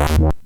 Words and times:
What? 0.00 0.40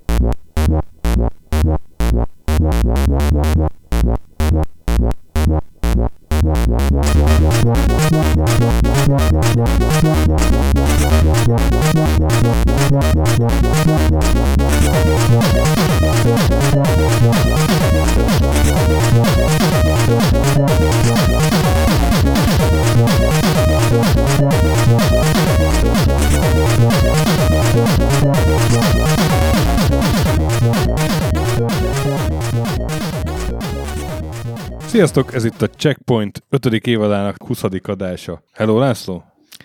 Sziasztok, 35.05 35.35
ez 35.35 35.45
itt 35.45 35.63
a 35.63 35.71
Checkpoint 35.71 36.43
5. 36.49 36.67
évadának 36.67 37.37
20. 37.47 37.63
adása. 37.83 38.43
Hello 38.53 38.79
László, 38.79 39.25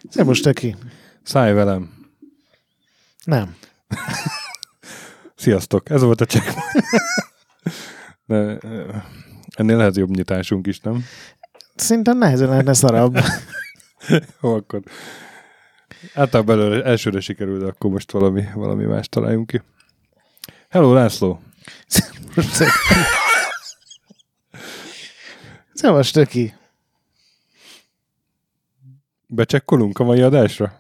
Szervus, 0.10 0.40
Töki. 0.40 0.76
szállj 1.24 1.54
velem. 1.54 1.94
Nem. 3.24 3.56
Sziasztok, 5.36 5.90
ez 5.90 6.02
volt 6.02 6.22
a 6.22 6.26
Checkpoint. 6.26 6.86
De, 8.26 8.36
eh, 8.36 9.04
ennél 9.56 9.78
lehet 9.78 9.98
jobb 9.98 10.10
nyitásunk 10.10 10.68
is, 10.68 10.80
nem? 10.80 11.06
Szerintem 11.76 12.18
nehezen 12.18 12.50
lehetne 12.50 12.74
szarabb. 12.74 13.18
Jó, 14.42 14.54
akkor 14.54 14.82
általában 16.14 16.60
előre, 16.60 16.84
elsőre 16.84 17.20
sikerül, 17.20 17.60
de 17.60 17.66
akkor 17.66 17.92
most 17.92 18.12
valami, 18.12 18.44
valami 18.54 18.86
más 18.86 19.08
találjunk 19.08 19.48
ki. 19.48 19.62
Hello 20.70 20.94
László, 20.94 21.42
Szervus, 21.88 22.46
Töki. 26.12 26.54
becsekkolunk 29.28 30.00
a 30.00 30.04
mai 30.04 30.22
adásra? 30.22 30.80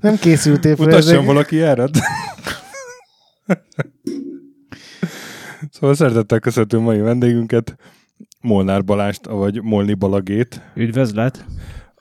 Nem 0.00 0.16
készültél 0.16 0.76
fel 0.76 0.86
Mutasson 0.86 1.12
ezek. 1.12 1.24
valaki 1.26 1.56
járat. 1.56 1.90
szóval 5.70 5.94
szeretettel 5.94 6.38
köszöntünk 6.38 6.84
mai 6.84 6.98
vendégünket, 6.98 7.76
Molnár 8.40 8.84
Balást, 8.84 9.24
vagy 9.24 9.62
Molni 9.62 9.94
Balagét, 9.94 10.60
Üdvözlet! 10.74 11.44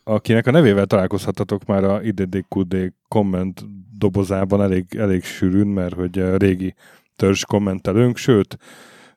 akinek 0.03 0.47
a 0.47 0.51
nevével 0.51 0.85
találkozhatatok 0.85 1.65
már 1.65 1.83
a 1.83 2.01
IDDQD 2.01 2.93
komment 3.07 3.65
dobozában 4.03 4.61
elég, 4.61 4.85
elég 4.97 5.23
sűrűn, 5.23 5.67
mert 5.67 5.93
hogy 5.93 6.19
a 6.19 6.37
régi 6.37 6.73
törzs 7.15 7.43
kommentelőnk, 7.43 8.17
sőt, 8.17 8.57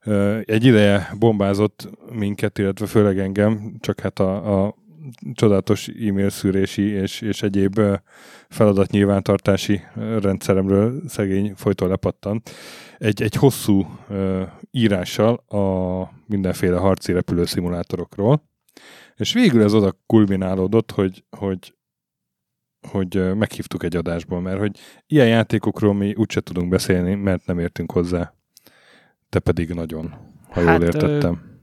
ö, 0.05 0.39
egy 0.45 0.65
ideje 0.65 1.11
bombázott 1.19 1.91
minket, 2.13 2.59
illetve 2.59 2.87
főleg 2.87 3.19
engem, 3.19 3.75
csak 3.81 4.01
hát 4.01 4.19
a, 4.19 4.65
a 4.65 4.75
csodálatos 5.35 5.89
e-mail 5.89 6.31
szűrési 6.31 6.83
és, 6.83 7.21
és 7.21 7.43
egyéb 7.43 7.79
ö, 7.79 7.95
feladatnyilvántartási 8.49 9.81
rendszeremről 10.21 11.03
szegény 11.09 11.53
folyton 11.57 11.89
lepattan. 11.89 12.43
Egy, 12.99 13.23
egy 13.23 13.35
hosszú 13.35 13.87
írással 14.71 15.35
a 15.35 16.11
mindenféle 16.27 16.77
harci 16.77 17.13
repülőszimulátorokról, 17.13 18.43
és 19.17 19.33
végül 19.33 19.63
ez 19.63 19.75
oda 19.75 19.97
kulminálódott, 20.07 20.91
hogy, 20.91 21.25
hogy, 21.31 21.76
hogy 22.87 23.17
ö, 23.17 23.35
meghívtuk 23.35 23.83
egy 23.83 23.97
adásból, 23.97 24.41
mert 24.41 24.59
hogy 24.59 24.79
ilyen 25.07 25.29
játékokról 25.29 25.95
mi 25.95 26.15
úgyse 26.15 26.41
tudunk 26.41 26.69
beszélni, 26.69 27.15
mert 27.15 27.47
nem 27.47 27.59
értünk 27.59 27.93
hozzá. 27.93 28.35
Te 29.29 29.39
pedig 29.39 29.69
nagyon, 29.69 30.15
ha 30.49 30.61
jól 30.61 30.71
Hát, 30.71 30.83
ö, 30.83 30.85
értettem. 30.85 31.55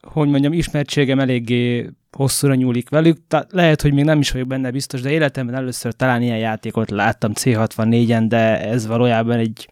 Hogy 0.00 0.28
mondjam, 0.28 0.52
ismertségem 0.52 1.20
eléggé 1.20 1.90
hosszúra 2.16 2.54
nyúlik 2.54 2.88
velük, 2.88 3.26
tehát 3.28 3.52
lehet, 3.52 3.82
hogy 3.82 3.92
még 3.92 4.04
nem 4.04 4.18
is 4.18 4.30
vagyok 4.30 4.46
benne 4.46 4.70
biztos, 4.70 5.00
de 5.00 5.10
életemben 5.10 5.54
először 5.54 5.92
talán 5.92 6.22
ilyen 6.22 6.38
játékot 6.38 6.90
láttam 6.90 7.32
C64-en, 7.34 8.24
de 8.28 8.60
ez 8.60 8.86
valójában 8.86 9.38
egy 9.38 9.68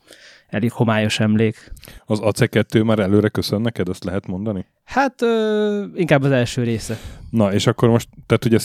elég 0.49 0.73
homályos 0.73 1.21
emlék. 1.21 1.73
Az 2.05 2.19
AC2 2.23 2.85
már 2.85 2.99
előre 2.99 3.29
köszön 3.29 3.61
neked, 3.61 3.89
azt 3.89 4.05
lehet 4.05 4.27
mondani? 4.27 4.67
Hát 4.85 5.23
ö, 5.23 5.85
inkább 5.95 6.23
az 6.23 6.31
első 6.31 6.63
része. 6.63 6.99
Na, 7.31 7.53
és 7.53 7.67
akkor 7.67 7.89
most, 7.89 8.09
tehát 8.27 8.45
ugye 8.45 8.59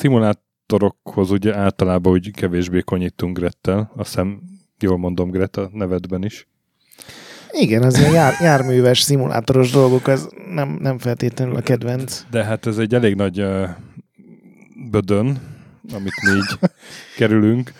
szimulátorokhoz 0.67 1.31
ugye 1.31 1.55
általában 1.55 2.13
úgy 2.13 2.31
kevésbé 2.31 2.81
konyítunk 2.81 3.37
Grettel, 3.37 3.91
azt 3.95 4.09
hiszem 4.09 4.41
jól 4.79 4.97
mondom 4.97 5.29
Gret 5.29 5.57
a 5.57 5.69
nevedben 5.73 6.23
is. 6.23 6.47
Igen, 7.51 7.83
az 7.83 7.99
ilyen 7.99 8.13
jár, 8.13 8.33
járműves, 8.41 8.99
szimulátoros 8.99 9.71
dolgok, 9.71 10.07
az 10.07 10.29
nem, 10.53 10.77
nem 10.81 10.97
feltétlenül 10.97 11.55
a 11.55 11.61
kedvenc. 11.61 12.25
De 12.29 12.43
hát 12.43 12.65
ez 12.65 12.77
egy 12.77 12.93
elég 12.93 13.15
nagy 13.15 13.41
uh, 13.41 13.69
bödön, 14.91 15.39
amit 15.93 16.21
mi 16.21 16.31
így 16.35 16.69
kerülünk. 17.17 17.73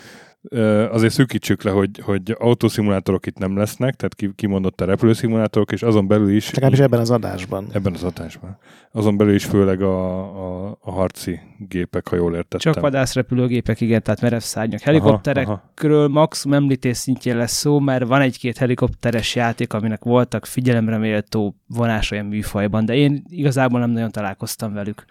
Azért 0.90 1.12
szűkítsük 1.12 1.62
le, 1.62 1.70
hogy, 1.70 1.98
hogy 2.02 2.36
autószimulátorok 2.38 3.26
itt 3.26 3.38
nem 3.38 3.56
lesznek, 3.56 3.94
tehát 3.94 4.14
ki, 4.14 4.32
kimondott 4.34 4.80
a 4.80 4.84
repülőszimulátorok, 4.84 5.72
és 5.72 5.82
azon 5.82 6.06
belül 6.06 6.30
is... 6.30 6.50
Legalábbis 6.50 6.78
ebben 6.78 7.00
az 7.00 7.10
adásban. 7.10 7.66
Ebben 7.72 7.94
az 7.94 8.02
adásban. 8.02 8.58
Azon 8.92 9.16
belül 9.16 9.34
is 9.34 9.44
főleg 9.44 9.82
a, 9.82 10.18
a, 10.18 10.78
a 10.80 10.90
harci 10.90 11.40
gépek, 11.68 12.08
ha 12.08 12.16
jól 12.16 12.34
értettem. 12.34 12.72
Csak 12.72 12.80
vadászrepülőgépek, 12.82 13.80
igen, 13.80 14.02
tehát 14.02 14.20
merev 14.20 14.40
szárnyak. 14.40 14.80
Helikopterekről 14.80 16.08
maximum 16.08 16.56
említés 16.56 16.96
szintjén 16.96 17.36
lesz 17.36 17.56
szó, 17.56 17.78
mert 17.78 18.06
van 18.06 18.20
egy-két 18.20 18.56
helikopteres 18.56 19.34
játék, 19.34 19.72
aminek 19.72 20.04
voltak 20.04 20.46
figyelemre 20.46 20.98
méltó 20.98 21.56
vonás 21.66 22.10
olyan 22.10 22.26
műfajban, 22.26 22.84
de 22.84 22.94
én 22.94 23.24
igazából 23.28 23.80
nem 23.80 23.90
nagyon 23.90 24.10
találkoztam 24.10 24.72
velük. 24.72 25.04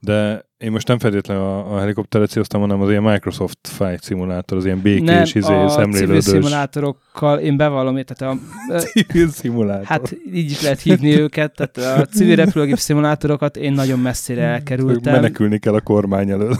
De 0.00 0.44
én 0.64 0.70
most 0.70 0.88
nem 0.88 0.98
feltétlenül 0.98 1.42
a, 1.42 1.74
a 1.74 1.78
helikopteret 1.78 2.30
céloztam, 2.30 2.60
hanem 2.60 2.80
az 2.80 2.90
ilyen 2.90 3.02
Microsoft 3.02 3.58
Flight 3.62 4.02
szimulátor, 4.02 4.58
az 4.58 4.64
ilyen 4.64 4.80
békés, 4.80 5.34
izé, 5.34 5.52
a 5.52 5.54
civil 5.54 5.68
szemlélődős 5.68 6.24
szimulátorokkal 6.24 7.38
én 7.38 7.56
bevallom, 7.56 8.02
tehát 8.04 8.36
a, 8.36 8.78
civil 8.78 9.28
szimulátor. 9.28 9.86
hát 9.86 10.16
így 10.32 10.50
is 10.50 10.62
lehet 10.62 10.80
hívni 10.80 11.20
őket, 11.20 11.54
tehát 11.54 12.00
a 12.00 12.06
civil 12.06 12.36
repülőgép 12.36 12.78
szimulátorokat 12.78 13.56
én 13.56 13.72
nagyon 13.72 13.98
messzire 13.98 14.42
elkerültem. 14.42 15.12
Menekülni 15.12 15.58
kell 15.58 15.74
a 15.74 15.80
kormány 15.80 16.30
elől. 16.30 16.56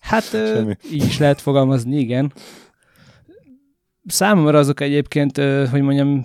Hát 0.00 0.24
Semmi. 0.30 0.76
így 0.92 1.04
is 1.04 1.18
lehet 1.18 1.40
fogalmazni, 1.40 1.98
igen. 1.98 2.32
Számomra 4.06 4.58
azok 4.58 4.80
egyébként, 4.80 5.36
hogy 5.70 5.82
mondjam, 5.82 6.24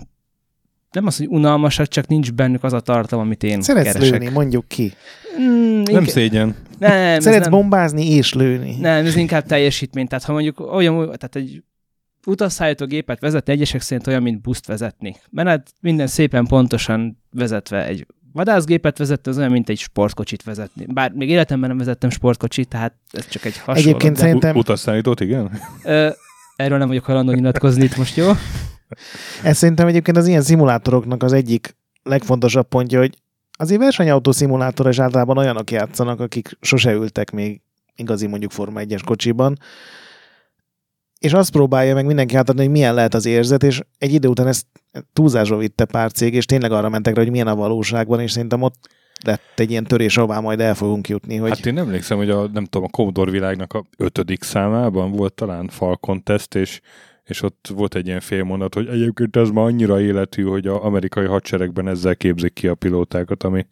nem 0.90 1.06
az, 1.06 1.16
hogy 1.16 1.26
unalmasak, 1.26 1.86
csak 1.88 2.06
nincs 2.06 2.32
bennük 2.32 2.64
az 2.64 2.72
a 2.72 2.80
tartalom, 2.80 3.24
amit 3.24 3.42
én 3.42 3.62
Szeretsz 3.62 3.92
keresek. 3.92 4.10
lőni, 4.10 4.28
mondjuk 4.28 4.68
ki. 4.68 4.92
Mm, 5.40 5.44
Nem 5.72 5.78
inkább- 5.88 6.06
szégyen. 6.08 6.54
nem, 6.78 7.20
Szeretsz 7.20 7.40
nem, 7.42 7.50
bombázni 7.50 8.10
és 8.10 8.34
lőni. 8.34 8.76
nem, 8.80 9.04
ez 9.06 9.16
inkább 9.16 9.46
teljesítmény. 9.46 10.06
Tehát 10.06 10.24
ha 10.24 10.32
mondjuk 10.32 10.60
olyan, 10.74 10.94
tehát 11.04 11.36
egy 11.36 11.62
utasszállító 12.26 12.86
gépet 12.86 13.20
vezetni, 13.20 13.52
egyesek 13.52 13.80
szerint 13.80 14.06
olyan, 14.06 14.22
mint 14.22 14.40
buszt 14.40 14.66
vezetni. 14.66 15.16
Mert 15.30 15.48
hát 15.48 15.72
minden 15.80 16.06
szépen 16.06 16.46
pontosan 16.46 17.22
vezetve 17.30 17.86
egy 17.86 18.06
vadászgépet 18.32 18.98
vezetni, 18.98 19.30
az 19.30 19.38
olyan, 19.38 19.50
mint 19.50 19.68
egy 19.68 19.78
sportkocsit 19.78 20.42
vezetni. 20.42 20.84
Bár 20.88 21.12
még 21.12 21.28
életemben 21.30 21.68
nem 21.68 21.78
vezettem 21.78 22.10
sportkocsit, 22.10 22.68
tehát 22.68 22.94
ez 23.10 23.28
csak 23.28 23.44
egy 23.44 23.58
hasonló. 23.58 23.80
Egyébként 23.80 24.12
de- 24.14 24.18
Szerintem- 24.20 24.54
U- 24.56 24.60
utasszállítót, 24.60 25.20
igen? 25.20 25.50
Ö, 25.84 26.08
erről 26.56 26.78
nem 26.78 26.88
vagyok 26.88 27.04
hajlandó 27.04 27.32
nyilatkozni 27.32 27.84
itt 27.84 27.96
most, 27.96 28.16
jó? 28.16 28.30
Ez 29.42 29.56
szerintem 29.56 29.86
egyébként 29.86 30.16
az 30.16 30.26
ilyen 30.26 30.42
szimulátoroknak 30.42 31.22
az 31.22 31.32
egyik 31.32 31.76
legfontosabb 32.02 32.68
pontja, 32.68 32.98
hogy 32.98 33.16
azért 33.52 33.80
versenyautó 33.80 34.32
szimulátor 34.32 34.86
és 34.86 34.98
általában 34.98 35.38
olyanok 35.38 35.70
játszanak, 35.70 36.20
akik 36.20 36.56
sose 36.60 36.92
ültek 36.92 37.30
még 37.30 37.60
igazi 37.96 38.26
mondjuk 38.26 38.50
Forma 38.50 38.80
1-es 38.82 39.02
kocsiban, 39.04 39.58
és 41.18 41.32
azt 41.32 41.50
próbálja 41.50 41.94
meg 41.94 42.06
mindenki 42.06 42.36
átadni, 42.36 42.62
hogy 42.62 42.70
milyen 42.70 42.94
lehet 42.94 43.14
az 43.14 43.26
érzet, 43.26 43.62
és 43.62 43.80
egy 43.98 44.12
idő 44.12 44.28
után 44.28 44.46
ezt 44.46 44.66
túlzásba 45.12 45.56
vitte 45.56 45.84
pár 45.84 46.12
cég, 46.12 46.34
és 46.34 46.44
tényleg 46.44 46.72
arra 46.72 46.88
mentek 46.88 47.14
rá, 47.14 47.22
hogy 47.22 47.30
milyen 47.30 47.46
a 47.46 47.54
valóságban, 47.54 48.20
és 48.20 48.30
szerintem 48.30 48.62
ott 48.62 48.88
lett 49.24 49.52
egy 49.60 49.70
ilyen 49.70 49.84
törés, 49.84 50.16
ahová 50.16 50.40
majd 50.40 50.60
el 50.60 50.74
fogunk 50.74 51.08
jutni, 51.08 51.36
hogy 51.36 51.48
Hát 51.48 51.66
én 51.66 51.78
emlékszem, 51.78 52.16
hogy 52.16 52.30
a, 52.30 52.48
nem 52.48 52.64
tudom, 52.64 52.86
a 52.86 52.90
Commodore 52.90 53.30
világnak 53.30 53.72
a 53.72 53.84
ötödik 53.96 54.42
számában 54.42 55.12
volt 55.12 55.34
talán 55.34 55.68
Falcon 55.68 56.22
teszt, 56.22 56.54
és, 56.54 56.80
és 57.26 57.42
ott 57.42 57.68
volt 57.74 57.94
egy 57.94 58.06
ilyen 58.06 58.20
félmondat, 58.20 58.74
hogy 58.74 58.88
egyébként 58.88 59.36
ez 59.36 59.50
már 59.50 59.64
annyira 59.64 60.00
életű, 60.00 60.42
hogy 60.42 60.66
az 60.66 60.78
amerikai 60.80 61.26
hadseregben 61.26 61.88
ezzel 61.88 62.16
képzik 62.16 62.52
ki 62.52 62.68
a 62.68 62.74
pilótákat, 62.74 63.42
ami 63.42 63.66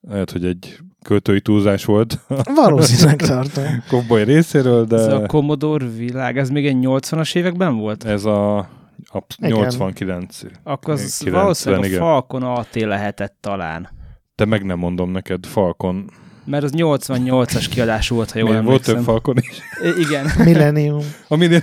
lehet, 0.00 0.30
hogy 0.30 0.44
egy 0.44 0.78
költői 1.02 1.40
túlzás 1.40 1.84
volt 1.84 2.18
valószínűleg 2.54 3.16
tartom. 3.32 3.64
Cowboy 3.88 4.24
részéről, 4.24 4.84
de 4.84 4.96
Ez 4.96 5.06
a 5.06 5.26
Commodore 5.26 5.86
világ, 5.86 6.38
ez 6.38 6.50
még 6.50 6.66
egy 6.66 6.76
80-as 6.80 7.36
években 7.36 7.76
volt? 7.76 8.04
ez 8.04 8.24
a, 8.24 8.58
a 8.58 9.24
Igen. 9.38 9.50
89. 9.50 10.40
Akkor 10.62 10.94
az 10.94 11.00
90, 11.18 11.40
valószínűleg 11.40 11.84
a 11.84 11.86
igen. 11.86 11.98
Falcon 11.98 12.42
AT 12.42 12.74
lehetett 12.74 13.36
talán. 13.40 13.88
De 14.34 14.44
meg 14.44 14.64
nem 14.64 14.78
mondom 14.78 15.10
neked, 15.10 15.46
Falcon 15.46 16.10
Mert 16.46 16.64
az 16.64 16.72
88-as 16.76 17.66
kiadású 17.70 18.14
volt, 18.14 18.30
ha 18.30 18.38
jól 18.38 18.48
Miért 18.48 18.64
volt 18.64 18.82
több 18.84 18.94
emlékszem. 18.94 19.14
falkon 19.14 19.36
is? 19.38 19.60
I- 19.82 20.00
Igen, 20.00 20.30
Millennium. 20.48 21.00
A 21.28 21.36
minél... 21.36 21.62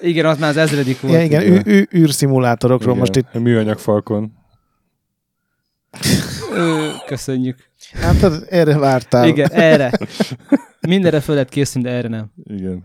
igen, 0.00 0.24
az 0.26 0.38
már 0.38 0.50
az 0.50 0.56
ezredik 0.56 1.00
volt. 1.00 1.14
Ja, 1.14 1.22
igen, 1.22 1.42
igen. 1.42 1.66
ű- 1.66 1.66
ű- 1.66 1.88
űrszimulátorokról 1.94 2.94
most 2.94 3.16
itt. 3.16 3.26
A 3.32 3.38
műanyag 3.38 3.78
falkon. 3.78 4.32
Ö, 6.54 6.88
köszönjük. 7.06 7.56
Hát 7.92 8.14
tudod, 8.18 8.46
erre 8.50 8.78
vártál. 8.78 9.28
Igen, 9.28 9.50
erre. 9.52 9.90
Mindenre 10.88 11.20
föl 11.20 11.34
lehet 11.34 11.50
készülni, 11.50 11.88
de 11.88 11.94
erre 11.94 12.08
nem. 12.08 12.32
Igen. 12.44 12.84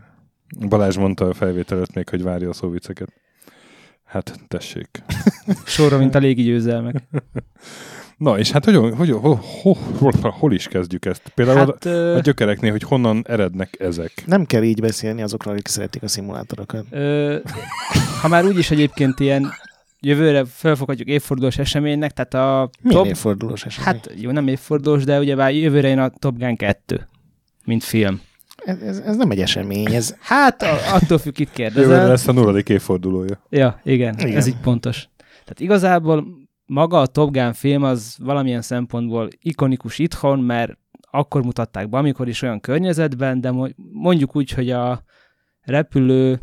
Balázs 0.67 0.97
mondta 0.97 1.27
a 1.27 1.33
felvétel 1.33 1.77
előtt 1.77 1.93
még, 1.93 2.09
hogy 2.09 2.23
várja 2.23 2.49
a 2.49 2.53
szóviceket. 2.53 3.09
Hát, 4.05 4.39
tessék. 4.47 4.87
Sorra, 5.65 5.97
mint 5.97 6.15
a 6.15 6.19
légi 6.19 6.43
győzelmek. 6.43 6.95
Na, 8.17 8.39
és 8.39 8.51
hát 8.51 8.65
hogy, 8.65 8.75
hogy, 8.97 9.09
hol, 9.11 9.41
hol, 9.61 9.77
hol, 9.99 10.11
hol 10.39 10.53
is 10.53 10.67
kezdjük 10.67 11.05
ezt? 11.05 11.31
Például 11.35 11.57
hát, 11.57 11.85
a 11.85 12.19
gyökereknél, 12.19 12.71
hogy 12.71 12.83
honnan 12.83 13.23
erednek 13.27 13.75
ezek. 13.79 14.23
Nem 14.25 14.45
kell 14.45 14.63
így 14.63 14.79
beszélni 14.81 15.21
azokról, 15.21 15.53
akik 15.53 15.67
szeretik 15.67 16.03
a 16.03 16.07
szimulátorokat. 16.07 16.85
ö, 16.89 17.37
ha 18.21 18.27
már 18.27 18.45
úgyis 18.45 18.71
egyébként 18.71 19.19
ilyen 19.19 19.51
jövőre 19.99 20.45
felfoghatjuk 20.45 21.07
évfordulós 21.07 21.57
eseménynek, 21.57 22.11
tehát 22.11 22.33
a 22.33 22.69
Milyen 22.81 22.97
top, 23.01 23.05
évfordulós 23.05 23.65
esemény? 23.65 23.93
hát 23.93 24.11
jó, 24.15 24.31
nem 24.31 24.47
évfordulós, 24.47 25.03
de 25.03 25.19
ugye 25.19 25.51
jövőre 25.51 25.87
jön 25.87 25.99
a 25.99 26.09
Top 26.09 26.37
Gun 26.37 26.55
2, 26.55 27.07
mint 27.65 27.83
film. 27.83 28.21
Ez, 28.65 28.79
ez, 28.79 28.97
ez 28.97 29.15
nem 29.15 29.31
egy 29.31 29.39
esemény, 29.39 29.93
ez 29.93 30.15
Hát 30.19 30.61
a, 30.61 30.77
attól 30.93 31.17
függ, 31.17 31.39
itt 31.39 31.57
Jövőre 31.57 31.73
kérdezel. 31.83 32.07
lesz 32.07 32.27
a 32.27 32.31
nulladik 32.31 32.69
évfordulója. 32.69 33.41
Ja, 33.49 33.79
igen, 33.83 34.13
Igen. 34.13 34.27
igen, 34.27 34.37
ez 34.39 34.47
így 34.47 34.59
pontos. 34.61 35.07
Tehát 35.17 35.59
igazából 35.59 36.25
maga 36.65 36.99
a 36.99 37.07
Top 37.07 37.31
Gun 37.31 37.53
film 37.53 37.83
az 37.83 38.17
valamilyen 38.19 38.61
szempontból 38.61 39.27
ikonikus 39.39 39.99
itthon, 39.99 40.39
mert 40.39 40.77
akkor 41.11 41.43
mutatták 41.43 41.89
be, 41.89 41.97
amikor 41.97 42.27
is 42.27 42.41
olyan 42.41 42.59
környezetben, 42.59 43.41
de 43.41 43.51
mo- 43.51 43.75
mondjuk 43.91 44.35
úgy, 44.35 44.51
hogy 44.51 44.69
a 44.69 45.03
repülő 45.61 46.39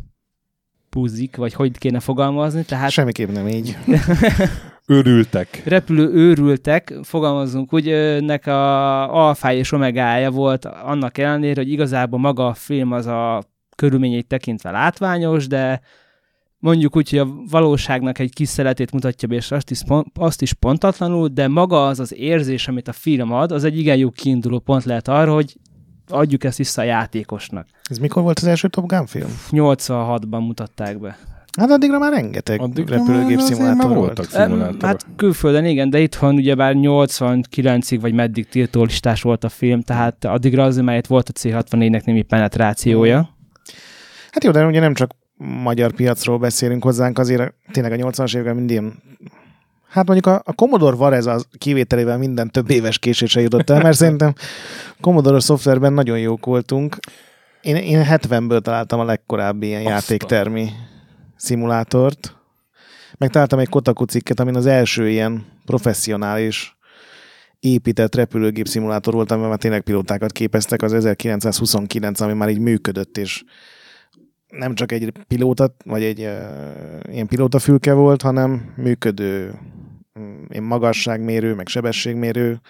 puzik, 0.89 1.35
vagy 1.35 1.53
hogy 1.53 1.77
kéne 1.77 1.99
fogalmazni, 1.99 2.63
tehát 2.63 2.83
hát, 2.83 2.93
semmiképp 2.93 3.29
nem 3.29 3.47
így. 3.47 3.77
Örültek. 4.85 5.61
repülő 5.65 6.13
őrültek, 6.13 6.93
fogalmazunk 7.01 7.73
úgy, 7.73 7.85
nek 8.21 8.47
a 8.47 9.25
alfája 9.25 9.57
és 9.57 9.71
omegája 9.71 10.31
volt 10.31 10.65
annak 10.65 11.17
ellenére, 11.17 11.61
hogy 11.61 11.71
igazából 11.71 12.19
maga 12.19 12.47
a 12.47 12.53
film 12.53 12.91
az 12.91 13.05
a 13.05 13.43
körülményeit 13.75 14.27
tekintve 14.27 14.71
látványos, 14.71 15.47
de 15.47 15.81
mondjuk 16.63 16.95
úgy, 16.95 17.09
hogy 17.09 17.19
a 17.19 17.27
valóságnak 17.49 18.19
egy 18.19 18.33
kis 18.33 18.49
szeletét 18.49 18.91
mutatja 18.91 19.27
be, 19.27 19.35
és 19.35 19.51
azt 19.51 19.71
is, 19.71 19.81
pont, 19.87 20.07
azt 20.15 20.41
is 20.41 20.53
pontatlanul, 20.53 21.27
de 21.27 21.47
maga 21.47 21.87
az 21.87 21.99
az 21.99 22.13
érzés, 22.13 22.67
amit 22.67 22.87
a 22.87 22.91
film 22.91 23.31
ad, 23.31 23.51
az 23.51 23.63
egy 23.63 23.77
igen 23.77 23.97
jó 23.97 24.09
kiinduló 24.09 24.59
pont 24.59 24.83
lehet 24.83 25.07
arra, 25.07 25.33
hogy 25.33 25.57
adjuk 26.07 26.43
ezt 26.43 26.57
vissza 26.57 26.81
a 26.81 26.85
játékosnak. 26.85 27.67
Ez 27.83 27.97
mikor 27.97 28.23
volt 28.23 28.39
az 28.39 28.45
első 28.45 28.67
Top 28.67 28.87
Gun 28.87 29.05
film? 29.05 29.39
86-ban 29.51 30.45
mutatták 30.45 30.99
be. 30.99 31.17
Hát 31.57 31.71
addigra 31.71 31.97
már 31.97 32.11
rengeteg 32.11 32.61
Addig 32.61 32.87
repülőgép 32.87 33.39
szimulátor 33.39 33.85
volt. 33.85 33.97
voltak 33.99 34.25
szimulátorok. 34.25 34.81
Hát 34.81 35.05
külföldön 35.15 35.65
igen, 35.65 35.89
de 35.89 35.99
itthon 35.99 36.35
ugyebár 36.35 36.73
89-ig 36.77 37.97
vagy 38.01 38.13
meddig 38.13 38.47
tiltólistás 38.47 39.21
volt 39.21 39.43
a 39.43 39.49
film, 39.49 39.81
tehát 39.81 40.25
addigra 40.25 40.63
azért 40.63 40.85
már 40.85 40.97
itt 40.97 41.07
volt 41.07 41.29
a 41.29 41.39
C64-nek 41.39 42.05
némi 42.05 42.21
penetrációja. 42.21 43.29
Hát 44.31 44.43
jó, 44.43 44.51
de 44.51 44.65
ugye 44.65 44.79
nem 44.79 44.93
csak 44.93 45.11
magyar 45.37 45.91
piacról 45.91 46.37
beszélünk 46.37 46.83
hozzánk, 46.83 47.19
azért 47.19 47.53
tényleg 47.71 47.91
a 48.01 48.09
80-as 48.09 48.35
években 48.35 48.55
mindig 48.55 48.81
Hát 49.93 50.07
mondjuk 50.07 50.35
a, 50.35 50.41
a 50.45 50.53
Commodore 50.53 50.95
Varez 50.95 51.25
az 51.25 51.45
kivételével 51.57 52.17
minden 52.17 52.51
több 52.51 52.69
éves 52.69 52.99
késésre 52.99 53.41
jutott 53.41 53.69
el, 53.69 53.81
mert 53.81 53.97
szerintem 53.97 54.33
Commodore 55.01 55.39
szoftverben 55.39 55.93
nagyon 55.93 56.19
jók 56.19 56.45
voltunk. 56.45 56.97
Én, 57.61 57.75
én 57.75 58.05
70-ből 58.09 58.61
találtam 58.61 58.99
a 58.99 59.03
legkorábbi 59.03 59.65
ilyen 59.65 59.85
Azt 59.85 59.89
a- 59.89 59.93
játéktermi 59.93 60.69
szimulátort. 61.35 62.35
Megtaláltam 63.17 63.59
egy 63.59 63.69
Kotaku 63.69 64.03
cikket, 64.03 64.39
amin 64.39 64.55
az 64.55 64.65
első 64.65 65.09
ilyen 65.09 65.45
professzionális 65.65 66.77
épített 67.59 68.15
repülőgép 68.15 68.67
szimulátor 68.67 69.13
volt, 69.13 69.31
amiben 69.31 69.49
már 69.49 69.59
tényleg 69.59 69.81
pilótákat 69.81 70.31
képeztek, 70.31 70.81
az 70.81 70.93
1929, 70.93 72.19
ami 72.19 72.33
már 72.33 72.49
így 72.49 72.59
működött, 72.59 73.17
és 73.17 73.43
nem 74.57 74.75
csak 74.75 74.91
egy 74.91 75.11
pilóta, 75.27 75.75
vagy 75.85 76.03
egy 76.03 76.19
uh, 76.19 77.13
ilyen 77.13 77.27
pilótafülke 77.27 77.93
volt, 77.93 78.21
hanem 78.21 78.73
működő 78.77 79.53
mm, 80.19 80.43
ilyen 80.49 80.63
magasságmérő, 80.63 81.53
meg 81.53 81.67
sebességmérő. 81.67 82.61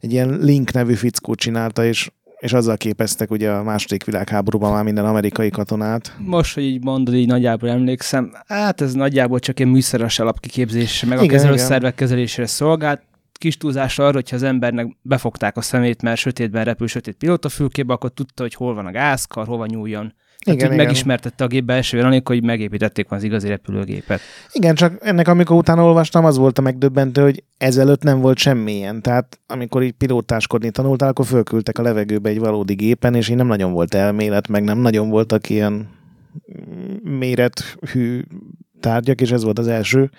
Egy 0.00 0.12
ilyen 0.12 0.38
Link 0.40 0.72
nevű 0.72 0.94
fickó 0.94 1.34
csinálta, 1.34 1.84
és, 1.84 2.10
és 2.38 2.52
azzal 2.52 2.76
képeztek 2.76 3.30
ugye 3.30 3.50
a 3.50 3.62
második 3.62 4.04
világháborúban 4.04 4.72
már 4.72 4.84
minden 4.84 5.04
amerikai 5.04 5.50
katonát. 5.50 6.16
Most, 6.18 6.54
hogy 6.54 6.62
így 6.62 6.84
mondod, 6.84 7.14
így 7.14 7.26
nagyjából 7.26 7.68
emlékszem, 7.68 8.32
hát 8.46 8.80
ez 8.80 8.94
nagyjából 8.94 9.38
csak 9.38 9.60
egy 9.60 9.66
műszeres 9.66 10.18
alapkiképzés, 10.18 11.04
meg 11.04 11.18
a 11.18 11.22
Igen, 11.22 11.36
kezelőszervek 11.36 11.94
kezelésére 11.94 12.46
szolgált. 12.46 13.02
Kis 13.32 13.56
túlzásra 13.56 14.04
arra, 14.04 14.14
hogyha 14.14 14.36
az 14.36 14.42
embernek 14.42 14.96
befogták 15.02 15.56
a 15.56 15.60
szemét, 15.60 16.02
mert 16.02 16.18
sötétben 16.18 16.64
repül 16.64 16.86
sötét 16.86 17.14
pilótafülkébe, 17.14 17.92
akkor 17.92 18.10
tudta, 18.10 18.42
hogy 18.42 18.54
hol 18.54 18.74
van 18.74 18.86
a 18.86 18.90
gázkar, 18.90 19.46
hova 19.46 19.66
nyúljon. 19.66 20.14
Tehát, 20.44 20.60
Igen, 20.60 20.72
igen. 20.72 20.84
megismertette 20.84 21.44
a 21.44 21.46
gép 21.46 21.64
belső 21.64 22.00
anélkül, 22.00 22.36
hogy 22.36 22.44
megépítették 22.44 23.10
az 23.10 23.22
igazi 23.22 23.48
repülőgépet. 23.48 24.20
Igen, 24.52 24.74
csak 24.74 24.98
ennek 25.00 25.28
amikor 25.28 25.56
utána 25.56 25.84
olvastam, 25.84 26.24
az 26.24 26.36
volt 26.36 26.58
a 26.58 26.62
megdöbbentő, 26.62 27.22
hogy 27.22 27.42
ezelőtt 27.58 28.02
nem 28.02 28.20
volt 28.20 28.38
semmilyen. 28.38 29.02
Tehát 29.02 29.40
amikor 29.46 29.82
így 29.82 29.92
pilótáskodni 29.92 30.70
tanultál, 30.70 31.08
akkor 31.08 31.26
fölküldtek 31.26 31.78
a 31.78 31.82
levegőbe 31.82 32.28
egy 32.28 32.38
valódi 32.38 32.74
gépen, 32.74 33.14
és 33.14 33.28
így 33.28 33.36
nem 33.36 33.46
nagyon 33.46 33.72
volt 33.72 33.94
elmélet, 33.94 34.48
meg 34.48 34.64
nem 34.64 34.78
nagyon 34.78 35.10
voltak 35.10 35.50
ilyen 35.50 35.88
mérethű 37.02 38.22
tárgyak, 38.80 39.20
és 39.20 39.30
ez 39.30 39.44
volt 39.44 39.58
az 39.58 39.68
első. 39.68 40.10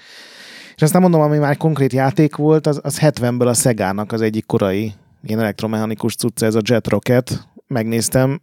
És 0.76 0.82
aztán 0.82 1.02
mondom, 1.02 1.22
ami 1.22 1.38
már 1.38 1.58
konkrét 1.58 1.94
játék 1.94 2.36
volt, 2.36 2.68
az, 2.68 2.80
az 2.84 3.00
70-ből 3.02 3.48
a 3.48 3.54
Szegának 3.54 4.12
az 4.12 4.22
egyik 4.22 4.46
korai 4.46 4.94
ilyen 5.24 5.40
elektromechanikus 5.40 6.16
cucca, 6.16 6.46
ez 6.46 6.56
a 6.56 6.62
Jet 6.64 6.88
Rocket. 6.88 7.48
Megnéztem. 7.68 8.42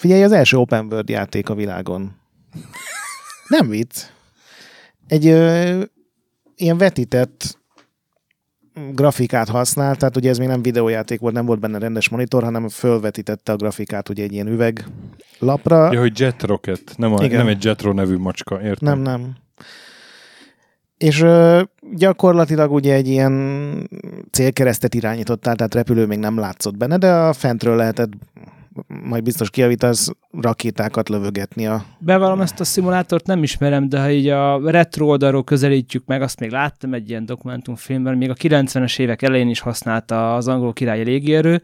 Figyelj, 0.00 0.22
az 0.22 0.32
első 0.32 0.56
open 0.56 0.86
world 0.90 1.08
játék 1.08 1.48
a 1.48 1.54
világon. 1.54 2.16
Nem 3.48 3.68
vicc. 3.68 4.02
Egy 5.06 5.26
ö, 5.26 5.82
ilyen 6.56 6.78
vetített 6.78 7.58
grafikát 8.92 9.48
használt, 9.48 9.98
tehát 9.98 10.16
ugye 10.16 10.30
ez 10.30 10.38
még 10.38 10.48
nem 10.48 10.62
videójáték 10.62 11.20
volt, 11.20 11.34
nem 11.34 11.46
volt 11.46 11.60
benne 11.60 11.78
rendes 11.78 12.08
monitor, 12.08 12.42
hanem 12.42 12.68
fölvetítette 12.68 13.52
a 13.52 13.56
grafikát 13.56 14.08
ugye 14.08 14.22
egy 14.22 14.32
ilyen 14.32 14.46
üveglapra. 14.46 15.92
Ja, 15.92 16.00
hogy 16.00 16.20
Jet 16.20 16.42
Rocket, 16.42 16.94
nem, 16.96 17.12
a, 17.14 17.24
Igen. 17.24 17.38
nem 17.38 17.48
egy 17.48 17.64
Jetro 17.64 17.92
nevű 17.92 18.16
macska, 18.16 18.62
értem? 18.62 19.00
Nem, 19.00 19.12
nem. 19.20 19.36
És 20.96 21.20
ö, 21.20 21.62
gyakorlatilag 21.92 22.72
ugye 22.72 22.94
egy 22.94 23.08
ilyen 23.08 23.88
célkeresztet 24.30 24.94
irányítottál, 24.94 25.56
tehát 25.56 25.74
repülő 25.74 26.06
még 26.06 26.18
nem 26.18 26.38
látszott 26.38 26.76
benne, 26.76 26.96
de 26.96 27.12
a 27.12 27.32
fentről 27.32 27.76
lehetett, 27.76 28.12
majd 28.86 29.22
biztos 29.22 29.50
kiavítasz, 29.50 30.10
rakétákat 30.40 31.08
lövögetni 31.08 31.66
a... 31.66 31.84
Bevallom, 31.98 32.40
ezt 32.40 32.60
a 32.60 32.64
szimulátort 32.64 33.26
nem 33.26 33.42
ismerem, 33.42 33.88
de 33.88 34.00
ha 34.00 34.10
így 34.10 34.28
a 34.28 34.70
retro 34.70 35.06
oldalról 35.06 35.44
közelítjük 35.44 36.06
meg, 36.06 36.22
azt 36.22 36.40
még 36.40 36.50
láttam 36.50 36.94
egy 36.94 37.08
ilyen 37.08 37.26
dokumentumfilmben, 37.26 38.16
még 38.16 38.30
a 38.30 38.34
90-es 38.34 38.98
évek 38.98 39.22
elején 39.22 39.48
is 39.48 39.60
használta 39.60 40.34
az 40.34 40.48
angol 40.48 40.72
királyi 40.72 41.02
légierő, 41.02 41.62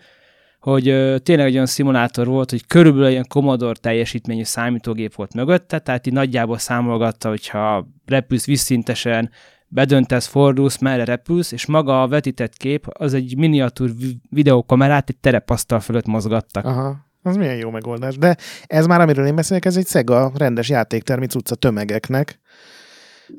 hogy 0.61 0.83
tényleg 1.23 1.47
egy 1.47 1.55
olyan 1.55 1.67
szimulátor 1.67 2.27
volt, 2.27 2.51
hogy 2.51 2.67
körülbelül 2.67 3.09
ilyen 3.09 3.27
Commodore 3.29 3.79
teljesítményű 3.81 4.45
számítógép 4.45 5.15
volt 5.15 5.35
mögötte, 5.35 5.79
tehát 5.79 6.07
így 6.07 6.13
nagyjából 6.13 6.59
számolgatta, 6.59 7.29
hogyha 7.29 7.89
repülsz 8.07 8.47
visszintesen, 8.47 9.31
bedöntesz, 9.69 10.27
fordulsz, 10.27 10.79
merre 10.79 11.05
repülsz, 11.05 11.53
és 11.53 11.67
maga 11.67 12.03
a 12.03 12.09
vetített 12.09 12.57
kép 12.57 12.87
az 12.93 13.15
egy 13.15 13.37
miniatúr 13.37 13.97
vi- 13.97 14.21
videókamerát 14.31 15.09
egy 15.09 15.17
terepasztal 15.17 15.81
fölött 15.81 16.07
mozgattak. 16.07 16.65
Aha, 16.65 16.97
az 17.23 17.37
milyen 17.37 17.57
jó 17.57 17.71
megoldás. 17.71 18.19
De 18.19 18.37
ez 18.67 18.87
már, 18.87 19.01
amiről 19.01 19.27
én 19.27 19.35
beszélek, 19.35 19.65
ez 19.65 19.77
egy 19.77 19.87
Sega 19.87 20.33
rendes 20.35 20.69
játéktermi 20.69 21.27
cucca 21.27 21.55
tömegeknek. 21.55 22.41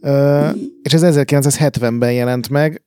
Ö, 0.02 0.50
és 0.82 0.94
ez 0.94 1.02
1970-ben 1.04 2.14
jelent 2.14 2.50
meg, 2.50 2.82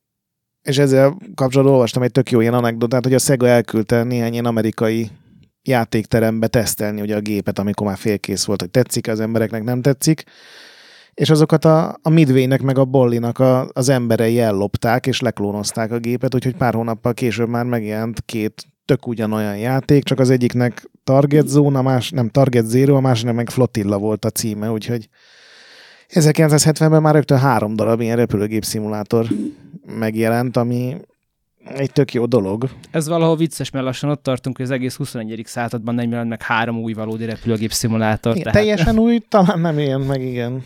és 0.61 0.77
ezzel 0.77 1.17
kapcsolatban 1.35 1.73
olvastam 1.73 2.03
egy 2.03 2.11
tök 2.11 2.31
jó 2.31 2.39
ilyen 2.39 2.53
anekdotát, 2.53 3.03
hogy 3.03 3.13
a 3.13 3.19
Sega 3.19 3.47
elküldte 3.47 4.03
néhány 4.03 4.33
ilyen 4.33 4.45
amerikai 4.45 5.09
játékterembe 5.63 6.47
tesztelni 6.47 7.01
ugye 7.01 7.15
a 7.15 7.19
gépet, 7.19 7.59
amikor 7.59 7.87
már 7.87 7.97
félkész 7.97 8.45
volt, 8.45 8.61
hogy 8.61 8.71
tetszik 8.71 9.07
az 9.07 9.19
embereknek, 9.19 9.63
nem 9.63 9.81
tetszik. 9.81 10.23
És 11.13 11.29
azokat 11.29 11.65
a, 11.65 11.97
a 12.01 12.09
Midway-nek 12.09 12.61
meg 12.61 12.77
a 12.77 12.85
Bollinak 12.85 13.39
a, 13.39 13.67
az 13.73 13.89
emberei 13.89 14.39
ellopták, 14.39 15.07
és 15.07 15.19
leklónozták 15.19 15.91
a 15.91 15.99
gépet, 15.99 16.35
úgyhogy 16.35 16.55
pár 16.55 16.73
hónappal 16.73 17.13
később 17.13 17.49
már 17.49 17.65
megjelent 17.65 18.21
két 18.25 18.65
tök 18.85 19.07
ugyanolyan 19.07 19.57
játék, 19.57 20.03
csak 20.03 20.19
az 20.19 20.29
egyiknek 20.29 20.89
Target 21.03 21.47
Zone, 21.47 21.77
a 21.77 21.81
más, 21.81 22.09
nem 22.09 22.29
Target 22.29 22.65
Zero, 22.65 22.95
a 22.95 22.99
másiknak 22.99 23.35
meg 23.35 23.49
Flotilla 23.49 23.97
volt 23.97 24.25
a 24.25 24.29
címe, 24.29 24.71
úgyhogy 24.71 25.09
1970-ben 26.09 27.01
már 27.01 27.13
rögtön 27.13 27.37
három 27.37 27.75
darab 27.75 28.01
ilyen 28.01 28.15
repülőgép 28.15 28.63
szimulátor 28.63 29.27
megjelent, 29.85 30.57
ami 30.57 30.97
egy 31.65 31.91
tök 31.91 32.13
jó 32.13 32.25
dolog. 32.25 32.69
Ez 32.91 33.07
valahol 33.07 33.35
vicces, 33.35 33.69
mert 33.69 33.85
lassan 33.85 34.09
ott 34.09 34.23
tartunk, 34.23 34.57
hogy 34.57 34.65
az 34.65 34.71
egész 34.71 34.95
21. 34.95 35.41
században 35.45 35.95
nem 35.95 36.09
jelent 36.09 36.29
meg 36.29 36.41
három 36.41 36.77
új 36.77 36.93
valódi 36.93 37.25
repülőgép 37.25 37.71
szimulátor. 37.71 38.35
Igen, 38.35 38.53
teljesen 38.53 38.99
új, 38.99 39.19
talán 39.29 39.59
nem 39.59 39.79
ilyen 39.79 40.01
meg, 40.01 40.21
igen. 40.21 40.63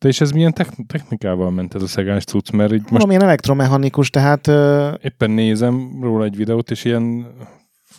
De 0.00 0.08
és 0.08 0.20
ez 0.20 0.30
milyen 0.30 0.52
techn- 0.52 0.86
technikával 0.86 1.50
ment 1.50 1.74
ez 1.74 1.82
a 1.82 1.86
szegás 1.86 2.24
cucc? 2.24 2.50
Mert 2.50 2.72
így 2.72 2.90
most 2.90 3.06
ilyen 3.06 3.22
elektromechanikus, 3.22 4.10
tehát 4.10 4.46
ö, 4.46 4.92
éppen 5.02 5.30
nézem 5.30 5.98
róla 6.02 6.24
egy 6.24 6.36
videót, 6.36 6.70
és 6.70 6.84
ilyen 6.84 7.26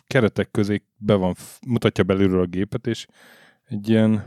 keretek 0.08 0.51
közé 0.51 0.84
be 0.98 1.13
van, 1.13 1.36
mutatja 1.67 2.03
belülről 2.03 2.41
a 2.41 2.46
gépet, 2.46 2.88
és 2.88 3.05
egy 3.67 3.89
ilyen 3.89 4.24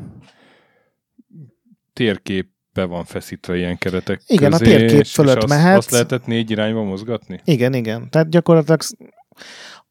térkép 1.92 2.48
be 2.72 2.84
van 2.84 3.04
feszítve 3.04 3.56
ilyen 3.56 3.78
keretek 3.78 4.22
Igen, 4.26 4.52
a 4.52 4.58
közé, 4.58 4.76
térkép 4.76 5.00
és, 5.00 5.12
fölött 5.12 5.36
és 5.36 5.42
azt, 5.42 5.48
mehetsz. 5.48 5.76
azt 5.76 5.90
lehetett 5.90 6.26
négy 6.26 6.50
irányba 6.50 6.82
mozgatni? 6.82 7.40
igen, 7.44 7.74
igen. 7.74 8.10
Tehát 8.10 8.28
gyakorlatilag 8.28 8.80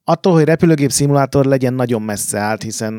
attól, 0.04 0.34
hogy 0.34 0.44
repülőgép 0.44 0.92
szimulátor 0.92 1.46
legyen, 1.46 1.74
nagyon 1.74 2.02
messze 2.02 2.40
állt, 2.40 2.62
hiszen 2.62 2.94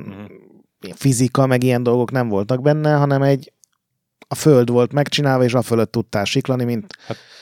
ilyen 0.81 0.97
fizika, 0.97 1.47
meg 1.47 1.63
ilyen 1.63 1.83
dolgok 1.83 2.11
nem 2.11 2.29
voltak 2.29 2.63
benne, 2.63 2.95
hanem 2.95 3.23
egy 3.23 3.53
a 4.29 4.35
föld 4.35 4.71
volt 4.71 4.93
megcsinálva, 4.93 5.45
és 5.45 5.55
a 5.55 5.63
fölött 5.63 5.93
tudtál 5.93 6.25
siklani, 6.25 6.65
mint 6.65 6.87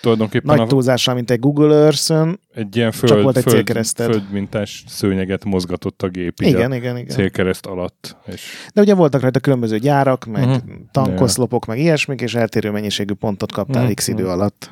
Tulajdonképpen 0.00 0.56
nagy 0.56 0.64
a, 0.66 0.68
túlzással, 0.68 1.14
mint 1.14 1.30
egy 1.30 1.38
Google 1.38 1.74
Earth-ön. 1.76 2.40
egy 2.54 2.76
ilyen 2.76 2.92
föld, 2.92 3.22
volt 3.22 3.36
egy 3.36 3.42
föld, 3.42 3.86
földmintás 3.94 4.84
szőnyeget 4.86 5.44
mozgatott 5.44 6.02
a 6.02 6.08
gép 6.08 6.40
Igen, 6.40 6.72
igen, 6.72 6.96
igen. 6.96 7.16
célkereszt 7.16 7.66
alatt. 7.66 8.16
És 8.26 8.42
De 8.74 8.80
ugye 8.80 8.94
voltak 8.94 9.20
rajta 9.20 9.40
különböző 9.40 9.78
gyárak, 9.78 10.24
meg 10.24 10.44
uh-huh. 10.44 10.62
tankoszlopok, 10.90 11.66
meg 11.66 11.78
ilyesmik, 11.78 12.20
és 12.20 12.34
eltérő 12.34 12.70
mennyiségű 12.70 13.12
pontot 13.14 13.52
kaptál 13.52 13.82
Mhm. 13.84 13.92
x 13.92 14.08
idő 14.08 14.26
alatt. 14.26 14.70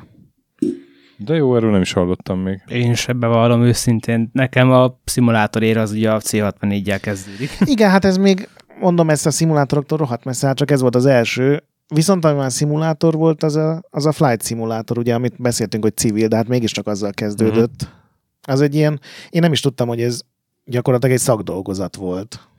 De 1.17 1.35
jó, 1.35 1.55
erről 1.55 1.71
nem 1.71 1.81
is 1.81 1.93
hallottam 1.93 2.39
még. 2.39 2.61
Én 2.67 2.91
is 2.91 3.07
ebbe 3.07 3.27
vallom 3.27 3.63
őszintén. 3.63 4.29
Nekem 4.33 4.71
a 4.71 4.99
szimulátor 5.03 5.63
ér 5.63 5.77
az 5.77 5.91
ugye 5.91 6.11
a 6.11 6.19
C64-jel 6.19 6.99
kezdődik. 7.01 7.49
Igen, 7.65 7.89
hát 7.89 8.05
ez 8.05 8.17
még, 8.17 8.49
mondom, 8.79 9.09
ezt 9.09 9.25
a 9.25 9.31
szimulátoroktól 9.31 9.97
rohadt 9.97 10.23
messze, 10.23 10.47
hát 10.47 10.57
csak 10.57 10.71
ez 10.71 10.81
volt 10.81 10.95
az 10.95 11.05
első. 11.05 11.63
Viszont 11.93 12.25
ami 12.25 12.37
már 12.37 12.51
szimulátor 12.51 13.13
volt, 13.13 13.43
az 13.43 13.55
a, 13.55 13.81
az 13.89 14.05
a 14.05 14.11
flight 14.11 14.41
szimulátor, 14.41 14.97
ugye, 14.97 15.13
amit 15.13 15.41
beszéltünk, 15.41 15.83
hogy 15.83 15.97
civil, 15.97 16.27
de 16.27 16.35
hát 16.35 16.47
mégiscsak 16.47 16.87
azzal 16.87 17.11
kezdődött. 17.11 17.81
Uh-huh. 17.81 17.97
Az 18.41 18.61
egy 18.61 18.75
ilyen, 18.75 18.99
én 19.29 19.41
nem 19.41 19.51
is 19.51 19.59
tudtam, 19.59 19.87
hogy 19.87 20.01
ez 20.01 20.21
gyakorlatilag 20.65 21.15
egy 21.15 21.21
szakdolgozat 21.21 21.95
volt, 21.95 22.49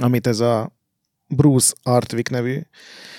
amit 0.00 0.26
ez 0.26 0.40
a 0.40 0.72
Bruce 1.26 1.74
Artwick 1.82 2.30
nevű 2.30 2.60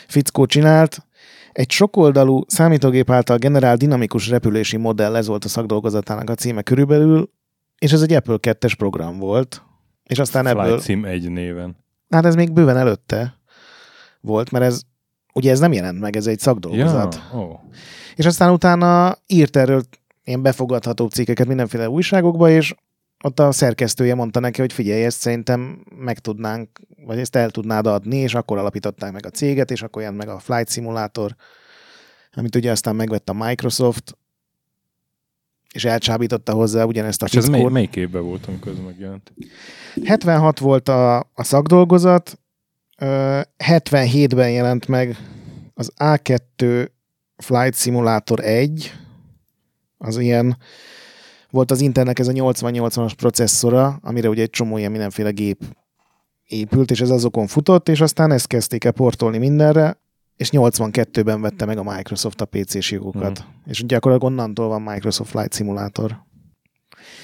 fickó 0.07 0.45
csinált. 0.45 1.05
Egy 1.51 1.71
sokoldalú 1.71 2.43
számítógép 2.48 3.09
által 3.09 3.38
generált 3.38 3.79
dinamikus 3.79 4.29
repülési 4.29 4.77
modell, 4.77 5.15
ez 5.15 5.27
volt 5.27 5.45
a 5.45 5.48
szakdolgozatának 5.48 6.29
a 6.29 6.36
címe 6.36 6.62
körülbelül, 6.62 7.31
és 7.77 7.91
ez 7.91 8.01
egy 8.01 8.13
Apple 8.13 8.38
2-es 8.41 8.74
program 8.77 9.17
volt. 9.17 9.63
És 10.03 10.19
aztán 10.19 10.48
ebből... 10.48 10.63
Flight 10.63 10.83
Sim 10.83 11.05
egy 11.05 11.31
néven. 11.31 11.77
Hát 12.09 12.25
ez 12.25 12.36
még 12.36 12.53
bőven 12.53 12.77
előtte 12.77 13.39
volt, 14.21 14.51
mert 14.51 14.65
ez 14.65 14.81
ugye 15.33 15.51
ez 15.51 15.59
nem 15.59 15.74
jelent 15.74 16.00
meg, 16.00 16.15
ez 16.15 16.27
egy 16.27 16.39
szakdolgozat. 16.39 17.21
Ja, 17.31 17.39
ó. 17.39 17.59
És 18.15 18.25
aztán 18.25 18.51
utána 18.51 19.17
írt 19.27 19.55
erről 19.55 19.83
ilyen 20.24 20.41
befogadható 20.41 21.07
cikkeket 21.07 21.48
mindenféle 21.48 21.89
újságokba, 21.89 22.50
és 22.50 22.75
ott 23.24 23.39
a 23.39 23.51
szerkesztője 23.51 24.15
mondta 24.15 24.39
neki, 24.39 24.62
hogy 24.62 24.74
figyelj, 24.74 25.03
ezt 25.03 25.19
szerintem 25.19 25.86
meg 25.95 26.19
tudnánk, 26.19 26.79
vagy 27.05 27.19
ezt 27.19 27.36
el 27.36 27.50
tudnád 27.50 27.88
adni, 27.88 28.17
és 28.17 28.33
akkor 28.33 28.57
alapították 28.57 29.12
meg 29.12 29.25
a 29.25 29.29
céget, 29.29 29.71
és 29.71 29.81
akkor 29.81 30.01
jelent 30.01 30.19
meg 30.19 30.29
a 30.29 30.39
Flight 30.39 30.71
Simulator, 30.71 31.36
amit 32.33 32.55
ugye 32.55 32.71
aztán 32.71 32.95
megvett 32.95 33.29
a 33.29 33.33
Microsoft, 33.33 34.17
és 35.74 35.86
elcsábította 35.86 36.53
hozzá 36.53 36.83
ugyanezt 36.83 37.21
a 37.21 37.25
És 37.25 37.36
ez 37.36 37.48
mely, 37.50 37.63
melyik 37.63 37.95
évben 37.95 38.24
volt, 38.24 38.45
amikor 38.45 38.71
ez 38.71 38.79
megjelent? 38.86 39.33
76 40.05 40.59
volt 40.59 40.89
a, 40.89 41.17
a 41.17 41.43
szakdolgozat, 41.43 42.39
77-ben 42.99 44.51
jelent 44.51 44.87
meg 44.87 45.17
az 45.73 45.91
A2 45.97 46.87
Flight 47.37 47.75
Simulator 47.75 48.39
1, 48.39 48.93
az 49.97 50.17
ilyen, 50.17 50.57
volt 51.49 51.71
az 51.71 51.81
Intelnek 51.81 52.19
ez 52.19 52.27
a 52.27 52.31
8080-as 52.31 53.13
processzora, 53.17 53.99
amire 54.01 54.29
ugye 54.29 54.41
egy 54.41 54.49
csomó 54.49 54.77
ilyen 54.77 54.91
mindenféle 54.91 55.29
gép 55.29 55.63
épült, 56.45 56.91
és 56.91 57.01
ez 57.01 57.09
azokon 57.09 57.47
futott, 57.47 57.89
és 57.89 58.01
aztán 58.01 58.31
ezt 58.31 58.47
kezdték 58.47 58.83
el 58.83 58.91
portolni 58.91 59.37
mindenre, 59.37 59.97
és 60.35 60.49
82-ben 60.51 61.41
vette 61.41 61.65
meg 61.65 61.77
a 61.77 61.83
Microsoft 61.83 62.41
a 62.41 62.45
PC-s 62.45 62.91
jogokat. 62.91 63.45
És 63.65 63.85
gyakorlatilag 63.85 64.31
onnantól 64.31 64.67
van 64.67 64.81
Microsoft 64.81 65.29
Flight 65.29 65.53
Simulator. 65.53 66.17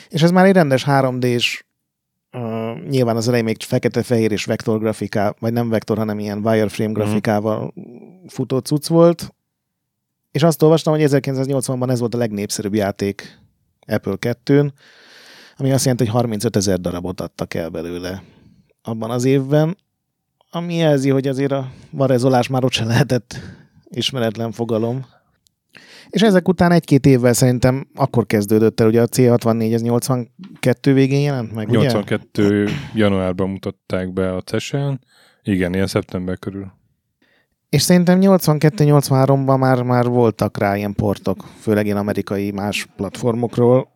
És 0.08 0.22
ez 0.22 0.32
már 0.32 0.46
egy 0.46 0.54
rendes 0.54 0.86
3D-s 0.88 1.65
Uh, 2.36 2.88
nyilván 2.90 3.16
az 3.16 3.28
elején 3.28 3.46
még 3.46 3.62
fekete-fehér 3.62 4.32
és 4.32 4.46
vektor 4.46 4.80
grafikával, 4.80 5.36
vagy 5.40 5.54
nem 5.54 5.70
vektor, 5.70 5.98
hanem 5.98 6.20
ilyen 6.20 6.46
wireframe 6.46 6.92
grafikával 6.92 7.74
futó 8.28 8.58
cucc 8.58 8.88
volt. 8.88 9.34
És 10.32 10.44
azt 10.44 10.62
olvastam, 10.62 10.94
hogy 10.94 11.04
1980-ban 11.06 11.90
ez 11.90 12.00
volt 12.00 12.14
a 12.14 12.18
legnépszerűbb 12.18 12.74
játék 12.74 13.40
Apple 13.88 14.16
2-n, 14.20 14.72
ami 15.58 15.72
azt 15.72 15.84
jelenti, 15.84 16.04
hogy 16.04 16.14
35 16.14 16.56
ezer 16.56 16.80
darabot 16.80 17.22
adtak 17.22 17.54
el 17.54 17.70
belőle 17.70 18.24
abban 18.82 19.12
az 19.12 19.26
évben, 19.26 19.78
ami 20.50 20.76
jelzi, 20.76 21.10
hogy 21.10 21.28
azért 21.28 21.52
a 21.52 21.72
varezolás 21.90 22.48
már 22.48 22.64
ott 22.64 22.72
se 22.72 22.86
lehetett 22.86 23.40
ismeretlen 23.90 24.52
fogalom. 24.52 25.06
És 26.10 26.22
ezek 26.22 26.48
után 26.48 26.72
egy-két 26.72 27.06
évvel 27.06 27.34
szerintem 27.34 27.88
akkor 27.96 28.26
kezdődött 28.26 28.80
el, 28.80 28.88
ugye 28.88 29.02
a 29.02 29.08
C64 29.08 29.74
ez 29.74 29.82
82 29.82 30.94
végén 30.94 31.22
jelent 31.22 31.54
meg, 31.54 31.70
ugye? 31.70 31.78
82. 31.78 32.68
januárban 32.94 33.50
mutatták 33.50 34.14
be 34.14 34.36
a 34.36 34.42
CES-en. 34.42 35.00
Igen, 35.44 35.74
ilyen 35.74 35.88
szeptember 35.88 36.40
körül. 36.40 36.72
És 37.70 37.82
szerintem 37.82 38.20
82-83-ban 38.22 39.60
már, 39.60 39.84
már 39.84 40.06
voltak 40.06 40.58
rá 40.58 40.76
ilyen 40.78 40.94
portok, 40.94 41.46
főleg 41.60 41.86
ilyen 41.86 41.98
amerikai 41.98 42.52
más 42.52 42.88
platformokról, 42.96 43.92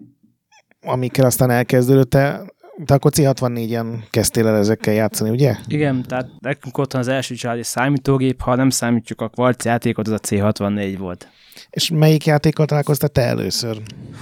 amikkel 0.81 1.25
aztán 1.25 1.50
elkezdődött. 1.50 2.09
Te, 2.09 2.41
te 2.86 2.93
akkor 2.93 3.12
C64-en 3.15 3.86
kezdtél 4.09 4.48
el 4.48 4.55
ezekkel 4.55 4.93
játszani, 4.93 5.29
ugye? 5.29 5.55
Igen, 5.67 6.03
tehát 6.07 6.29
nekünk 6.39 6.77
ott 6.77 6.93
az 6.93 7.07
első 7.07 7.36
családi 7.36 7.63
számítógép, 7.63 8.41
ha 8.41 8.55
nem 8.55 8.69
számítjuk 8.69 9.21
a 9.21 9.29
kvarc 9.29 9.65
játékot, 9.65 10.07
az 10.07 10.13
a 10.13 10.19
C64 10.19 10.95
volt. 10.98 11.27
És 11.70 11.90
melyik 11.90 12.26
játékkal 12.26 12.66
találkoztál 12.66 13.10
te 13.10 13.22
először? 13.22 13.82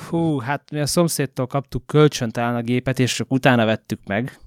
Hú, 0.10 0.40
hát 0.40 0.72
mi 0.72 0.80
a 0.80 0.86
szomszédtól 0.86 1.48
kaptuk 1.48 1.86
kölcsön 1.86 2.30
talán 2.32 2.56
a 2.56 2.62
gépet, 2.62 3.00
és 3.00 3.14
csak 3.16 3.32
utána 3.32 3.66
vettük 3.66 4.00
meg. 4.06 4.38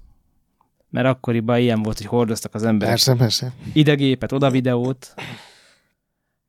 Mert 0.89 1.07
akkoriban 1.07 1.59
ilyen 1.59 1.81
volt, 1.81 1.97
hogy 1.97 2.05
hordoztak 2.05 2.53
az 2.55 2.63
emberek 2.63 2.89
Persze, 2.93 3.15
persze. 3.15 3.53
ide 3.73 3.93
gépet, 3.95 4.31
oda 4.31 4.49
videót. 4.49 5.13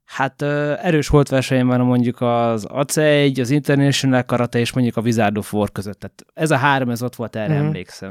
Hát 0.05 0.43
erős 0.83 1.09
holtversenyem 1.09 1.67
van 1.67 1.81
mondjuk 1.81 2.21
az 2.21 2.67
AC1, 2.69 3.41
az 3.41 3.51
International 3.51 4.23
Karate 4.23 4.59
és 4.59 4.73
mondjuk 4.73 4.97
a 4.97 5.01
Wizard 5.01 5.39
of 5.39 5.53
War 5.53 5.73
között. 5.73 5.99
Tehát 6.01 6.25
ez 6.35 6.51
a 6.51 6.57
három, 6.57 6.91
ez 6.91 7.03
ott 7.03 7.15
volt, 7.17 7.37
erre 7.37 7.55
Mhm. 7.57 7.65
emlékszem. 7.65 8.11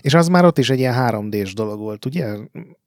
És 0.00 0.14
az 0.14 0.28
már 0.28 0.44
ott 0.44 0.58
is 0.58 0.70
egy 0.70 0.78
ilyen 0.78 0.94
3D-s 0.94 1.54
dolog 1.54 1.78
volt, 1.78 2.04
ugye? 2.04 2.36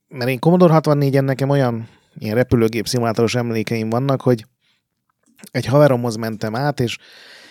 Mert 0.08 0.30
én 0.30 0.40
Commodore 0.40 0.74
64-en 0.74 1.24
nekem 1.24 1.50
olyan 1.50 1.88
ilyen 2.18 2.36
repülőgép 2.36 2.88
szimulátoros 2.88 3.36
emlékeim 3.36 3.90
vannak, 3.90 4.22
hogy 4.22 4.46
egy 5.52 5.66
haveromhoz 5.66 6.16
mentem 6.16 6.56
át, 6.56 6.80
és 6.80 6.98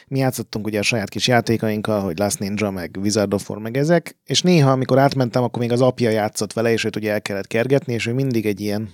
mi 0.07 0.19
játszottunk 0.19 0.67
ugye 0.67 0.79
a 0.79 0.83
saját 0.83 1.09
kis 1.09 1.29
játékainkkal, 1.29 2.01
hogy 2.01 2.19
Last 2.19 2.39
Ninja, 2.39 2.71
meg 2.71 2.97
Wizard 3.01 3.35
of 3.35 3.51
War, 3.51 3.61
meg 3.61 3.77
ezek, 3.77 4.17
és 4.25 4.43
néha, 4.43 4.71
amikor 4.71 4.99
átmentem, 4.99 5.43
akkor 5.43 5.61
még 5.61 5.73
az 5.73 5.81
apja 5.81 6.11
játszott 6.11 6.53
vele, 6.53 6.73
és 6.73 6.85
őt 6.85 6.97
ugye 6.97 7.13
el 7.13 7.23
kellett 7.23 7.47
kergetni, 7.47 7.93
és 7.93 8.07
ő 8.07 8.13
mindig 8.13 8.47
egy 8.47 8.61
ilyen 8.61 8.91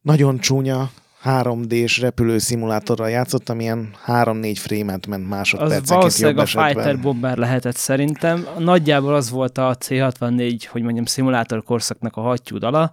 nagyon 0.00 0.38
csúnya 0.38 0.90
3D-s 1.24 1.98
repülő 1.98 2.38
szimulátorral 2.38 3.10
játszottam, 3.10 3.60
ilyen 3.60 3.94
3-4 4.06 4.56
frame-et 4.58 5.06
ment 5.06 5.22
Az 5.22 5.28
másodpercenként 5.28 5.88
valószínűleg 5.88 6.36
jobb 6.36 6.44
a 6.44 6.48
Fighter 6.48 6.76
esetben. 6.76 7.00
Bomber 7.00 7.36
lehetett 7.36 7.76
szerintem. 7.76 8.46
Nagyjából 8.58 9.14
az 9.14 9.30
volt 9.30 9.58
a 9.58 9.76
C64, 9.76 10.62
hogy 10.68 10.82
mondjam, 10.82 11.04
szimulátor 11.04 11.62
korszaknak 11.62 12.16
a 12.16 12.20
hattyú 12.20 12.58
dala. 12.58 12.92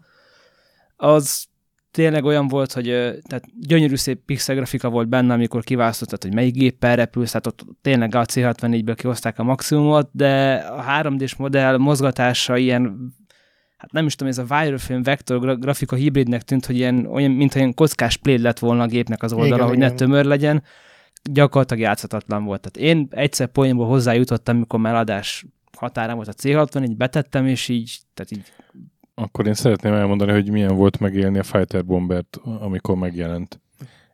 Az 0.96 1.49
tényleg 1.91 2.24
olyan 2.24 2.48
volt, 2.48 2.74
hogy 2.74 2.86
tehát 3.27 3.43
gyönyörű 3.60 3.96
szép 3.96 4.19
pixel 4.25 4.55
grafika 4.55 4.89
volt 4.89 5.08
benne, 5.08 5.34
amikor 5.34 5.63
kiválasztottad, 5.63 6.24
hogy 6.24 6.34
melyik 6.34 6.53
géppel 6.53 6.96
repülsz, 6.96 7.31
tehát 7.31 7.48
ott 7.48 7.65
tényleg 7.81 8.15
a 8.15 8.25
C64-ből 8.25 8.96
kihozták 8.98 9.39
a 9.39 9.43
maximumot, 9.43 10.10
de 10.12 10.53
a 10.55 10.84
3D-s 10.84 11.36
modell 11.36 11.77
mozgatása 11.77 12.58
ilyen 12.58 13.13
hát 13.79 13.91
nem 13.91 14.05
is 14.05 14.15
tudom, 14.15 14.31
ez 14.31 14.38
a 14.38 14.46
wireframe 14.50 15.03
vektor 15.03 15.39
gra- 15.39 15.60
grafika 15.60 15.96
hibridnek 15.96 16.41
tűnt, 16.41 16.65
hogy 16.65 16.75
ilyen, 16.75 17.05
olyan, 17.05 17.31
mintha 17.31 17.60
ilyen 17.60 17.74
kockás 17.74 18.17
pléd 18.17 18.39
lett 18.39 18.60
volna 18.60 18.84
a 18.84 18.88
gépnek 18.88 19.24
az 19.24 19.34
oldala, 19.34 19.55
Igen, 19.55 19.67
hogy 19.67 19.77
igen. 19.77 19.89
ne 19.89 19.96
tömör 19.96 20.25
legyen. 20.25 20.63
Gyakorlatilag 21.31 21.84
játszhatatlan 21.84 22.43
volt. 22.43 22.62
Tehát 22.62 22.91
én 22.91 23.08
egyszer 23.10 23.48
poénból 23.48 23.88
hozzájutottam, 23.88 24.55
amikor 24.55 24.79
már 24.79 24.96
adás 24.96 25.46
határán 25.77 26.15
volt 26.15 26.27
a 26.27 26.34
C60, 26.34 26.84
így 26.84 26.98
betettem, 26.98 27.46
és 27.46 27.67
így, 27.67 27.98
tehát 28.13 28.31
így 28.31 28.53
Akkor 29.21 29.47
én 29.47 29.53
szeretném 29.53 29.93
elmondani, 29.93 30.31
hogy 30.31 30.51
milyen 30.51 30.75
volt 30.75 30.99
megélni 30.99 31.39
a 31.39 31.43
Fighter 31.43 31.85
Bombert, 31.85 32.39
amikor 32.59 32.95
megjelent. 32.95 33.59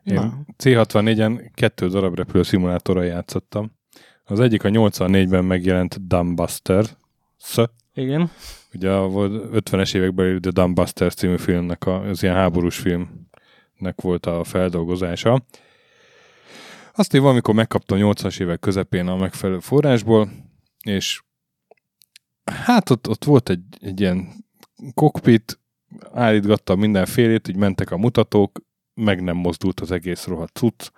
Én 0.02 0.14
Na. 0.14 0.44
C64-en 0.62 1.50
kettő 1.54 1.88
darab 1.88 2.14
repülő 2.14 2.42
szimulátorral 2.42 3.04
játszottam. 3.04 3.72
Az 4.24 4.40
egyik 4.40 4.64
a 4.64 4.68
84-ben 4.68 5.44
megjelent 5.44 6.06
Dumbbuster, 6.06 6.84
Sz, 7.36 7.58
Igen. 7.94 8.30
ugye 8.74 8.90
a 8.90 9.08
volt 9.08 9.48
50-es 9.52 9.94
években 9.94 10.40
The 10.40 10.50
Dumbbuster 10.50 11.14
című 11.14 11.36
filmnek, 11.36 11.86
a, 11.86 12.00
az 12.00 12.22
ilyen 12.22 12.34
háborús 12.34 12.78
filmnek 12.78 14.00
volt 14.00 14.26
a 14.26 14.44
feldolgozása. 14.44 15.44
Azt 16.94 17.14
én 17.14 17.22
valamikor 17.22 17.54
megkaptam 17.54 17.98
80-as 18.00 18.40
évek 18.40 18.60
közepén 18.60 19.06
a 19.06 19.16
megfelelő 19.16 19.58
forrásból, 19.58 20.30
és 20.84 21.22
hát 22.44 22.90
ott, 22.90 23.08
ott 23.08 23.24
volt 23.24 23.48
egy, 23.48 23.62
egy 23.80 24.00
ilyen 24.00 24.44
kokpit, 24.94 25.60
állítgattam 26.12 26.78
mindenfélét, 26.78 27.48
így 27.48 27.56
mentek 27.56 27.90
a 27.90 27.96
mutatók, 27.96 28.60
meg 28.94 29.22
nem 29.22 29.36
mozdult 29.36 29.80
az 29.80 29.90
egész 29.90 30.26
rohadt 30.26 30.56
cucc. 30.56 30.90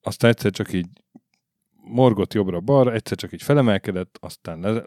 Aztán 0.00 0.30
egyszer 0.30 0.50
csak 0.50 0.72
így 0.72 0.86
morgott 1.84 2.32
jobbra-balra, 2.32 2.92
egyszer 2.92 3.16
csak 3.16 3.32
így 3.32 3.42
felemelkedett, 3.42 4.18
aztán 4.20 4.60
le, 4.60 4.82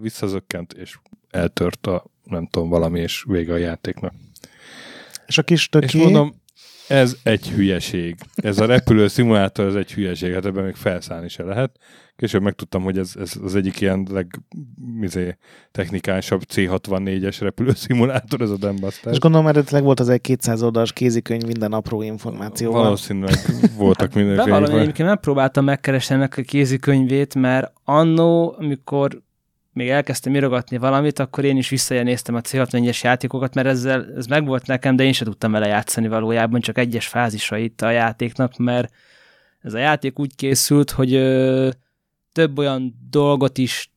visszazökkent, 0.00 0.72
és 0.72 0.98
eltört 1.30 1.86
a 1.86 2.04
nem 2.22 2.46
tudom, 2.46 2.68
valami, 2.68 3.00
és 3.00 3.24
vége 3.28 3.52
a 3.52 3.56
játéknak. 3.56 4.14
És 5.26 5.38
a 5.38 5.42
kis 5.42 5.60
És 5.60 5.68
töké, 5.68 6.02
mondom, 6.02 6.42
ez 6.88 7.16
egy 7.22 7.50
hülyeség. 7.50 8.16
Ez 8.34 8.58
a 8.58 8.66
repülő 8.66 9.08
szimulátor, 9.08 9.66
ez 9.66 9.74
egy 9.74 9.92
hülyeség. 9.92 10.34
Hát 10.34 10.44
ebben 10.44 10.64
még 10.64 10.74
felszállni 10.74 11.28
se 11.28 11.42
lehet. 11.42 11.78
Később 12.16 12.42
megtudtam, 12.42 12.82
hogy 12.82 12.98
ez, 12.98 13.12
ez 13.18 13.32
az 13.42 13.54
egyik 13.54 13.80
ilyen 13.80 14.06
leg, 14.10 14.40
mizé, 14.98 15.36
technikásabb 15.70 16.42
C64-es 16.54 17.36
repülő 17.40 17.72
szimulátor, 17.74 18.40
ez 18.40 18.50
a 18.50 18.56
Dumbbuster. 18.56 19.12
és 19.12 19.18
gondolom 19.18 19.46
eredetileg 19.46 19.82
volt 19.82 20.00
az 20.00 20.08
egy 20.08 20.20
200 20.20 20.62
oldalas 20.62 20.92
kézikönyv 20.92 21.42
minden 21.42 21.72
apró 21.72 22.02
információval. 22.02 22.82
Valószínűleg 22.82 23.34
voltak 23.76 24.12
Bevallom, 24.14 24.36
mindenféle. 24.36 24.80
egyébként 24.80 25.08
megpróbáltam 25.08 25.64
megkeresni 25.64 26.14
ennek 26.14 26.36
a 26.36 26.42
kézikönyvét, 26.42 27.34
mert 27.34 27.72
annó, 27.84 28.54
amikor 28.58 29.22
még 29.78 29.88
elkezdtem 29.88 30.34
irogatni 30.34 30.76
valamit, 30.78 31.18
akkor 31.18 31.44
én 31.44 31.56
is 31.56 31.68
visszajelnéztem 31.68 32.34
a 32.34 32.40
C64-es 32.40 33.00
játékokat, 33.00 33.54
mert 33.54 33.66
ezzel, 33.66 34.06
ez 34.16 34.26
megvolt 34.26 34.66
nekem, 34.66 34.96
de 34.96 35.04
én 35.04 35.12
sem 35.12 35.26
tudtam 35.26 35.52
vele 35.52 35.66
játszani 35.66 36.08
valójában, 36.08 36.60
csak 36.60 36.78
egyes 36.78 37.06
fázisait 37.06 37.82
a 37.82 37.90
játéknak, 37.90 38.56
mert 38.56 38.92
ez 39.60 39.74
a 39.74 39.78
játék 39.78 40.18
úgy 40.18 40.34
készült, 40.34 40.90
hogy 40.90 41.14
ö, 41.14 41.68
több 42.32 42.58
olyan 42.58 42.94
dolgot 43.10 43.58
is, 43.58 43.90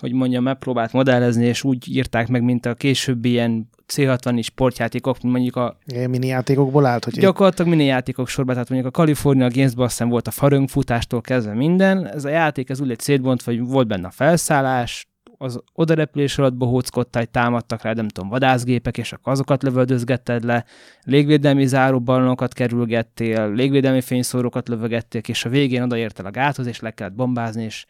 hogy 0.00 0.12
mondjam, 0.12 0.42
megpróbált 0.42 0.92
modellezni, 0.92 1.44
és 1.44 1.64
úgy 1.64 1.96
írták 1.96 2.28
meg, 2.28 2.42
mint 2.42 2.66
a 2.66 2.74
későbbi 2.74 3.30
ilyen 3.30 3.68
C64 3.92 4.42
sportjátékok, 4.42 5.20
mondjuk 5.20 5.56
a 5.56 5.78
mini 6.08 6.26
játékokból 6.26 6.86
állt, 6.86 7.04
hogy 7.04 7.18
Gyakorlatilag 7.18 7.70
mini 7.70 7.84
játékok 7.84 8.28
sorban, 8.28 8.54
tehát 8.54 8.70
mondjuk 8.70 8.94
a 8.94 8.98
California 8.98 9.48
Games-ben 9.50 9.84
aztán 9.84 10.08
volt 10.08 10.26
a 10.26 10.30
faröngfutástól 10.30 11.20
kezdve 11.20 11.54
minden. 11.54 12.06
Ez 12.06 12.24
a 12.24 12.28
játék, 12.28 12.70
ez 12.70 12.80
úgy 12.80 12.88
lett 12.88 13.00
szétbontva, 13.00 13.50
hogy 13.50 13.60
volt 13.60 13.86
benne 13.86 14.06
a 14.06 14.10
felszállás, 14.10 15.06
az 15.38 15.60
odarepülés 15.72 16.38
alatt 16.38 16.54
bohóckodtál, 16.54 17.26
támadtak 17.26 17.82
rá, 17.82 17.92
nem 17.92 18.08
tudom, 18.08 18.28
vadászgépek, 18.30 18.98
és 18.98 19.12
akkor 19.12 19.32
azokat 19.32 19.62
lövöldözgetted 19.62 20.44
le, 20.44 20.64
légvédelmi 21.02 21.66
záróballonokat 21.66 22.52
kerülgettél, 22.52 23.52
légvédelmi 23.52 24.00
fényszórókat 24.00 24.68
lövögettél, 24.68 25.20
és 25.26 25.44
a 25.44 25.48
végén 25.48 25.82
odaértél 25.82 26.26
a 26.26 26.30
gáthoz, 26.30 26.66
és 26.66 26.80
le 26.80 26.90
kellett 26.90 27.14
bombázni, 27.14 27.64
és 27.64 27.86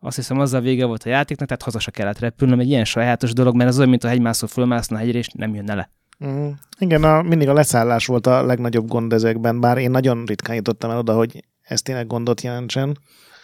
azt 0.00 0.16
hiszem 0.16 0.38
azzal 0.38 0.60
vége 0.60 0.84
volt 0.84 1.02
a 1.02 1.08
játéknak, 1.08 1.48
tehát 1.48 1.62
haza 1.62 1.78
se 1.78 1.90
kellett 1.90 2.18
repülnöm, 2.18 2.60
egy 2.60 2.68
ilyen 2.68 2.84
sajátos 2.84 3.32
dolog, 3.32 3.56
mert 3.56 3.68
az 3.68 3.76
olyan, 3.78 3.90
mint 3.90 4.04
a 4.04 4.08
hegymászó 4.08 4.46
fölmászna 4.46 4.96
a 4.96 4.98
hegyre, 4.98 5.18
és 5.18 5.28
nem 5.28 5.54
jönne 5.54 5.74
le. 5.74 5.90
Mm. 6.24 6.48
Igen, 6.78 7.04
a, 7.04 7.22
mindig 7.22 7.48
a 7.48 7.52
leszállás 7.52 8.06
volt 8.06 8.26
a 8.26 8.42
legnagyobb 8.42 8.88
gond 8.88 9.12
ezekben, 9.12 9.60
bár 9.60 9.78
én 9.78 9.90
nagyon 9.90 10.24
ritkán 10.24 10.56
jutottam 10.56 10.90
el 10.90 10.98
oda, 10.98 11.14
hogy 11.14 11.44
ez 11.62 11.82
tényleg 11.82 12.06
gondot 12.06 12.40
jelentsen. 12.40 12.98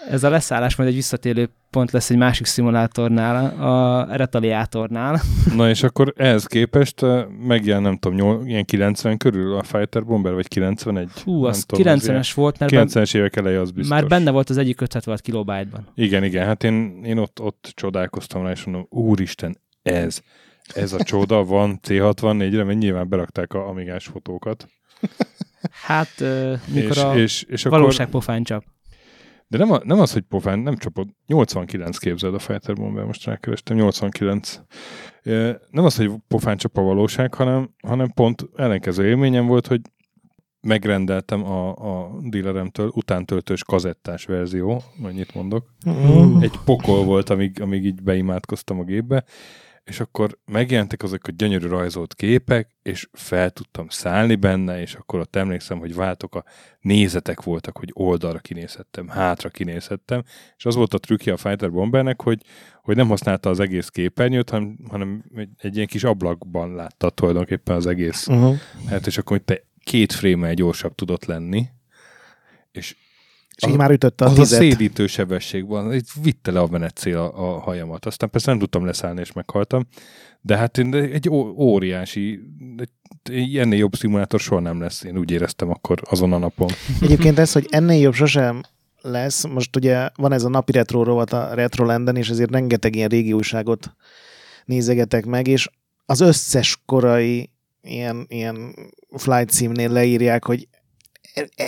Ez 0.09 0.25
a 0.25 0.31
leszállás 0.31 0.77
majd 0.77 0.89
egy 0.89 0.95
visszatérő 0.95 1.51
pont 1.71 1.91
lesz 1.91 2.11
egy 2.11 2.17
másik 2.17 2.47
szimulátornál, 2.47 3.61
a 3.61 4.07
retaliátornál. 4.17 5.21
Na 5.57 5.69
és 5.69 5.83
akkor 5.83 6.13
ehhez 6.17 6.47
képest 6.47 7.03
eh, 7.03 7.27
megjelen, 7.27 7.83
nem 7.83 7.97
tudom, 7.97 8.17
nyol, 8.17 8.47
ilyen 8.47 8.65
90 8.65 9.17
körül 9.17 9.57
a 9.57 9.63
Fighter 9.63 10.05
Bomber, 10.05 10.33
vagy 10.33 10.49
91? 10.49 11.11
Hú, 11.25 11.45
az 11.45 11.65
tudom, 11.65 11.93
az 11.93 12.05
90-es 12.05 12.31
volt, 12.35 12.59
mert 12.59 12.73
ben, 12.73 12.89
90-es 12.89 13.15
évek 13.15 13.37
eleje 13.37 13.61
az 13.61 13.71
biztos. 13.71 13.99
már 13.99 14.07
benne 14.07 14.31
volt 14.31 14.51
az 14.51 14.57
egyik 14.57 14.81
56 14.81 15.21
kilobájtban. 15.21 15.89
Igen, 15.95 16.25
igen, 16.25 16.47
hát 16.47 16.65
én, 16.65 17.01
én 17.05 17.19
ott, 17.19 17.41
ott 17.41 17.73
csodálkoztam 17.75 18.43
rá, 18.43 18.51
és 18.51 18.65
mondom, 18.65 18.87
úristen, 18.91 19.57
ez, 19.83 20.21
ez 20.75 20.93
a 20.93 21.03
csoda 21.03 21.45
van 21.45 21.81
C64-re, 21.89 22.65
mert 22.65 22.79
nyilván 22.79 23.09
berakták 23.09 23.53
a 23.53 23.69
amigás 23.69 24.07
fotókat. 24.07 24.67
Hát, 25.83 26.09
uh, 26.21 26.53
mikor 26.67 26.91
és, 26.91 27.03
a 27.03 27.15
és, 27.15 27.43
és 27.43 27.65
akkor, 27.65 27.79
valóság 27.79 28.09
pofán 28.09 28.43
csap. 28.43 28.65
De 29.53 29.59
nem, 29.59 29.73
a, 29.73 29.81
nem 29.85 30.01
az, 30.01 30.13
hogy 30.13 30.23
pofán, 30.23 30.59
nem 30.59 30.77
csapod, 30.77 31.09
89 31.27 31.99
képzeld 31.99 32.35
a 32.35 32.39
Fighter 32.39 32.75
Bomber, 32.75 33.05
most 33.05 33.25
rákerestem, 33.25 33.77
89. 33.77 34.61
Ö, 35.23 35.53
Nem 35.71 35.85
az, 35.85 35.97
hogy 35.97 36.11
pofán 36.29 36.57
csap 36.57 36.77
a 36.77 36.83
valóság, 36.83 37.35
hanem, 37.35 37.71
hanem 37.83 38.11
pont 38.15 38.49
ellenkező 38.57 39.07
élményem 39.07 39.47
volt, 39.47 39.67
hogy 39.67 39.81
megrendeltem 40.61 41.45
a, 41.45 41.69
a 41.71 42.11
dealeremtől 42.21 42.91
utántöltős 42.95 43.65
kazettás 43.65 44.25
verzió, 44.25 44.83
mennyit 45.03 45.35
mondok. 45.35 45.75
Mm. 45.89 46.41
Egy 46.41 46.59
pokol 46.65 47.05
volt, 47.05 47.31
amíg, 47.31 47.61
amíg 47.61 47.85
így 47.85 48.03
beimádkoztam 48.03 48.79
a 48.79 48.85
gépbe, 48.85 49.25
és 49.85 50.01
akkor 50.01 50.39
megjelentek 50.45 51.03
azok 51.03 51.27
a 51.27 51.31
gyönyörű 51.31 51.67
rajzolt 51.67 52.15
képek, 52.15 52.77
és 52.83 53.09
fel 53.13 53.51
tudtam 53.51 53.89
szállni 53.89 54.35
benne, 54.35 54.81
és 54.81 54.95
akkor 54.95 55.21
ott 55.21 55.37
emlékszem, 55.37 55.79
hogy 55.79 55.95
váltok 55.95 56.35
a 56.35 56.45
nézetek 56.81 57.43
voltak, 57.43 57.79
hogy 57.79 57.91
oldalra 57.93 58.39
kinézhettem, 58.39 59.09
hátra 59.09 59.49
kinézhettem, 59.49 60.23
és 60.57 60.65
az 60.65 60.75
volt 60.75 60.95
a 60.95 60.99
trükkje 60.99 61.33
a 61.33 61.37
Fighter 61.37 61.71
Bombernek, 61.71 62.23
hogy, 62.23 62.43
hogy 62.83 62.97
nem 62.97 63.09
használta 63.09 63.51
az 63.51 63.61
egész 63.61 63.89
képernyőt, 63.89 64.51
hanem, 64.51 64.79
hanem 64.89 65.25
egy, 65.35 65.49
egy 65.59 65.75
ilyen 65.75 65.87
kis 65.87 66.05
ablakban 66.05 66.75
látta 66.75 67.11
tulajdonképpen 67.11 67.77
az 67.77 67.87
egész. 67.87 68.27
Uh-huh. 68.27 68.57
Hát 68.89 69.07
és 69.07 69.19
akkor 69.19 69.39
te 69.39 69.63
két 69.85 70.13
frémmel 70.13 70.55
gyorsabb 70.55 70.95
tudott 70.95 71.25
lenni, 71.25 71.67
és 72.73 72.97
És 73.67 73.73
így 73.73 73.77
már 73.77 73.91
ütötte 73.91 74.25
a 74.25 74.29
az 74.29 74.39
a 74.39 74.43
tizet. 74.43 74.59
szédítő 74.59 75.07
sebesség 75.07 75.67
van, 75.67 75.93
itt 75.93 76.07
vitte 76.23 76.51
le 76.51 76.61
a 76.61 76.67
menetcél 76.71 77.17
a, 77.17 77.55
a 77.55 77.61
hajamat. 77.61 78.07
Aztán 78.07 78.31
persze 78.31 78.51
nem 78.51 78.61
tudtam 78.61 78.85
leszállni, 78.85 79.21
és 79.21 79.33
meghaltam, 79.33 79.87
de 80.41 80.57
hát 80.57 80.79
egy 80.79 81.29
óriási, 81.57 82.41
egy, 83.25 83.57
ennél 83.57 83.79
jobb 83.79 83.95
szimulátor 83.95 84.41
soha 84.41 84.61
nem 84.61 84.81
lesz, 84.81 85.05
én 85.05 85.19
úgy 85.19 85.31
éreztem 85.31 85.71
akkor 85.71 86.03
azon 86.05 86.33
a 86.33 86.39
napon. 86.39 86.69
Egyébként 87.01 87.39
ez, 87.39 87.53
hogy 87.53 87.67
ennél 87.71 88.01
jobb 88.01 88.15
sosem 88.15 88.61
lesz, 89.01 89.47
most 89.47 89.77
ugye 89.77 90.09
van 90.17 90.33
ez 90.33 90.45
a 90.45 90.49
napi 90.49 90.73
retro 90.73 91.03
rovat 91.03 91.33
a 91.33 91.55
Retrolanden, 91.55 92.17
és 92.17 92.29
ezért 92.29 92.51
rengeteg 92.51 92.95
ilyen 92.95 93.09
régi 93.09 93.33
újságot 93.33 93.95
nézegetek 94.65 95.27
meg, 95.27 95.47
és 95.47 95.69
az 96.07 96.21
összes 96.21 96.83
korai 96.87 97.51
ilyen, 97.83 98.27
ilyen 98.29 98.75
flight 99.17 99.51
címnél 99.51 99.91
leírják, 99.91 100.45
hogy 100.45 100.69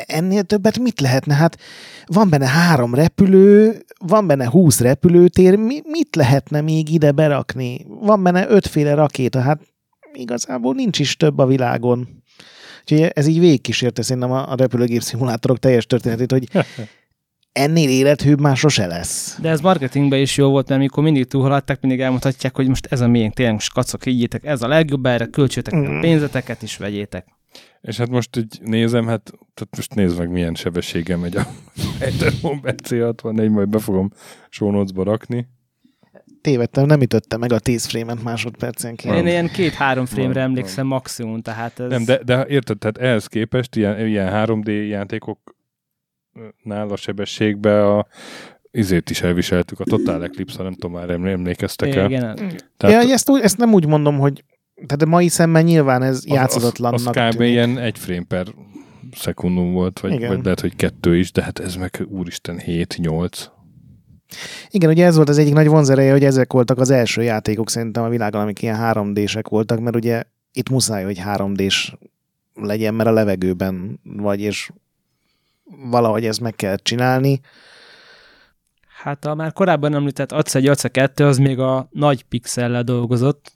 ennél 0.06 0.42
többet 0.42 0.78
mit 0.78 1.00
lehetne? 1.00 1.34
Hát 1.34 1.58
van 2.06 2.30
benne 2.30 2.46
három 2.46 2.94
repülő, 2.94 3.82
van 3.98 4.26
benne 4.26 4.46
húsz 4.46 4.80
repülőtér, 4.80 5.56
mi, 5.56 5.80
mit 5.84 6.16
lehetne 6.16 6.60
még 6.60 6.88
ide 6.92 7.12
berakni? 7.12 7.86
Van 7.88 8.22
benne 8.22 8.48
ötféle 8.48 8.94
rakéta, 8.94 9.40
hát 9.40 9.60
igazából 10.12 10.74
nincs 10.74 10.98
is 10.98 11.16
több 11.16 11.38
a 11.38 11.46
világon. 11.46 12.22
Úgyhogy 12.80 13.10
ez 13.14 13.26
így 13.26 13.38
végigkísérte 13.38 14.02
szerintem 14.02 14.32
a 14.32 14.50
a 14.50 14.54
repülőgép 14.56 15.02
szimulátorok 15.02 15.58
teljes 15.58 15.86
történetét, 15.86 16.30
hogy 16.30 16.48
ennél 17.52 17.88
élethűbb 17.88 18.40
már 18.40 18.56
sose 18.56 18.86
lesz. 18.86 19.38
De 19.40 19.48
ez 19.48 19.60
marketingben 19.60 20.20
is 20.20 20.36
jó 20.36 20.50
volt, 20.50 20.68
mert 20.68 20.80
mikor 20.80 21.02
mindig 21.02 21.26
túlhaladták, 21.26 21.80
mindig 21.80 22.00
elmutatják, 22.00 22.56
hogy 22.56 22.68
most 22.68 22.86
ez 22.90 23.00
a 23.00 23.08
miénk, 23.08 23.34
tényleg 23.34 23.54
most 23.54 23.72
kacok, 23.72 24.04
higgyétek, 24.04 24.44
ez 24.44 24.62
a 24.62 24.68
legjobb, 24.68 25.06
erre 25.06 25.26
költsétek 25.26 25.74
meg 25.74 25.88
a 25.88 25.92
Mm. 25.92 26.00
pénzeteket 26.00 26.62
is 26.62 26.76
vegyétek. 26.76 27.26
És 27.84 27.96
hát 27.96 28.08
most 28.08 28.36
így 28.36 28.60
nézem, 28.62 29.06
hát 29.06 29.22
tehát 29.54 29.76
most 29.76 29.94
nézd 29.94 30.18
meg, 30.18 30.30
milyen 30.30 30.54
sebességgel 30.54 31.18
megy 31.18 31.36
a 31.36 31.46
Bomber 32.42 32.74
C64, 32.88 33.50
majd 33.50 33.68
be 33.68 33.78
fogom 33.78 34.10
show 34.48 34.84
rakni. 35.02 35.48
Tévedtem, 36.40 36.86
nem 36.86 37.00
ütötte 37.00 37.36
meg 37.36 37.52
a 37.52 37.58
10 37.58 37.84
frame-et 37.84 38.22
másodpercenként. 38.22 39.16
Én 39.16 39.26
ilyen 39.26 39.48
két-három 39.48 40.06
frame-re 40.06 40.32
Van, 40.32 40.42
emlékszem 40.42 40.86
maximum, 40.86 41.40
tehát 41.40 41.80
ez... 41.80 41.90
Nem, 41.90 42.04
de, 42.04 42.22
de 42.22 42.46
érted, 42.46 42.78
tehát 42.78 42.98
ehhez 42.98 43.26
képest 43.26 43.76
ilyen, 43.76 44.06
ilyen 44.06 44.32
3D 44.32 44.88
játékoknál 44.88 45.48
a 46.88 46.96
sebességbe 46.96 47.96
a 47.96 48.06
izét 48.70 49.10
is 49.10 49.22
elviseltük, 49.22 49.80
a 49.80 49.84
Total 49.84 50.24
Eclipse, 50.24 50.62
nem 50.62 50.72
tudom, 50.72 50.92
már 50.92 51.10
emlé- 51.10 51.32
emlékeztek 51.32 51.94
el. 51.94 52.06
igen, 52.10 52.34
Tehát 52.76 53.04
ja, 53.04 53.12
ezt, 53.12 53.30
ezt 53.30 53.58
nem 53.58 53.72
úgy 53.72 53.86
mondom, 53.86 54.18
hogy 54.18 54.44
tehát 54.74 55.02
a 55.02 55.06
mai 55.06 55.28
szemmel 55.28 55.62
nyilván 55.62 56.02
ez 56.02 56.22
Az, 56.28 56.56
az, 56.56 56.72
az 56.78 57.04
kb. 57.04 57.12
tűnik. 57.12 57.50
ilyen 57.50 57.78
egy 57.78 57.98
frame 57.98 58.24
per 58.28 58.46
szekundum 59.12 59.72
volt, 59.72 60.00
vagy, 60.00 60.12
Igen. 60.12 60.28
vagy 60.28 60.44
lehet, 60.44 60.60
hogy 60.60 60.76
kettő 60.76 61.16
is, 61.16 61.32
de 61.32 61.42
hát 61.42 61.58
ez 61.58 61.76
meg 61.76 62.06
úristen 62.08 62.60
7-8. 62.66 63.46
Igen, 64.70 64.90
ugye 64.90 65.04
ez 65.06 65.16
volt 65.16 65.28
az 65.28 65.38
egyik 65.38 65.52
nagy 65.52 65.66
vonzereje, 65.66 66.12
hogy 66.12 66.24
ezek 66.24 66.52
voltak 66.52 66.78
az 66.78 66.90
első 66.90 67.22
játékok 67.22 67.70
szerintem 67.70 68.02
a 68.02 68.08
világon, 68.08 68.40
amik 68.40 68.62
ilyen 68.62 68.78
3D-sek 68.80 69.44
voltak, 69.48 69.80
mert 69.80 69.96
ugye 69.96 70.22
itt 70.52 70.68
muszáj, 70.70 71.04
hogy 71.04 71.20
3D-s 71.24 71.94
legyen, 72.54 72.94
mert 72.94 73.08
a 73.08 73.12
levegőben 73.12 74.00
vagy, 74.02 74.40
és 74.40 74.70
valahogy 75.90 76.26
ezt 76.26 76.40
meg 76.40 76.54
kell 76.54 76.76
csinálni. 76.76 77.40
Hát 79.02 79.24
a 79.24 79.34
már 79.34 79.52
korábban 79.52 79.94
említett 79.94 80.32
ACE 80.32 80.58
1, 80.58 80.66
ACE 80.66 80.88
2 80.88 81.24
az 81.24 81.38
még 81.38 81.58
a 81.58 81.88
nagy 81.90 82.22
pixellel 82.22 82.82
dolgozott, 82.82 83.52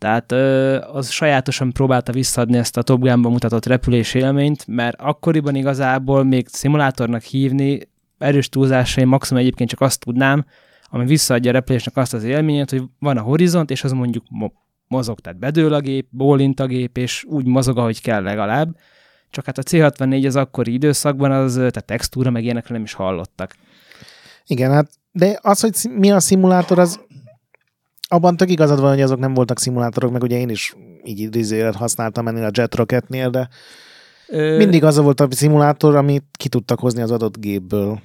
tehát 0.00 0.32
az 0.92 1.10
sajátosan 1.10 1.72
próbálta 1.72 2.12
visszaadni 2.12 2.56
ezt 2.56 2.76
a 2.76 2.82
Top 2.82 3.00
Gun-ban 3.00 3.32
mutatott 3.32 3.66
repülés 3.66 4.14
élményt, 4.14 4.66
mert 4.66 5.00
akkoriban 5.00 5.54
igazából 5.54 6.24
még 6.24 6.48
szimulátornak 6.48 7.22
hívni 7.22 7.78
erős 8.18 8.48
túlzásai 8.48 9.04
maximum 9.04 9.42
egyébként 9.42 9.70
csak 9.70 9.80
azt 9.80 10.00
tudnám, 10.00 10.44
ami 10.90 11.06
visszaadja 11.06 11.50
a 11.50 11.52
repülésnek 11.52 11.96
azt 11.96 12.14
az 12.14 12.24
élményét, 12.24 12.70
hogy 12.70 12.82
van 12.98 13.16
a 13.16 13.20
horizont, 13.22 13.70
és 13.70 13.84
az 13.84 13.92
mondjuk 13.92 14.24
mo- 14.28 14.54
mozog, 14.88 15.20
tehát 15.20 15.38
bedől 15.38 15.72
a 15.72 15.80
gép, 15.80 16.06
bólint 16.10 16.60
a 16.60 16.66
gép, 16.66 16.96
és 16.96 17.24
úgy 17.28 17.46
mozog, 17.46 17.78
ahogy 17.78 18.02
kell 18.02 18.22
legalább. 18.22 18.76
Csak 19.30 19.44
hát 19.44 19.58
a 19.58 19.62
C64 19.62 20.26
az 20.26 20.36
akkori 20.36 20.72
időszakban, 20.72 21.30
az, 21.30 21.54
tehát 21.54 21.84
textúra 21.84 22.30
meg 22.30 22.44
ilyenekről 22.44 22.76
nem 22.76 22.86
is 22.86 22.92
hallottak. 22.92 23.54
Igen, 24.46 24.70
hát 24.70 24.90
de 25.12 25.38
az, 25.42 25.60
hogy 25.60 25.74
mi 25.96 26.10
a 26.10 26.20
szimulátor, 26.20 26.78
az 26.78 27.00
abban 28.12 28.36
tök 28.36 28.50
igazad 28.50 28.80
van, 28.80 28.90
hogy 28.90 29.00
azok 29.00 29.18
nem 29.18 29.34
voltak 29.34 29.58
szimulátorok, 29.58 30.12
meg 30.12 30.22
ugye 30.22 30.38
én 30.38 30.48
is 30.48 30.76
így 31.04 31.18
idézőjelet 31.18 31.74
használtam 31.74 32.28
ennél 32.28 32.44
a 32.44 32.50
Jet 32.52 32.74
Rocketnél, 32.74 33.30
de 33.30 33.48
Ö... 34.28 34.56
mindig 34.56 34.84
az 34.84 34.98
volt 34.98 35.20
a 35.20 35.28
szimulátor, 35.30 35.96
amit 35.96 36.24
ki 36.38 36.48
tudtak 36.48 36.78
hozni 36.78 37.02
az 37.02 37.10
adott 37.10 37.38
gépből. 37.38 38.00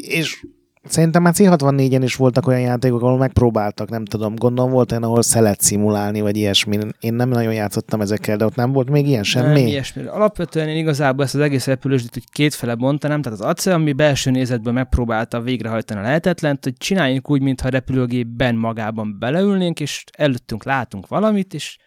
És 0.00 0.46
Szerintem 0.84 1.22
már 1.22 1.34
C64-en 1.36 2.00
is 2.02 2.16
voltak 2.16 2.46
olyan 2.46 2.60
játékok, 2.60 3.02
ahol 3.02 3.18
megpróbáltak, 3.18 3.88
nem 3.88 4.04
tudom, 4.04 4.34
gondolom 4.34 4.70
volt 4.70 4.90
olyan, 4.90 5.02
ahol 5.02 5.22
szelet 5.22 5.60
szimulálni, 5.60 6.20
vagy 6.20 6.36
ilyesmi. 6.36 6.78
Én 7.00 7.14
nem 7.14 7.28
nagyon 7.28 7.52
játszottam 7.52 8.00
ezekkel, 8.00 8.36
de 8.36 8.44
ott 8.44 8.54
nem 8.54 8.72
volt 8.72 8.90
még 8.90 9.06
ilyen 9.06 9.22
semmi. 9.22 9.60
Nem, 9.60 9.66
ilyesmi. 9.66 10.02
Alapvetően 10.02 10.68
én 10.68 10.76
igazából 10.76 11.24
ezt 11.24 11.34
az 11.34 11.40
egész 11.40 11.66
repülősdit 11.66 12.14
hogy 12.14 12.30
kétfele 12.32 12.74
bontanám, 12.74 13.22
tehát 13.22 13.38
az 13.40 13.46
ACE, 13.46 13.74
ami 13.74 13.92
belső 13.92 14.30
nézetből 14.30 14.72
megpróbálta 14.72 15.40
végrehajtani 15.40 16.00
a 16.00 16.02
lehetetlent, 16.02 16.64
hogy 16.64 16.74
csináljunk 16.76 17.30
úgy, 17.30 17.42
mintha 17.42 17.66
a 17.66 17.70
repülőgépben 17.70 18.54
magában 18.54 19.16
beleülnénk, 19.18 19.80
és 19.80 20.04
előttünk 20.16 20.64
látunk 20.64 21.08
valamit, 21.08 21.54
és 21.54 21.78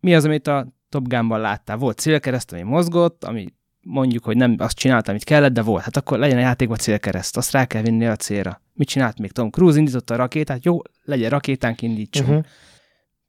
mi 0.00 0.14
az, 0.14 0.24
amit 0.24 0.46
a 0.46 0.72
Top 0.88 1.08
Gun-ban 1.08 1.40
láttál? 1.40 1.76
Volt 1.76 1.98
célkereszt, 1.98 2.52
ami 2.52 2.62
mozgott, 2.62 3.24
ami 3.24 3.46
mondjuk, 3.84 4.24
hogy 4.24 4.36
nem 4.36 4.54
azt 4.58 4.76
csinálta, 4.76 5.10
amit 5.10 5.24
kellett, 5.24 5.52
de 5.52 5.62
volt. 5.62 5.82
Hát 5.82 5.96
akkor 5.96 6.18
legyen 6.18 6.36
a 6.36 6.40
játékban 6.40 6.76
célkereszt, 6.76 7.36
azt 7.36 7.52
rá 7.52 7.64
kell 7.64 7.82
vinni 7.82 8.06
a 8.06 8.16
célra. 8.16 8.60
Mit 8.72 8.88
csinált 8.88 9.18
még 9.18 9.32
Tom 9.32 9.50
Cruise? 9.50 9.78
Indította 9.78 10.14
a 10.14 10.16
rakétát, 10.16 10.64
jó, 10.64 10.78
legyen 11.04 11.30
rakétánk, 11.30 11.82
indítsunk. 11.82 12.28
Uh-huh. 12.28 12.44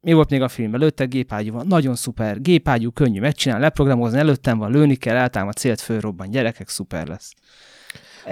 Mi 0.01 0.13
volt 0.13 0.29
még 0.29 0.41
a 0.41 0.47
film 0.47 0.73
előtte? 0.73 1.05
Gépágyú 1.05 1.53
van. 1.53 1.67
Nagyon 1.67 1.95
szuper. 1.95 2.41
Gépágyú, 2.41 2.91
könnyű 2.91 3.19
megcsinálni, 3.19 3.63
leprogramozni, 3.63 4.19
előttem 4.19 4.57
van, 4.57 4.71
lőni 4.71 4.95
kell, 4.95 5.15
eltám 5.15 5.47
a 5.47 5.51
célt, 5.51 5.81
fölrobban, 5.81 6.29
gyerekek, 6.29 6.69
szuper 6.69 7.07
lesz. 7.07 7.33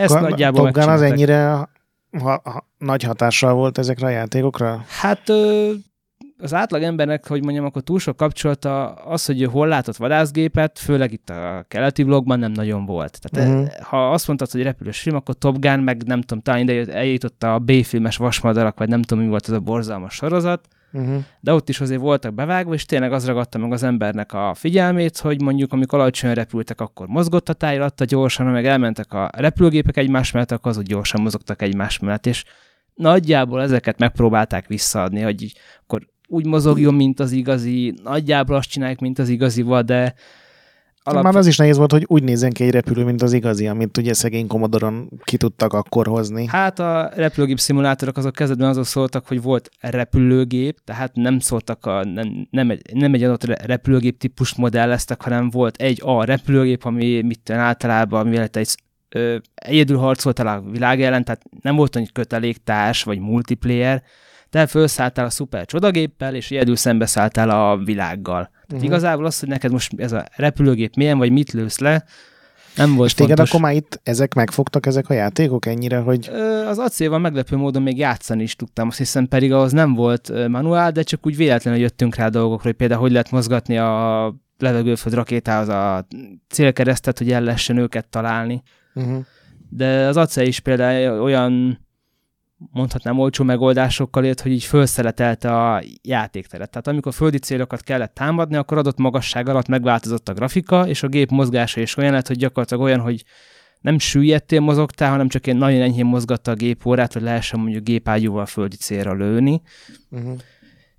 Ka- 0.05 0.21
nagyjából 0.21 0.65
Top 0.65 0.73
Gun 0.73 0.89
az 0.89 1.01
ennyire 1.01 1.69
ha, 2.19 2.41
ha, 2.43 2.67
nagy 2.77 3.03
hatással 3.03 3.53
volt 3.53 3.77
ezekre 3.77 4.05
a 4.05 4.09
játékokra? 4.09 4.85
Hát 4.87 5.29
ö, 5.29 5.71
az 6.37 6.53
átlag 6.53 6.81
embernek, 6.81 7.27
hogy 7.27 7.43
mondjam, 7.43 7.65
akkor 7.65 7.81
túl 7.81 7.99
sok 7.99 8.17
kapcsolata 8.17 8.93
az, 8.93 9.25
hogy 9.25 9.43
hol 9.43 9.67
látott 9.67 9.95
vadászgépet, 9.95 10.79
főleg 10.79 11.11
itt 11.11 11.29
a 11.29 11.65
keleti 11.67 12.03
vlogban 12.03 12.39
nem 12.39 12.51
nagyon 12.51 12.85
volt. 12.85 13.19
Tehát 13.21 13.49
uh-huh. 13.49 13.69
ha 13.81 14.11
azt 14.11 14.27
mondtad, 14.27 14.51
hogy 14.51 14.63
repülős 14.63 14.99
film, 14.99 15.15
akkor 15.15 15.35
Top 15.35 15.59
Gun, 15.59 15.79
meg 15.79 16.03
nem 16.03 16.21
tudom, 16.21 16.43
talán 16.43 16.69
ide 16.69 16.93
eljutott 16.93 17.43
a 17.43 17.59
B-filmes 17.59 18.17
vasmadarak, 18.17 18.77
vagy 18.77 18.89
nem 18.89 19.01
tudom, 19.01 19.23
mi 19.23 19.29
volt 19.29 19.47
az 19.47 19.53
a 19.53 19.59
borzalmas 19.59 20.13
sorozat, 20.13 20.67
uh-huh. 20.91 21.23
de 21.39 21.53
ott 21.53 21.69
is 21.69 21.81
azért 21.81 22.01
voltak 22.01 22.33
bevágva, 22.33 22.73
és 22.73 22.85
tényleg 22.85 23.13
az 23.13 23.25
ragadta 23.25 23.57
meg 23.57 23.71
az 23.71 23.83
embernek 23.83 24.33
a 24.33 24.53
figyelmét, 24.53 25.17
hogy 25.17 25.41
mondjuk 25.41 25.73
amikor 25.73 25.99
alacsonyan 25.99 26.35
repültek, 26.35 26.81
akkor 26.81 27.07
mozgott 27.07 27.49
a 27.49 27.53
tájlatta 27.53 28.05
gyorsan, 28.05 28.45
meg 28.45 28.65
elmentek 28.65 29.13
a 29.13 29.29
repülőgépek 29.37 29.97
egymás 29.97 30.31
mellett, 30.31 30.51
akkor 30.51 30.71
azok 30.71 30.83
gyorsan 30.83 31.21
mozogtak 31.21 31.61
egymás 31.61 31.99
mellett, 31.99 32.25
és 32.25 32.43
nagyjából 32.93 33.61
ezeket 33.61 33.99
megpróbálták 33.99 34.67
visszaadni, 34.67 35.21
hogy 35.21 35.53
akkor 35.83 36.11
úgy 36.33 36.45
mozogjon, 36.45 36.93
mint 36.93 37.19
az 37.19 37.31
igazi, 37.31 37.93
nagyjából 38.03 38.55
azt 38.55 38.69
csinálják, 38.69 38.99
mint 38.99 39.19
az 39.19 39.29
igazival, 39.29 39.81
de 39.81 40.13
Alap... 41.05 41.23
Már 41.23 41.35
az 41.35 41.47
is 41.47 41.57
nehéz 41.57 41.77
volt, 41.77 41.91
hogy 41.91 42.05
úgy 42.07 42.23
nézzen 42.23 42.51
ki 42.51 42.63
egy 42.63 42.71
repülő, 42.71 43.03
mint 43.03 43.21
az 43.21 43.33
igazi, 43.33 43.67
amit 43.67 43.97
ugye 43.97 44.13
szegény 44.13 44.47
Commodore-on 44.47 45.09
ki 45.23 45.37
tudtak 45.37 45.73
akkor 45.73 46.07
hozni. 46.07 46.45
Hát 46.47 46.79
a 46.79 47.11
repülőgép 47.15 47.59
szimulátorok 47.59 48.17
azok 48.17 48.33
kezdetben 48.33 48.69
azok 48.69 48.85
szóltak, 48.85 49.27
hogy 49.27 49.41
volt 49.41 49.69
repülőgép, 49.79 50.79
tehát 50.83 51.15
nem 51.15 51.39
szóltak 51.39 51.85
a, 51.85 52.03
nem, 52.03 52.47
nem, 52.49 52.69
egy, 52.69 52.81
nem 52.93 53.13
egy 53.13 53.23
adott 53.23 53.43
repülőgép 53.43 54.17
típus 54.17 54.55
modelleztek, 54.55 55.21
hanem 55.21 55.49
volt 55.49 55.75
egy 55.75 56.01
A 56.03 56.23
repülőgép, 56.23 56.85
ami 56.85 57.21
mit 57.21 57.49
általában, 57.49 58.27
mivel 58.27 58.49
egy 58.51 58.75
ö, 59.09 59.37
egyedül 59.55 59.97
harcolt 59.97 60.39
a 60.39 60.63
világ 60.71 61.01
ellen, 61.01 61.23
tehát 61.23 61.43
nem 61.61 61.75
volt 61.75 61.95
egy 61.95 62.11
köteléktárs 62.11 63.03
vagy 63.03 63.19
multiplayer, 63.19 64.03
te 64.53 64.67
felszálltál 64.67 65.25
a 65.25 65.29
szuper 65.29 65.65
csodagéppel, 65.65 66.35
és 66.35 66.51
egyedül 66.51 66.75
szembeszálltál 66.75 67.49
a 67.49 67.77
világgal. 67.77 68.41
Tehát 68.43 68.65
uh-huh. 68.71 68.83
igazából 68.83 69.25
az, 69.25 69.39
hogy 69.39 69.49
neked 69.49 69.71
most 69.71 69.91
ez 69.97 70.11
a 70.11 70.25
repülőgép 70.35 70.95
milyen, 70.95 71.17
vagy 71.17 71.31
mit 71.31 71.51
lősz 71.51 71.79
le, 71.79 72.03
nem 72.75 72.95
volt 72.95 73.09
És 73.09 73.13
téged 73.13 73.35
fontos. 73.37 73.49
akkor 73.49 73.61
már 73.61 73.75
itt 73.75 73.99
ezek 74.03 74.33
megfogtak, 74.33 74.85
ezek 74.85 75.09
a 75.09 75.13
játékok 75.13 75.65
ennyire, 75.65 75.97
hogy... 75.97 76.29
Az 76.67 76.77
acélval 76.77 77.19
meglepő 77.19 77.55
módon 77.55 77.81
még 77.81 77.97
játszani 77.97 78.43
is 78.43 78.55
tudtam, 78.55 78.87
azt 78.87 78.97
hiszem 78.97 79.27
pedig 79.27 79.53
ahhoz 79.53 79.71
nem 79.71 79.93
volt 79.93 80.47
manuál, 80.47 80.91
de 80.91 81.03
csak 81.03 81.25
úgy 81.25 81.35
véletlenül 81.35 81.79
jöttünk 81.79 82.15
rá 82.15 82.27
dolgokra, 82.27 82.63
hogy 82.63 82.75
például 82.75 83.01
hogy 83.01 83.11
lehet 83.11 83.31
mozgatni 83.31 83.77
a 83.77 84.35
levegőföld 84.57 85.15
rakétához 85.15 85.67
a 85.67 86.07
célkeresztet, 86.49 87.17
hogy 87.17 87.31
el 87.31 87.41
lehessen 87.41 87.77
őket 87.77 88.07
találni. 88.07 88.63
Uh-huh. 88.93 89.25
De 89.69 90.07
az 90.07 90.17
acél 90.17 90.47
is 90.47 90.59
például 90.59 91.21
olyan 91.21 91.82
mondhatnám 92.71 93.19
olcsó 93.19 93.43
megoldásokkal 93.43 94.25
élt, 94.25 94.41
hogy 94.41 94.51
így 94.51 94.63
felszeletelte 94.63 95.57
a 95.57 95.83
játékteret. 96.01 96.69
Tehát 96.69 96.87
amikor 96.87 97.13
földi 97.13 97.37
célokat 97.37 97.81
kellett 97.81 98.13
támadni, 98.13 98.55
akkor 98.55 98.77
adott 98.77 98.97
magasság 98.97 99.49
alatt 99.49 99.67
megváltozott 99.67 100.29
a 100.29 100.33
grafika, 100.33 100.87
és 100.87 101.03
a 101.03 101.07
gép 101.07 101.29
mozgása 101.29 101.81
is 101.81 101.97
olyan 101.97 102.11
lett, 102.11 102.27
hogy 102.27 102.37
gyakorlatilag 102.37 102.83
olyan, 102.83 102.99
hogy 102.99 103.23
nem 103.81 103.99
süllyedtél 103.99 104.59
mozogtál, 104.59 105.09
hanem 105.09 105.27
csak 105.27 105.47
egy 105.47 105.55
nagyon 105.55 105.81
enyhén 105.81 106.05
mozgatta 106.05 106.51
a 106.51 106.55
gépórát, 106.55 107.13
hogy 107.13 107.21
lehessen 107.21 107.59
mondjuk 107.59 107.83
gépágyúval 107.83 108.45
földi 108.45 108.75
célra 108.75 109.13
lőni. 109.13 109.61
Uh-huh. 110.09 110.37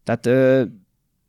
Tehát 0.04 0.26
ö, 0.26 0.62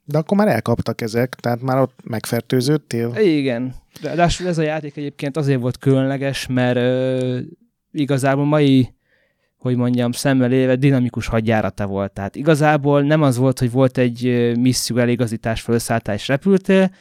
de 0.05 0.17
akkor 0.17 0.37
már 0.37 0.47
elkaptak 0.47 1.01
ezek, 1.01 1.35
tehát 1.35 1.61
már 1.61 1.79
ott 1.79 1.99
megfertőződtél? 2.03 3.15
Igen. 3.15 3.75
De 4.01 4.29
ez 4.45 4.57
a 4.57 4.61
játék 4.61 4.97
egyébként 4.97 5.37
azért 5.37 5.59
volt 5.59 5.77
különleges, 5.77 6.47
mert 6.47 6.77
ö, 6.77 7.39
igazából 7.91 8.45
mai 8.45 8.95
hogy 9.65 9.75
mondjam, 9.75 10.11
szemmel 10.11 10.51
éve 10.51 10.75
dinamikus 10.75 11.27
hadjárata 11.27 11.85
volt. 11.85 12.11
Tehát 12.11 12.35
igazából 12.35 13.01
nem 13.01 13.21
az 13.21 13.37
volt, 13.37 13.59
hogy 13.59 13.71
volt 13.71 13.97
egy 13.97 14.51
misszió 14.59 14.97
eligazítás, 14.97 15.61
felszálltál 15.61 16.15
és 16.15 16.27
repültél, 16.27 16.91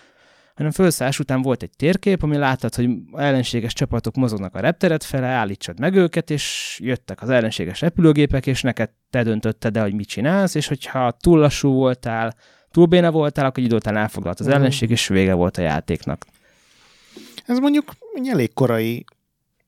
hanem 0.55 0.71
felszállás 0.71 1.19
után 1.19 1.43
volt 1.43 1.63
egy 1.63 1.71
térkép, 1.77 2.23
ami 2.23 2.37
láttad, 2.37 2.75
hogy 2.75 2.91
ellenséges 3.13 3.73
csapatok 3.73 4.15
mozognak 4.15 4.55
a 4.55 4.61
repteret 4.61 5.05
fele, 5.05 5.27
állítsad 5.27 5.81
meg 5.81 5.95
őket, 5.95 6.31
és 6.31 6.77
jöttek 6.83 7.23
az 7.23 7.29
ellenséges 7.29 7.81
repülőgépek, 7.81 8.47
és 8.47 8.63
neked 8.63 8.91
te 9.11 9.23
döntötted 9.23 9.77
el, 9.77 9.83
hogy 9.83 9.95
mit 9.95 10.09
csinálsz, 10.09 10.55
és 10.55 10.67
hogyha 10.67 11.11
túl 11.11 11.39
lassú 11.39 11.73
voltál, 11.73 12.35
túl 12.71 12.87
béna 12.87 13.11
voltál, 13.11 13.45
akkor 13.45 13.63
idő 13.63 13.75
után 13.75 13.97
elfoglalt 13.97 14.41
az 14.41 14.47
uh-huh. 14.47 14.61
ellenség, 14.61 14.91
és 14.91 15.09
vége 15.09 15.35
volt 15.35 15.57
a 15.57 15.63
játéknak. 15.63 16.25
Ez 17.47 17.59
mondjuk 17.59 17.93
elég 18.31 18.53
korai 18.53 19.05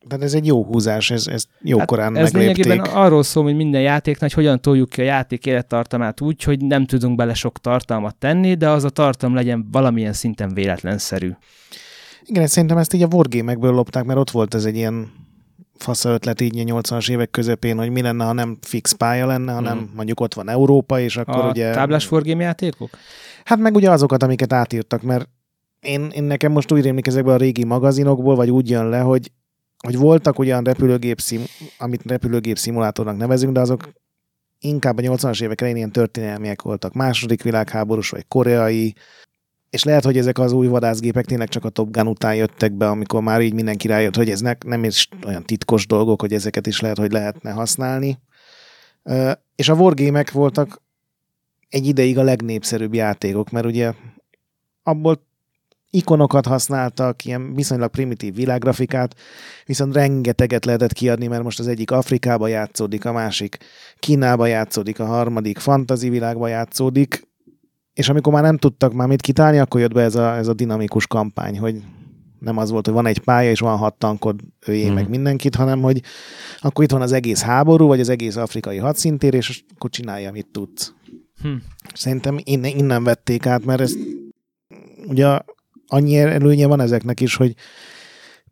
tehát 0.09 0.25
ez 0.25 0.35
egy 0.35 0.47
jó 0.47 0.65
húzás, 0.65 1.11
ez, 1.11 1.27
ez 1.27 1.45
jó 1.61 1.79
hát 1.79 2.17
Ez 2.17 2.33
lényegében 2.33 2.79
arról 2.79 3.23
szól, 3.23 3.43
hogy 3.43 3.57
minden 3.57 3.81
játéknak, 3.81 4.21
hogy 4.21 4.33
hogyan 4.33 4.61
toljuk 4.61 4.89
ki 4.89 5.01
a 5.01 5.05
játék 5.05 5.47
élettartamát 5.47 6.21
úgy, 6.21 6.43
hogy 6.43 6.61
nem 6.61 6.87
tudunk 6.87 7.17
bele 7.17 7.35
sok 7.35 7.59
tartalmat 7.59 8.17
tenni, 8.17 8.55
de 8.55 8.69
az 8.69 8.85
a 8.85 8.91
tartalom 8.91 9.35
legyen 9.35 9.69
valamilyen 9.73 10.13
szinten 10.13 10.55
véletlenszerű. 10.55 11.31
Igen, 12.25 12.47
szerintem 12.47 12.79
ezt 12.79 12.93
így 12.93 13.03
a 13.03 13.09
wargame 13.13 13.55
lopták, 13.55 14.05
mert 14.05 14.19
ott 14.19 14.31
volt 14.31 14.55
ez 14.55 14.65
egy 14.65 14.77
ilyen 14.77 15.13
fasza 15.75 16.11
ötlet 16.11 16.41
így 16.41 16.59
a 16.59 16.81
80-as 16.81 17.11
évek 17.11 17.31
közepén, 17.31 17.79
hogy 17.79 17.91
mi 17.91 18.03
lenne, 18.03 18.25
ha 18.25 18.33
nem 18.33 18.59
fix 18.61 18.93
pálya 18.93 19.27
lenne, 19.27 19.53
hanem 19.53 19.79
hmm. 19.79 19.91
mondjuk 19.95 20.21
ott 20.21 20.35
van 20.35 20.49
Európa, 20.49 21.01
és 21.01 21.17
akkor 21.17 21.45
a 21.45 21.49
ugye... 21.49 21.71
táblás 21.71 22.11
wargame 22.11 22.43
játékok? 22.43 22.91
Hát 23.45 23.59
meg 23.59 23.75
ugye 23.75 23.91
azokat, 23.91 24.23
amiket 24.23 24.53
átírtak, 24.53 25.03
mert 25.03 25.29
én, 25.81 26.09
én 26.15 26.23
nekem 26.23 26.53
most 26.53 26.73
úgy 26.73 26.83
rémlik 26.83 27.07
ezekből 27.07 27.35
a 27.35 27.37
régi 27.37 27.65
magazinokból, 27.65 28.37
vagy 28.37 28.51
úgy 28.51 28.71
jön 28.71 28.89
le, 28.89 28.99
hogy 28.99 29.31
hogy 29.79 29.97
voltak 29.97 30.39
olyan 30.39 30.65
repülőgép, 30.65 31.21
szim, 31.21 31.45
amit 31.79 32.03
repülőgép 32.05 32.59
szimulátornak 32.59 33.17
nevezünk, 33.17 33.53
de 33.53 33.61
azok 33.61 33.93
inkább 34.59 34.99
a 34.99 35.03
80-as 35.03 35.43
évek 35.43 35.61
elején 35.61 35.79
ilyen 35.79 35.93
történelmiek 35.93 36.63
voltak. 36.63 36.93
Második 36.93 37.43
világháborús 37.43 38.11
vagy 38.11 38.25
koreai, 38.29 38.95
és 39.71 39.85
lehet, 39.85 40.05
hogy 40.05 40.19
ezek 40.19 40.39
az 40.39 40.53
új 40.53 40.67
vadászgépek 40.67 41.25
tényleg 41.25 41.49
csak 41.49 41.65
a 41.65 41.69
Top 41.69 41.91
Gun 41.91 42.07
után 42.07 42.35
jöttek 42.35 42.73
be, 42.73 42.89
amikor 42.89 43.23
már 43.23 43.41
így 43.41 43.55
mindenki 43.55 43.87
rájött, 43.87 44.17
hogy 44.17 44.31
eznek 44.31 44.65
nem 44.65 44.85
is 44.85 45.09
olyan 45.27 45.45
titkos 45.45 45.87
dolgok, 45.87 46.21
hogy 46.21 46.33
ezeket 46.33 46.67
is 46.67 46.81
lehet, 46.81 46.99
hogy 46.99 47.13
lehetne 47.13 47.51
használni. 47.51 48.19
És 49.55 49.69
a 49.69 49.75
wargame 49.75 50.25
voltak 50.33 50.83
egy 51.69 51.87
ideig 51.87 52.19
a 52.19 52.23
legnépszerűbb 52.23 52.95
játékok, 52.95 53.51
mert 53.51 53.67
ugye 53.67 53.93
abból 54.83 55.27
ikonokat 55.91 56.47
használtak, 56.47 57.25
ilyen 57.25 57.55
viszonylag 57.55 57.91
primitív 57.91 58.35
világgrafikát, 58.35 59.15
viszont 59.67 59.95
rengeteget 59.95 60.65
lehetett 60.65 60.93
kiadni, 60.93 61.27
mert 61.27 61.43
most 61.43 61.59
az 61.59 61.69
egyik 61.69 61.91
Afrikába 61.91 62.47
játszódik, 62.47 63.05
a 63.05 63.13
másik 63.13 63.59
Kínába 63.99 64.47
játszódik, 64.47 65.01
a 65.01 65.05
harmadik 65.05 65.59
fantazi 65.59 66.09
világba 66.09 66.49
játszódik, 66.49 67.29
és 67.93 68.09
amikor 68.09 68.33
már 68.33 68.43
nem 68.43 68.57
tudtak 68.57 68.93
már 68.93 69.09
mit 69.09 69.21
kitálni, 69.21 69.59
akkor 69.59 69.81
jött 69.81 69.93
be 69.93 70.03
ez 70.03 70.15
a, 70.15 70.37
ez 70.37 70.49
a 70.49 70.55
dinamikus 70.55 71.07
kampány, 71.07 71.59
hogy 71.59 71.83
nem 72.39 72.57
az 72.57 72.71
volt, 72.71 72.87
hogy 72.87 72.95
van 72.95 73.07
egy 73.07 73.19
pálya, 73.19 73.51
és 73.51 73.61
van 73.61 73.77
hat 73.77 73.95
tankod, 73.95 74.41
őjé 74.67 74.91
mm. 74.91 74.95
meg 74.95 75.09
mindenkit, 75.09 75.55
hanem 75.55 75.81
hogy 75.81 76.03
akkor 76.59 76.85
itt 76.85 76.91
van 76.91 77.03
az 77.03 77.13
egész 77.13 77.43
háború, 77.43 77.87
vagy 77.87 78.01
az 78.01 78.09
egész 78.09 78.37
afrikai 78.37 78.77
hadszintér, 78.77 79.35
és 79.35 79.65
akkor 79.75 79.91
csinálja, 79.91 80.29
amit 80.29 80.49
tudsz. 80.53 80.95
Hm. 81.43 81.55
Szerintem 81.95 82.39
innen, 82.43 82.77
innen 82.77 83.05
vették 83.05 83.47
át, 83.47 83.65
mert 83.65 83.81
ez 83.81 83.95
ugye 85.07 85.39
annyi 85.87 86.19
előnye 86.19 86.67
van 86.67 86.81
ezeknek 86.81 87.21
is, 87.21 87.37
hogy 87.37 87.55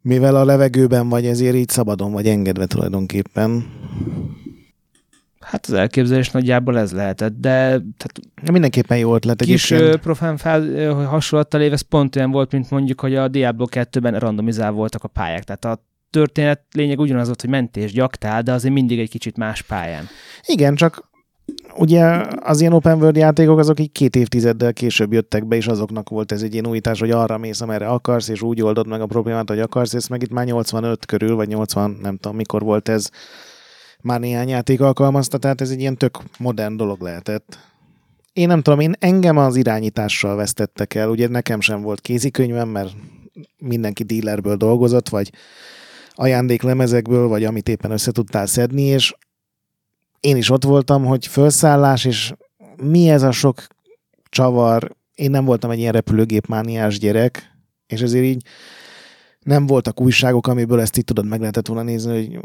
mivel 0.00 0.36
a 0.36 0.44
levegőben 0.44 1.08
vagy, 1.08 1.26
ezért 1.26 1.54
így 1.54 1.68
szabadon 1.68 2.12
vagy 2.12 2.26
engedve 2.26 2.66
tulajdonképpen. 2.66 3.66
Hát 5.40 5.66
az 5.66 5.72
elképzelés 5.72 6.30
nagyjából 6.30 6.78
ez 6.78 6.92
lehetett, 6.92 7.40
de 7.40 7.60
tehát 7.60 8.50
mindenképpen 8.50 8.98
jó 8.98 9.14
ötlet 9.14 9.42
kis 9.42 9.70
egyébként. 9.70 10.00
profán 10.00 10.36
fel, 10.36 10.92
hasonlattal 11.04 11.60
év, 11.60 11.72
ez 11.72 11.80
pont 11.80 12.16
olyan 12.16 12.30
volt, 12.30 12.52
mint 12.52 12.70
mondjuk, 12.70 13.00
hogy 13.00 13.14
a 13.14 13.28
Diablo 13.28 13.66
2-ben 13.70 14.18
randomizál 14.18 14.70
voltak 14.70 15.04
a 15.04 15.08
pályák. 15.08 15.44
Tehát 15.44 15.64
a 15.64 15.84
történet 16.10 16.60
lényeg 16.72 16.98
ugyanaz 16.98 17.26
volt, 17.26 17.40
hogy 17.40 17.50
mentés 17.50 17.92
gyaktál, 17.92 18.42
de 18.42 18.52
azért 18.52 18.74
mindig 18.74 18.98
egy 18.98 19.10
kicsit 19.10 19.36
más 19.36 19.62
pályán. 19.62 20.04
Igen, 20.46 20.74
csak 20.74 21.10
ugye 21.76 22.04
az 22.40 22.60
ilyen 22.60 22.72
open 22.72 22.98
world 22.98 23.16
játékok 23.16 23.58
azok 23.58 23.80
így 23.80 23.92
két 23.92 24.16
évtizeddel 24.16 24.72
később 24.72 25.12
jöttek 25.12 25.46
be, 25.46 25.56
és 25.56 25.66
azoknak 25.66 26.08
volt 26.08 26.32
ez 26.32 26.42
egy 26.42 26.52
ilyen 26.52 26.66
újítás, 26.66 27.00
hogy 27.00 27.10
arra 27.10 27.38
mész, 27.38 27.60
amerre 27.60 27.86
akarsz, 27.86 28.28
és 28.28 28.42
úgy 28.42 28.62
oldod 28.62 28.86
meg 28.86 29.00
a 29.00 29.06
problémát, 29.06 29.48
hogy 29.48 29.60
akarsz, 29.60 29.92
és 29.92 30.08
meg 30.08 30.22
itt 30.22 30.30
már 30.30 30.44
85 30.44 31.06
körül, 31.06 31.34
vagy 31.34 31.48
80, 31.48 31.98
nem 32.02 32.16
tudom 32.16 32.36
mikor 32.36 32.62
volt 32.62 32.88
ez, 32.88 33.10
már 34.00 34.20
néhány 34.20 34.48
játék 34.48 34.80
alkalmazta, 34.80 35.38
tehát 35.38 35.60
ez 35.60 35.70
egy 35.70 35.80
ilyen 35.80 35.96
tök 35.96 36.18
modern 36.38 36.76
dolog 36.76 37.00
lehetett. 37.00 37.58
Én 38.32 38.48
nem 38.48 38.62
tudom, 38.62 38.80
én 38.80 38.94
engem 38.98 39.36
az 39.36 39.56
irányítással 39.56 40.36
vesztettek 40.36 40.94
el, 40.94 41.08
ugye 41.08 41.28
nekem 41.28 41.60
sem 41.60 41.82
volt 41.82 42.00
kézikönyvem, 42.00 42.68
mert 42.68 42.92
mindenki 43.58 44.02
dealerből 44.02 44.56
dolgozott, 44.56 45.08
vagy 45.08 45.30
ajándéklemezekből, 46.14 47.28
vagy 47.28 47.44
amit 47.44 47.68
éppen 47.68 47.90
össze 47.90 48.12
tudtál 48.12 48.46
szedni, 48.46 48.82
és 48.82 49.14
én 50.24 50.36
is 50.36 50.50
ott 50.50 50.64
voltam, 50.64 51.04
hogy 51.04 51.26
felszállás, 51.26 52.04
és 52.04 52.32
mi 52.82 53.08
ez 53.08 53.22
a 53.22 53.30
sok 53.30 53.66
csavar, 54.28 54.96
én 55.14 55.30
nem 55.30 55.44
voltam 55.44 55.70
egy 55.70 55.78
ilyen 55.78 55.92
repülőgépmániás 55.92 56.98
gyerek, 56.98 57.56
és 57.86 58.00
ezért 58.00 58.24
így 58.24 58.42
nem 59.40 59.66
voltak 59.66 60.00
újságok, 60.00 60.46
amiből 60.46 60.80
ezt 60.80 60.96
itt 60.96 61.06
tudod, 61.06 61.26
meg 61.26 61.40
lehetett 61.40 61.66
volna 61.66 61.82
nézni, 61.82 62.12
hogy 62.12 62.40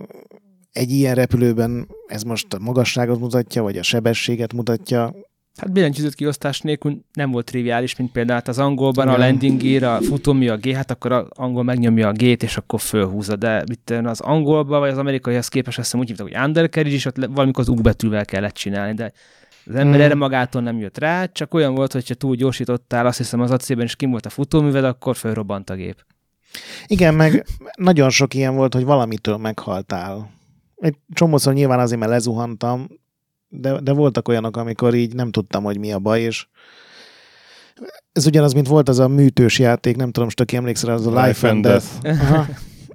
egy 0.72 0.92
ilyen 0.92 1.16
repülőben 1.16 1.88
ez 2.08 2.24
most 2.24 2.54
a 2.54 2.60
magasságot 2.60 3.20
mutatja, 3.20 3.64
vagy 3.64 3.78
a 3.78 3.84
sebességet 3.84 4.54
mutatja. 4.54 5.16
Hát 5.56 5.72
billentyűzött 5.72 6.16
kiosztás 6.16 6.62
nélkül 6.62 7.02
nem 7.14 7.32
volt 7.32 7.46
triviális, 7.46 7.96
mint 7.96 8.12
például 8.12 8.38
hát 8.38 8.48
az 8.48 8.60
angolban 8.60 9.08
a 9.08 9.18
landing 9.18 9.62
gear, 9.62 9.84
a 9.84 10.02
futómű 10.02 10.48
a 10.48 10.58
G, 10.58 10.72
hát 10.72 10.92
akkor 10.92 11.12
az 11.12 11.26
angol 11.30 11.64
megnyomja 11.64 12.08
a 12.08 12.12
G-t, 12.12 12.44
és 12.44 12.58
akkor 12.58 12.80
fölhúzza, 12.80 13.36
de 13.36 13.64
itt 13.72 13.90
az 13.90 14.20
angolban 14.20 14.80
vagy 14.80 14.90
az 14.90 14.98
amerikaihoz 14.98 15.48
képest 15.48 15.78
azt 15.78 15.86
hiszem 15.86 16.00
úgy 16.00 16.08
hívtak, 16.08 16.28
hogy 16.28 16.48
undercarriage, 16.48 16.96
és 16.96 17.06
ott 17.06 17.16
valamikor 17.16 17.64
az 17.64 17.70
U 17.70 17.82
betűvel 17.82 18.26
kellett 18.26 18.54
csinálni, 18.54 18.94
de 18.94 19.12
az 19.66 19.76
ember 19.76 19.94
hmm. 19.94 20.04
erre 20.04 20.16
magától 20.16 20.62
nem 20.62 20.80
jött 20.80 20.98
rá, 20.98 21.26
csak 21.26 21.54
olyan 21.54 21.76
volt, 21.76 21.92
hogyha 21.92 22.14
túl 22.14 22.36
gyorsítottál, 22.36 23.06
azt 23.06 23.18
hiszem 23.18 23.42
az 23.42 23.52
acélben 23.52 23.86
is 23.86 23.96
kim 23.96 24.10
volt 24.10 24.26
a 24.26 24.30
futóműved, 24.30 24.84
akkor 24.84 25.16
fölrobbant 25.16 25.70
a 25.70 25.76
gép. 25.76 26.06
Igen, 26.88 27.14
meg 27.14 27.46
nagyon 27.76 28.10
sok 28.10 28.34
ilyen 28.34 28.56
volt, 28.56 28.74
hogy 28.74 28.84
valamitől 28.84 29.38
meghaltál 29.38 30.38
egy 30.80 30.96
csomószor 31.14 31.54
nyilván 31.54 31.80
azért, 31.80 32.00
mert 32.00 32.12
lezuhantam, 32.12 32.88
de, 33.50 33.80
de 33.80 33.92
voltak 33.92 34.28
olyanok, 34.28 34.58
amikor 34.58 34.94
így 34.94 35.14
nem 35.16 35.32
tudtam, 35.32 35.64
hogy 35.64 35.78
mi 35.78 35.92
a 35.92 36.00
baj, 36.00 36.22
és 36.22 36.48
ez 38.12 38.26
ugyanaz, 38.26 38.54
mint 38.54 38.68
volt 38.68 38.90
az 38.90 39.00
a 39.00 39.08
műtős 39.08 39.60
játék, 39.60 39.96
nem 39.96 40.06
tudom, 40.06 40.24
most 40.24 40.40
aki 40.40 40.56
emlékszel, 40.56 40.94
az 40.94 41.08
a 41.08 41.10
Life, 41.10 41.28
Life 41.28 41.50
and 41.50 41.64
Death. 41.64 41.86
Death. 42.02 42.32
Aha. 42.32 42.46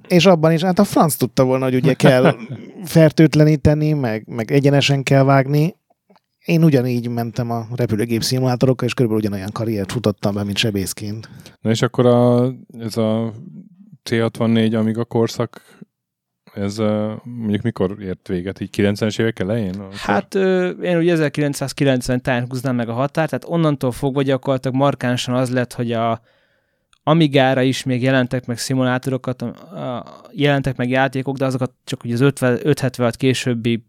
És 0.07 0.25
abban 0.25 0.51
is, 0.51 0.61
hát 0.61 0.79
a 0.79 0.83
franc 0.83 1.15
tudta 1.15 1.43
volna, 1.43 1.63
hogy 1.63 1.75
ugye 1.75 1.93
kell 1.93 2.35
fertőtleníteni, 2.83 3.93
meg, 3.93 4.27
meg 4.27 4.51
egyenesen 4.51 5.03
kell 5.03 5.23
vágni. 5.23 5.75
Én 6.45 6.63
ugyanígy 6.63 7.09
mentem 7.09 7.51
a 7.51 7.67
repülőgép 7.75 8.23
szimulátorokkal, 8.23 8.87
és 8.87 8.93
körülbelül 8.93 9.25
ugyanolyan 9.25 9.51
karriert 9.51 9.91
futottam 9.91 10.33
be, 10.33 10.43
mint 10.43 10.57
sebészként. 10.57 11.29
Na 11.61 11.69
és 11.69 11.81
akkor 11.81 12.05
a, 12.05 12.53
ez 12.79 12.97
a 12.97 13.33
C64 14.09 14.79
amíg 14.79 14.97
a 14.97 15.05
korszak 15.05 15.79
ez 16.55 16.77
mondjuk 17.23 17.61
mikor 17.61 17.95
ért 18.01 18.27
véget? 18.27 18.59
Így 18.59 18.69
90-es 18.77 19.19
évek 19.19 19.39
elején? 19.39 19.73
Hát 19.91 20.35
én 20.81 20.97
ugye 20.97 21.11
1990 21.11 22.21
táján 22.21 22.45
húznám 22.49 22.75
meg 22.75 22.89
a 22.89 22.93
határt, 22.93 23.29
tehát 23.29 23.45
onnantól 23.47 23.91
fogva 23.91 24.21
gyakorlatilag 24.21 24.77
markánsan 24.77 25.35
az 25.35 25.51
lett, 25.51 25.73
hogy 25.73 25.91
a 25.91 26.21
Amigára 27.07 27.61
is 27.61 27.83
még 27.83 28.01
jelentek 28.01 28.45
meg 28.45 28.57
szimulátorokat, 28.57 29.45
jelentek 30.31 30.75
meg 30.75 30.89
játékok, 30.89 31.37
de 31.37 31.45
azokat 31.45 31.71
csak 31.83 32.03
ugye 32.03 32.13
az 32.13 32.21
576 32.21 33.15
későbbi 33.15 33.85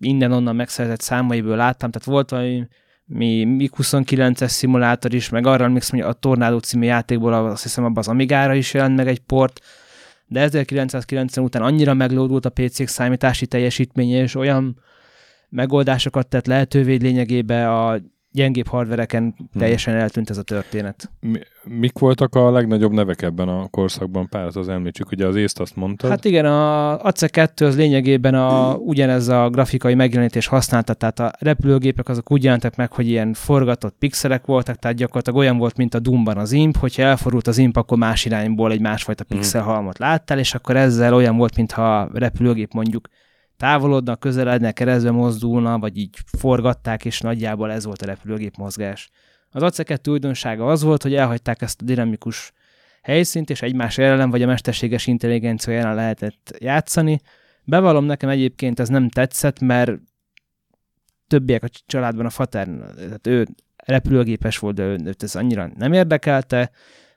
innen-onnan 0.00 0.56
megszerzett 0.56 1.00
számaiból 1.00 1.56
láttam, 1.56 1.90
tehát 1.90 2.08
volt 2.08 2.30
valami 2.30 2.66
mi 3.04 3.44
MiG-29-es 3.44 4.48
szimulátor 4.48 5.14
is, 5.14 5.28
meg 5.28 5.46
arra 5.46 5.64
emlékszem, 5.64 5.98
hogy 5.98 6.08
a 6.08 6.12
Tornado 6.12 6.58
című 6.58 6.86
játékból 6.86 7.32
azt 7.32 7.62
hiszem 7.62 7.84
abban 7.84 7.98
az 7.98 8.08
Amigára 8.08 8.54
is 8.54 8.74
jelent 8.74 8.96
meg 8.96 9.08
egy 9.08 9.20
port, 9.20 9.60
de 10.30 10.40
1990 10.40 11.44
után 11.44 11.62
annyira 11.62 11.94
meglódult 11.94 12.44
a 12.44 12.50
PC-k 12.50 12.88
számítási 12.88 13.46
teljesítménye, 13.46 14.22
és 14.22 14.34
olyan 14.34 14.80
megoldásokat 15.48 16.28
tett 16.28 16.46
lehetővé 16.46 16.94
lényegében 16.94 17.68
a 17.68 18.00
gyengébb 18.32 18.66
hardvereken 18.66 19.34
hmm. 19.36 19.46
teljesen 19.58 19.94
eltűnt 19.94 20.30
ez 20.30 20.38
a 20.38 20.42
történet. 20.42 21.10
Mi, 21.20 21.38
mik 21.64 21.98
voltak 21.98 22.34
a 22.34 22.50
legnagyobb 22.50 22.92
nevek 22.92 23.22
ebben 23.22 23.48
a 23.48 23.68
korszakban? 23.68 24.28
Párat 24.28 24.56
az 24.56 24.68
említsük, 24.68 25.10
ugye 25.10 25.26
az 25.26 25.36
észt 25.36 25.60
azt 25.60 25.76
mondtad. 25.76 26.10
Hát 26.10 26.24
igen, 26.24 26.44
a 26.44 26.98
AC2 26.98 27.66
az 27.66 27.76
lényegében 27.76 28.34
a, 28.34 28.74
ugyanez 28.74 29.28
a 29.28 29.48
grafikai 29.48 29.94
megjelenítés 29.94 30.46
használta, 30.46 30.94
tehát 30.94 31.18
a 31.18 31.32
repülőgépek 31.38 32.08
azok 32.08 32.30
úgy 32.32 32.44
jelentek 32.44 32.76
meg, 32.76 32.92
hogy 32.92 33.08
ilyen 33.08 33.32
forgatott 33.32 33.94
pixelek 33.98 34.46
voltak, 34.46 34.76
tehát 34.76 34.96
gyakorlatilag 34.96 35.38
olyan 35.38 35.58
volt, 35.58 35.76
mint 35.76 35.94
a 35.94 35.98
Doomban 35.98 36.36
az 36.36 36.52
imp, 36.52 36.76
hogyha 36.76 37.02
elforult 37.02 37.46
az 37.46 37.58
imp, 37.58 37.76
akkor 37.76 37.98
más 37.98 38.24
irányból 38.24 38.72
egy 38.72 38.80
másfajta 38.80 39.24
hmm. 39.28 39.38
pixelhalmot 39.38 39.98
láttál, 39.98 40.38
és 40.38 40.54
akkor 40.54 40.76
ezzel 40.76 41.14
olyan 41.14 41.36
volt, 41.36 41.56
mintha 41.56 41.98
a 42.00 42.10
repülőgép 42.12 42.72
mondjuk 42.72 43.08
távolodnak, 43.60 44.20
közelednek, 44.20 44.72
keresztbe 44.72 45.10
mozdulna, 45.10 45.78
vagy 45.78 45.96
így 45.96 46.18
forgatták, 46.38 47.04
és 47.04 47.20
nagyjából 47.20 47.72
ez 47.72 47.84
volt 47.84 48.02
a 48.02 48.06
repülőgép 48.06 48.56
mozgás. 48.56 49.10
Az 49.50 49.62
AC2 49.64 50.10
újdonsága 50.10 50.66
az 50.66 50.82
volt, 50.82 51.02
hogy 51.02 51.14
elhagyták 51.14 51.62
ezt 51.62 51.80
a 51.80 51.84
dinamikus 51.84 52.52
helyszínt, 53.02 53.50
és 53.50 53.62
egymás 53.62 53.98
ellen, 53.98 54.30
vagy 54.30 54.42
a 54.42 54.46
mesterséges 54.46 55.06
intelligencia 55.06 55.72
jelen 55.72 55.94
lehetett 55.94 56.56
játszani. 56.58 57.20
Bevallom 57.64 58.04
nekem 58.04 58.28
egyébként 58.28 58.80
ez 58.80 58.88
nem 58.88 59.08
tetszett, 59.08 59.60
mert 59.60 59.92
többiek 61.26 61.62
a 61.62 61.68
családban 61.86 62.26
a 62.26 62.30
fater, 62.30 62.66
tehát 62.96 63.26
ő 63.26 63.46
repülőgépes 63.76 64.58
volt, 64.58 64.74
de 64.74 64.82
őt 64.82 65.22
ez 65.22 65.36
annyira 65.36 65.70
nem 65.76 65.92
érdekelte, 65.92 66.70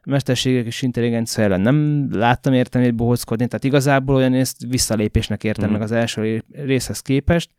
mesterséges 0.05 0.81
intelligencia 0.81 1.43
ellen 1.43 1.61
nem 1.61 2.07
láttam 2.11 2.53
értelmét 2.53 2.95
bohóckodni, 2.95 3.47
tehát 3.47 3.63
igazából 3.63 4.15
olyan 4.15 4.33
ezt 4.33 4.65
visszalépésnek 4.67 5.43
értem 5.43 5.69
mm. 5.69 5.71
meg 5.71 5.81
az 5.81 5.91
első 5.91 6.43
részhez 6.51 6.99
képest, 6.99 7.49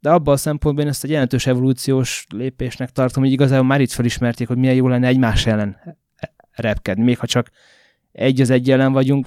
de 0.00 0.10
abban 0.10 0.34
a 0.34 0.36
szempontból 0.36 0.84
én 0.84 0.90
ezt 0.90 1.04
egy 1.04 1.10
jelentős 1.10 1.46
evolúciós 1.46 2.26
lépésnek 2.28 2.90
tartom, 2.90 3.22
hogy 3.22 3.32
igazából 3.32 3.66
már 3.66 3.80
itt 3.80 3.90
felismerték, 3.90 4.48
hogy 4.48 4.56
milyen 4.56 4.74
jó 4.74 4.88
lenne 4.88 5.06
egymás 5.06 5.46
ellen 5.46 5.96
repkedni, 6.52 7.04
még 7.04 7.18
ha 7.18 7.26
csak 7.26 7.50
egy 8.12 8.40
az 8.40 8.50
egy 8.50 8.70
ellen 8.70 8.92
vagyunk, 8.92 9.26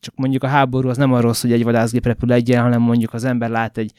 csak 0.00 0.14
mondjuk 0.14 0.42
a 0.42 0.46
háború 0.46 0.88
az 0.88 0.96
nem 0.96 1.12
arról 1.12 1.32
szól, 1.32 1.50
hogy 1.50 1.58
egy 1.58 1.64
vadászgép 1.64 2.06
repül 2.06 2.32
egyen, 2.32 2.62
hanem 2.62 2.80
mondjuk 2.80 3.14
az 3.14 3.24
ember 3.24 3.50
lát 3.50 3.78
egy 3.78 3.92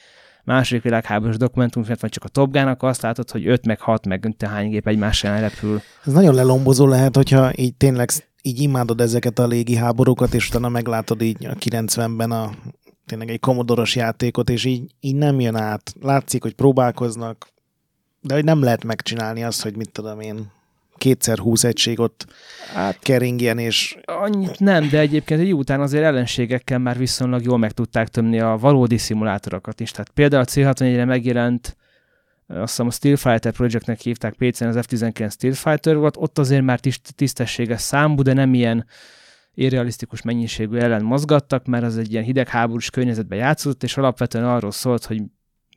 második 0.46 0.84
világháborús 0.84 1.38
dokumentumfilmet, 1.38 2.02
vagy 2.02 2.12
csak 2.12 2.24
a 2.24 2.28
Top 2.28 2.52
Gun, 2.52 2.68
akkor 2.68 2.90
azt 2.90 3.02
látod, 3.02 3.32
hogy 3.32 3.48
5 3.48 3.66
meg 3.66 3.80
6 3.80 4.06
meg 4.06 4.36
hány 4.46 4.70
gép 4.70 4.88
egymás 4.88 5.24
ellen 5.24 5.42
repül. 5.42 5.82
Ez 6.06 6.14
nagyon 6.14 6.36
lelombozó 6.36 6.88
lehet, 6.88 7.16
hogyha 7.16 7.52
így 7.56 7.76
tényleg 7.76 8.10
így 8.42 8.60
imádod 8.60 9.02
ezeket 9.02 9.40
a 9.40 9.48
légi 9.48 9.76
háborúkat, 9.76 10.34
és 10.34 10.50
utána 10.50 10.70
meglátod 10.70 11.22
így 11.22 11.46
a 11.46 11.54
90-ben 11.54 12.32
a 12.32 12.50
tényleg 13.06 13.30
egy 13.30 13.40
komodoros 13.40 13.96
játékot, 13.96 14.50
és 14.50 14.66
így, 14.66 14.96
így 15.00 15.16
nem 15.16 15.40
jön 15.40 15.56
át. 15.56 15.94
Látszik, 16.02 16.42
hogy 16.42 16.54
próbálkoznak, 16.54 17.48
de 18.22 18.34
hogy 18.34 18.44
nem 18.44 18.64
lehet 18.64 18.84
megcsinálni 18.84 19.44
azt, 19.44 19.64
hogy 19.64 19.76
mit 19.76 19.92
tudom 19.92 20.20
én, 20.20 20.52
kétszer 20.98 21.38
húsz 21.38 21.64
egység 21.64 22.00
ott 22.00 22.26
hát, 22.74 23.00
keringjen, 23.00 23.58
és... 23.58 23.98
Annyit 24.06 24.60
nem, 24.60 24.90
de 24.90 25.00
egyébként 25.00 25.40
egy 25.40 25.54
után 25.54 25.82
azért 25.82 26.04
ellenségekkel 26.04 26.80
már 26.80 26.98
viszonylag 26.98 27.44
jól 27.44 27.58
meg 27.58 27.72
tudták 27.72 28.08
tömni 28.08 28.40
a 28.40 28.58
valódi 28.58 28.98
szimulátorokat 28.98 29.80
is. 29.80 29.92
Tehát 29.92 30.10
például 30.10 30.42
a 30.42 30.52
C64-re 30.52 31.06
megjelent 31.06 31.78
azt 32.48 32.70
hiszem 32.70 32.88
a 32.88 32.92
Steel 32.92 33.16
Fighter 33.16 33.52
Projectnek 33.52 34.00
hívták 34.00 34.34
PC-n, 34.34 34.66
az 34.66 34.80
F-19 34.82 35.32
Steel 35.32 35.54
Fighter 35.54 35.98
volt, 35.98 36.18
ott 36.18 36.38
azért 36.38 36.64
már 36.64 36.80
tisztességes 37.16 37.82
számú, 37.82 38.22
de 38.22 38.34
nem 38.34 38.54
ilyen 38.54 38.86
irrealisztikus 39.54 40.22
mennyiségű 40.22 40.78
ellen 40.78 41.04
mozgattak, 41.04 41.66
mert 41.66 41.84
az 41.84 41.98
egy 41.98 42.12
ilyen 42.12 42.24
hidegháborús 42.24 42.90
környezetben 42.90 43.38
játszott, 43.38 43.84
és 43.84 43.98
alapvetően 43.98 44.46
arról 44.46 44.72
szólt, 44.72 45.06
hogy 45.06 45.22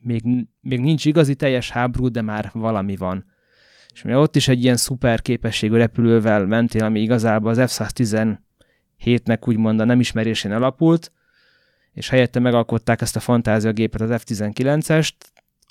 még, 0.01 0.23
még 0.61 0.79
nincs 0.79 1.05
igazi 1.05 1.35
teljes 1.35 1.69
háború, 1.69 2.07
de 2.07 2.21
már 2.21 2.49
valami 2.53 2.95
van. 2.95 3.25
És 3.93 4.01
mi 4.01 4.15
ott 4.15 4.35
is 4.35 4.47
egy 4.47 4.63
ilyen 4.63 4.77
szuper 4.77 5.21
képességű 5.21 5.75
repülővel 5.75 6.45
mentél, 6.45 6.83
ami 6.83 6.99
igazából 7.01 7.51
az 7.51 7.57
F-117-nek 7.61 9.47
úgymond 9.47 9.79
a 9.79 9.85
nem 9.85 9.99
ismerésén 9.99 10.51
alapult, 10.51 11.11
és 11.93 12.09
helyette 12.09 12.39
megalkották 12.39 13.01
ezt 13.01 13.15
a 13.15 13.19
fantáziagépet, 13.19 14.01
az 14.01 14.21
F-19-est, 14.21 15.11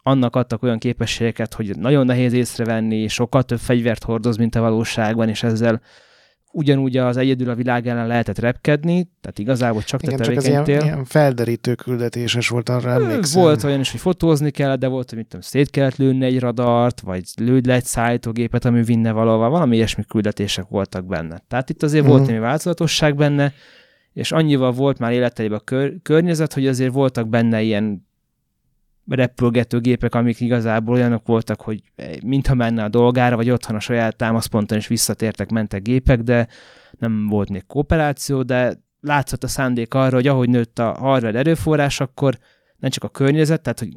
annak 0.02 0.36
adtak 0.36 0.62
olyan 0.62 0.78
képességeket, 0.78 1.54
hogy 1.54 1.78
nagyon 1.78 2.06
nehéz 2.06 2.32
észrevenni, 2.32 3.08
sokkal 3.08 3.42
több 3.42 3.58
fegyvert 3.58 4.04
hordoz, 4.04 4.36
mint 4.36 4.54
a 4.54 4.60
valóságban, 4.60 5.28
és 5.28 5.42
ezzel 5.42 5.80
ugyanúgy 6.52 6.96
az 6.96 7.16
egyedül 7.16 7.50
a 7.50 7.54
világ 7.54 7.86
ellen 7.86 8.06
lehetett 8.06 8.38
repkedni, 8.38 9.10
tehát 9.20 9.38
igazából 9.38 9.82
csak 9.82 10.02
Igen, 10.02 10.16
te 10.16 10.24
csak 10.24 10.36
az 10.36 10.46
ilyen, 10.46 10.66
ilyen 10.66 11.04
felderítő 11.04 11.74
küldetéses 11.74 12.48
volt, 12.48 12.68
arra 12.68 12.90
emlékszem. 12.90 13.42
Volt 13.42 13.64
olyan 13.64 13.80
is, 13.80 13.90
hogy 13.90 14.00
fotózni 14.00 14.50
kellett, 14.50 14.78
de 14.78 14.86
volt, 14.86 15.08
hogy 15.08 15.18
mit 15.18 15.26
tudom, 15.26 15.40
szét 15.40 15.70
kellett 15.70 15.96
lőni 15.96 16.24
egy 16.24 16.40
radart, 16.40 17.00
vagy 17.00 17.22
lőd 17.40 17.66
le 17.66 17.74
egy 17.74 17.84
szállítógépet, 17.84 18.64
ami 18.64 18.82
vinne 18.82 19.12
valahova, 19.12 19.48
valami 19.48 19.76
ilyesmi 19.76 20.04
küldetések 20.08 20.68
voltak 20.68 21.06
benne. 21.06 21.42
Tehát 21.48 21.70
itt 21.70 21.82
azért 21.82 22.02
uh-huh. 22.02 22.16
volt 22.16 22.28
némi 22.28 22.40
változatosság 22.40 23.16
benne, 23.16 23.52
és 24.12 24.32
annyival 24.32 24.72
volt 24.72 24.98
már 24.98 25.12
életeiben 25.12 25.58
a 25.58 25.64
kör, 25.64 25.94
környezet, 26.02 26.52
hogy 26.52 26.66
azért 26.66 26.92
voltak 26.92 27.28
benne 27.28 27.62
ilyen 27.62 28.07
repülgető 29.08 29.80
gépek, 29.80 30.14
amik 30.14 30.40
igazából 30.40 30.94
olyanok 30.94 31.26
voltak, 31.26 31.60
hogy 31.60 31.82
mintha 32.24 32.54
menne 32.54 32.84
a 32.84 32.88
dolgára, 32.88 33.36
vagy 33.36 33.50
otthon 33.50 33.76
a 33.76 33.80
saját 33.80 34.16
támaszponton 34.16 34.78
is 34.78 34.86
visszatértek, 34.86 35.50
mentek 35.50 35.82
gépek, 35.82 36.20
de 36.20 36.48
nem 36.98 37.26
volt 37.26 37.50
még 37.50 37.66
kooperáció, 37.66 38.42
de 38.42 38.86
látszott 39.00 39.44
a 39.44 39.48
szándék 39.48 39.94
arra, 39.94 40.14
hogy 40.14 40.26
ahogy 40.26 40.48
nőtt 40.48 40.78
a 40.78 40.92
hardware 40.92 41.38
erőforrás, 41.38 42.00
akkor 42.00 42.38
nem 42.76 42.90
csak 42.90 43.04
a 43.04 43.08
környezet, 43.08 43.62
tehát 43.62 43.78
hogy 43.78 43.96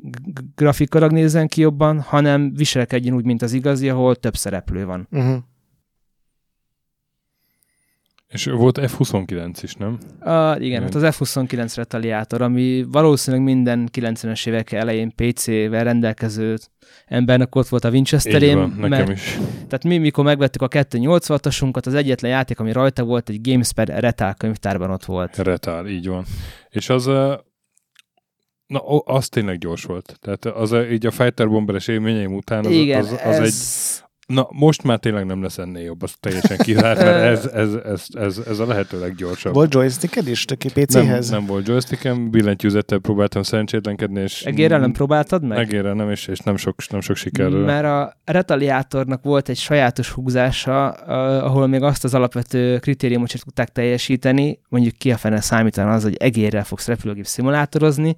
grafikailag 0.55 1.11
nézzen 1.11 1.47
ki 1.47 1.61
jobban, 1.61 1.99
hanem 1.99 2.53
viselkedjen 2.53 3.13
úgy, 3.13 3.25
mint 3.25 3.41
az 3.41 3.53
igazi, 3.53 3.89
ahol 3.89 4.15
több 4.15 4.35
szereplő 4.35 4.85
van. 4.85 5.07
Uh-huh. 5.11 5.37
És 8.31 8.45
volt 8.45 8.79
F-29 8.81 9.57
is, 9.61 9.73
nem? 9.75 9.97
Uh, 10.19 10.65
igen, 10.65 10.81
hát 10.81 10.95
az 10.95 11.15
F-29 11.17 11.71
retaliátor, 11.75 12.41
ami 12.41 12.85
valószínűleg 12.91 13.45
minden 13.45 13.89
90-es 13.93 14.47
évek 14.47 14.71
elején 14.71 15.13
PC-vel 15.15 15.83
rendelkező 15.83 16.57
embernek 17.05 17.55
ott 17.55 17.67
volt 17.67 17.83
a 17.83 17.89
Winchesterén. 17.89 18.57
Van, 18.57 18.69
nekem 18.69 18.89
mert, 18.89 19.09
is. 19.09 19.37
Tehát 19.53 19.83
mi, 19.83 19.97
mikor 19.97 20.23
megvettük 20.23 20.61
a 20.61 20.67
286-asunkat, 20.67 21.85
az 21.85 21.93
egyetlen 21.93 22.31
játék, 22.31 22.59
ami 22.59 22.71
rajta 22.71 23.03
volt, 23.03 23.29
egy 23.29 23.41
Gamespad 23.41 23.89
Retál 23.89 24.33
könyvtárban 24.33 24.91
ott 24.91 25.05
volt. 25.05 25.37
Retál, 25.37 25.87
így 25.87 26.07
van. 26.07 26.25
És 26.69 26.89
az, 26.89 27.05
na, 28.65 28.79
az 29.03 29.29
tényleg 29.29 29.57
gyors 29.57 29.83
volt. 29.83 30.17
Tehát 30.21 30.45
az 30.45 30.75
így 30.91 31.05
a 31.05 31.11
Fighter 31.11 31.49
Bomberes 31.49 31.87
élményeim 31.87 32.35
után 32.35 32.65
az, 32.65 32.71
Igen, 32.71 32.99
az, 32.99 33.11
az 33.11 33.39
ez... 33.39 33.39
egy 33.39 33.53
Na, 34.33 34.47
most 34.51 34.83
már 34.83 34.99
tényleg 34.99 35.25
nem 35.25 35.41
lesz 35.41 35.57
ennél 35.57 35.83
jobb, 35.83 36.01
az 36.01 36.13
teljesen 36.19 36.57
kizárt, 36.57 36.99
mert 36.99 37.23
ez, 37.37 37.45
ez, 37.45 37.73
ez, 37.73 38.05
ez, 38.13 38.37
ez 38.47 38.59
a 38.59 38.65
lehető 38.65 38.99
leggyorsabb. 38.99 39.53
Volt 39.53 39.73
joysticked 39.73 40.27
is, 40.27 40.45
teki 40.45 40.69
PC-hez? 40.69 41.29
Nem, 41.29 41.39
nem 41.39 41.47
volt 41.47 41.67
joystickem, 41.67 42.29
billentyűzettel 42.29 42.99
próbáltam 42.99 43.43
szerencsétlenkedni, 43.43 44.21
és... 44.21 44.43
Egérrel 44.43 44.79
nem 44.79 44.91
próbáltad 44.91 45.43
meg? 45.43 45.57
Egérrel 45.57 45.93
nem, 45.93 46.09
és, 46.09 46.27
és 46.27 46.39
nem 46.39 46.57
sok, 46.57 46.89
nem 46.89 47.01
sok 47.01 47.15
sikerről. 47.15 47.65
Mert 47.65 47.85
a 47.85 48.17
retaliátornak 48.25 49.23
volt 49.23 49.49
egy 49.49 49.57
sajátos 49.57 50.09
húzása, 50.09 50.89
ahol 51.41 51.67
még 51.67 51.81
azt 51.81 52.03
az 52.03 52.13
alapvető 52.13 52.79
kritériumot 52.79 53.29
sem 53.29 53.39
tudták 53.43 53.69
teljesíteni, 53.69 54.59
mondjuk 54.69 54.95
ki 54.95 55.11
a 55.11 55.17
fene 55.17 55.41
számítaná 55.41 55.95
az, 55.95 56.03
hogy 56.03 56.15
egérrel 56.15 56.63
fogsz 56.63 56.87
repülőgép 56.87 57.25
szimulátorozni, 57.25 58.15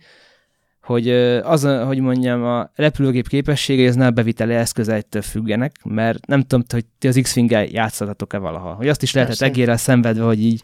hogy 0.83 1.09
az, 1.43 1.63
hogy 1.63 1.99
mondjam, 1.99 2.43
a 2.43 2.71
repülőgép 2.75 3.27
képességei 3.27 3.87
az 3.87 3.95
nem 3.95 4.07
a 4.07 4.11
beviteli 4.11 4.53
eszközeitől 4.53 5.21
függenek, 5.21 5.75
mert 5.83 6.25
nem 6.25 6.41
tudom, 6.41 6.65
hogy 6.69 6.85
ti 6.99 7.07
az 7.07 7.19
X-Wing-el 7.21 7.65
játszatotok-e 7.65 8.37
valaha. 8.37 8.73
Hogy 8.73 8.87
azt 8.87 9.01
is 9.01 9.13
lehetett 9.13 9.41
egérrel 9.41 9.77
szenvedve, 9.77 10.23
hogy 10.23 10.43
így... 10.43 10.63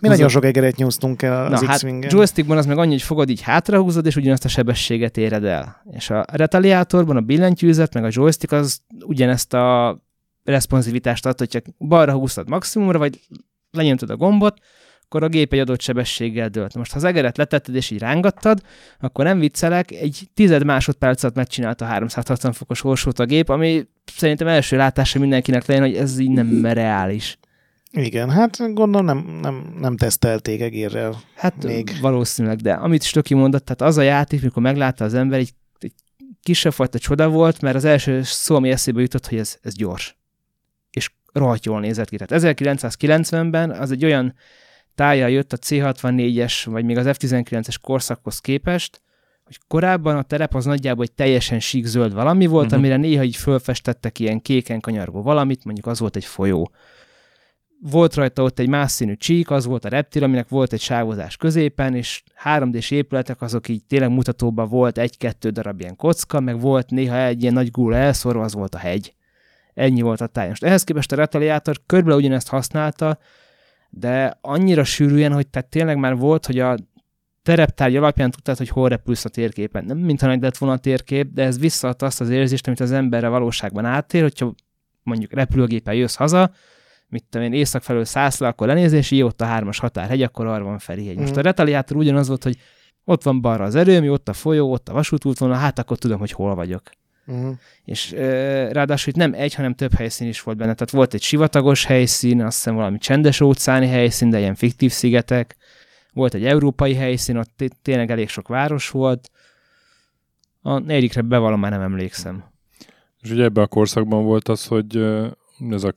Mi 0.00 0.08
nagyon 0.08 0.28
sok 0.28 0.44
egeret 0.44 0.76
nyúztunk 0.76 1.22
el 1.22 1.52
az 1.52 1.60
Na, 1.60 1.68
X-Wing-en. 1.68 2.02
Hát 2.02 2.12
joystickban 2.12 2.56
az 2.56 2.66
meg 2.66 2.78
annyi, 2.78 2.90
hogy 2.90 3.02
fogod 3.02 3.28
így 3.28 3.40
hátrahúzod, 3.40 4.06
és 4.06 4.16
ugyanazt 4.16 4.44
a 4.44 4.48
sebességet 4.48 5.16
éred 5.16 5.44
el. 5.44 5.82
És 5.90 6.10
a 6.10 6.24
retaliátorban 6.32 7.16
a 7.16 7.20
billentyűzet, 7.20 7.94
meg 7.94 8.04
a 8.04 8.10
joystick 8.10 8.52
az 8.52 8.80
ugyanezt 9.04 9.54
a 9.54 9.98
responsivitást 10.44 11.26
ad, 11.26 11.38
hogyha 11.38 11.60
balra 11.78 12.12
húztad 12.12 12.48
maximumra, 12.48 12.98
vagy 12.98 13.20
lenyomtad 13.70 14.10
a 14.10 14.16
gombot, 14.16 14.58
akkor 15.12 15.26
a 15.26 15.30
gép 15.30 15.52
egy 15.52 15.58
adott 15.58 15.80
sebességgel 15.80 16.48
dőlt. 16.48 16.74
Most 16.74 16.92
ha 16.92 16.96
az 16.96 17.04
egeret 17.04 17.36
letetted 17.36 17.74
és 17.74 17.90
így 17.90 17.98
rángattad, 17.98 18.60
akkor 19.00 19.24
nem 19.24 19.38
viccelek, 19.38 19.90
egy 19.90 20.28
tized 20.34 20.64
másodpercet 20.64 21.34
megcsinálta 21.34 21.84
a 21.84 21.88
360 21.88 22.52
fokos 22.52 22.84
orsót 22.84 23.18
a 23.18 23.24
gép, 23.24 23.48
ami 23.48 23.86
szerintem 24.16 24.46
első 24.46 24.76
látásra 24.76 25.20
mindenkinek 25.20 25.66
legyen, 25.66 25.82
hogy 25.82 25.96
ez 25.96 26.18
így 26.18 26.30
nem 26.30 26.66
reális. 26.66 27.38
Igen, 27.90 28.30
hát 28.30 28.74
gondolom 28.74 29.04
nem, 29.04 29.38
nem, 29.42 29.74
nem 29.80 29.96
tesztelték 29.96 30.60
egérrel. 30.60 31.20
Hát 31.34 31.64
még. 31.64 31.90
valószínűleg, 32.00 32.58
de 32.58 32.72
amit 32.72 33.02
Stöki 33.02 33.34
mondott, 33.34 33.64
tehát 33.64 33.92
az 33.92 33.96
a 33.96 34.02
játék, 34.02 34.42
mikor 34.42 34.62
meglátta 34.62 35.04
az 35.04 35.14
ember, 35.14 35.38
egy, 35.38 35.52
egy 35.78 35.92
kisebb 36.42 36.72
fajta 36.72 36.98
csoda 36.98 37.28
volt, 37.28 37.60
mert 37.60 37.76
az 37.76 37.84
első 37.84 38.22
szó, 38.22 38.56
ami 38.56 38.70
eszébe 38.70 39.00
jutott, 39.00 39.26
hogy 39.26 39.38
ez, 39.38 39.58
ez 39.62 39.74
gyors. 39.76 40.16
És 40.90 41.10
rohadt 41.32 41.64
jól 41.64 41.80
nézett 41.80 42.08
ki. 42.08 42.16
Tehát 42.16 42.58
1990-ben 42.58 43.70
az 43.70 43.90
egy 43.90 44.04
olyan 44.04 44.34
tája 44.94 45.26
jött 45.26 45.52
a 45.52 45.56
C64-es, 45.56 46.62
vagy 46.64 46.84
még 46.84 46.96
az 46.96 47.06
F19-es 47.08 47.76
korszakhoz 47.80 48.38
képest, 48.38 49.02
hogy 49.44 49.58
korábban 49.68 50.16
a 50.16 50.22
terep 50.22 50.54
az 50.54 50.64
nagyjából 50.64 51.04
egy 51.04 51.12
teljesen 51.12 51.60
sík 51.60 51.84
zöld 51.84 52.12
valami 52.14 52.46
volt, 52.46 52.64
uh-huh. 52.64 52.78
amire 52.78 52.96
néha 52.96 53.22
így 53.22 53.36
fölfestettek 53.36 54.18
ilyen 54.18 54.40
kéken 54.40 54.80
kanyargó 54.80 55.22
valamit, 55.22 55.64
mondjuk 55.64 55.86
az 55.86 56.00
volt 56.00 56.16
egy 56.16 56.24
folyó. 56.24 56.70
Volt 57.80 58.14
rajta 58.14 58.42
ott 58.42 58.58
egy 58.58 58.68
más 58.68 58.90
színű 58.90 59.14
csík, 59.14 59.50
az 59.50 59.64
volt 59.64 59.84
a 59.84 59.88
reptil, 59.88 60.24
aminek 60.24 60.48
volt 60.48 60.72
egy 60.72 60.80
sávozás 60.80 61.36
középen, 61.36 61.94
és 61.94 62.22
3D-s 62.44 62.90
épületek 62.90 63.42
azok 63.42 63.68
így 63.68 63.84
tényleg 63.84 64.10
mutatóban 64.10 64.68
volt 64.68 64.98
egy-kettő 64.98 65.50
darab 65.50 65.80
ilyen 65.80 65.96
kocka, 65.96 66.40
meg 66.40 66.60
volt 66.60 66.90
néha 66.90 67.18
egy 67.18 67.42
ilyen 67.42 67.54
nagy 67.54 67.70
gúla 67.70 67.96
elszorva, 67.96 68.42
az 68.42 68.54
volt 68.54 68.74
a 68.74 68.78
hegy. 68.78 69.14
Ennyi 69.74 70.00
volt 70.00 70.20
a 70.20 70.26
táj. 70.26 70.48
Most 70.48 70.64
ehhez 70.64 70.84
képest 70.84 71.12
a 71.12 71.16
retaliátor 71.16 71.76
körülbelül 71.86 72.20
ugyanezt 72.20 72.48
használta, 72.48 73.18
de 73.94 74.38
annyira 74.40 74.84
sűrűen, 74.84 75.32
hogy 75.32 75.46
tehát 75.46 75.68
tényleg 75.68 75.96
már 75.96 76.16
volt, 76.16 76.46
hogy 76.46 76.58
a 76.58 76.76
tereptárgy 77.42 77.96
alapján 77.96 78.30
tudtad, 78.30 78.56
hogy 78.56 78.68
hol 78.68 78.88
repülsz 78.88 79.24
a 79.24 79.28
térképen. 79.28 79.84
Nem 79.84 79.98
mintha 79.98 80.26
nagy 80.26 80.42
lett 80.42 80.56
volna 80.56 80.74
a 80.74 80.78
térkép, 80.78 81.32
de 81.32 81.42
ez 81.42 81.58
visszaadta 81.58 82.06
azt 82.06 82.20
az 82.20 82.30
érzést, 82.30 82.66
amit 82.66 82.80
az 82.80 82.92
emberre 82.92 83.28
valóságban 83.28 83.84
átér, 83.84 84.22
hogyha 84.22 84.54
mondjuk 85.02 85.32
repülőgépen 85.32 85.94
jössz 85.94 86.14
haza, 86.14 86.50
mit 87.08 87.24
tudom 87.30 87.46
én, 87.46 87.52
észak 87.52 87.82
felől 87.82 88.04
szállsz 88.04 88.38
le, 88.38 88.48
akkor 88.48 88.66
lenézés, 88.66 89.10
jó, 89.10 89.26
ott 89.26 89.40
a 89.40 89.44
hármas 89.44 89.78
határhegy, 89.78 90.22
akkor 90.22 90.46
arra 90.46 90.64
van 90.64 90.78
Ferihegy. 90.78 91.16
Most 91.16 91.34
mm. 91.34 91.38
a 91.38 91.42
retaliátor 91.42 91.96
ugyanaz 91.96 92.28
volt, 92.28 92.42
hogy 92.42 92.56
ott 93.04 93.22
van 93.22 93.40
balra 93.40 93.64
az 93.64 93.74
erőmű, 93.74 94.10
ott 94.10 94.28
a 94.28 94.32
folyó, 94.32 94.72
ott 94.72 94.88
a 94.88 94.92
vasútútvonal, 94.92 95.56
hát 95.56 95.78
akkor 95.78 95.98
tudom, 95.98 96.18
hogy 96.18 96.32
hol 96.32 96.54
vagyok. 96.54 96.82
Uh-huh. 97.26 97.56
És 97.84 98.12
ö, 98.12 98.68
ráadásul 98.72 99.12
itt 99.12 99.18
nem 99.18 99.32
egy, 99.34 99.54
hanem 99.54 99.74
több 99.74 99.94
helyszín 99.94 100.28
is 100.28 100.42
volt 100.42 100.56
benne. 100.56 100.74
Tehát 100.74 100.90
volt 100.90 101.14
egy 101.14 101.22
sivatagos 101.22 101.84
helyszín, 101.84 102.42
azt 102.42 102.56
hiszem 102.56 102.74
valami 102.74 102.98
csendes 102.98 103.40
óceáni 103.40 103.86
helyszín, 103.86 104.30
de 104.30 104.38
ilyen 104.38 104.54
fiktív 104.54 104.90
szigetek. 104.90 105.56
Volt 106.12 106.34
egy 106.34 106.44
európai 106.44 106.94
helyszín, 106.94 107.36
ott 107.36 107.64
tényleg 107.82 108.10
elég 108.10 108.28
sok 108.28 108.48
város 108.48 108.90
volt. 108.90 109.30
A 110.62 110.78
negyedikre 110.78 111.22
bevallom, 111.22 111.60
már 111.60 111.70
nem 111.70 111.80
emlékszem. 111.80 112.44
És 113.20 113.30
ugye 113.30 113.44
ebben 113.44 113.64
a 113.64 113.66
korszakban 113.66 114.24
volt 114.24 114.48
az, 114.48 114.66
hogy 114.66 114.96
ez 115.70 115.84
a 115.84 115.94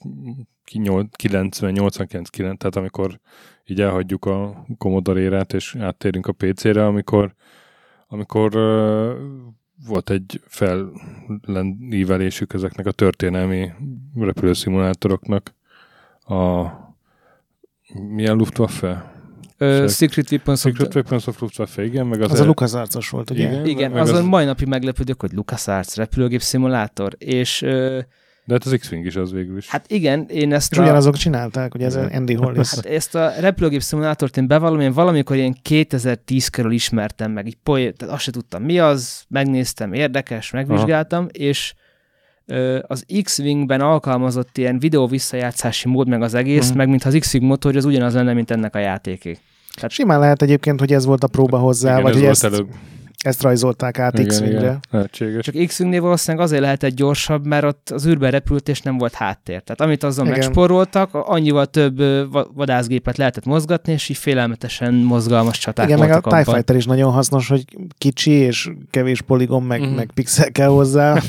90-89, 0.71 2.57
tehát 2.57 2.75
amikor 2.75 3.19
így 3.65 3.81
elhagyjuk 3.81 4.25
a 4.25 4.65
Commodore 4.77 5.19
érát, 5.19 5.53
és 5.53 5.75
áttérünk 5.79 6.27
a 6.27 6.31
PC-re, 6.31 6.85
amikor, 6.85 7.33
amikor 8.07 8.55
volt 9.87 10.09
egy 10.09 10.41
fellendívelésük 10.47 12.53
ezeknek 12.53 12.85
a 12.85 12.91
történelmi 12.91 13.71
repülőszimulátoroknak. 14.15 15.53
A 16.19 16.65
milyen 17.93 18.35
Luftwaffe? 18.35 19.13
Ö, 19.57 19.87
Secret 19.87 20.31
Weapons 20.31 20.59
Secret 20.59 20.87
of... 20.87 20.95
Weapons 20.95 21.27
of 21.27 21.39
Luftwaffe, 21.39 21.83
igen. 21.83 22.07
Meg 22.07 22.21
az, 22.21 22.31
az 22.31 22.39
a 22.39 22.45
LucasArts-os 22.45 23.09
volt, 23.09 23.29
ugye? 23.29 23.49
Igen, 23.49 23.65
igen 23.65 23.91
azon 23.91 24.15
az... 24.15 24.23
mai 24.23 24.45
napig 24.45 24.67
meglepődök, 24.67 25.21
hogy 25.21 25.31
LucasArts 25.31 25.95
repülőgép 25.95 26.41
szimulátor, 26.41 27.15
és 27.17 27.61
ö, 27.61 27.99
De 28.47 28.53
hát 28.53 28.65
az 28.65 28.75
X-Wing 28.79 29.05
is 29.05 29.15
az 29.15 29.31
végül 29.31 29.57
is. 29.57 29.69
Hát 29.69 29.91
igen, 29.91 30.25
én 30.29 30.53
ezt 30.53 30.71
És 30.71 30.77
a... 30.77 30.81
ugyanazok 30.81 31.15
csinálták, 31.15 31.73
ugye 31.75 31.85
ez. 31.85 31.95
Andy 31.95 32.33
Hollis. 32.33 32.69
Hát 32.75 32.85
ezt 32.85 33.15
a 33.15 33.31
repülőgép 33.39 33.81
szimulátort 33.81 34.37
én 34.37 34.47
bevallom, 34.47 34.79
én 34.79 34.91
valamikor 34.93 35.35
ilyen 35.35 35.57
2010 35.61 36.47
körül 36.47 36.71
ismertem 36.71 37.31
meg, 37.31 37.47
így 37.47 37.57
poé, 37.63 37.91
tehát 37.91 38.13
azt 38.13 38.23
se 38.23 38.31
tudtam 38.31 38.63
mi 38.63 38.79
az, 38.79 39.23
megnéztem, 39.27 39.93
érdekes, 39.93 40.51
megvizsgáltam, 40.51 41.19
Aha. 41.19 41.29
és 41.31 41.73
ö, 42.45 42.79
az 42.87 43.05
X-Wingben 43.23 43.81
alkalmazott 43.81 44.57
ilyen 44.57 44.79
videó 44.79 45.07
visszajátszási 45.07 45.87
mód 45.87 46.07
meg 46.07 46.21
az 46.21 46.33
egész, 46.33 46.67
Mhm. 46.69 46.77
meg 46.77 46.89
mintha 46.89 47.09
az 47.09 47.15
X-Wing 47.19 47.45
motorja 47.45 47.77
az 47.79 47.85
ugyanaz 47.85 48.13
lenne, 48.13 48.33
mint 48.33 48.51
ennek 48.51 48.75
a 48.75 48.79
játéké. 48.79 49.37
Simán 49.87 50.19
lehet 50.19 50.41
egyébként, 50.41 50.79
hogy 50.79 50.93
ez 50.93 51.05
volt 51.05 51.23
a 51.23 51.27
próba 51.27 51.57
hozzá, 51.57 51.91
igen, 51.91 52.01
vagy 52.03 52.11
ez 52.11 52.17
hogy 52.17 52.25
volt 52.25 52.35
ezt, 52.43 52.53
előbb. 52.53 52.67
Ezt 53.25 53.41
rajzolták 53.41 53.99
át 53.99 54.13
Igen, 54.13 54.27
X-Wingre. 54.27 54.79
igen. 55.19 55.41
Csak 55.41 55.55
X-Wingnél 55.65 56.01
valószínűleg 56.01 56.45
azért 56.45 56.61
lehetett 56.61 56.93
gyorsabb, 56.95 57.45
mert 57.45 57.63
ott 57.63 57.89
az 57.89 58.05
űrben 58.07 58.31
repült, 58.31 58.67
és 58.69 58.81
nem 58.81 58.97
volt 58.97 59.13
háttér. 59.13 59.61
Tehát 59.61 59.81
amit 59.81 60.03
azzal 60.03 60.25
Igen. 60.25 60.37
megsporoltak, 60.37 61.09
annyival 61.13 61.65
több 61.65 62.01
vadászgépet 62.53 63.17
lehetett 63.17 63.45
mozgatni, 63.45 63.91
és 63.93 64.09
így 64.09 64.17
félelmetesen 64.17 64.93
mozgalmas 64.93 65.57
csaták 65.57 65.85
Igen, 65.87 65.99
meg 65.99 66.09
a 66.09 66.11
voltak 66.11 66.43
TIE. 66.43 66.53
Fighter 66.53 66.75
is 66.75 66.85
nagyon 66.85 67.11
hasznos, 67.11 67.47
hogy 67.49 67.65
kicsi 67.97 68.31
és 68.31 68.69
kevés 68.89 69.21
poligon, 69.21 69.63
meg, 69.63 69.81
Mhm. 69.81 69.89
meg 69.93 70.09
pixel 70.13 70.51
kell 70.51 70.67
hozzá. 70.69 71.13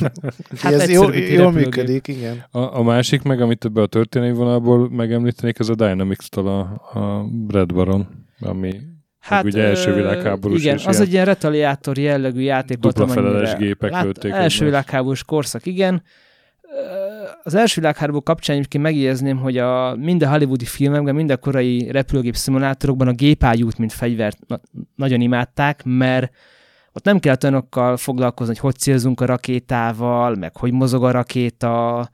Hát 0.59 0.72
ez 0.72 0.90
jó, 0.90 1.11
jól 1.12 1.53
működik, 1.53 2.09
igen. 2.09 2.44
A, 2.51 2.59
a 2.78 2.82
másik 2.82 3.22
meg, 3.22 3.40
amit 3.40 3.64
ebbe 3.64 3.82
a 3.82 3.86
történelmi 3.86 4.34
vonalból 4.36 4.90
megemlítenék, 4.90 5.59
ez 5.59 5.68
a 5.68 5.74
Dynamics-től 5.74 6.47
a, 6.47 6.59
a 6.99 7.26
Red 7.49 7.72
Baron, 7.74 8.07
ami 8.40 8.74
hát, 9.27 9.45
ugye 9.45 9.62
első 9.62 9.95
világháborús 9.95 10.61
Igen, 10.61 10.74
az 10.77 10.83
ilyen 10.89 11.03
egy 11.03 11.12
ilyen 11.12 11.24
retaliátor 11.24 11.99
jellegű 11.99 12.41
játék 12.41 12.79
volt. 12.81 12.99
amennyire 12.99 13.55
gépek 13.59 13.91
lát- 13.91 14.24
Első 14.24 14.64
világháborús 14.64 15.24
korszak, 15.24 15.66
igen. 15.66 16.03
Az 17.43 17.55
első 17.55 17.81
világháború 17.81 18.22
kapcsán 18.22 18.57
egyébként 18.57 18.85
megjegyezném, 18.85 19.37
hogy 19.39 19.59
a, 19.59 19.97
mind 19.97 20.22
a 20.22 20.29
hollywoodi 20.29 20.64
filmekben, 20.64 21.14
mind 21.14 21.31
a 21.31 21.37
korai 21.37 21.91
repülőgép 21.91 22.37
szimulátorokban 22.37 23.09
a 23.09 23.12
gépágyút, 23.12 23.79
mint 23.79 23.93
fegyvert 23.93 24.39
na- 24.47 24.61
nagyon 24.95 25.20
imádták, 25.20 25.81
mert 25.85 26.31
ott 26.93 27.05
nem 27.05 27.18
kellett 27.18 27.43
olyanokkal 27.45 27.97
foglalkozni, 27.97 28.53
hogy 28.53 28.62
hogy 28.62 28.77
célzunk 28.77 29.20
a 29.20 29.24
rakétával, 29.27 30.35
meg 30.35 30.57
hogy 30.57 30.72
mozog 30.72 31.05
a 31.05 31.11
rakéta, 31.11 32.09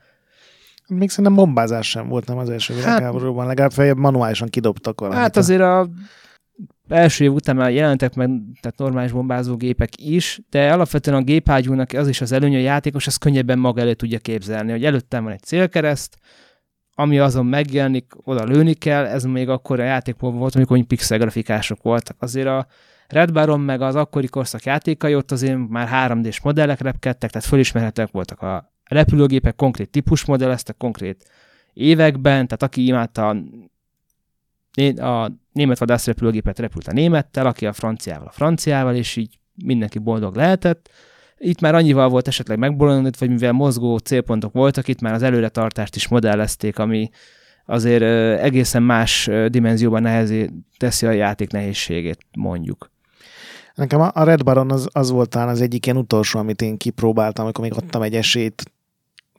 Még 0.86 1.08
szerintem 1.10 1.34
bombázás 1.34 1.88
sem 1.88 2.08
volt 2.08 2.26
nem 2.26 2.38
az 2.38 2.50
első 2.50 2.74
Hát- 2.74 2.82
világháborúban, 2.84 3.46
legalább 3.46 3.72
feljebb 3.72 3.96
manuálisan 3.96 4.48
kidobtak 4.48 5.00
valamit. 5.00 5.20
Hát 5.22 5.36
azért 5.36 5.60
a 5.60 5.88
első 6.92 7.24
év 7.24 7.32
után 7.32 7.56
már 7.56 7.70
jelentek 7.70 8.14
meg 8.14 8.30
tehát 8.60 8.78
normális 8.78 9.12
bombázógépek 9.12 9.88
is, 9.96 10.40
de 10.50 10.72
alapvetően 10.72 11.16
a 11.16 11.22
gépágyúnak 11.22 11.92
az 11.92 12.08
is 12.08 12.20
az 12.20 12.32
előnye, 12.32 12.58
a 12.58 12.60
játékos 12.60 13.06
ezt 13.06 13.18
könnyebben 13.18 13.58
maga 13.58 13.80
elő 13.80 13.94
tudja 13.94 14.18
képzelni, 14.18 14.70
hogy 14.70 14.84
előttem 14.84 15.24
van 15.24 15.32
egy 15.32 15.42
célkereszt, 15.42 16.16
ami 16.94 17.18
azon 17.18 17.46
megjelenik, 17.46 18.12
oda 18.24 18.44
lőni 18.44 18.74
kell, 18.74 19.04
ez 19.04 19.24
még 19.24 19.48
akkor 19.48 19.80
a 19.80 19.84
játékban 19.84 20.36
volt, 20.36 20.54
amikor 20.54 20.84
pixel 20.84 21.18
grafikások 21.18 21.82
voltak. 21.82 22.16
Azért 22.18 22.46
a 22.46 22.66
Red 23.08 23.32
Baron 23.32 23.60
meg 23.60 23.80
az 23.80 23.94
akkori 23.94 24.26
korszak 24.26 24.62
játékai 24.62 25.14
ott 25.14 25.30
azért 25.30 25.68
már 25.68 26.10
3D-s 26.10 26.40
modellek 26.40 26.80
repkedtek, 26.80 27.30
tehát 27.30 27.48
fölismerhetőek 27.48 28.10
voltak 28.10 28.40
a 28.40 28.72
repülőgépek, 28.84 29.56
konkrét 29.56 29.90
típus 29.90 30.24
modelleztek, 30.24 30.76
konkrét 30.76 31.24
években, 31.72 32.46
tehát 32.46 32.62
aki 32.62 32.86
imádta 32.86 33.28
a 33.28 33.36
a 34.96 35.41
német 35.52 35.78
vadászrepülőgépet 35.78 36.58
repült 36.58 36.86
a 36.88 36.92
némettel, 36.92 37.46
aki 37.46 37.66
a 37.66 37.72
franciával 37.72 38.26
a 38.26 38.32
franciával, 38.32 38.94
és 38.94 39.16
így 39.16 39.38
mindenki 39.64 39.98
boldog 39.98 40.36
lehetett. 40.36 40.90
Itt 41.38 41.60
már 41.60 41.74
annyival 41.74 42.08
volt 42.08 42.28
esetleg 42.28 42.58
megbolondít, 42.58 43.18
vagy 43.18 43.30
mivel 43.30 43.52
mozgó 43.52 43.96
célpontok 43.98 44.52
voltak, 44.52 44.88
itt 44.88 45.00
már 45.00 45.14
az 45.14 45.22
előretartást 45.22 45.96
is 45.96 46.08
modellezték, 46.08 46.78
ami 46.78 47.10
azért 47.66 48.02
egészen 48.40 48.82
más 48.82 49.30
dimenzióban 49.48 50.02
nehezé 50.02 50.50
teszi 50.76 51.06
a 51.06 51.10
játék 51.10 51.50
nehézségét, 51.50 52.18
mondjuk. 52.36 52.90
Nekem 53.74 54.00
a 54.00 54.24
Red 54.24 54.44
Baron 54.44 54.70
az, 54.70 54.88
az 54.92 55.10
volt 55.10 55.28
talán 55.28 55.48
az 55.48 55.60
egyik 55.60 55.86
ilyen 55.86 55.98
utolsó, 55.98 56.38
amit 56.38 56.62
én 56.62 56.76
kipróbáltam, 56.76 57.44
amikor 57.44 57.64
még 57.64 57.74
adtam 57.74 58.02
egy 58.02 58.14
esélyt, 58.14 58.62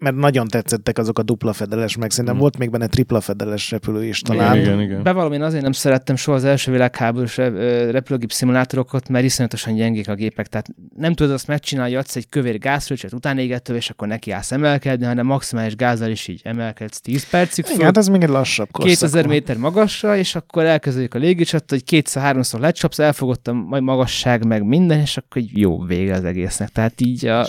mert 0.04 0.16
nagyon 0.16 0.48
tetszettek 0.48 0.98
azok 0.98 1.20
a 1.20 1.24
dupla 1.24 1.54
fedeles, 1.54 1.98
meg 1.98 2.12
szerintem 2.12 2.36
Mm. 2.36 2.40
volt 2.40 2.58
még 2.58 2.70
benne 2.70 2.88
tripla 2.88 3.22
fedeles 3.22 3.72
repülő 3.72 4.06
is 4.06 4.20
talán. 4.20 4.56
Igen, 4.56 4.68
igen, 4.68 4.82
igen. 4.82 5.04
Bevallom, 5.04 5.34
én 5.34 5.42
azért 5.42 5.64
nem 5.64 5.72
szerettem 5.72 6.16
soha 6.16 6.38
az 6.38 6.44
első 6.44 6.72
világháborús 6.72 7.38
repülőgép 7.38 8.32
szimulátorokat, 8.32 9.10
mert 9.10 9.26
iszonyatosan 9.26 9.76
gyengék 9.76 10.10
a 10.10 10.16
gépek. 10.16 10.48
Tehát 10.48 10.70
nem 10.96 11.14
tudod 11.14 11.34
azt 11.34 11.48
megcsinálni, 11.48 11.92
hogy 11.94 12.00
adsz 12.00 12.16
egy 12.16 12.30
kövér 12.30 12.58
gázfröccset 12.58 13.14
utánégető, 13.14 13.76
és 13.76 13.90
akkor 13.90 14.08
neki 14.08 14.32
állsz 14.32 14.52
emelkedni, 14.52 15.06
hanem 15.06 15.26
maximális 15.26 15.76
gázzal 15.76 16.10
is 16.10 16.28
így 16.28 16.42
emelkedsz 16.44 17.02
10 17.02 17.30
percig. 17.30 17.64
Igen, 17.66 17.78
föl, 17.78 17.86
hát 17.86 17.98
ez 17.98 18.08
még 18.08 18.24
egy 18.24 18.30
lassabb 18.30 18.72
korszak. 18.72 18.94
2000 18.94 19.26
volt. 19.26 19.36
méter 19.36 19.58
magasra, 19.58 20.18
és 20.18 20.36
akkor 20.36 20.64
elkezdődik 20.64 21.14
a 21.14 21.20
légicsat, 21.20 21.70
hogy 21.70 21.84
kétszer-háromszor 21.84 22.60
lecsapsz, 22.60 23.00
elfogott 23.00 23.48
a 23.48 23.54
majd 23.54 23.84
magasság, 23.84 24.46
meg 24.46 24.64
minden, 24.64 25.00
és 25.00 25.18
akkor 25.18 25.42
így 25.42 25.58
jó 25.58 25.82
vége 25.84 26.14
az 26.14 26.24
egésznek. 26.24 26.70
Tehát 26.70 27.02
így 27.02 27.26
a, 27.26 27.48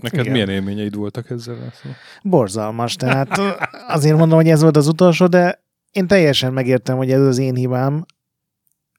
Neked 0.00 0.20
Igen. 0.20 0.32
milyen 0.32 0.48
élményeid 0.48 0.94
voltak 0.94 1.30
ezzel? 1.30 1.54
László? 1.54 1.90
Borzalmas, 2.22 2.96
tehát 2.96 3.40
azért 3.88 4.16
mondom, 4.16 4.38
hogy 4.38 4.48
ez 4.48 4.62
volt 4.62 4.76
az 4.76 4.86
utolsó, 4.86 5.26
de 5.26 5.62
én 5.90 6.06
teljesen 6.06 6.52
megértem, 6.52 6.96
hogy 6.96 7.10
ez 7.10 7.20
az 7.20 7.38
én 7.38 7.54
hibám. 7.54 8.04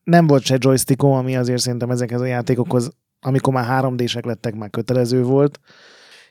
Nem 0.04 0.28
volt 0.28 0.44
se 0.44 0.58
joystickom, 0.60 1.12
ami 1.12 1.36
azért 1.36 1.62
szerintem 1.62 1.90
ezekhez 1.90 2.22
a 2.22 2.26
játékokhoz, 2.26 2.92
amikor 3.20 3.54
már 3.54 3.84
3D-sek 3.84 4.26
lettek, 4.26 4.56
már 4.56 4.70
kötelező 4.70 5.24
volt. 5.24 5.60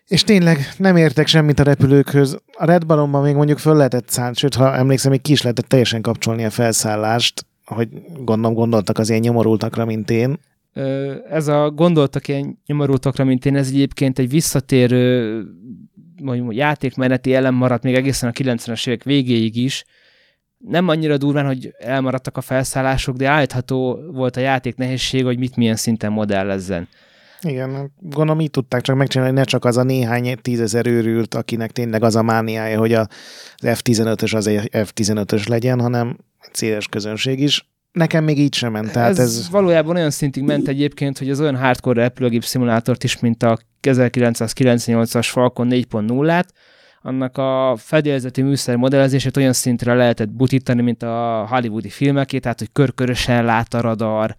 És 0.07 0.25
tényleg 0.25 0.59
nem 0.77 0.97
értek 0.97 1.27
semmit 1.27 1.59
a 1.59 1.63
repülőkhöz. 1.63 2.39
A 2.53 2.65
Red 2.65 2.87
Baronban 2.87 3.23
még 3.23 3.35
mondjuk 3.35 3.59
föl 3.59 3.77
lehetett 3.77 4.09
szállni, 4.09 4.35
sőt, 4.35 4.55
ha 4.55 4.75
emlékszem, 4.75 5.11
még 5.11 5.23
ki 5.23 5.33
is 5.33 5.43
lehetett 5.43 5.69
teljesen 5.69 6.03
kapcsolni 6.03 6.45
a 6.45 6.51
felszállást, 6.51 7.47
hogy 7.65 7.89
gondolom 8.19 8.55
gondoltak 8.55 8.99
az 8.99 9.09
ilyen 9.09 9.21
nyomorultakra, 9.21 9.85
mint 9.85 10.11
én. 10.11 10.39
Ez 11.31 11.49
a 11.49 11.71
gondoltak 11.71 12.29
ilyen 12.29 12.59
nyomorultakra, 12.67 13.25
mint 13.25 13.47
én, 13.47 13.57
ez 13.57 13.69
egyébként 13.69 14.19
egy 14.19 14.29
visszatérő 14.29 15.43
mondjuk, 16.23 16.55
játékmeneti 16.55 17.35
elem 17.35 17.55
maradt 17.55 17.83
még 17.83 17.95
egészen 17.95 18.29
a 18.29 18.33
90-es 18.33 18.89
évek 18.89 19.03
végéig 19.03 19.57
is. 19.57 19.85
Nem 20.59 20.89
annyira 20.89 21.17
durván, 21.17 21.47
hogy 21.47 21.75
elmaradtak 21.79 22.37
a 22.37 22.41
felszállások, 22.41 23.17
de 23.17 23.29
állítható 23.29 23.99
volt 24.13 24.37
a 24.37 24.41
játék 24.41 24.77
nehézség, 24.77 25.25
hogy 25.25 25.39
mit 25.39 25.57
milyen 25.57 25.77
szinten 25.77 26.13
modellezzen. 26.13 26.89
Igen, 27.41 27.93
gondolom 28.01 28.41
így 28.41 28.51
tudták 28.51 28.81
csak 28.81 28.97
megcsinálni, 28.97 29.35
ne 29.35 29.45
csak 29.45 29.65
az 29.65 29.77
a 29.77 29.83
néhány 29.83 30.39
tízezer 30.43 30.87
őrült, 30.87 31.35
akinek 31.35 31.73
tényleg 31.73 32.03
az 32.03 32.17
a 32.17 32.23
mániája, 32.23 32.79
hogy 32.79 32.93
az 32.93 33.07
F-15-ös 33.63 34.35
az 34.35 34.47
egy 34.47 34.69
F-15-ös 34.73 35.49
legyen, 35.49 35.81
hanem 35.81 36.17
széles 36.53 36.89
közönség 36.89 37.41
is. 37.41 37.69
Nekem 37.95 38.25
még 38.25 38.39
így 38.39 38.55
sem 38.55 38.73
ment, 38.73 38.93
tehát 38.93 39.11
ez, 39.11 39.19
ez, 39.19 39.37
ez 39.37 39.51
valójában 39.51 39.97
olyan 39.97 40.11
szintig 40.11 40.43
ment 40.43 40.69
egyébként, 40.69 41.19
hogy 41.19 41.31
az 41.31 41.41
olyan 41.41 41.57
hardcore 41.57 42.03
repülőgép 42.03 42.45
szimulátort 42.45 43.05
is, 43.05 43.19
mint 43.19 43.43
a 43.43 43.59
1998-as 43.83 45.27
Falcon 45.31 45.69
4.0-át, 45.71 46.53
annak 47.03 47.39
a 47.39 47.77
fedélzeti 47.79 48.43
műszer 48.43 48.77
modellezését 48.77 49.37
olyan 49.37 49.53
szintre 49.53 49.95
lehetett 49.95 50.29
butítani, 50.29 50.83
mint 50.83 51.03
a 51.03 51.47
hollywoodi 51.49 51.89
filmekét, 51.89 52.43
tehát 52.43 52.59
hogy 52.59 52.69
körkörösen 52.73 53.45
lát 53.45 53.75
a 53.75 53.81
radar, 53.81 54.37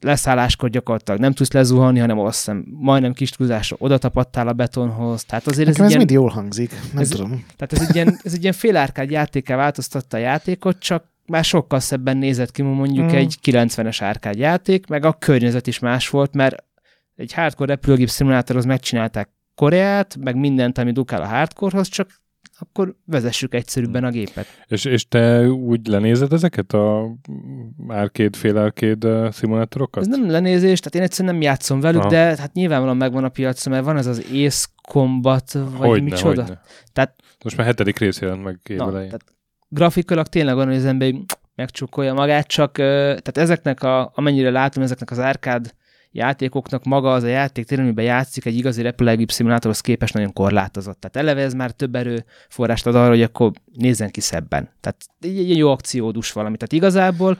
leszálláskor 0.00 0.68
gyakorlatilag 0.68 1.20
nem 1.20 1.32
tudsz 1.32 1.52
lezuhanni, 1.52 1.98
hanem 1.98 2.18
azt 2.18 2.36
hiszem 2.38 2.64
majdnem 2.68 3.12
kis 3.12 3.30
túlzásra 3.30 3.76
oda 3.78 3.98
tapadtál 3.98 4.48
a 4.48 4.52
betonhoz. 4.52 5.24
Tehát 5.24 5.46
azért 5.46 5.68
ez, 5.68 5.76
nekem 5.76 5.86
ez 5.86 5.92
egy 5.92 5.96
ilyen, 5.96 6.06
mind 6.06 6.20
jól 6.20 6.30
hangzik, 6.30 6.70
nem 6.92 7.02
ez- 7.02 7.08
tudom. 7.08 7.44
tehát 7.56 7.72
ez 7.72 7.88
egy 7.88 7.94
ilyen, 7.94 8.18
ez 8.22 8.32
egy 8.32 8.42
ilyen 8.42 8.52
félárkád 8.52 9.10
játéká 9.10 9.56
változtatta 9.56 10.16
a 10.16 10.20
játékot, 10.20 10.78
csak 10.78 11.11
már 11.32 11.44
sokkal 11.44 11.80
szebben 11.80 12.16
nézett 12.16 12.50
ki, 12.50 12.62
mondjuk 12.62 13.04
Mm. 13.12 13.14
egy 13.14 13.38
90-es 13.42 13.96
árkád 14.00 14.36
játék, 14.38 14.86
meg 14.86 15.04
a 15.04 15.12
környezet 15.12 15.66
is 15.66 15.78
más 15.78 16.08
volt, 16.08 16.34
mert 16.34 16.64
egy 17.16 17.32
hardcore 17.32 17.72
repülőgép 17.72 18.08
szimulátorhoz 18.08 18.64
megcsinálták 18.64 19.28
Koreát, 19.54 20.16
meg 20.20 20.36
mindent, 20.36 20.78
ami 20.78 20.92
dukál 20.92 21.22
a 21.22 21.26
hardcorehoz, 21.26 21.88
csak 21.88 22.20
akkor 22.58 22.96
vezessük 23.06 23.54
egyszerűbben 23.54 24.04
a 24.04 24.10
gépet. 24.10 24.46
És, 24.66 24.84
és 24.84 25.08
te 25.08 25.48
úgy 25.48 25.86
lenézed 25.86 26.32
ezeket 26.32 26.72
a 26.72 27.16
arcade, 27.88 28.38
fél 28.38 28.56
arcade 28.56 29.30
szimulátorokat? 29.30 30.02
Ez 30.02 30.08
nem 30.08 30.30
lenézés, 30.30 30.78
tehát 30.78 30.94
én 30.94 31.02
egyszerűen 31.02 31.34
nem 31.34 31.42
játszom 31.42 31.80
velük, 31.80 32.00
Aha. 32.00 32.10
de 32.10 32.18
hát 32.18 32.52
nyilvánvalóan 32.52 32.96
megvan 32.96 33.24
a 33.24 33.28
piacon, 33.28 33.72
mert 33.72 33.84
van 33.84 33.96
ez 33.96 34.06
az 34.06 34.24
Ace 34.32 34.66
Combat, 34.88 35.52
vagy 35.52 35.88
Hogyne, 35.88 36.04
micsoda. 36.04 36.40
hogyne. 36.42 36.60
Tehát- 36.92 37.14
Most 37.44 37.56
már 37.56 37.66
hetedik 37.66 37.98
rész 37.98 38.20
jelent 38.20 38.42
meg 38.42 38.58
év 38.68 38.76
Na, 38.76 38.88
elején. 38.88 39.08
tehát 39.08 39.24
grafikailag 39.72 40.26
tényleg 40.26 40.56
olyan, 40.56 40.68
hogy 40.68 40.76
az 40.76 40.84
ember 40.84 41.12
megcsukkolja 41.54 42.14
magát, 42.14 42.46
csak 42.46 42.72
tehát 42.72 43.38
ezeknek 43.38 43.82
a, 43.82 44.12
amennyire 44.14 44.50
látom, 44.50 44.82
ezeknek 44.82 45.10
az 45.10 45.18
árkád 45.18 45.74
játékoknak 46.12 46.84
maga 46.84 47.12
az 47.12 47.22
a 47.22 47.26
játék 47.26 47.66
tényleg, 47.66 47.86
amiben 47.86 48.04
játszik, 48.04 48.44
egy 48.44 48.56
igazi 48.56 48.82
repülőgép 48.82 49.30
szimulátorhoz 49.30 49.80
képest 49.80 50.14
nagyon 50.14 50.32
korlátozott. 50.32 51.00
Tehát 51.00 51.28
eleve 51.28 51.42
ez 51.42 51.54
már 51.54 51.70
több 51.70 51.94
erőforrást 51.94 52.86
ad 52.86 52.94
arra, 52.94 53.08
hogy 53.08 53.22
akkor 53.22 53.50
nézzen 53.74 54.10
ki 54.10 54.20
szebben. 54.20 54.70
Tehát 54.80 54.96
egy, 55.20 55.56
jó 55.56 55.70
akciódus 55.70 56.32
valami. 56.32 56.56
Tehát 56.56 56.72
igazából... 56.72 57.38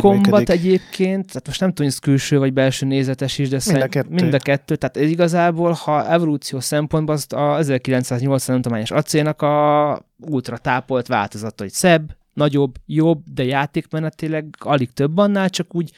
Combat 0.00 0.38
működik. 0.38 0.48
egyébként, 0.64 1.26
tehát 1.26 1.46
most 1.46 1.60
nem 1.60 1.68
tudom, 1.68 1.86
hogy 1.86 1.94
ez 1.94 1.98
külső 1.98 2.38
vagy 2.38 2.52
belső 2.52 2.86
nézetes 2.86 3.38
is, 3.38 3.48
de 3.48 3.60
Mind 3.66 3.82
a 3.82 3.88
kettő. 3.88 4.08
mind 4.08 4.34
a 4.34 4.38
kettő. 4.38 4.76
Tehát 4.76 4.96
ez 4.96 5.08
igazából, 5.08 5.72
ha 5.72 6.10
evolúció 6.10 6.60
szempontból 6.60 7.14
azt 7.14 7.32
a 7.32 7.58
1980 7.58 8.56
tudományos 8.56 8.90
acélnak 8.90 9.42
a 9.42 10.06
ultra 10.18 10.58
tápolt 10.58 11.06
változata, 11.06 11.62
hogy 11.62 11.72
szebb, 11.72 12.16
nagyobb, 12.34 12.74
jobb, 12.86 13.22
de 13.34 13.44
játékmenetileg 13.44 14.56
alig 14.58 14.92
több 14.92 15.18
annál, 15.18 15.50
csak 15.50 15.74
úgy, 15.74 15.90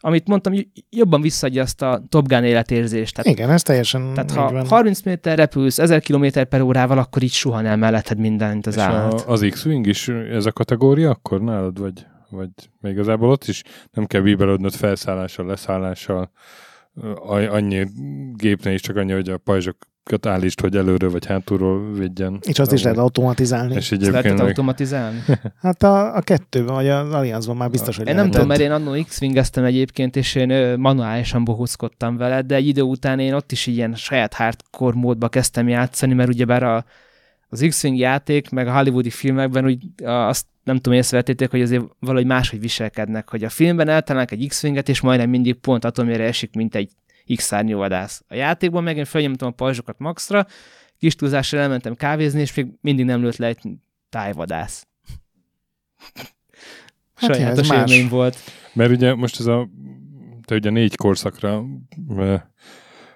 amit 0.00 0.28
mondtam, 0.28 0.54
jobban 0.90 1.20
visszadja 1.20 1.62
azt 1.62 1.82
a 1.82 2.02
Top 2.08 2.28
Gun 2.28 2.44
életérzést. 2.44 3.14
Tehát, 3.14 3.30
Igen, 3.30 3.50
ez 3.50 3.62
teljesen 3.62 4.14
tehát 4.14 4.30
ha 4.30 4.52
van. 4.52 4.66
30 4.66 5.02
méter 5.02 5.36
repülsz 5.36 5.78
1000 5.78 6.00
km 6.00 6.26
per 6.48 6.60
órával, 6.60 6.98
akkor 6.98 7.22
így 7.22 7.32
suhan 7.32 7.66
el 7.66 7.76
melletted 7.76 8.18
mindent 8.18 8.66
az 8.66 8.76
És 8.76 8.80
állat. 8.82 9.20
a, 9.20 9.32
az 9.32 9.46
X-Wing 9.50 9.86
is 9.86 10.08
ez 10.08 10.46
a 10.46 10.52
kategória 10.52 11.10
akkor 11.10 11.40
nálad, 11.40 11.78
vagy, 11.78 12.06
vagy 12.30 12.50
még 12.80 12.92
igazából 12.92 13.30
ott 13.30 13.44
is 13.44 13.62
nem 13.90 14.06
kell 14.06 14.20
bíbelődnöd 14.20 14.72
felszállással, 14.72 15.46
leszállással, 15.46 16.30
annyi 17.48 17.86
gépnél 18.32 18.74
is 18.74 18.80
csak 18.80 18.96
annyi, 18.96 19.12
hogy 19.12 19.28
a 19.28 19.38
pajzsokat 20.08 20.26
állítsd, 20.26 20.60
hogy 20.60 20.76
előről 20.76 21.10
vagy 21.10 21.26
hátulról 21.26 21.92
védjen. 21.92 22.38
És 22.42 22.58
azt 22.58 22.72
is 22.72 22.82
lehet 22.82 22.98
automatizálni. 22.98 23.74
És 23.74 23.90
lehetett 23.90 24.08
egyébként 24.08 24.38
meg, 24.38 24.46
automatizálni? 24.46 25.22
Hát 25.62 25.82
a, 25.82 26.16
a 26.16 26.20
kettőben, 26.20 26.74
vagy 26.74 26.88
az 26.88 27.12
Allianzban 27.12 27.56
már 27.56 27.70
biztos, 27.70 27.96
hogy 27.96 28.06
Én 28.06 28.14
nem 28.14 28.30
tudom, 28.30 28.46
mert 28.46 28.60
én 28.60 28.70
annó 28.70 29.02
X-Wingeztem 29.02 29.64
egyébként, 29.64 30.16
és 30.16 30.34
én 30.34 30.78
manuálisan 30.78 31.44
bohózkodtam 31.44 32.16
vele, 32.16 32.42
de 32.42 32.54
egy 32.54 32.66
idő 32.66 32.82
után 32.82 33.18
én 33.18 33.32
ott 33.32 33.52
is 33.52 33.66
ilyen 33.66 33.94
saját 33.94 34.34
hardcore 34.34 34.96
módba 34.96 35.28
kezdtem 35.28 35.68
játszani, 35.68 36.14
mert 36.14 36.28
ugyebár 36.28 36.62
a, 36.62 36.84
az 37.48 37.64
X-Wing 37.68 37.98
játék, 37.98 38.50
meg 38.50 38.66
a 38.66 38.72
hollywoodi 38.72 39.10
filmekben 39.10 39.64
úgy 39.64 39.78
azt 40.04 40.46
nem 40.64 40.76
tudom, 40.76 40.98
észrevettétek, 40.98 41.50
hogy 41.50 41.62
azért 41.62 41.84
valahogy 42.00 42.26
máshogy 42.26 42.60
viselkednek, 42.60 43.28
hogy 43.28 43.44
a 43.44 43.48
filmben 43.48 43.88
eltalálnak 43.88 44.32
egy 44.32 44.46
X-Winget, 44.48 44.88
és 44.88 45.00
majdnem 45.00 45.30
mindig 45.30 45.54
pont 45.54 45.84
atomére 45.84 46.24
esik, 46.24 46.54
mint 46.54 46.74
egy 46.74 46.90
X-szárnyú 47.34 47.76
vadász. 47.76 48.24
A 48.28 48.34
játékban 48.34 48.82
meg 48.82 48.96
én 48.96 49.04
felnyomtam 49.04 49.48
a 49.48 49.52
pajzsokat 49.52 49.98
maxra, 49.98 50.46
kis 50.98 51.14
túlzással 51.14 51.60
elmentem 51.60 51.94
kávézni, 51.94 52.40
és 52.40 52.54
még 52.54 52.66
mindig 52.80 53.04
nem 53.04 53.22
lőtt 53.22 53.36
le 53.36 53.46
egy 53.46 53.58
tájvadász. 54.08 54.86
Hát 57.14 57.28
ja, 57.28 57.34
Sajátos 57.34 57.68
más. 57.68 57.90
élmény 57.90 58.08
volt. 58.08 58.36
mert 58.72 58.90
ugye 58.90 59.14
most 59.14 59.40
ez 59.40 59.46
a, 59.46 59.68
te 60.44 60.54
ugye 60.54 60.70
négy 60.70 60.96
korszakra 60.96 61.64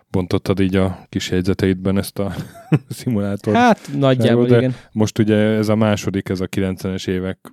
bontottad 0.08 0.60
így 0.60 0.76
a 0.76 1.06
kis 1.08 1.30
jegyzeteidben 1.30 1.98
ezt 1.98 2.18
a 2.18 2.34
szimulátort. 2.88 3.56
Hát 3.56 3.90
nagyjából 3.96 4.46
de- 4.46 4.56
igen. 4.56 4.74
Most 4.92 5.18
ugye 5.18 5.36
ez 5.36 5.68
a 5.68 5.74
második, 5.74 6.28
ez 6.28 6.40
a 6.40 6.46
90-es 6.46 7.08
évek, 7.08 7.52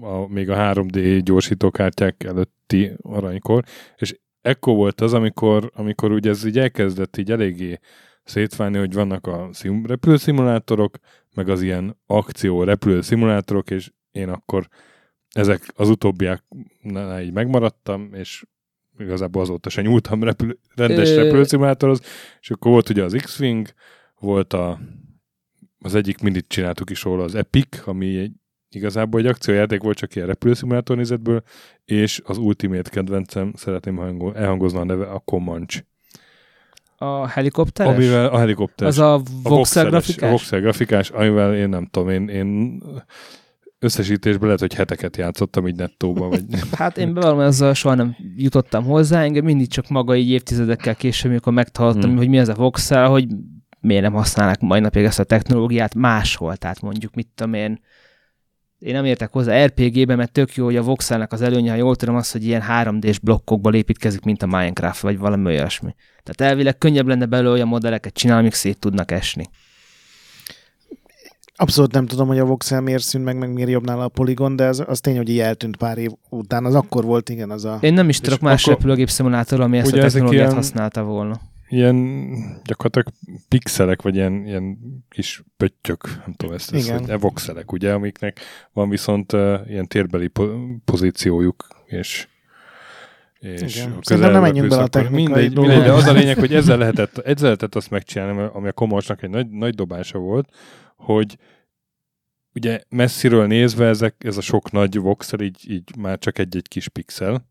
a, 0.00 0.26
még 0.28 0.50
a 0.50 0.56
3D 0.56 1.20
gyorsítókártyák 1.24 2.24
előtti 2.24 2.92
aranykor, 3.02 3.64
és 3.96 4.18
ekkor 4.46 4.74
volt 4.74 5.00
az, 5.00 5.14
amikor, 5.14 5.70
amikor 5.74 6.12
ugye 6.12 6.30
ez 6.30 6.44
így 6.44 6.58
elkezdett 6.58 7.16
így 7.16 7.30
eléggé 7.30 7.78
szétválni, 8.24 8.78
hogy 8.78 8.92
vannak 8.92 9.26
a 9.26 9.48
szim, 9.52 9.86
repülőszimulátorok, 9.86 10.96
meg 11.34 11.48
az 11.48 11.62
ilyen 11.62 11.96
akció 12.06 12.62
repülőszimulátorok, 12.62 13.70
és 13.70 13.90
én 14.10 14.28
akkor 14.28 14.68
ezek 15.32 15.72
az 15.74 15.88
utóbbiaknál 15.88 17.22
így 17.22 17.32
megmaradtam, 17.32 18.14
és 18.14 18.44
igazából 18.98 19.42
azóta 19.42 19.70
se 19.70 19.82
nyúltam 19.82 20.22
repülő, 20.22 20.58
rendes 20.74 21.10
Ö- 21.10 21.16
repülőszimulátorhoz, 21.16 22.00
és 22.40 22.50
akkor 22.50 22.70
volt 22.70 22.88
ugye 22.88 23.04
az 23.04 23.12
X-Wing, 23.12 23.68
volt 24.18 24.52
a, 24.52 24.80
az 25.78 25.94
egyik 25.94 26.18
mindig 26.18 26.46
csináltuk 26.46 26.90
is 26.90 27.02
róla, 27.02 27.24
az 27.24 27.34
Epic, 27.34 27.86
ami 27.86 28.18
egy, 28.18 28.32
igazából 28.70 29.20
egy 29.20 29.26
akciójáték 29.26 29.82
volt, 29.82 29.96
csak 29.96 30.14
ilyen 30.14 30.26
repülőszimulátor 30.26 30.96
nézetből, 30.96 31.42
és 31.84 32.22
az 32.24 32.38
Ultimate 32.38 32.90
kedvencem, 32.90 33.52
szeretném 33.56 33.96
hango- 33.96 34.36
elhangozni 34.36 34.78
a 34.78 34.84
neve, 34.84 35.04
a 35.06 35.18
Comanche. 35.18 35.80
A 36.98 37.26
helikopteres? 37.28 37.94
Amivel 37.94 38.26
a 38.26 38.38
helikopter. 38.38 38.86
az 38.86 38.98
a 38.98 39.20
voxel 39.42 39.42
voxeles- 39.42 39.86
A 39.86 39.90
grafikás? 39.90 40.30
voxel 40.30 40.60
grafikás, 40.60 41.10
amivel 41.10 41.54
én 41.56 41.68
nem 41.68 41.86
tudom, 41.86 42.08
én, 42.08 42.28
én 42.28 42.82
összesítésben 43.78 44.44
lehet, 44.44 44.60
hogy 44.60 44.74
heteket 44.74 45.16
játszottam 45.16 45.66
így 45.68 45.76
nettóba, 45.76 46.28
vagy 46.28 46.44
Hát 46.72 46.98
én 46.98 47.14
bevallom, 47.14 47.40
ezzel 47.40 47.74
soha 47.74 47.94
nem 47.94 48.16
jutottam 48.36 48.84
hozzá, 48.84 49.22
engem 49.22 49.44
mindig 49.44 49.68
csak 49.68 49.88
maga 49.88 50.16
így 50.16 50.30
évtizedekkel 50.30 50.94
később, 50.94 51.30
amikor 51.30 51.52
megtaláltam, 51.52 52.02
Hmm. 52.02 52.16
hogy 52.16 52.28
mi 52.28 52.38
ez 52.38 52.48
a 52.48 52.54
voxel, 52.54 53.08
hogy 53.08 53.26
miért 53.80 54.02
nem 54.02 54.12
használnak 54.12 54.60
mai 54.60 54.80
napig 54.80 55.04
ezt 55.04 55.18
a 55.20 55.24
technológiát 55.24 55.94
máshol, 55.94 56.56
tehát 56.56 56.80
mondjuk, 56.80 57.14
mit 57.14 57.28
tudom 57.34 57.54
én, 57.54 57.80
én 58.78 58.94
nem 58.94 59.04
értek 59.04 59.32
hozzá 59.32 59.64
RPG-be, 59.64 60.16
mert 60.16 60.32
tök 60.32 60.54
jó, 60.54 60.64
hogy 60.64 60.76
a 60.76 60.82
voxelnek 60.82 61.32
az 61.32 61.42
előnye, 61.42 61.70
ha 61.70 61.76
jól 61.76 61.96
tudom, 61.96 62.16
az, 62.16 62.30
hogy 62.32 62.44
ilyen 62.44 62.62
3D-s 62.68 63.18
blokkokból 63.18 63.74
építkezik, 63.74 64.22
mint 64.22 64.42
a 64.42 64.46
Minecraft, 64.46 65.00
vagy 65.00 65.18
valami 65.18 65.44
olyasmi. 65.44 65.94
Tehát 66.22 66.52
elvileg 66.52 66.78
könnyebb 66.78 67.06
lenne 67.06 67.26
belőle 67.26 67.50
olyan 67.50 67.68
modelleket 67.68 68.14
csinálni, 68.14 68.40
amik 68.42 68.54
szét 68.54 68.78
tudnak 68.78 69.10
esni. 69.10 69.44
Abszolút 71.58 71.92
nem 71.92 72.06
tudom, 72.06 72.26
hogy 72.28 72.38
a 72.38 72.44
voxel 72.44 72.80
miért 72.80 73.02
szűnt 73.02 73.24
meg, 73.24 73.36
meg 73.38 73.52
miért 73.52 73.70
jobb 73.70 73.84
nála 73.84 74.04
a 74.04 74.08
poligon, 74.08 74.56
de 74.56 74.66
az, 74.66 74.84
az 74.86 75.00
tény, 75.00 75.16
hogy 75.16 75.28
így 75.28 75.38
eltűnt 75.38 75.76
pár 75.76 75.98
év 75.98 76.10
után. 76.28 76.64
Az 76.64 76.74
akkor 76.74 77.04
volt, 77.04 77.28
igen, 77.28 77.50
az 77.50 77.64
a... 77.64 77.78
Én 77.80 77.92
nem 77.94 78.08
is 78.08 78.20
tudok 78.20 78.40
más 78.40 78.62
akkor- 78.62 78.74
repülőgép 78.74 79.08
szimulátor, 79.10 79.60
ami 79.60 79.78
ezt 79.78 79.92
a 79.92 79.98
technológiát 79.98 80.42
ilyen- 80.42 80.54
használta 80.54 81.02
volna. 81.02 81.40
Ilyen 81.68 82.16
gyakorlatilag 82.64 83.08
pixelek, 83.48 84.02
vagy 84.02 84.14
ilyen, 84.14 84.46
ilyen 84.46 84.78
kis 85.08 85.42
pöttyök, 85.56 86.08
nem 86.24 86.34
tudom 86.36 86.54
ezt, 86.54 86.74
ezt 86.74 86.90
hogy 86.90 87.20
voxelek, 87.20 87.72
ugye, 87.72 87.92
amiknek 87.92 88.40
van 88.72 88.88
viszont 88.88 89.32
uh, 89.32 89.60
ilyen 89.68 89.86
térbeli 89.86 90.28
po- 90.28 90.56
pozíciójuk, 90.84 91.66
és 91.86 92.28
és 93.38 93.76
Igen. 93.76 94.00
közelbe 94.00 94.28
nem 94.28 94.40
menjünk 94.40 94.68
bele 94.68 94.82
a 94.82 94.86
technikai 94.86 95.24
mindegy, 95.24 95.56
mindegy, 95.56 95.82
de 95.82 95.92
az 95.92 96.06
a 96.06 96.12
lényeg, 96.12 96.38
hogy 96.38 96.54
ezzel 96.54 96.78
lehetett, 96.78 97.18
ezzel 97.18 97.44
lehetett 97.44 97.74
azt 97.74 97.90
megcsinálni, 97.90 98.48
ami 98.52 98.68
a 98.68 98.72
Komosnak 98.72 99.22
egy 99.22 99.30
nagy, 99.30 99.50
nagy 99.50 99.74
dobása 99.74 100.18
volt, 100.18 100.48
hogy 100.96 101.38
ugye 102.54 102.80
messziről 102.88 103.46
nézve 103.46 103.86
ezek, 103.86 104.14
ez 104.18 104.36
a 104.36 104.40
sok 104.40 104.70
nagy 104.70 104.98
voxel 104.98 105.40
így, 105.40 105.70
így 105.70 105.96
már 105.98 106.18
csak 106.18 106.38
egy-egy 106.38 106.68
kis 106.68 106.88
pixel, 106.88 107.46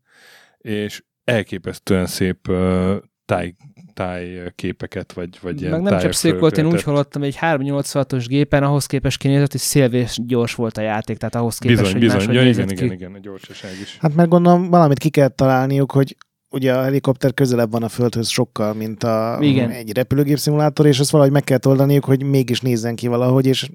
és 0.58 1.02
elképesztően 1.24 2.06
szép 2.06 2.48
uh, 2.48 2.96
táj, 3.26 3.54
táj 3.94 4.52
képeket, 4.54 5.12
vagy, 5.12 5.38
vagy 5.42 5.60
ilyen 5.60 5.72
Meg 5.72 5.82
nem 5.82 5.98
csak 5.98 6.12
szép 6.12 6.38
volt, 6.38 6.58
én 6.58 6.66
úgy 6.66 6.82
hallottam, 6.82 7.22
hogy 7.22 7.30
egy 7.30 7.38
386-os 7.40 8.24
gépen 8.28 8.62
ahhoz 8.62 8.86
képest 8.86 9.18
kinézett, 9.18 9.50
hogy 9.50 9.60
szélvés 9.60 10.18
gyors 10.26 10.54
volt 10.54 10.76
a 10.78 10.80
játék, 10.80 11.16
tehát 11.16 11.34
ahhoz 11.34 11.58
képest, 11.58 11.78
Bizony, 11.78 11.92
hogy 11.92 12.00
bizony, 12.00 12.16
máshogy 12.16 12.34
ja, 12.34 12.48
igen, 12.48 12.66
ki. 12.66 12.74
igen, 12.74 12.92
igen, 12.92 13.14
a 13.14 13.18
gyorsaság 13.18 13.70
is. 13.82 13.96
Hát 14.00 14.14
meg 14.14 14.28
gondolom, 14.28 14.70
valamit 14.70 14.98
ki 14.98 15.08
kell 15.08 15.28
találniuk, 15.28 15.92
hogy 15.92 16.16
ugye 16.50 16.74
a 16.74 16.82
helikopter 16.82 17.34
közelebb 17.34 17.70
van 17.70 17.82
a 17.82 17.88
földhöz 17.88 18.28
sokkal, 18.28 18.74
mint 18.74 19.04
a, 19.04 19.38
Igen. 19.40 19.70
egy 19.70 19.92
repülőgép 19.92 20.38
szimulátor, 20.38 20.86
és 20.86 20.98
ezt 20.98 21.10
valahogy 21.10 21.32
meg 21.32 21.44
kell 21.44 21.58
oldaniuk, 21.66 22.04
hogy 22.04 22.22
mégis 22.22 22.60
nézzen 22.60 22.94
ki 22.94 23.06
valahogy, 23.06 23.46
és 23.46 23.70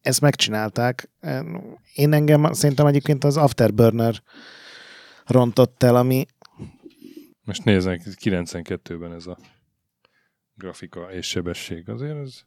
ezt 0.00 0.20
megcsinálták. 0.20 1.10
Én 1.94 2.12
engem 2.12 2.52
szerintem 2.52 2.86
egyébként 2.86 3.24
az 3.24 3.36
Afterburner 3.36 4.22
rontott 5.26 5.82
el, 5.82 5.96
ami 5.96 6.26
Most 7.48 7.64
nézzenek, 7.64 8.02
92-ben 8.24 9.12
ez 9.12 9.26
a 9.26 9.36
grafika 10.54 11.00
és 11.12 11.26
sebesség. 11.26 11.88
Azért 11.88 12.16
ez... 12.16 12.40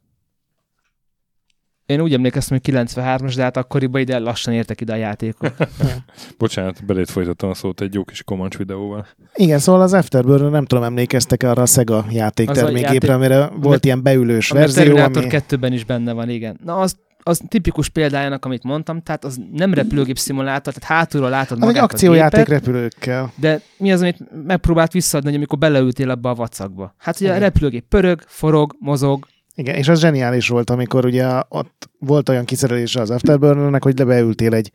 Én 1.86 2.02
úgy 2.02 2.14
emlékeztem, 2.14 2.60
hogy 2.64 2.74
93-as, 2.74 3.34
de 3.36 3.44
hát 3.44 3.58
akkoriban 3.58 4.02
ide 4.02 4.20
lassan 4.20 4.54
értek 4.54 4.82
ide 4.82 4.94
a 4.94 4.96
játékok. 4.96 5.54
Bocsánat, 6.38 6.86
belét 6.86 7.10
folytattam 7.10 7.50
a 7.50 7.54
szót 7.54 7.82
egy 7.82 7.94
jó 7.94 8.04
kis 8.04 8.24
komancs 8.24 8.58
videóval. 8.58 9.08
igen, 9.36 9.60
szóval 9.60 9.82
az 9.82 9.94
Afterburner, 9.94 10.52
nem 10.52 10.66
tudom, 10.66 10.84
emlékeztek 10.84 11.44
arra 11.44 11.62
a 11.62 11.66
Sega 11.66 12.06
játéktermékgépre, 12.10 12.94
játék- 12.94 13.10
amire 13.10 13.48
volt 13.48 13.86
ilyen 13.86 14.04
beülős 14.04 14.52
Ami 14.52 14.60
a 14.60 14.64
verzió, 14.64 14.84
Terminator 14.84 15.24
ami... 15.24 15.32
2-ben 15.48 15.74
is 15.74 15.86
benne 15.86 16.14
van, 16.14 16.30
igen. 16.30 16.60
Na, 16.64 16.76
az, 16.78 16.96
az 17.24 17.42
tipikus 17.48 17.90
példájának, 17.90 18.46
amit 18.46 18.64
mondtam, 18.64 19.02
tehát 19.02 19.26
az 19.26 19.40
nem 19.52 19.74
repülőgép 19.74 20.18
szimulátor, 20.18 20.74
tehát 20.74 20.98
hátulról 21.00 21.30
látod 21.30 21.58
Az 21.58 21.64
egy 21.68 21.74
magát 21.74 21.84
akciójáték 21.84 22.40
a 22.40 22.44
gépet, 22.44 22.64
repülőkkel. 22.66 23.32
de 23.36 23.62
mi 23.78 23.92
az, 23.92 24.02
amit 24.02 24.46
megpróbált 24.46 24.92
visszaadni, 24.92 25.28
hogy 25.30 25.38
amikor 25.38 25.58
beleültél 25.58 26.10
abba 26.10 26.30
a 26.30 26.36
vacakba? 26.36 26.96
Hát 26.98 27.16
ugye 27.20 27.30
a 27.32 27.36
Igen. 27.36 27.48
repülőgép 27.48 27.86
pörög, 27.90 28.24
forog, 28.28 28.76
mozog, 28.80 29.28
Igen, 29.56 29.76
és 29.76 29.88
az 29.88 30.00
zseniális 30.00 30.48
volt, 30.48 30.70
amikor 30.70 31.06
ugye 31.06 31.30
ott 31.50 31.90
volt 32.00 32.30
olyan 32.30 32.46
kiszerelése 32.46 33.02
az 33.02 33.10
Afterburnernek, 33.10 33.84
hogy 33.84 33.98
lebeültél 34.00 34.54
egy, 34.54 34.72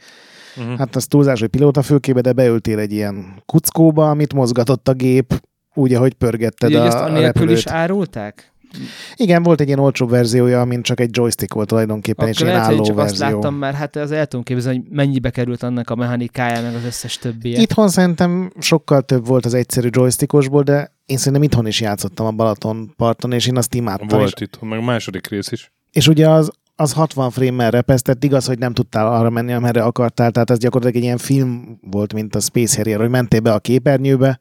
Uh-huh. 0.59 0.79
hát 0.79 0.97
az 0.97 1.07
túlzás, 1.07 1.41
hogy 1.41 1.49
pilóta 1.49 1.83
fülkébe, 1.83 2.21
de 2.21 2.33
beültél 2.33 2.79
egy 2.79 2.93
ilyen 2.93 3.43
kuckóba, 3.47 4.11
amit 4.11 4.35
mozgatott 4.35 4.89
a 4.89 4.93
gép, 4.93 5.41
úgy, 5.75 5.95
ahogy 5.95 6.15
pörgetted 6.15 6.69
Ugye, 6.69 6.79
hogy 6.79 6.87
a, 6.87 6.91
ezt 6.91 6.99
a 6.99 7.05
anélkül 7.05 7.23
repülőt. 7.27 7.57
is 7.57 7.67
árulták? 7.67 8.53
Igen, 9.17 9.43
volt 9.43 9.61
egy 9.61 9.67
ilyen 9.67 9.79
olcsó 9.79 10.07
verziója, 10.07 10.61
amin 10.61 10.83
csak 10.83 11.01
egy 11.01 11.17
joystick 11.17 11.55
volt 11.55 11.69
tulajdonképpen, 11.69 12.29
és 12.29 12.37
Akkor 12.37 12.47
ilyen 12.49 12.61
lehet, 12.61 12.71
hogy 12.75 12.87
álló 12.87 12.87
csak 12.95 12.99
azt 13.05 13.19
verzió. 13.19 13.37
láttam, 13.39 13.55
mert 13.55 13.77
hát 13.77 13.97
az 13.97 14.11
el 14.13 14.27
tudom 14.27 14.45
képzelni, 14.45 14.79
hogy 14.79 14.97
mennyibe 14.97 15.31
került 15.31 15.63
annak 15.63 15.91
a 15.91 15.95
mechanikája, 15.95 16.63
meg 16.63 16.75
az 16.75 16.85
összes 16.85 17.19
többi. 17.19 17.61
Itthon 17.61 17.89
szerintem 17.89 18.53
sokkal 18.59 19.03
több 19.03 19.27
volt 19.27 19.45
az 19.45 19.55
egyszerű 19.55 19.89
joystickosból, 19.93 20.63
de 20.63 20.95
én 21.07 21.17
szerintem 21.17 21.43
itthon 21.43 21.67
is 21.67 21.81
játszottam 21.81 22.27
a 22.27 22.31
Balaton 22.31 22.93
parton, 22.97 23.33
és 23.33 23.47
én 23.47 23.57
azt 23.57 23.75
imádtam. 23.75 24.09
És, 24.09 24.15
Volt 24.15 24.41
itt, 24.41 24.59
meg 24.61 24.79
a 24.79 24.83
második 24.83 25.29
rész 25.29 25.53
is. 25.53 25.73
és 25.93 26.09
ugye 26.09 26.29
az, 26.29 26.51
az 26.79 26.93
60 26.93 27.31
frame-mel 27.31 27.71
repesztett, 27.71 28.25
igaz, 28.25 28.47
hogy 28.47 28.59
nem 28.59 28.73
tudtál 28.73 29.07
arra 29.13 29.31
menni, 29.31 29.53
amerre 29.53 29.83
akartál, 29.83 30.31
tehát 30.31 30.51
ez 30.51 30.59
gyakorlatilag 30.59 31.03
egy 31.03 31.07
ilyen 31.09 31.19
film 31.19 31.79
volt, 31.91 32.13
mint 32.13 32.35
a 32.35 32.41
Space 32.41 32.77
Harrier, 32.77 33.01
hogy 33.01 33.09
mentél 33.11 33.41
be 33.41 33.53
a 33.53 33.59
képernyőbe, 33.59 34.39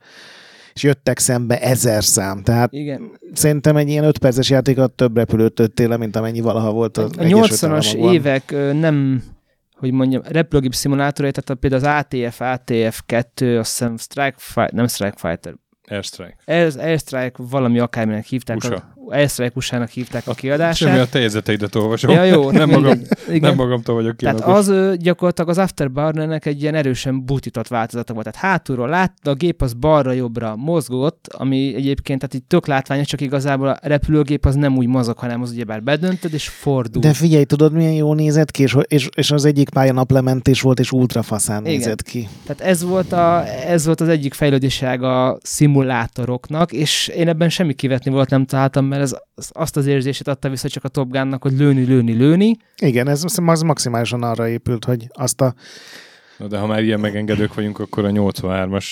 és 0.76 0.84
jöttek 0.84 1.20
szembe 1.20 1.62
ezer 1.62 2.04
szám. 2.04 2.44
Tehát 2.44 2.74
Igen. 2.74 3.12
szerintem 3.34 3.76
egy 3.78 3.90
ilyen 3.90 4.04
5 4.04 4.18
perces 4.18 4.50
játékat 4.50 4.92
több 4.92 5.18
repülőt 5.18 5.54
töltél 5.54 5.88
le, 5.88 5.98
mint 5.98 6.16
amennyi 6.16 6.42
valaha 6.42 6.72
volt 6.72 6.98
az 6.98 7.12
A 7.18 7.22
Egyesült 7.22 7.74
80-as 7.74 7.86
Államokban. 7.88 8.14
évek 8.14 8.52
nem, 8.80 9.24
hogy 9.76 9.92
mondjam, 9.92 10.22
repülőgép 10.26 10.74
szimulátorai, 10.76 11.32
tehát 11.32 11.50
a- 11.50 11.56
például 11.56 11.84
az 11.84 12.06
ATF, 12.06 12.38
ATF2, 12.40 13.60
azt 13.60 13.70
hiszem 13.78 13.98
Strike 13.98 14.36
Fighter, 14.38 14.72
nem 14.72 14.88
Strike 14.88 15.16
Fighter, 15.18 15.54
Airstrike. 15.88 16.38
Air, 16.46 16.72
Airstrike 16.78 17.32
valami 17.38 17.80
akárminek 17.80 18.26
hívták, 18.26 18.58
USA. 18.58 18.94
USA-nak 19.54 19.90
hívták 19.90 20.28
a 20.28 20.34
Semmi 20.34 20.54
a 20.54 20.58
kiadását. 20.58 21.10
te 21.10 21.20
jegyzeteidet 21.20 21.76
olvasom. 21.76 22.12
Ja, 22.12 22.24
jó, 22.24 22.52
nem, 22.62 22.70
magam. 22.70 23.00
Igen. 23.28 23.40
nem 23.40 23.56
magamtól 23.56 23.96
vagyok 23.96 24.16
Tehát 24.16 24.36
kínlogos. 24.36 24.60
az 24.60 24.68
ö, 24.68 24.94
gyakorlatilag 24.98 25.50
az 25.50 25.58
Afterburner-nek 25.58 26.46
egy 26.46 26.62
ilyen 26.62 26.76
erősen 26.76 27.26
butított 27.26 27.68
változata 27.68 28.14
volt. 28.14 28.26
Tehát 28.26 28.52
hátulról 28.52 28.90
látta, 28.90 29.32
a 29.32 29.34
gép 29.34 29.62
az 29.62 29.74
balra-jobbra 29.74 30.56
mozgott, 30.56 31.28
ami 31.38 31.76
egyébként 31.76 32.20
tehát 32.20 32.36
így 32.36 32.44
tök 32.44 32.68
látványos, 32.68 33.08
csak 33.08 33.22
igazából 33.22 33.68
a 33.68 33.78
repülőgép 33.82 34.46
az 34.46 34.56
nem 34.56 34.78
úgy 34.78 34.88
mozog, 34.88 35.18
hanem 35.18 35.42
az 35.42 35.52
ugyebár 35.52 35.84
bedöntöd 35.84 36.34
és 36.34 36.48
fordul. 36.48 37.02
De 37.02 37.14
figyelj, 37.14 37.44
tudod, 37.44 37.74
milyen 37.74 37.94
jó 37.94 38.14
nézett 38.14 38.52
ki, 38.52 38.64
és, 38.64 38.78
és, 38.88 39.10
és 39.16 39.32
az 39.32 39.46
egyik 39.46 39.70
pálya 39.70 39.94
naplementés 39.94 40.62
volt, 40.62 40.80
és 40.80 40.92
ultrafaszán 40.92 41.62
Igen. 41.66 41.78
nézett 41.78 42.02
ki. 42.02 42.28
Tehát 42.46 42.62
ez 42.72 42.84
volt, 42.84 43.12
a, 43.12 43.44
ez 43.68 43.86
volt 43.86 44.02
az 44.02 44.08
egyik 44.08 44.34
fejlődéság 44.34 45.04
a 45.04 45.38
szimulátoroknak, 45.42 46.72
és 46.72 47.08
én 47.08 47.28
ebben 47.28 47.50
semmi 47.50 47.74
kivetni 47.74 48.12
volt 48.12 48.30
nem 48.30 48.46
találtam, 48.46 48.86
mert 48.98 49.12
ez 49.12 49.18
az- 49.36 49.50
azt 49.54 49.78
az 49.78 49.86
érzését 49.86 50.28
adta 50.28 50.50
vissza 50.50 50.70
csak 50.70 50.84
a 50.84 50.88
Top 50.88 51.12
Gunnak, 51.12 51.42
hogy 51.42 51.54
lőni, 51.58 51.84
lőni, 51.84 52.14
lőni. 52.14 52.58
Igen, 52.82 53.08
ez, 53.08 53.24
az 53.46 53.60
maximálisan 53.62 54.24
arra 54.24 54.48
épült, 54.48 54.86
hogy 54.86 55.08
azt 55.14 55.42
a... 55.42 55.54
Na, 56.38 56.48
de 56.48 56.58
ha 56.58 56.68
már 56.68 56.84
ilyen 56.84 57.00
megengedők 57.00 57.54
vagyunk, 57.54 57.80
akkor 57.80 58.06
a 58.06 58.10
83-as 58.10 58.86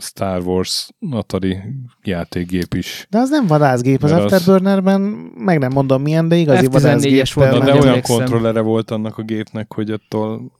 Star 0.00 0.42
Wars 0.46 0.88
Atari 1.10 1.58
játékgép 2.02 2.74
is. 2.74 3.06
De 3.10 3.18
az 3.18 3.30
nem 3.30 3.46
vadászgép, 3.46 4.02
az 4.02 4.10
Mert 4.10 4.24
az- 4.24 4.32
Afterburnerben, 4.32 5.00
meg 5.36 5.58
nem 5.58 5.72
mondom 5.72 6.02
milyen, 6.02 6.28
de 6.28 6.36
igazi 6.36 6.66
F14-es 6.66 6.72
vadászgép. 6.72 7.32
volt, 7.32 7.50
de 7.64 7.72
olyan 7.72 7.86
emlékszem. 7.86 8.16
kontrollere 8.16 8.60
volt 8.60 8.90
annak 8.90 9.18
a 9.18 9.22
gépnek, 9.22 9.72
hogy 9.72 9.90
attól 9.90 10.52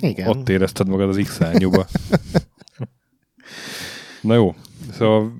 Igen. 0.00 0.28
ott 0.28 0.48
érezted 0.48 0.88
magad 0.88 1.08
az 1.08 1.16
X-árnyúba. 1.22 1.86
Na 4.20 4.34
jó, 4.34 4.54
szóval 4.92 5.32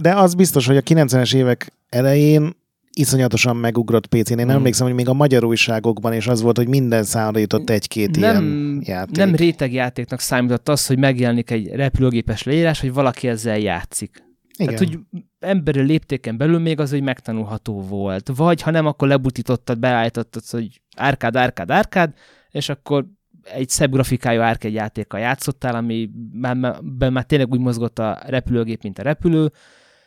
De 0.00 0.14
az 0.14 0.34
biztos, 0.34 0.66
hogy 0.66 0.76
a 0.76 0.80
90-es 0.82 1.34
évek 1.34 1.72
elején 1.88 2.52
iszonyatosan 2.92 3.56
megugrott 3.56 4.06
PC-n. 4.06 4.38
Én 4.38 4.46
Mm. 4.46 4.50
emlékszem, 4.50 4.86
hogy 4.86 4.94
még 4.94 5.08
a 5.08 5.12
magyar 5.12 5.44
újságokban 5.44 6.12
is 6.12 6.26
az 6.26 6.40
volt, 6.40 6.56
hogy 6.56 6.68
minden 6.68 7.02
számra 7.04 7.38
jutott 7.38 7.70
egy-két 7.70 8.18
Nem, 8.18 8.44
ilyen 8.44 8.82
játék. 8.84 9.16
nem 9.16 9.34
rétegjátéknak 9.34 10.20
számított 10.20 10.68
az, 10.68 10.86
hogy 10.86 10.98
megjelenik 10.98 11.50
egy 11.50 11.68
repülőgépes 11.68 12.42
leírás, 12.42 12.80
hogy 12.80 12.92
valaki 12.92 13.28
ezzel 13.28 13.58
játszik. 13.58 14.24
Igen. 14.58 14.74
Tehát, 14.74 14.78
hogy 14.78 14.98
emberi 15.38 15.80
léptéken 15.80 16.36
belül 16.36 16.58
még 16.58 16.80
az, 16.80 16.90
hogy 16.90 17.02
megtanulható 17.02 17.80
volt. 17.80 18.30
Vagy 18.36 18.62
ha 18.62 18.70
nem, 18.70 18.86
akkor 18.86 19.08
lebutítottad, 19.08 19.78
beállítottad, 19.78 20.42
hogy 20.50 20.80
árkád, 20.96 21.36
árkád, 21.36 21.70
árkád, 21.70 22.12
és 22.50 22.68
akkor 22.68 23.06
egy 23.42 23.68
szebb 23.68 23.92
grafikájú 23.92 24.40
árkád 24.40 24.72
játékkal 24.72 25.20
játszottál, 25.20 25.74
ami 25.74 26.10
már, 26.32 26.56
már, 26.56 27.10
már 27.10 27.24
tényleg 27.24 27.50
úgy 27.50 27.60
mozgott 27.60 27.98
a 27.98 28.22
repülőgép, 28.26 28.82
mint 28.82 28.98
a 28.98 29.02
repülő, 29.02 29.52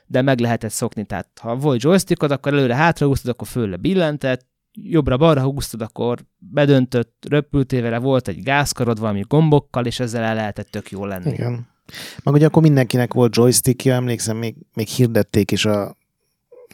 de 0.06 0.22
meg 0.22 0.40
lehetett 0.40 0.72
szokni. 0.72 1.06
Tehát 1.06 1.28
ha 1.42 1.56
volt 1.56 1.84
joystickod, 1.84 2.32
akkor 2.32 2.54
előre 2.54 2.76
hátra 2.76 3.08
húztad, 3.08 3.32
akkor 3.32 3.48
fölle 3.48 3.78
billentett, 3.78 4.48
jobbra-balra 4.72 5.42
húztad, 5.42 5.82
akkor 5.82 6.20
bedöntött, 6.38 7.26
röpültél 7.30 8.00
volt 8.00 8.28
egy 8.28 8.44
gázkarod 8.44 9.00
valami 9.00 9.24
gombokkal, 9.28 9.86
és 9.86 10.00
ezzel 10.00 10.24
el 10.24 10.36
lehetett 10.36 10.68
tök 10.68 10.92
jól 10.92 11.08
lenni. 11.08 11.32
Igen. 11.32 11.68
Meg 12.24 12.34
ugye 12.34 12.46
akkor 12.46 12.62
mindenkinek 12.62 13.14
volt 13.14 13.36
joystickja, 13.36 13.94
emlékszem, 13.94 14.38
még, 14.38 14.56
még 14.74 14.88
hirdették 14.88 15.52
is 15.52 15.66
a, 15.66 15.96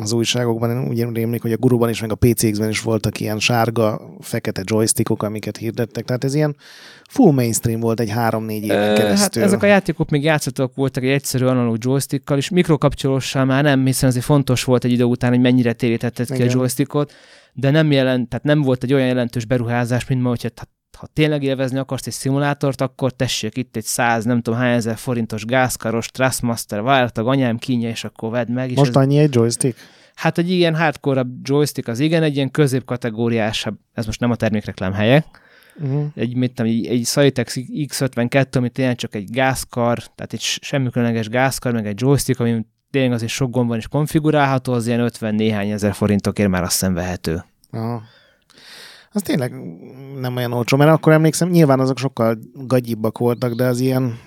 az 0.02 0.12
újságokban, 0.12 0.70
én 0.70 0.88
úgy 0.88 1.16
rémlik, 1.16 1.42
hogy 1.42 1.52
a 1.52 1.58
guruban 1.58 1.90
is, 1.90 2.02
meg 2.02 2.12
a 2.12 2.16
PCX-ben 2.16 2.70
is 2.70 2.82
voltak 2.82 3.20
ilyen 3.20 3.40
sárga, 3.40 4.02
fekete 4.20 4.62
joystickok, 4.66 5.24
amiket 5.24 5.58
hirdettek. 5.58 6.06
Tehát 6.06 6.24
ez 6.24 6.34
ilyen 6.34 6.56
full 7.10 7.32
mainstream 7.32 7.80
volt 7.80 8.00
egy 8.00 8.10
három-négy 8.10 8.64
éven 8.64 8.88
Hát 8.88 8.98
keresztül. 8.98 9.44
ezek 9.44 9.64
a 9.64 9.66
játékok 9.66 10.10
még 10.10 10.24
játszottak 10.24 10.76
voltak 10.76 11.04
egy 11.04 11.10
egyszerű 11.10 11.46
analóg 11.46 11.78
joystickkal, 11.80 12.38
és 12.38 12.50
mikrokapcsolóssal 12.50 13.46
már 13.46 13.64
nem, 13.64 13.86
hiszen 13.86 14.10
azért 14.10 14.26
fontos 14.26 14.64
volt 14.64 14.84
egy 14.84 14.92
idő 14.92 15.04
után, 15.04 15.30
hogy 15.30 15.40
mennyire 15.42 15.74
térítetted 15.74 16.32
ki 16.32 16.42
a 16.42 16.48
joystickot, 16.50 17.14
de 17.54 17.70
nem 17.70 17.92
jelent, 17.92 18.30
tehát 18.30 18.46
nem 18.46 18.62
volt 18.62 18.84
egy 18.84 18.94
olyan 18.94 19.08
jelentős 19.08 19.46
beruházás, 19.46 20.08
mint 20.08 20.22
ma, 20.22 20.30
hogyha 20.30 20.50
ha, 20.98 21.08
tényleg 21.14 21.44
élvezni 21.44 21.78
akarsz 21.78 22.08
egy 22.08 22.14
szimulátort, 22.14 22.82
akkor 22.82 23.12
tessék 23.12 23.58
itt 23.58 23.76
egy 23.76 23.84
száz, 23.84 24.26
nem 24.26 24.42
tudom 24.42 24.60
hány 24.60 24.74
ezer 24.76 24.98
forintos 24.98 25.46
gázkaros, 25.46 26.08
Trustmaster, 26.08 26.82
vártag, 26.82 27.28
anyám 27.28 27.58
kínja, 27.58 27.90
és 27.90 28.04
akkor 28.04 28.30
vedd 28.30 28.52
meg. 28.52 28.70
És 28.72 28.78
Most 28.78 28.90
ez, 28.90 28.96
annyi 28.96 29.18
egy 29.18 29.36
joystick? 29.36 29.78
hát 30.16 30.38
egy 30.38 30.50
ilyen 30.50 30.76
hardcore 30.76 31.26
joystick 31.44 31.88
az 31.88 32.00
igen, 32.00 32.24
egy 32.24 32.36
ilyen 32.36 32.52
középkategóriásabb, 32.52 33.78
ez 33.94 34.06
most 34.06 34.20
nem 34.20 34.32
a 34.32 34.36
termékreklám 34.36 34.94
helye, 34.94 35.26
Uh-huh. 35.82 36.06
egy, 36.16 36.36
mit 36.36 36.54
tudom, 36.54 36.72
egy, 36.72 36.86
egy 36.86 37.04
Cytex 37.04 37.56
X52, 37.58 38.56
ami 38.58 38.70
tényleg 38.70 38.96
csak 38.96 39.16
egy 39.16 39.30
gázkar, 39.30 39.98
tehát 39.98 40.34
egy 40.34 40.42
semmi 40.42 40.90
különleges 40.90 41.30
gázkar, 41.30 41.74
meg 41.74 41.88
egy 41.88 42.02
joystick, 42.02 42.40
ami 42.40 42.66
tényleg 42.92 43.12
azért 43.12 43.32
sok 43.32 43.52
gomb 43.52 43.68
van 43.68 43.78
is 43.78 43.88
konfigurálható, 43.88 44.74
az 44.74 44.88
ilyen 44.88 45.00
50 45.00 45.36
néhány 45.36 45.70
ezer 45.70 45.94
forintokért 45.94 46.50
már 46.50 46.64
azt 46.64 46.72
hiszem 46.72 46.94
vehető. 46.94 47.44
Aha. 47.72 48.02
Az 49.12 49.22
tényleg 49.22 49.54
nem 50.20 50.36
olyan 50.36 50.54
olcsó, 50.54 50.78
mert 50.78 50.92
akkor 50.92 51.14
emlékszem, 51.14 51.50
nyilván 51.50 51.80
azok 51.80 51.98
sokkal 51.98 52.38
gagyibbak 52.54 53.18
voltak, 53.18 53.54
de 53.54 53.66
az 53.66 53.80
ilyen, 53.80 54.20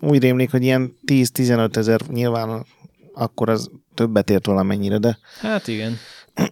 úgy 0.00 0.22
rémlik, 0.22 0.50
hogy 0.50 0.62
ilyen 0.62 0.96
10-15 1.06 1.76
ezer, 1.76 2.00
nyilván 2.08 2.66
akkor 3.14 3.48
az 3.48 3.70
többet 3.94 4.30
ért 4.30 4.46
valamennyire, 4.46 4.98
de 4.98 5.18
Hát 5.40 5.68
igen. 5.68 5.96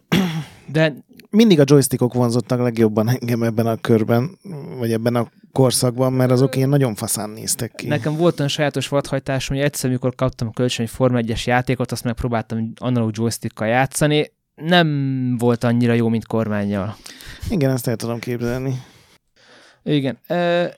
De 0.73 0.95
mindig 1.31 1.61
a 1.61 1.65
joystickok 1.67 2.15
vonzottak 2.15 2.59
legjobban 2.59 3.09
engem 3.09 3.43
ebben 3.43 3.67
a 3.67 3.77
körben, 3.77 4.39
vagy 4.79 4.93
ebben 4.93 5.15
a 5.15 5.31
korszakban, 5.53 6.13
mert 6.13 6.31
azok 6.31 6.57
ilyen 6.57 6.69
nagyon 6.69 6.95
faszán 6.95 7.31
néztek 7.31 7.73
ki. 7.77 7.87
nekem 7.87 8.17
volt 8.17 8.39
olyan 8.39 8.51
sajátos 8.51 8.89
vadhajtásom, 8.89 9.57
hogy 9.57 9.65
egyszer, 9.65 9.91
amikor 9.91 10.15
kaptam 10.15 10.53
kölcsön 10.53 10.85
egy 10.85 10.91
Forma 10.91 11.19
1-es 11.23 11.45
játékot, 11.45 11.93
azt 11.93 12.05
megpróbáltam 12.05 12.73
analóg 12.77 13.11
joystickkal 13.17 13.69
játszani, 13.69 14.33
nem 14.63 15.37
volt 15.39 15.65
annyira 15.65 15.93
jó, 15.93 16.09
mint 16.09 16.27
kormányjal. 16.27 16.97
Igen, 17.51 17.71
ezt 17.71 17.89
el 17.89 17.97
tudom 17.97 18.19
képzelni. 18.19 18.83
Igen. 19.83 20.19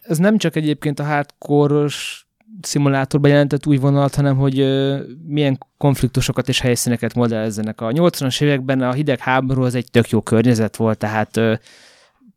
Ez 0.02 0.18
nem 0.18 0.38
csak 0.38 0.56
egyébként 0.56 0.98
a 1.00 1.04
hardcore-os 1.04 2.26
szimulátorban 2.60 3.30
jelentett 3.30 3.66
új 3.66 3.76
vonalat, 3.76 4.14
hanem 4.14 4.36
hogy 4.36 4.56
milyen 5.26 5.58
konfliktusokat 5.76 6.48
és 6.48 6.60
helyszíneket 6.60 7.14
modellezzenek. 7.14 7.80
A 7.80 7.86
80-as 7.86 8.42
években 8.42 8.80
a 8.80 8.92
hidegháború 8.92 9.62
az 9.62 9.74
egy 9.74 9.90
tök 9.90 10.08
jó 10.08 10.20
környezet 10.20 10.76
volt, 10.76 10.98
tehát 10.98 11.40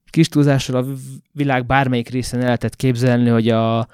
kis 0.09 0.27
túlzással 0.27 0.75
a 0.75 0.85
világ 1.31 1.65
bármelyik 1.65 2.09
részén 2.09 2.39
el 2.39 2.45
lehetett 2.45 2.75
képzelni, 2.75 3.29
hogy 3.29 3.49
a 3.49 3.87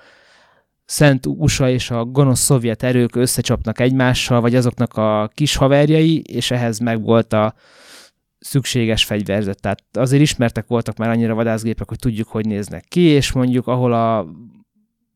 szent 0.88 1.26
USA 1.26 1.70
és 1.70 1.92
a 1.92 2.06
gonosz 2.06 2.40
szovjet 2.40 2.84
erők 2.84 3.16
összecsapnak 3.16 3.80
egymással, 3.80 4.42
vagy 4.42 4.56
azoknak 4.56 4.94
a 4.94 5.30
kis 5.34 5.56
haverjai, 5.56 6.22
és 6.22 6.52
ehhez 6.52 6.80
meg 6.80 7.02
volt 7.02 7.34
a 7.34 7.54
szükséges 8.40 9.06
fegyverzet. 9.06 9.62
Tehát 9.62 9.84
azért 9.94 10.22
ismertek 10.22 10.68
voltak 10.68 10.98
már 10.98 11.10
annyira 11.10 11.34
vadászgépek, 11.34 11.88
hogy 11.88 12.00
tudjuk, 12.00 12.28
hogy 12.28 12.46
néznek 12.46 12.86
ki, 12.88 13.02
és 13.02 13.32
mondjuk 13.32 13.68
ahol 13.68 13.94
a 13.94 14.26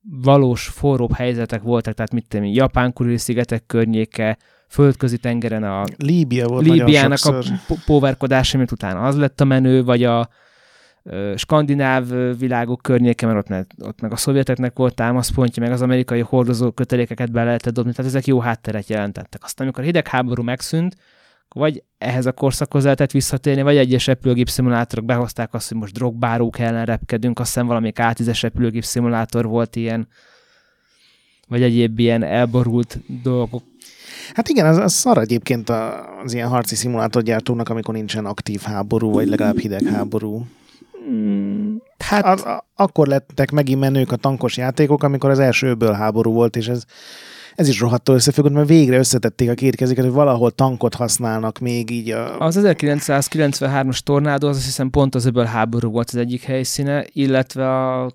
valós 0.10 0.68
forróbb 0.68 1.14
helyzetek 1.14 1.62
voltak, 1.62 1.94
tehát 1.94 2.14
mit 2.14 2.28
tudom, 2.28 2.46
Japán 2.46 2.94
Kurili 2.94 3.18
szigetek 3.18 3.66
környéke, 3.66 4.38
földközi 4.68 5.18
tengeren 5.18 5.64
a 5.64 5.84
Líbia 5.98 6.48
volt 6.48 6.68
Líbiának 6.68 7.26
a 7.26 7.44
póverkodása, 7.86 8.58
mint 8.58 8.72
utána 8.72 9.02
az 9.02 9.18
lett 9.18 9.42
a 9.42 9.46
menő, 9.46 9.84
vagy 9.84 10.04
a 10.04 10.30
skandináv 11.36 12.08
világok 12.38 12.82
környéke, 12.82 13.26
mert 13.26 13.38
ott, 13.38 13.48
meg, 13.48 13.68
ott 13.80 14.02
meg 14.02 14.12
a 14.12 14.16
szovjeteknek 14.16 14.78
volt 14.78 14.96
támaszpontja, 14.96 15.64
meg 15.64 15.72
az 15.72 15.82
amerikai 15.82 16.20
hordozó 16.20 16.72
kötelékeket 16.72 17.32
be 17.32 17.44
lehetett 17.44 17.74
dobni, 17.74 17.92
tehát 17.92 18.12
ezek 18.12 18.26
jó 18.26 18.40
hátteret 18.40 18.90
jelentettek. 18.90 19.44
Aztán, 19.44 19.66
amikor 19.66 19.84
a 19.84 19.86
hidegháború 19.86 20.44
megszűnt, 20.44 20.96
vagy 21.56 21.84
ehhez 21.98 22.26
a 22.26 22.32
korszakhoz 22.32 22.84
lehetett 22.84 23.12
visszatérni, 23.12 23.62
vagy 23.62 23.78
egyes 23.78 24.08
repülőgép 24.08 24.50
szimulátorok 24.50 25.06
behozták 25.06 25.54
azt, 25.54 25.70
hogy 25.70 25.78
most 25.78 25.94
drogbárók 25.94 26.60
ellen 26.60 26.86
repkedünk, 26.86 27.40
azt 27.40 27.54
hiszem 27.54 27.68
valamelyik 27.68 27.98
A10-es 28.00 28.40
repülőgép 28.42 28.84
szimulátor 28.84 29.46
volt 29.46 29.76
ilyen, 29.76 30.08
vagy 31.48 31.62
egyéb 31.62 32.00
ilyen 32.00 32.24
elborult 32.24 33.00
dolgok. 33.24 33.64
Hát 34.34 34.50
igen, 34.50 34.66
az, 34.66 34.78
az 34.78 34.94
szar 34.94 35.18
egyébként 35.18 35.70
az 36.24 36.34
ilyen 36.34 36.48
harci 36.48 36.76
szimulátorgyártónak, 36.76 37.70
amikor 37.70 37.94
nincsen 37.94 38.26
aktív 38.26 38.62
háború, 38.62 39.12
vagy 39.12 39.28
legalább 39.28 39.58
hidegháború. 39.58 40.46
Mm, 41.10 41.76
hát 41.98 42.26
A, 42.26 42.50
a, 42.50 42.66
akkor 42.76 43.08
lettek 43.08 43.52
megint 43.52 43.80
menők 43.80 44.12
a 44.12 44.16
tankos 44.16 44.58
játékok, 44.58 45.04
amikor 45.04 45.30
az 45.30 45.40
első 45.40 45.68
öböl 45.68 45.94
háború 45.94 46.32
volt, 46.32 46.56
és 46.56 46.68
ez, 46.68 46.84
ez 47.56 47.68
is 47.68 47.80
rohadtól 47.80 48.16
összefüggött, 48.16 48.52
mert 48.52 48.68
végre 48.68 48.98
összetették 48.98 49.50
a 49.50 49.54
két 49.54 49.76
kezüket, 49.76 50.04
hogy 50.04 50.14
valahol 50.14 50.52
tankot 50.52 50.94
használnak 50.94 51.60
még 51.60 51.90
így 51.90 52.10
a... 52.10 52.40
az 52.40 52.60
1993-as 52.62 53.98
tornádó, 53.98 54.48
az 54.48 54.56
azt 54.56 54.66
hiszem 54.66 54.90
pont 54.90 55.16
az 55.16 55.26
öböl 55.26 55.46
háború 55.46 55.92
volt 55.92 56.10
az 56.10 56.16
egyik 56.16 56.44
helyszíne, 56.44 57.06
illetve 57.12 57.70
a 57.70 58.12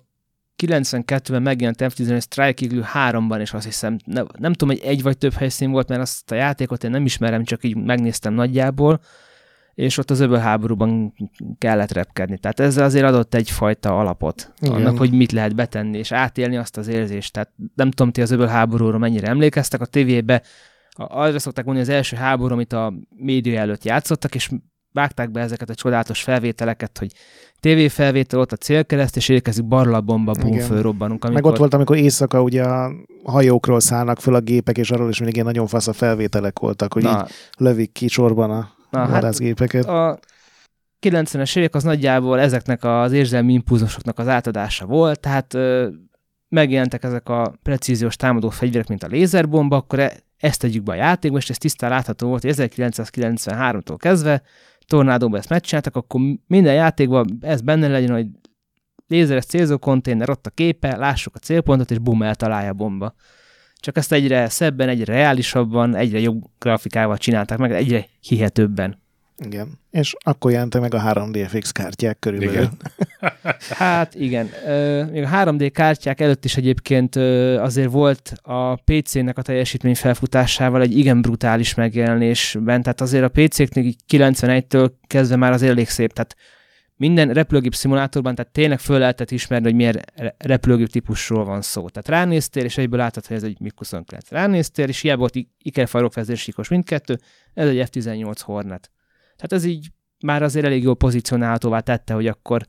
92-ben 0.63 1.41
megjelent 1.41 1.77
F-15 1.79 2.21
Strike 2.21 2.65
Eagle 2.65 2.89
3-ban, 2.93 3.39
és 3.39 3.53
azt 3.53 3.65
hiszem, 3.65 3.97
ne, 4.05 4.21
nem 4.37 4.53
tudom, 4.53 4.75
hogy 4.75 4.85
egy 4.85 5.01
vagy 5.01 5.17
több 5.17 5.33
helyszín 5.33 5.71
volt, 5.71 5.89
mert 5.89 6.01
azt 6.01 6.31
a 6.31 6.35
játékot 6.35 6.83
én 6.83 6.91
nem 6.91 7.05
ismerem, 7.05 7.43
csak 7.43 7.63
így 7.63 7.75
megnéztem 7.75 8.33
nagyjából, 8.33 8.99
és 9.77 9.97
ott 9.97 10.11
az 10.11 10.19
öböl 10.19 10.37
háborúban 10.37 11.13
kellett 11.57 11.91
repkedni. 11.91 12.37
Tehát 12.37 12.59
ezzel 12.59 12.83
azért 12.83 13.05
adott 13.05 13.33
egyfajta 13.33 13.99
alapot 13.99 14.53
Igen. 14.59 14.75
annak, 14.75 14.97
hogy 14.97 15.11
mit 15.11 15.31
lehet 15.31 15.55
betenni, 15.55 15.97
és 15.97 16.11
átélni 16.11 16.57
azt 16.57 16.77
az 16.77 16.87
érzést. 16.87 17.33
Tehát 17.33 17.51
nem 17.75 17.91
tudom, 17.91 18.11
ti 18.11 18.21
az 18.21 18.31
öböl 18.31 18.47
háborúra 18.47 18.97
mennyire 18.97 19.27
emlékeztek, 19.27 19.81
a 19.81 19.85
tévébe 19.85 20.41
arra 20.95 21.39
szokták 21.39 21.65
mondani, 21.65 21.87
az 21.87 21.93
első 21.93 22.15
háború, 22.15 22.53
amit 22.53 22.73
a 22.73 22.93
média 23.09 23.59
előtt 23.59 23.83
játszottak, 23.83 24.35
és 24.35 24.49
vágták 24.91 25.31
be 25.31 25.41
ezeket 25.41 25.69
a 25.69 25.75
csodálatos 25.75 26.23
felvételeket, 26.23 26.97
hogy 26.97 27.11
tévéfelvétel, 27.59 28.39
ott 28.39 28.51
a 28.51 28.55
célkereszt, 28.55 29.15
és 29.15 29.29
érkezik 29.29 29.65
barlabomba, 29.65 30.31
bum, 30.31 30.59
fölrobbanunk. 30.59 31.29
Meg 31.31 31.45
ott 31.45 31.57
volt, 31.57 31.73
amikor 31.73 31.97
éjszaka 31.97 32.41
ugye 32.41 32.63
a 32.63 32.91
hajókról 33.23 33.79
szállnak 33.79 34.19
föl 34.19 34.35
a 34.35 34.39
gépek, 34.39 34.77
és 34.77 34.91
arról 34.91 35.09
is 35.09 35.17
mindig 35.17 35.35
ilyen 35.35 35.47
nagyon 35.47 35.67
fasz 35.67 35.87
a 35.87 35.93
felvételek 35.93 36.59
voltak, 36.59 36.93
hogy 36.93 37.03
így 37.03 37.11
Na, 37.11 37.27
lövik 37.57 37.91
ki 37.91 38.07
sorban 38.07 38.51
a 38.51 38.75
na, 38.89 38.99
hát 38.99 39.09
vadászgépeket. 39.09 39.85
a 39.85 40.19
90-es 41.01 41.57
évek 41.57 41.75
az 41.75 41.83
nagyjából 41.83 42.39
ezeknek 42.39 42.83
az 42.83 43.11
érzelmi 43.11 43.53
impulzusoknak 43.53 44.19
az 44.19 44.27
átadása 44.27 44.85
volt, 44.85 45.19
tehát 45.19 45.53
ö, 45.53 45.87
megjelentek 46.49 47.03
ezek 47.03 47.29
a 47.29 47.53
precíziós 47.63 48.15
támadó 48.15 48.49
fegyverek, 48.49 48.87
mint 48.87 49.03
a 49.03 49.07
lézerbomba, 49.07 49.75
akkor 49.75 49.99
e- 49.99 50.17
ezt 50.37 50.59
tegyük 50.59 50.83
be 50.83 50.91
a 50.91 50.95
játékba, 50.95 51.37
és 51.37 51.49
ez 51.49 51.57
tisztán 51.57 51.89
látható 51.89 52.27
volt, 52.27 52.41
hogy 52.41 52.53
1993-tól 52.57 53.95
kezdve 53.97 54.41
tornádóban 54.87 55.39
ezt 55.39 55.49
megcsináltak, 55.49 55.95
akkor 55.95 56.21
minden 56.47 56.73
játékban 56.73 57.37
ez 57.41 57.61
benne 57.61 57.87
legyen, 57.87 58.11
hogy 58.11 58.27
lézeres 59.07 59.45
célzó 59.45 59.77
konténer, 59.77 60.29
ott 60.29 60.45
a 60.45 60.49
képe, 60.49 60.95
lássuk 60.95 61.35
a 61.35 61.39
célpontot, 61.39 61.91
és 61.91 61.99
bum, 61.99 62.23
eltalálja 62.23 62.69
a 62.69 62.73
bomba. 62.73 63.13
Csak 63.79 63.97
ezt 63.97 64.11
egyre 64.11 64.49
szebben, 64.49 64.89
egyre 64.89 65.13
reálisabban, 65.13 65.95
egyre 65.95 66.19
jobb 66.19 66.43
grafikával 66.59 67.17
csinálták 67.17 67.57
meg, 67.57 67.71
egyre 67.71 68.05
hihetőbben. 68.19 69.05
Igen. 69.45 69.79
És 69.91 70.15
akkor 70.23 70.51
jelentek 70.51 70.81
meg 70.81 70.93
a 70.93 71.01
3DFX 71.01 71.69
kártyák 71.71 72.19
körülbelül. 72.19 72.53
Igen. 72.53 72.77
Hát 73.69 74.15
igen, 74.15 74.49
még 75.11 75.23
a 75.23 75.29
3D 75.29 75.69
kártyák 75.73 76.21
előtt 76.21 76.45
is 76.45 76.57
egyébként 76.57 77.15
azért 77.59 77.91
volt 77.91 78.33
a 78.41 78.75
PC-nek 78.75 79.37
a 79.37 79.41
teljesítmény 79.41 79.95
felfutásával 79.95 80.81
egy 80.81 80.97
igen 80.97 81.21
brutális 81.21 81.73
megjelenésben, 81.73 82.81
tehát 82.81 83.01
azért 83.01 83.23
a 83.23 83.39
így 83.75 83.95
91-től 84.09 84.91
kezdve 85.07 85.35
már 85.35 85.51
az 85.51 85.61
elég 85.61 85.89
szép, 85.89 86.13
tehát 86.13 86.35
minden 86.97 87.33
repülőgép 87.33 87.75
szimulátorban, 87.75 88.35
tehát 88.35 88.51
tényleg 88.51 88.79
föl 88.79 88.99
lehetett 88.99 89.31
ismerni, 89.31 89.65
hogy 89.65 89.75
milyen 89.75 90.01
re- 90.15 90.35
repülőgép 90.37 90.87
típusról 90.87 91.45
van 91.45 91.61
szó. 91.61 91.89
Tehát 91.89 92.07
ránéztél, 92.07 92.63
és 92.63 92.77
egyből 92.77 92.99
látod, 92.99 93.25
hogy 93.25 93.35
ez 93.35 93.43
egy 93.43 93.57
MiG-29. 93.63 94.19
Ránéztél, 94.29 94.87
és 94.87 95.01
hiába 95.01 95.19
volt 95.19 95.35
i- 95.35 95.49
ikerfarokvezérsíkos 95.61 96.67
mindkettő, 96.67 97.19
ez 97.53 97.67
egy 97.67 97.89
F-18 97.91 98.37
Hornet. 98.41 98.91
Tehát 99.35 99.53
ez 99.53 99.63
így 99.63 99.91
már 100.19 100.43
azért 100.43 100.65
elég 100.65 100.83
jól 100.83 100.95
pozícionálhatóvá 100.95 101.79
tette, 101.79 102.13
hogy 102.13 102.27
akkor 102.27 102.65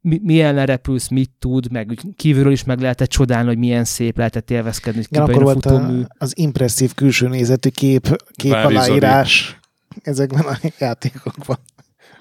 mi, 0.00 0.20
milyen 0.22 0.66
repülsz, 0.66 1.08
mit 1.08 1.30
tud, 1.38 1.72
meg 1.72 1.98
kívülről 2.16 2.52
is 2.52 2.64
meg 2.64 2.80
lehetett 2.80 3.08
csodálni, 3.08 3.48
hogy 3.48 3.58
milyen 3.58 3.84
szép 3.84 4.16
lehetett 4.16 4.50
élvezkedni, 4.50 5.02
hogy 5.08 5.18
akkor 5.18 5.34
a 5.34 5.44
volt 5.44 5.62
futómű. 5.62 6.00
a, 6.00 6.06
az 6.18 6.38
impresszív 6.38 6.94
külső 6.94 7.28
nézetű 7.28 7.68
kép, 7.68 8.16
kép 8.32 8.52
aláírás 8.52 9.58
ezekben 10.02 10.44
a 10.44 10.58
játékokban. 10.78 11.58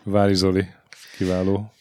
Vári 0.03 0.33
Zoli, 0.33 0.65
kiváló. 1.17 1.71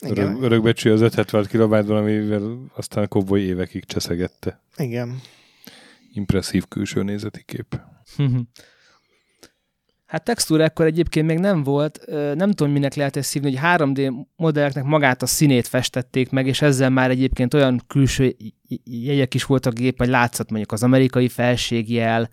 Igen, 0.00 0.26
Örök, 0.26 0.42
örökbecsű 0.42 0.90
az 0.90 1.00
576 1.00 1.46
kilobájtban, 1.46 1.96
amivel 1.96 2.58
aztán 2.74 3.08
Cowboy 3.08 3.42
évekig 3.42 3.84
cseszegette. 3.84 4.60
igen. 4.76 5.20
Impresszív 6.12 6.64
külső 6.68 7.02
nézeti 7.02 7.42
kép. 7.46 7.80
Hát 10.06 10.24
textúra 10.24 10.62
ekkor 10.62 10.86
egyébként 10.86 11.26
még 11.26 11.38
nem 11.38 11.62
volt, 11.62 12.04
nem 12.34 12.50
tudom, 12.50 12.72
minek 12.72 12.94
lehet 12.94 13.16
ezt 13.16 13.28
szívni, 13.28 13.56
hogy 13.56 13.78
3D 13.78 14.12
modelleknek 14.36 14.84
magát 14.84 15.22
a 15.22 15.26
színét 15.26 15.66
festették 15.66 16.30
meg, 16.30 16.46
és 16.46 16.62
ezzel 16.62 16.90
már 16.90 17.10
egyébként 17.10 17.54
olyan 17.54 17.80
külső 17.86 18.36
jegyek 18.84 19.34
is 19.34 19.44
voltak 19.44 19.72
a 19.72 19.80
gép, 19.80 19.98
hogy 19.98 20.08
látszott 20.08 20.48
mondjuk 20.48 20.72
az 20.72 20.82
amerikai 20.82 21.28
felségjel, 21.28 22.30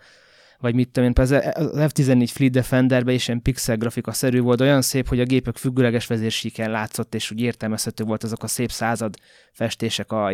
vagy 0.62 0.76
mit 0.76 0.90
tudom 0.90 1.10
én, 1.10 1.14
például 1.14 1.52
az 1.52 1.92
F-14 1.94 2.30
Fleet 2.32 2.52
Defenderben 2.52 3.14
is 3.14 3.28
ilyen 3.28 3.42
pixel 3.42 3.78
grafika 3.78 4.12
szerű 4.12 4.40
volt, 4.40 4.62
olyan 4.62 4.82
szép, 4.82 5.08
hogy 5.08 5.20
a 5.20 5.24
gépek 5.24 5.58
függőleges 5.58 6.08
vezérsíken 6.08 6.72
látszott, 6.72 7.16
és 7.16 7.32
úgy 7.32 7.42
értelmezhető 7.42 8.04
volt 8.04 8.24
azok 8.24 8.44
a 8.44 8.48
szép 8.48 8.72
század 8.72 9.16
festések, 9.52 10.12
a 10.12 10.32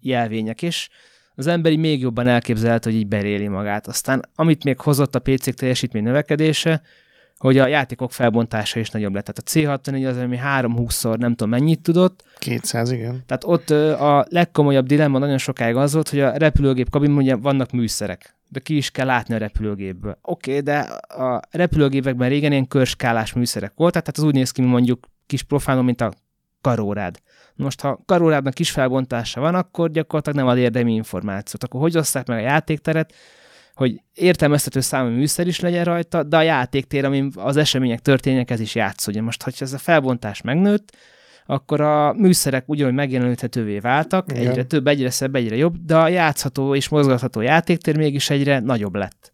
jelvények 0.00 0.62
is. 0.62 0.88
Az 1.34 1.46
emberi 1.46 1.76
még 1.76 2.00
jobban 2.00 2.26
elképzelhet, 2.26 2.84
hogy 2.84 2.94
így 2.94 3.06
beréli 3.06 3.48
magát. 3.48 3.86
Aztán 3.86 4.28
amit 4.34 4.64
még 4.64 4.80
hozott 4.80 5.14
a 5.14 5.18
PC-k 5.18 5.54
teljesítmény 5.54 6.02
növekedése, 6.02 6.82
hogy 7.36 7.58
a 7.58 7.66
játékok 7.66 8.12
felbontása 8.12 8.80
is 8.80 8.90
nagyobb 8.90 9.14
lett. 9.14 9.24
Tehát 9.24 9.70
a 9.70 9.80
C64 9.80 10.08
az, 10.08 10.16
ami 10.16 10.38
3-20-szor 10.44 11.18
nem 11.18 11.34
tudom 11.34 11.50
mennyit 11.50 11.80
tudott, 11.80 12.24
200, 12.38 12.90
igen. 12.90 13.22
tehát 13.26 13.44
ott 13.44 13.70
a 14.00 14.26
legkomolyabb 14.28 14.86
dilemma 14.86 15.18
nagyon 15.18 15.38
sokáig 15.38 15.76
az 15.76 15.92
volt, 15.92 16.08
hogy 16.08 16.20
a 16.20 16.36
repülőgép 16.36 16.90
kabinban 16.90 17.22
ugye 17.22 17.36
vannak 17.36 17.70
műszerek, 17.70 18.36
de 18.52 18.60
ki 18.60 18.76
is 18.76 18.90
kell 18.90 19.06
látni 19.06 19.34
a 19.34 19.38
repülőgépből. 19.38 20.18
Oké, 20.22 20.50
okay, 20.50 20.62
de 20.62 20.78
a 20.98 21.40
repülőgépekben 21.50 22.28
régen 22.28 22.52
ilyen 22.52 22.68
körskálás 22.68 23.32
műszerek 23.32 23.72
voltak, 23.74 24.02
tehát 24.02 24.18
az 24.18 24.24
úgy 24.24 24.34
néz 24.34 24.50
ki, 24.50 24.60
mint 24.60 24.72
mondjuk 24.72 25.06
kis 25.26 25.42
profilon, 25.42 25.84
mint 25.84 26.00
a 26.00 26.12
karórád. 26.60 27.18
Most, 27.54 27.80
ha 27.80 28.02
karórádnak 28.06 28.54
kis 28.54 28.70
felbontása 28.70 29.40
van, 29.40 29.54
akkor 29.54 29.90
gyakorlatilag 29.90 30.38
nem 30.38 30.46
ad 30.46 30.58
érdemi 30.58 30.94
információt. 30.94 31.64
Akkor 31.64 31.80
hogy 31.80 31.96
oszták 31.96 32.26
meg 32.26 32.38
a 32.38 32.42
játékteret, 32.48 33.14
hogy 33.74 34.02
értelmeztető 34.14 34.80
számú 34.80 35.10
műszer 35.10 35.46
is 35.46 35.60
legyen 35.60 35.84
rajta, 35.84 36.22
de 36.22 36.36
a 36.36 36.42
játéktér, 36.42 37.04
amin 37.04 37.32
az 37.36 37.56
események 37.56 38.00
történnek, 38.00 38.50
ez 38.50 38.60
is 38.60 38.74
játszódjon. 38.74 39.24
Most, 39.24 39.42
hogyha 39.42 39.64
ez 39.64 39.72
a 39.72 39.78
felbontás 39.78 40.40
megnőtt, 40.40 40.96
akkor 41.46 41.80
a 41.80 42.12
műszerek 42.12 42.68
ugyanúgy 42.68 42.94
megjeleníthetővé 42.94 43.78
váltak, 43.78 44.30
Igen. 44.30 44.48
egyre 44.50 44.64
több, 44.64 44.86
egyre 44.86 45.10
szebb, 45.10 45.34
egyre 45.34 45.56
jobb, 45.56 45.74
de 45.84 45.96
a 45.96 46.08
játszható 46.08 46.74
és 46.74 46.88
mozgatható 46.88 47.40
játéktér 47.40 47.96
mégis 47.96 48.30
egyre 48.30 48.60
nagyobb 48.60 48.94
lett. 48.94 49.32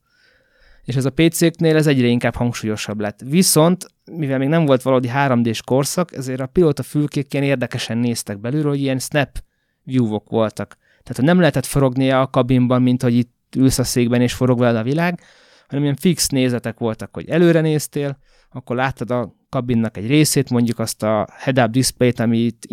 És 0.84 0.96
ez 0.96 1.04
a 1.04 1.10
PC-knél 1.10 1.76
ez 1.76 1.86
egyre 1.86 2.06
inkább 2.06 2.34
hangsúlyosabb 2.34 3.00
lett. 3.00 3.20
Viszont, 3.24 3.86
mivel 4.12 4.38
még 4.38 4.48
nem 4.48 4.64
volt 4.64 4.82
valódi 4.82 5.10
3D-s 5.14 5.62
korszak, 5.62 6.12
ezért 6.12 6.40
a 6.40 6.46
pilóta 6.46 6.82
fülkék 6.82 7.34
ilyen 7.34 7.46
érdekesen 7.46 7.98
néztek 7.98 8.40
belülről, 8.40 8.70
hogy 8.70 8.80
ilyen 8.80 8.98
snap 8.98 9.38
view-ok 9.82 10.30
voltak. 10.30 10.76
Tehát 11.02 11.16
hogy 11.16 11.24
nem 11.24 11.38
lehetett 11.38 11.66
forognia 11.66 12.20
a 12.20 12.26
kabinban, 12.26 12.82
mint 12.82 13.02
hogy 13.02 13.14
itt 13.14 13.32
ülsz 13.56 13.78
a 13.78 13.84
székben 13.84 14.20
és 14.20 14.32
forog 14.32 14.58
veled 14.58 14.76
a 14.76 14.82
világ, 14.82 15.20
hanem 15.66 15.84
ilyen 15.84 15.96
fix 15.96 16.28
nézetek 16.28 16.78
voltak, 16.78 17.14
hogy 17.14 17.28
előre 17.28 17.60
néztél, 17.60 18.18
akkor 18.50 18.76
láttad 18.76 19.10
a 19.10 19.34
kabinnak 19.48 19.96
egy 19.96 20.06
részét, 20.06 20.50
mondjuk 20.50 20.78
azt 20.78 21.02
a 21.02 21.26
head-up 21.30 21.70
displayt, 21.70 22.20
amit 22.20 22.66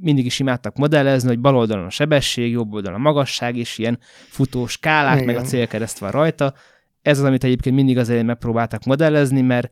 mindig 0.00 0.24
is 0.24 0.38
imádtak 0.38 0.76
modellezni, 0.76 1.28
hogy 1.28 1.38
bal 1.38 1.56
oldalon 1.56 1.84
a 1.84 1.90
sebesség, 1.90 2.50
jobb 2.50 2.72
oldalon 2.72 2.98
a 2.98 3.02
magasság, 3.02 3.56
és 3.56 3.78
ilyen 3.78 3.98
futó 4.28 4.66
skálák, 4.66 5.18
meg 5.18 5.28
a 5.28 5.30
Igen. 5.30 5.44
célkereszt 5.44 5.98
van 5.98 6.10
rajta. 6.10 6.54
Ez 7.02 7.18
az, 7.18 7.24
amit 7.24 7.44
egyébként 7.44 7.74
mindig 7.74 7.98
azért 7.98 8.24
megpróbáltak 8.24 8.84
modellezni, 8.84 9.40
mert 9.40 9.70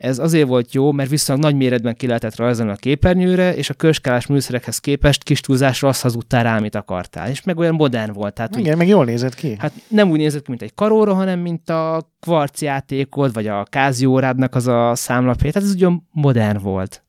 ez 0.00 0.18
azért 0.18 0.48
volt 0.48 0.74
jó, 0.74 0.92
mert 0.92 1.10
viszonylag 1.10 1.44
nagy 1.44 1.56
méretben 1.56 1.94
ki 1.94 2.06
lehetett 2.06 2.36
rajzolni 2.36 2.72
a 2.72 2.76
képernyőre, 2.76 3.54
és 3.54 3.70
a 3.70 3.74
körskálás 3.74 4.26
műszerekhez 4.26 4.78
képest 4.78 5.22
kis 5.22 5.40
túlzásra 5.40 5.88
azt 5.88 6.02
hazudtál 6.02 6.42
rá, 6.42 6.56
amit 6.56 6.74
akartál. 6.74 7.28
És 7.28 7.42
meg 7.42 7.58
olyan 7.58 7.74
modern 7.74 8.12
volt. 8.12 8.34
Tehát, 8.34 8.56
úgy, 8.56 8.60
Igen, 8.60 8.76
meg 8.76 8.88
jól 8.88 9.04
nézett 9.04 9.34
ki. 9.34 9.56
hát 9.58 9.72
nem 9.88 10.10
úgy 10.10 10.18
nézett, 10.18 10.42
ki, 10.42 10.50
mint 10.50 10.62
egy 10.62 10.74
karóra, 10.74 11.14
hanem 11.14 11.38
mint 11.38 11.70
a 11.70 12.10
kvarc 12.20 12.62
játékod, 12.62 13.32
vagy 13.32 13.46
a 13.46 13.64
Casio 13.64 14.10
órádnak 14.10 14.54
az 14.54 14.66
a 14.66 14.94
számlapja. 14.94 15.52
Tehát 15.52 15.68
ez 15.68 15.74
ugyan 15.74 16.08
modern 16.12 16.62
volt. 16.62 17.02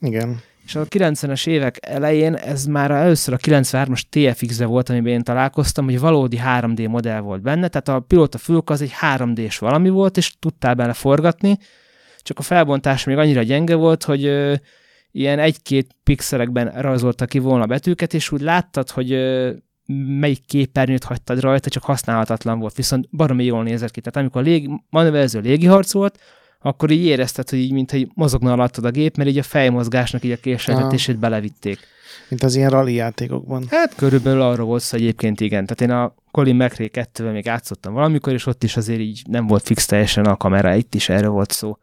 Igen. 0.00 0.40
És 0.72 0.78
a 0.78 0.84
90-es 0.84 1.46
évek 1.46 1.78
elején 1.80 2.34
ez 2.34 2.64
már 2.64 2.90
először 2.90 3.34
a 3.34 3.36
93-as 3.36 4.00
TFX-be 4.10 4.64
volt, 4.64 4.88
amiben 4.88 5.12
én 5.12 5.22
találkoztam, 5.22 5.84
hogy 5.84 6.00
valódi 6.00 6.40
3D 6.44 6.88
modell 6.88 7.20
volt 7.20 7.42
benne, 7.42 7.68
tehát 7.68 7.88
a 7.88 8.00
pilóta 8.00 8.38
fülk 8.38 8.70
az 8.70 8.82
egy 8.82 8.92
3D-s 9.00 9.58
valami 9.58 9.88
volt, 9.88 10.16
és 10.16 10.34
tudtál 10.38 10.74
benne 10.74 10.92
forgatni, 10.92 11.58
csak 12.18 12.38
a 12.38 12.42
felbontás 12.42 13.04
még 13.04 13.16
annyira 13.16 13.42
gyenge 13.42 13.74
volt, 13.74 14.04
hogy 14.04 14.24
ö, 14.24 14.54
ilyen 15.10 15.38
egy-két 15.38 15.96
pixelekben 16.02 16.72
rajzolta 16.80 17.26
ki 17.26 17.38
volna 17.38 17.66
betűket, 17.66 18.14
és 18.14 18.32
úgy 18.32 18.40
láttad, 18.40 18.90
hogy 18.90 19.12
ö, 19.12 19.52
melyik 20.18 20.46
képernyőt 20.46 21.04
hagytad 21.04 21.40
rajta, 21.40 21.70
csak 21.70 21.82
használhatatlan 21.82 22.58
volt, 22.58 22.74
viszont 22.74 23.08
baromi 23.10 23.44
jól 23.44 23.62
nézett 23.62 23.90
ki. 23.90 24.00
Tehát 24.00 24.16
amikor 24.16 24.42
légi, 24.42 24.70
manőverező 24.90 25.40
légiharc 25.40 25.92
volt, 25.92 26.18
akkor 26.62 26.90
így 26.90 27.04
érezted, 27.04 27.48
hogy 27.48 27.58
így, 27.58 27.72
mintha 27.72 27.98
mozogna 28.14 28.52
alattad 28.52 28.84
a 28.84 28.90
gép, 28.90 29.16
mert 29.16 29.28
így 29.28 29.38
a 29.38 29.42
fejmozgásnak 29.42 30.24
így 30.24 30.30
a 30.30 30.36
késeltetését 30.36 31.18
belevitték. 31.18 31.78
Mint 32.28 32.42
az 32.42 32.54
ilyen 32.54 32.70
rally 32.70 32.94
játékokban. 32.94 33.64
Hát 33.70 33.94
körülbelül 33.94 34.40
arról 34.40 34.66
volt 34.66 34.82
szó 34.82 34.96
egyébként 34.96 35.40
igen. 35.40 35.66
Tehát 35.66 35.80
én 35.80 35.90
a 35.90 36.14
Colin 36.30 36.56
McRae 36.56 36.88
2 36.88 37.30
még 37.30 37.44
játszottam 37.44 37.92
valamikor, 37.92 38.32
és 38.32 38.46
ott 38.46 38.64
is 38.64 38.76
azért 38.76 39.00
így 39.00 39.22
nem 39.28 39.46
volt 39.46 39.62
fix 39.62 39.86
teljesen 39.86 40.24
a 40.24 40.36
kamera, 40.36 40.74
itt 40.74 40.94
is 40.94 41.08
erről 41.08 41.30
volt 41.30 41.50
szó. 41.50 41.76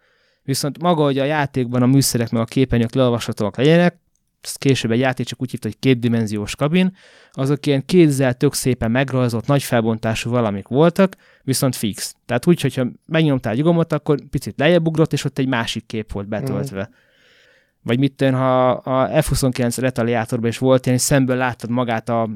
Viszont 0.43 0.81
maga, 0.81 1.03
hogy 1.03 1.17
a 1.17 1.23
játékban 1.23 1.81
a 1.81 1.85
műszerek 1.85 2.29
meg 2.29 2.41
a 2.41 2.45
képernyők 2.45 2.93
leolvashatóak 2.93 3.57
legyenek, 3.57 3.99
ezt 4.41 4.57
később 4.57 4.91
egy 4.91 4.99
játék 4.99 5.25
csak 5.25 5.41
úgy 5.41 5.51
hívta, 5.51 5.67
hogy 5.67 5.79
kétdimenziós 5.79 6.55
kabin, 6.55 6.95
azok 7.31 7.65
ilyen 7.65 7.85
kézzel 7.85 8.33
tök 8.33 8.53
szépen 8.53 8.91
megrajzolt, 8.91 9.47
nagy 9.47 9.63
felbontású 9.63 10.29
valamik 10.29 10.67
voltak, 10.67 11.15
viszont 11.49 11.75
fix. 11.75 12.15
Tehát 12.25 12.47
úgy, 12.47 12.61
hogyha 12.61 12.85
megnyomtál 13.05 13.53
egy 13.53 13.61
gomot, 13.61 13.93
akkor 13.93 14.19
picit 14.29 14.59
lejjebb 14.59 14.87
ugrott, 14.87 15.13
és 15.13 15.23
ott 15.23 15.37
egy 15.37 15.47
másik 15.47 15.85
kép 15.85 16.11
volt 16.11 16.27
betöltve. 16.27 16.87
Mm. 16.89 16.93
Vagy 17.83 17.99
mit 17.99 18.15
tűn, 18.15 18.33
ha 18.33 18.69
a 18.69 19.21
F-29 19.21 19.77
retaliátorban 19.79 20.49
is 20.49 20.57
volt 20.57 20.85
ilyen, 20.85 20.97
és 20.97 21.03
szemből 21.03 21.35
láttad 21.35 21.69
magát 21.69 22.09
a 22.09 22.29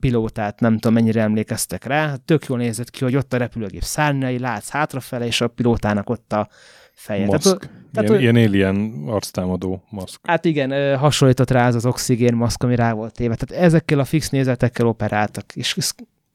pilótát, 0.00 0.60
nem 0.60 0.74
tudom 0.74 0.94
mennyire 0.94 1.22
emlékeztek 1.22 1.84
rá, 1.84 2.14
tök 2.24 2.46
jól 2.46 2.58
nézett 2.58 2.90
ki, 2.90 3.04
hogy 3.04 3.16
ott 3.16 3.32
a 3.32 3.36
repülőgép 3.36 3.82
szárnyai, 3.82 4.38
látsz 4.38 4.68
hátrafele, 4.68 5.26
és 5.26 5.40
a 5.40 5.48
pilótának 5.48 6.10
ott 6.10 6.32
a 6.32 6.48
feje. 6.92 7.26
Maszk. 7.26 7.42
Tehát, 7.42 7.70
tehát, 7.92 8.08
ilyen, 8.08 8.36
ilyen 8.36 8.48
alien 8.48 9.04
arctámadó 9.06 9.82
maszk. 9.90 10.20
Hát 10.22 10.44
igen, 10.44 10.98
hasonlított 10.98 11.50
rá 11.50 11.66
az 11.66 11.74
az 11.74 11.86
oxigén 11.86 12.34
maszk, 12.34 12.62
ami 12.62 12.74
rá 12.74 12.92
volt 12.92 13.14
téve. 13.14 13.34
Tehát 13.34 13.64
ezekkel 13.64 13.98
a 13.98 14.04
fix 14.04 14.30
nézetekkel 14.30 14.86
operáltak. 14.86 15.44
És 15.54 15.76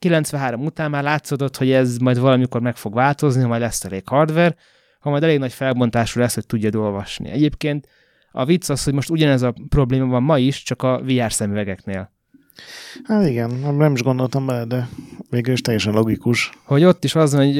93 0.02 0.64
után 0.64 0.90
már 0.90 1.02
látszódott, 1.02 1.56
hogy 1.56 1.70
ez 1.70 1.96
majd 1.96 2.18
valamikor 2.18 2.60
meg 2.60 2.76
fog 2.76 2.94
változni, 2.94 3.42
ha 3.42 3.48
majd 3.48 3.60
lesz 3.60 3.84
elég 3.84 4.08
hardware, 4.08 4.54
ha 5.00 5.10
majd 5.10 5.22
elég 5.22 5.38
nagy 5.38 5.52
felbontású 5.52 6.20
lesz, 6.20 6.34
hogy 6.34 6.46
tudja 6.46 6.80
olvasni. 6.80 7.30
Egyébként 7.30 7.88
a 8.32 8.44
vicc 8.44 8.68
az, 8.70 8.84
hogy 8.84 8.94
most 8.94 9.10
ugyanez 9.10 9.42
a 9.42 9.54
probléma 9.68 10.06
van 10.06 10.22
ma 10.22 10.38
is, 10.38 10.62
csak 10.62 10.82
a 10.82 11.00
VR 11.04 11.32
szemüvegeknél. 11.32 12.12
Hát 13.04 13.26
igen, 13.26 13.50
nem 13.50 13.92
is 13.92 14.02
gondoltam 14.02 14.46
bele, 14.46 14.64
de 14.64 14.88
végül 15.30 15.52
is 15.52 15.60
teljesen 15.60 15.92
logikus. 15.92 16.50
Hogy 16.64 16.84
ott 16.84 17.04
is 17.04 17.14
az 17.14 17.34
hogy 17.34 17.56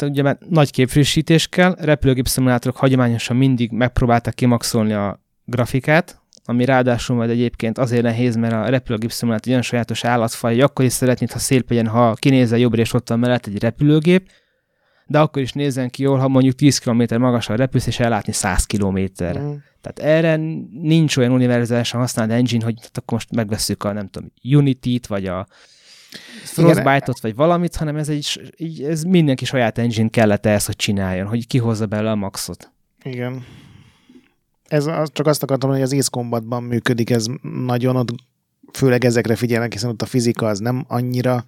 ugye 0.00 0.22
már 0.22 0.38
nagy 0.48 0.70
képfrissítés 0.70 1.48
kell, 1.48 1.76
repülőgép 1.78 2.26
szimulátorok 2.26 2.76
hagyományosan 2.76 3.36
mindig 3.36 3.70
megpróbálták 3.70 4.34
kimaxolni 4.34 4.92
a 4.92 5.20
grafikát, 5.44 6.22
ami 6.44 6.64
ráadásul 6.64 7.16
majd 7.16 7.30
egyébként 7.30 7.78
azért 7.78 8.02
nehéz, 8.02 8.36
mert 8.36 8.52
a 8.52 8.68
repülőgép 8.68 9.12
szimulátor 9.12 9.50
olyan 9.50 9.62
sajátos 9.62 10.04
állatfaj, 10.04 10.52
hogy 10.52 10.62
akkor 10.62 10.84
is 10.84 10.92
szeretnéd, 10.92 11.32
ha 11.32 11.38
szép 11.38 11.70
legyen, 11.70 11.86
ha 11.86 12.14
kinézel 12.14 12.58
jobbra 12.58 12.80
és 12.80 12.92
ott 12.92 13.08
van 13.08 13.18
mellett 13.18 13.46
egy 13.46 13.58
repülőgép, 13.58 14.30
de 15.06 15.18
akkor 15.18 15.42
is 15.42 15.52
nézzen 15.52 15.90
ki 15.90 16.02
jól, 16.02 16.18
ha 16.18 16.28
mondjuk 16.28 16.54
10 16.54 16.78
km 16.78 17.02
magasra 17.18 17.54
repülsz, 17.54 17.86
és 17.86 18.00
ellátni 18.00 18.32
100 18.32 18.64
km. 18.64 18.98
Mm. 18.98 19.54
Tehát 19.80 19.98
erre 19.98 20.36
nincs 20.80 21.16
olyan 21.16 21.32
univerzálisan 21.32 22.00
használt 22.00 22.30
engine, 22.30 22.64
hogy 22.64 22.74
akkor 22.78 23.12
most 23.12 23.34
megveszük 23.34 23.84
a, 23.84 23.92
nem 23.92 24.08
tudom, 24.08 24.32
Unity-t, 24.42 25.06
vagy 25.06 25.26
a 25.26 25.46
Frostbite-ot, 26.44 27.20
vagy 27.20 27.34
valamit, 27.34 27.76
hanem 27.76 27.96
ez, 27.96 28.08
egy, 28.08 28.40
ez 28.88 29.02
mindenki 29.02 29.44
saját 29.44 29.78
engine 29.78 30.08
kellett 30.08 30.46
ehhez, 30.46 30.66
hogy 30.66 30.76
csináljon, 30.76 31.26
hogy 31.26 31.46
kihozza 31.46 31.86
belőle 31.86 32.10
a 32.10 32.14
maxot. 32.14 32.72
Igen. 33.02 33.44
Ez, 34.68 34.88
csak 35.12 35.26
azt 35.26 35.42
akartam, 35.42 35.70
hogy 35.70 35.82
az 35.82 35.92
Ace 35.92 36.08
Combatban 36.10 36.62
működik 36.62 37.10
ez 37.10 37.26
nagyon, 37.66 37.96
ott 37.96 38.14
főleg 38.72 39.04
ezekre 39.04 39.36
figyelnek, 39.36 39.72
hiszen 39.72 39.90
ott 39.90 40.02
a 40.02 40.06
fizika 40.06 40.46
az 40.46 40.58
nem 40.58 40.84
annyira 40.88 41.44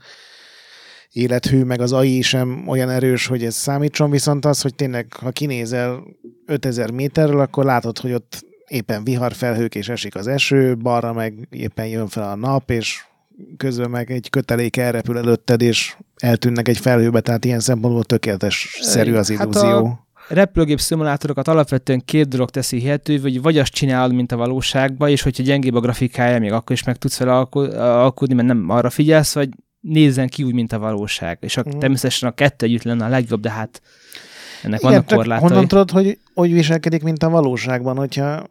élethű, 1.12 1.62
meg 1.62 1.80
az 1.80 1.92
AI 1.92 2.22
sem 2.22 2.68
olyan 2.68 2.90
erős, 2.90 3.26
hogy 3.26 3.44
ez 3.44 3.54
számítson, 3.54 4.10
viszont 4.10 4.44
az, 4.44 4.60
hogy 4.60 4.74
tényleg, 4.74 5.12
ha 5.12 5.30
kinézel 5.30 6.02
5000 6.46 6.90
méterről, 6.90 7.40
akkor 7.40 7.64
látod, 7.64 7.98
hogy 7.98 8.12
ott 8.12 8.44
éppen 8.68 9.04
viharfelhők 9.04 9.74
és 9.74 9.88
esik 9.88 10.14
az 10.14 10.26
eső, 10.26 10.76
balra 10.76 11.12
meg 11.12 11.48
éppen 11.50 11.86
jön 11.86 12.08
fel 12.08 12.30
a 12.30 12.34
nap, 12.34 12.70
és 12.70 13.04
közben 13.56 13.90
meg 13.90 14.10
egy 14.10 14.30
kötelék 14.30 14.76
elrepül 14.76 15.18
előtted, 15.18 15.62
és 15.62 15.96
eltűnnek 16.16 16.68
egy 16.68 16.78
felhőbe, 16.78 17.20
tehát 17.20 17.44
ilyen 17.44 17.60
szempontból 17.60 18.04
tökéletes 18.04 18.78
szerű 18.80 19.14
az 19.14 19.30
illúzió. 19.30 19.62
Hát 19.62 19.84
a 19.84 20.05
repülőgép 20.28 20.80
szimulátorokat 20.80 21.48
alapvetően 21.48 22.02
két 22.04 22.28
dolog 22.28 22.50
teszi 22.50 22.78
hihető, 22.78 23.18
hogy 23.18 23.42
vagy 23.42 23.58
azt 23.58 23.72
csinálod, 23.72 24.14
mint 24.14 24.32
a 24.32 24.36
valóságban, 24.36 25.08
és 25.08 25.22
hogyha 25.22 25.42
gyengébb 25.42 25.74
a 25.74 25.80
grafikája, 25.80 26.38
még 26.38 26.52
akkor 26.52 26.72
is 26.72 26.84
meg 26.84 26.96
tudsz 26.96 27.18
vele 27.18 27.32
alkudni, 27.32 28.34
mert 28.34 28.48
nem 28.48 28.70
arra 28.70 28.90
figyelsz, 28.90 29.34
vagy 29.34 29.48
nézzen 29.80 30.28
ki 30.28 30.42
úgy, 30.42 30.54
mint 30.54 30.72
a 30.72 30.78
valóság. 30.78 31.38
És 31.40 31.56
a, 31.56 31.64
mm. 31.68 31.78
természetesen 31.78 32.28
a 32.28 32.32
kettő 32.32 32.66
együtt 32.66 32.82
lenne 32.82 33.04
a 33.04 33.08
legjobb, 33.08 33.40
de 33.40 33.50
hát 33.50 33.82
ennek 34.62 34.80
Igen, 34.80 34.92
vannak 34.92 35.06
korlátai. 35.06 35.48
Honnan 35.48 35.68
tudod, 35.68 35.90
hogy 35.90 36.18
hogy 36.34 36.52
viselkedik, 36.52 37.02
mint 37.02 37.22
a 37.22 37.28
valóságban, 37.28 37.96
hogyha 37.96 38.46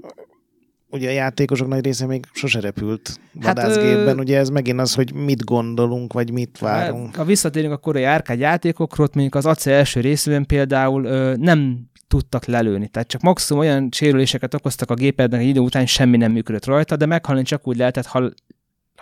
ugye 0.95 1.09
a 1.09 1.13
játékosok 1.13 1.67
nagy 1.67 1.83
része 1.83 2.05
még 2.05 2.25
sose 2.33 2.59
repült 2.59 3.19
vadászgépben, 3.33 4.07
hát, 4.07 4.19
ugye 4.19 4.37
ez 4.37 4.49
megint 4.49 4.79
az, 4.79 4.93
hogy 4.93 5.13
mit 5.13 5.43
gondolunk, 5.43 6.13
vagy 6.13 6.31
mit 6.31 6.57
hát, 6.61 6.69
várunk. 6.69 7.15
Ha 7.15 7.23
visszatérünk 7.23 7.73
a 7.73 7.77
korai 7.77 8.03
árkád 8.03 8.39
játékokról, 8.39 9.07
mondjuk 9.13 9.35
az 9.35 9.45
ACE 9.45 9.71
első 9.71 9.99
részében 9.99 10.45
például 10.45 11.05
ö, 11.05 11.35
nem 11.35 11.89
tudtak 12.07 12.45
lelőni. 12.45 12.87
Tehát 12.87 13.07
csak 13.07 13.21
maximum 13.21 13.61
olyan 13.61 13.89
sérüléseket 13.91 14.53
okoztak 14.53 14.89
a 14.89 14.93
gépednek 14.93 15.39
egy 15.39 15.47
idő 15.47 15.59
után, 15.59 15.85
semmi 15.85 16.17
nem 16.17 16.31
működött 16.31 16.65
rajta, 16.65 16.95
de 16.95 17.05
meghalni 17.05 17.43
csak 17.43 17.67
úgy 17.67 17.77
lehetett, 17.77 18.05
ha 18.05 18.29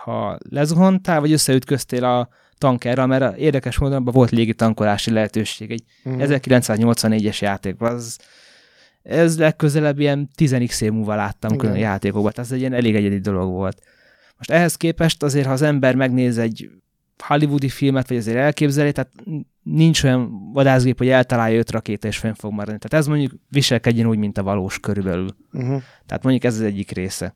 ha 0.04 0.38
lezuhantál, 0.50 1.20
vagy 1.20 1.32
összeütköztél 1.32 2.04
a 2.04 2.28
tankerrel, 2.58 3.06
mert 3.06 3.36
érdekes 3.36 3.78
módon 3.78 4.04
volt 4.04 4.30
légi 4.30 4.54
tankolási 4.54 5.10
lehetőség. 5.10 5.70
Egy 5.70 5.82
uh-huh. 6.04 6.22
1984-es 6.28 7.38
játékban. 7.38 7.94
Az, 7.94 8.18
ez 9.04 9.38
legközelebb 9.38 9.98
ilyen 9.98 10.28
10x 10.36 10.82
év 10.82 10.92
múlva 10.92 11.14
láttam 11.14 11.52
Igen. 11.52 11.64
külön 11.64 11.80
játékokban, 11.80 12.32
tehát 12.32 12.50
ez 12.50 12.54
egy 12.54 12.60
ilyen 12.60 12.72
elég 12.72 12.94
egyedi 12.94 13.18
dolog 13.18 13.50
volt. 13.50 13.82
Most 14.36 14.50
ehhez 14.50 14.76
képest 14.76 15.22
azért, 15.22 15.46
ha 15.46 15.52
az 15.52 15.62
ember 15.62 15.94
megnéz 15.94 16.38
egy 16.38 16.70
hollywoodi 17.18 17.68
filmet, 17.68 18.08
vagy 18.08 18.16
azért 18.16 18.36
elképzeli, 18.36 18.92
tehát 18.92 19.12
nincs 19.62 20.04
olyan 20.04 20.52
vadászgép, 20.52 20.98
hogy 20.98 21.08
eltalálja 21.08 21.58
öt 21.58 21.70
rakéta 21.70 22.08
és 22.08 22.16
fenn 22.16 22.32
fog 22.32 22.52
maradni. 22.52 22.78
Tehát 22.78 23.04
ez 23.04 23.06
mondjuk 23.06 23.32
viselkedjen 23.48 24.06
úgy, 24.06 24.18
mint 24.18 24.38
a 24.38 24.42
valós 24.42 24.80
körülbelül. 24.80 25.28
Uh-huh. 25.52 25.82
Tehát 26.06 26.22
mondjuk 26.22 26.44
ez 26.44 26.54
az 26.54 26.60
egyik 26.60 26.90
része. 26.90 27.34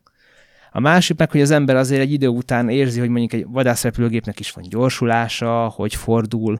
A 0.71 0.79
másik 0.79 1.17
meg, 1.17 1.31
hogy 1.31 1.41
az 1.41 1.51
ember 1.51 1.75
azért 1.75 2.01
egy 2.01 2.11
idő 2.11 2.27
után 2.27 2.69
érzi, 2.69 2.99
hogy 2.99 3.09
mondjuk 3.09 3.33
egy 3.33 3.45
vadászrepülőgépnek 3.49 4.39
is 4.39 4.51
van 4.51 4.63
gyorsulása, 4.69 5.67
hogy 5.67 5.95
fordul, 5.95 6.59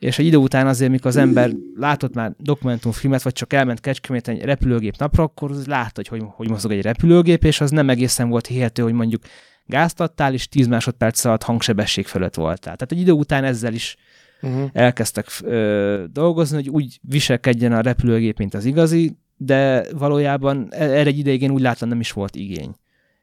és 0.00 0.18
egy 0.18 0.26
idő 0.26 0.36
után 0.36 0.66
azért, 0.66 0.90
mikor 0.90 1.06
az 1.06 1.16
ember 1.16 1.50
látott 1.74 2.14
már 2.14 2.32
dokumentumfilmet, 2.38 3.22
vagy 3.22 3.32
csak 3.32 3.52
elment 3.52 3.80
Kecskeméten 3.80 4.34
egy 4.34 4.42
repülőgép 4.42 4.96
napra, 4.96 5.22
akkor 5.22 5.50
az 5.50 5.66
látta, 5.66 5.92
hogy, 5.94 6.08
hogy 6.08 6.22
hogy 6.34 6.48
mozog 6.48 6.72
egy 6.72 6.82
repülőgép, 6.82 7.44
és 7.44 7.60
az 7.60 7.70
nem 7.70 7.90
egészen 7.90 8.28
volt 8.28 8.46
hihető, 8.46 8.82
hogy 8.82 8.92
mondjuk 8.92 9.22
gáztattál, 9.64 10.32
és 10.32 10.48
10 10.48 10.66
másodperc 10.66 11.24
alatt 11.24 11.42
hangsebesség 11.42 12.06
fölött 12.06 12.34
voltál. 12.34 12.76
Tehát 12.76 12.92
egy 12.92 13.00
idő 13.00 13.12
után 13.12 13.44
ezzel 13.44 13.72
is 13.72 13.96
uh-huh. 14.42 14.68
elkezdtek 14.72 15.26
ö, 15.42 16.04
dolgozni, 16.12 16.56
hogy 16.56 16.68
úgy 16.68 16.98
viselkedjen 17.02 17.72
a 17.72 17.80
repülőgép, 17.80 18.38
mint 18.38 18.54
az 18.54 18.64
igazi, 18.64 19.16
de 19.36 19.84
valójában 19.92 20.68
e-, 20.70 20.84
erre 20.84 21.10
egy 21.10 21.18
ideig 21.18 21.42
én 21.42 21.50
úgy 21.50 21.60
láttam 21.60 21.88
nem 21.88 22.00
is 22.00 22.12
volt 22.12 22.36
igény 22.36 22.74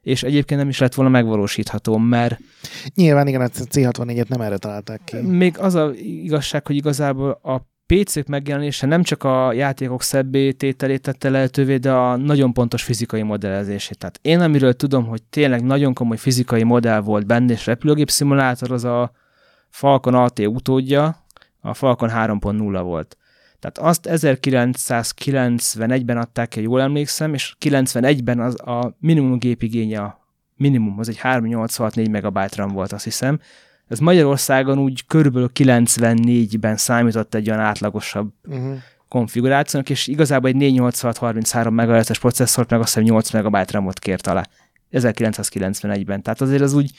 és 0.02 0.24
egyébként 0.24 0.60
nem 0.60 0.70
is 0.70 0.80
lett 0.80 0.94
volna 0.94 1.12
megvalósítható, 1.12 1.98
mert... 1.98 2.40
Nyilván 2.96 3.28
igen, 3.28 3.42
a 3.42 3.48
C64-et 3.48 4.28
nem 4.28 4.42
erre 4.42 4.58
találták 4.58 5.02
ki. 5.04 5.18
Még 5.18 5.60
az 5.60 5.76
a 5.76 5.92
igazság, 6.00 6.68
hogy 6.68 6.76
igazából 6.76 7.40
a 7.44 7.62
PC-k 7.86 8.28
megjelenése 8.28 8.86
nem 8.86 9.04
csak 9.04 9.24
a 9.24 9.54
játékok 9.54 10.02
szebbé 10.02 10.52
tételét 10.52 11.02
tette 11.02 11.30
lehetővé, 11.30 11.78
de 11.78 11.92
a 11.92 12.16
nagyon 12.16 12.54
pontos 12.54 12.84
fizikai 12.84 13.22
modellezését. 13.22 13.98
Tehát 13.98 14.20
én 14.22 14.40
amiről 14.40 14.74
tudom, 14.74 15.06
hogy 15.06 15.24
tényleg 15.24 15.64
nagyon 15.64 15.94
komoly 15.94 16.18
fizikai 16.18 16.64
modell 16.64 17.00
volt 17.00 17.26
benne, 17.26 17.54
és 17.54 17.66
repülőgép 17.66 18.10
szimulátor 18.10 18.72
az 18.72 18.84
a 18.84 19.12
Falcon 19.70 20.14
AT 20.14 20.40
utódja, 20.40 21.26
a 21.60 21.74
Falcon 21.74 22.10
3.0 22.10 22.80
volt. 22.84 23.18
Tehát 23.60 23.78
azt 23.78 24.08
1991-ben 24.10 26.18
adták 26.18 26.48
ki, 26.48 26.62
jól 26.62 26.82
emlékszem, 26.82 27.34
és 27.34 27.56
91-ben 27.60 28.40
az 28.40 28.68
a 28.68 28.96
minimum 29.00 29.38
gépigénye, 29.38 30.02
a 30.02 30.28
minimum, 30.56 31.00
az 31.00 31.10
egy 31.10 31.18
384 31.18 32.10
megabyte 32.10 32.56
RAM 32.56 32.72
volt, 32.72 32.92
azt 32.92 33.04
hiszem. 33.04 33.40
Ez 33.88 34.00
Magyarországon 34.00 34.80
úgy 34.80 35.06
körülbelül 35.06 35.50
94-ben 35.54 36.78
számított 36.78 37.34
egy 37.34 37.50
olyan 37.50 37.62
átlagosabb 37.62 38.34
uh-huh. 38.48 38.78
konfigurációnak, 39.08 39.90
és 39.90 40.08
igazából 40.08 40.50
egy 40.50 40.56
48633 40.56 41.74
MHz-es 41.74 42.20
processzort 42.20 42.70
meg 42.70 42.80
azt 42.80 42.94
hiszem 42.94 43.04
8 43.04 43.32
megabyte 43.32 43.72
RAM-ot 43.72 44.00
kért 44.00 44.28
alá. 44.28 44.48
1991-ben. 44.92 46.22
Tehát 46.22 46.42
azért 46.42 46.62
az 46.62 46.74
úgy... 46.74 46.92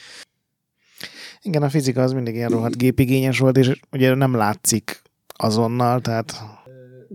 Igen, 1.41 1.63
a 1.63 1.69
fizika 1.69 2.01
az 2.01 2.13
mindig 2.13 2.35
ilyen 2.35 2.49
rohadt 2.49 2.77
gépigényes 2.77 3.39
volt, 3.39 3.57
és 3.57 3.79
ugye 3.91 4.15
nem 4.15 4.35
látszik 4.35 5.01
azonnal, 5.41 6.01
tehát 6.01 6.43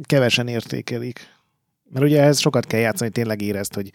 kevesen 0.06 0.48
értékelik. 0.48 1.32
Mert 1.90 2.04
ugye 2.04 2.20
ehhez 2.20 2.38
sokat 2.40 2.66
kell 2.66 2.80
játszani, 2.80 3.02
hogy 3.04 3.12
tényleg 3.22 3.40
érezd, 3.42 3.74
hogy 3.74 3.90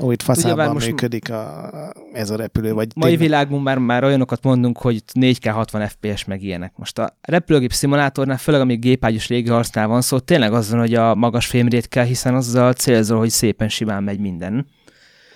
Ó, 0.00 0.12
itt 0.12 0.22
faszában 0.22 0.72
most- 0.72 0.86
működik 0.86 1.30
a, 1.30 1.70
ez 2.12 2.30
a 2.30 2.36
repülő, 2.36 2.72
vagy 2.72 2.88
Mai 2.94 3.10
tényleg- 3.10 3.18
világban 3.28 3.62
már, 3.62 3.78
már 3.78 4.04
olyanokat 4.04 4.42
mondunk, 4.42 4.78
hogy 4.78 5.02
4K 5.20 5.50
60 5.52 5.88
FPS 5.88 6.24
meg 6.24 6.42
ilyenek. 6.42 6.72
Most 6.76 6.98
a 6.98 7.18
repülőgép 7.20 7.72
szimulátornál, 7.72 8.36
főleg 8.38 8.60
amíg 8.60 8.80
gépágyos 8.80 9.28
régi 9.28 9.48
harcnál 9.48 9.86
van 9.86 10.00
szó, 10.02 10.18
tényleg 10.18 10.52
az 10.52 10.70
van, 10.70 10.78
hogy 10.80 10.94
a 10.94 11.14
magas 11.14 11.46
fémrét 11.46 11.88
kell, 11.88 12.04
hiszen 12.04 12.34
azzal 12.34 12.72
célzol, 12.72 13.18
hogy 13.18 13.30
szépen 13.30 13.68
simán 13.68 14.02
megy 14.02 14.18
minden. 14.18 14.66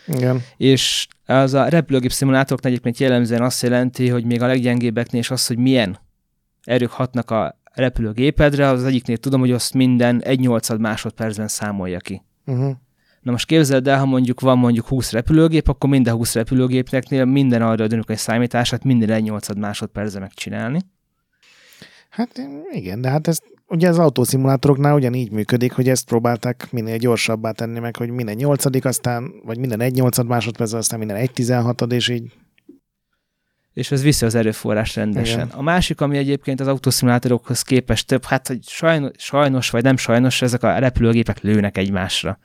Igen. 0.07 0.43
És 0.57 1.07
az 1.27 1.55
a 1.55 1.69
repülőgép 1.69 2.13
szimulátoroknál 2.13 2.73
egyébként 2.73 2.99
jellemzően 2.99 3.43
azt 3.43 3.63
jelenti, 3.63 4.09
hogy 4.09 4.25
még 4.25 4.43
a 4.43 4.47
leggyengébbeknél 4.47 5.21
is 5.21 5.31
az, 5.31 5.47
hogy 5.47 5.59
milyen 5.59 5.99
erők 6.65 6.91
hatnak 6.91 7.31
a 7.31 7.58
repülőgépedre, 7.79 8.69
az 8.69 8.85
egyiknél 8.85 9.17
tudom, 9.17 9.41
hogy 9.41 9.51
azt 9.51 9.75
minden 9.75 10.23
1 10.23 10.41
8 10.41 10.79
másodpercben 10.79 11.49
számolja 11.49 11.99
ki. 11.99 12.23
Uh-huh. 12.47 12.73
Na 13.21 13.31
most 13.31 13.47
képzeld 13.47 13.89
el, 13.89 13.99
ha 13.99 14.07
mondjuk 14.07 14.41
van 14.41 14.59
mondjuk 14.59 14.87
20 14.87 15.13
repülőgép, 15.13 15.69
akkor 15.69 15.91
minden 15.91 16.15
20 16.15 16.35
repülőgépneknél 16.35 17.25
minden 17.25 17.63
arra 17.63 17.87
dönök 17.87 18.11
egy 18.11 18.17
számítását 18.17 18.85
minden 18.85 19.11
1 19.11 19.23
8 19.23 19.55
másodpercben 19.55 20.23
megcsinálni. 20.23 20.81
Hát 22.09 22.49
igen, 22.71 23.01
de 23.01 23.09
hát 23.09 23.29
ez 23.29 23.39
ugye 23.69 23.89
az 23.89 23.99
autószimulátoroknál 23.99 24.95
ugyanígy 24.95 25.31
működik, 25.31 25.73
hogy 25.73 25.89
ezt 25.89 26.07
próbálták 26.07 26.69
minél 26.71 26.97
gyorsabbá 26.97 27.51
tenni 27.51 27.79
meg, 27.79 27.97
hogy 27.97 28.11
minden 28.11 28.37
nyolcadik, 28.37 28.85
aztán, 28.85 29.33
vagy 29.45 29.59
minden 29.59 29.81
egy 29.81 29.95
nyolcad 29.95 30.27
másodperc, 30.27 30.73
aztán 30.73 30.99
minden 30.99 31.17
egy 31.17 31.33
tizenhatod, 31.33 31.93
és 31.93 32.09
így 32.09 32.33
És 33.79 33.91
ez 33.91 34.03
viszi 34.03 34.25
az 34.25 34.35
erőforrás 34.35 34.97
rendesen. 34.97 35.47
Igen. 35.47 35.59
A 35.59 35.63
másik, 35.63 36.01
ami 36.01 36.17
egyébként 36.17 36.61
az 36.61 36.67
autószimulátorokhoz 36.67 37.63
képest 37.63 38.07
több, 38.07 38.25
hát 38.25 38.49
hogy 38.49 38.59
sajnos, 38.63 39.11
sajnos 39.17 39.71
vagy 39.71 39.83
nem 39.83 39.97
sajnos, 39.97 40.43
ezek 40.43 40.63
a 40.63 40.79
repülőgépek 40.79 41.41
lőnek 41.41 41.79
egymásra. 41.79 42.39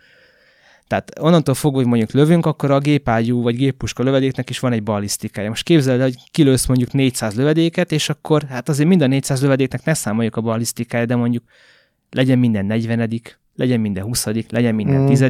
Tehát 0.88 1.20
onnantól 1.20 1.56
fogva, 1.56 1.78
hogy 1.78 1.88
mondjuk 1.88 2.12
lövünk, 2.12 2.46
akkor 2.46 2.72
a 2.72 2.80
gépágyú 2.80 3.42
vagy 3.42 3.56
géppuska 3.56 4.04
lövedéknek 4.04 4.50
is 4.50 4.60
van 4.60 4.72
egy 4.72 4.84
balisztikája. 4.84 5.50
Most 5.50 5.64
képzeld 5.64 6.00
el, 6.00 6.06
hogy 6.06 6.18
kilősz 6.32 6.66
mondjuk 6.66 6.92
400 6.92 7.36
lövedéket, 7.36 7.92
és 7.92 8.10
akkor 8.10 8.44
hát 8.44 8.70
azért 8.70 8.90
minden 8.90 9.10
400 9.10 9.42
lövedéknek 9.42 9.84
ne 9.84 9.94
számoljuk 9.94 10.36
a 10.36 10.42
balisztikája, 10.42 11.06
de 11.06 11.16
mondjuk 11.16 11.44
legyen 12.10 12.40
minden 12.40 12.66
40 12.66 13.10
legyen 13.56 13.80
minden 13.80 14.04
20 14.04 14.26
legyen 14.50 14.76
minden 14.76 15.02
Mm. 15.02 15.08
10 15.08 15.30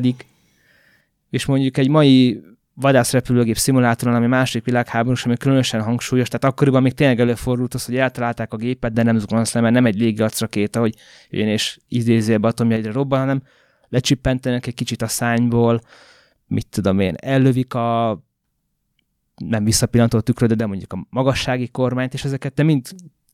és 1.30 1.46
mondjuk 1.46 1.78
egy 1.78 1.90
mai 1.90 2.42
vadászrepülőgép 2.76 3.58
szimulátoron, 3.58 4.16
ami 4.16 4.28
második 4.28 4.66
világháborús, 4.66 5.26
ami 5.26 5.38
különösen 5.38 5.82
hangsúlyos, 5.82 6.28
tehát 6.28 6.44
akkoriban 6.44 6.82
még 6.82 6.94
tényleg 6.94 7.20
előfordult 7.20 7.74
az, 7.74 7.86
hogy 7.86 7.98
eltalálták 7.98 8.54
a 8.54 8.58
gépet, 8.58 8.94
de 8.94 9.04
nem 9.04 9.18
zuglanasz 9.18 9.54
le, 9.54 9.62
mert 9.62 9.74
nem 9.74 9.86
egy 9.86 10.00
légiarcrakéta, 10.00 10.80
hogy 10.80 10.96
jön 11.30 11.48
és 11.48 11.80
idézőjelbe 11.88 12.48
atomjegyre 12.48 12.92
robban, 12.92 13.20
hanem 13.20 13.44
lecsippentenek 13.90 14.68
egy 14.68 14.74
kicsit 14.74 15.02
a 15.02 15.08
szányból, 15.08 15.82
mit 16.48 16.68
tudom 16.68 17.00
én, 17.00 17.16
ellövik 17.18 17.74
a 17.74 18.20
nem 19.36 19.64
visszapillantó 19.64 20.20
tükröd, 20.20 20.54
de 20.54 20.66
mondjuk 20.66 20.94
a 20.94 21.08
magassági 21.10 21.68
kormányt, 21.68 22.14
és 22.14 22.24
ezeket 22.24 22.54
te 22.54 22.64
mind 22.64 22.88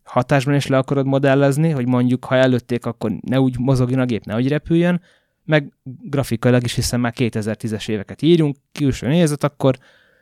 hatásban 0.04 0.56
is 0.56 0.68
le 0.68 0.78
akarod 0.78 1.06
modellezni, 1.06 1.70
hogy 1.70 1.88
mondjuk, 1.88 2.26
ha 2.26 2.36
előtték, 2.36 2.86
akkor 2.86 3.12
ne 3.22 3.40
úgy 3.40 3.60
mozogjon 3.60 4.00
a 4.00 4.06
gép, 4.06 4.26
ne 4.26 4.36
úgy 4.36 4.48
repüljön, 4.48 5.02
meg 5.50 5.74
grafikailag 6.02 6.64
is, 6.64 6.74
hiszen 6.74 7.00
már 7.00 7.14
2010-es 7.16 7.90
éveket 7.90 8.22
írjunk, 8.22 8.56
külső 8.72 9.08
nézet, 9.08 9.44
akkor 9.44 9.78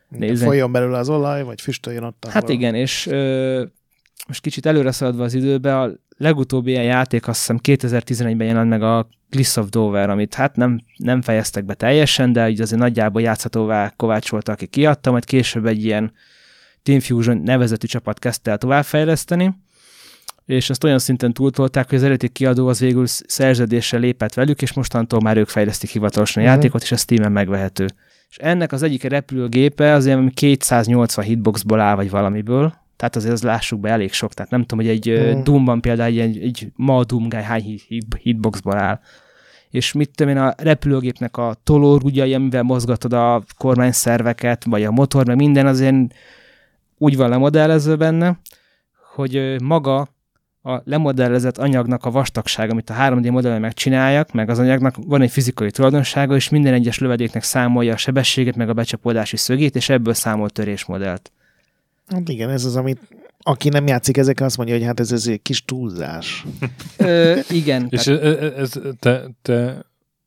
Nézzen. 0.09 0.47
folyjon 0.47 0.71
belőle 0.71 0.97
az 0.97 1.09
olaj, 1.09 1.43
vagy 1.43 1.61
füstöljön 1.61 2.03
ott. 2.03 2.27
Hát 2.29 2.49
igen, 2.49 2.75
és 2.75 3.07
ö, 3.07 3.63
most 4.27 4.41
kicsit 4.41 4.65
előre 4.65 4.91
szaladva 4.91 5.23
az 5.23 5.33
időbe, 5.33 5.79
a 5.79 5.91
legutóbbi 6.17 6.69
ilyen 6.69 6.83
játék 6.83 7.27
azt 7.27 7.37
hiszem 7.39 7.59
2011-ben 7.63 8.47
jelent 8.47 8.69
meg 8.69 8.81
a 8.83 9.07
Gliss 9.29 9.55
of 9.55 9.69
Dover, 9.69 10.09
amit 10.09 10.33
hát 10.33 10.55
nem, 10.55 10.81
nem 10.97 11.21
fejeztek 11.21 11.65
be 11.65 11.73
teljesen, 11.73 12.33
de 12.33 12.47
ugye 12.47 12.63
azért 12.63 12.81
nagyjából 12.81 13.21
játszhatóvá 13.21 13.93
kovácsolta, 13.95 14.51
aki 14.51 14.67
kiadta, 14.67 15.11
majd 15.11 15.25
később 15.25 15.65
egy 15.65 15.83
ilyen 15.83 16.11
Team 16.83 16.99
Fusion 16.99 17.37
nevezetű 17.37 17.87
csapat 17.87 18.19
kezdte 18.19 18.51
el 18.51 18.57
továbbfejleszteni, 18.57 19.53
és 20.47 20.69
ezt 20.69 20.83
olyan 20.83 20.99
szinten 20.99 21.33
túltolták, 21.33 21.89
hogy 21.89 21.97
az 21.97 22.03
eredeti 22.03 22.29
kiadó 22.29 22.67
az 22.67 22.79
végül 22.79 23.05
szerződéssel 23.07 23.99
lépett 23.99 24.33
velük, 24.33 24.61
és 24.61 24.73
mostantól 24.73 25.19
már 25.19 25.37
ők 25.37 25.47
fejlesztik 25.47 25.89
hivatalosan 25.89 26.43
a 26.43 26.45
Mhm. 26.45 26.55
játékot, 26.55 26.81
és 26.81 26.91
a 26.91 26.95
Steam-en 26.97 27.31
megvehető. 27.31 27.85
És 28.29 28.37
ennek 28.37 28.71
az 28.71 28.83
egyik 28.83 29.03
repülőgépe 29.03 29.93
azért 29.93 30.13
valami 30.15 30.31
280 30.33 31.25
hitboxból 31.25 31.79
áll, 31.79 31.95
vagy 31.95 32.09
valamiből, 32.09 32.73
tehát 32.95 33.15
azért 33.15 33.33
az 33.33 33.43
lássuk 33.43 33.79
be 33.79 33.89
elég 33.89 34.13
sok, 34.13 34.33
tehát 34.33 34.51
nem 34.51 34.61
tudom, 34.65 34.85
hogy 34.85 34.93
egy 34.93 35.35
mm. 35.37 35.43
Doomban 35.43 35.81
például 35.81 36.13
egy, 36.21 36.37
egy 36.37 36.67
ma 36.75 37.03
Doom 37.03 37.29
guy 37.29 37.41
hány 37.41 37.61
hit- 37.61 37.83
hit- 37.87 38.15
hitboxból 38.21 38.77
áll. 38.77 38.99
És 39.69 39.91
mit 39.91 40.11
tudom 40.15 40.35
én, 40.35 40.41
a 40.41 40.53
repülőgépnek 40.57 41.37
a 41.37 41.55
tolórúgyai, 41.63 42.33
amivel 42.33 42.63
mozgatod 42.63 43.13
a 43.13 43.43
kormányszerveket, 43.57 44.63
vagy 44.65 44.83
a 44.83 44.91
motor, 44.91 45.25
meg 45.25 45.35
minden 45.35 45.67
azért 45.67 45.95
úgy 46.97 47.17
van 47.17 47.29
lemodellezve 47.29 47.95
benne, 47.95 48.39
hogy 49.15 49.55
maga 49.63 50.07
a 50.67 50.81
lemodellezett 50.85 51.57
anyagnak 51.57 52.05
a 52.05 52.11
vastagsága, 52.11 52.71
amit 52.71 52.89
a 52.89 52.93
3D 52.93 53.31
modellen 53.31 53.61
megcsináljak, 53.61 54.31
meg 54.31 54.49
az 54.49 54.59
anyagnak 54.59 54.95
van 55.05 55.21
egy 55.21 55.31
fizikai 55.31 55.71
tulajdonsága, 55.71 56.35
és 56.35 56.49
minden 56.49 56.73
egyes 56.73 56.99
lövedéknek 56.99 57.43
számolja 57.43 57.93
a 57.93 57.97
sebességet, 57.97 58.55
meg 58.55 58.69
a 58.69 58.73
becsapódási 58.73 59.37
szögét, 59.37 59.75
és 59.75 59.89
ebből 59.89 60.13
számol 60.13 60.49
törésmodellt. 60.49 61.31
Hát 62.07 62.29
igen, 62.29 62.49
ez 62.49 62.65
az, 62.65 62.75
amit 62.75 62.99
aki 63.39 63.69
nem 63.69 63.87
játszik 63.87 64.17
ezekkel, 64.17 64.45
azt 64.45 64.57
mondja, 64.57 64.75
hogy 64.75 64.85
hát 64.85 64.99
ez, 64.99 65.11
ez 65.11 65.27
egy 65.27 65.41
kis 65.41 65.65
túlzás. 65.65 66.45
Ö, 66.97 67.39
igen, 67.49 67.87
És 67.89 68.03
tehát, 68.03 68.23
ez, 68.23 68.53
ez, 68.57 68.73
te, 68.99 69.23
te, 69.41 69.85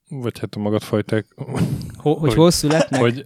vagy 0.09 0.39
hát 0.39 0.55
a 0.55 0.59
magad 0.59 0.83
fajták, 0.83 1.27
ho, 1.37 2.13
hogy 2.15 2.19
hogy- 2.29 2.35
hol 2.35 2.51
születnek? 2.51 3.01
hogy 3.01 3.23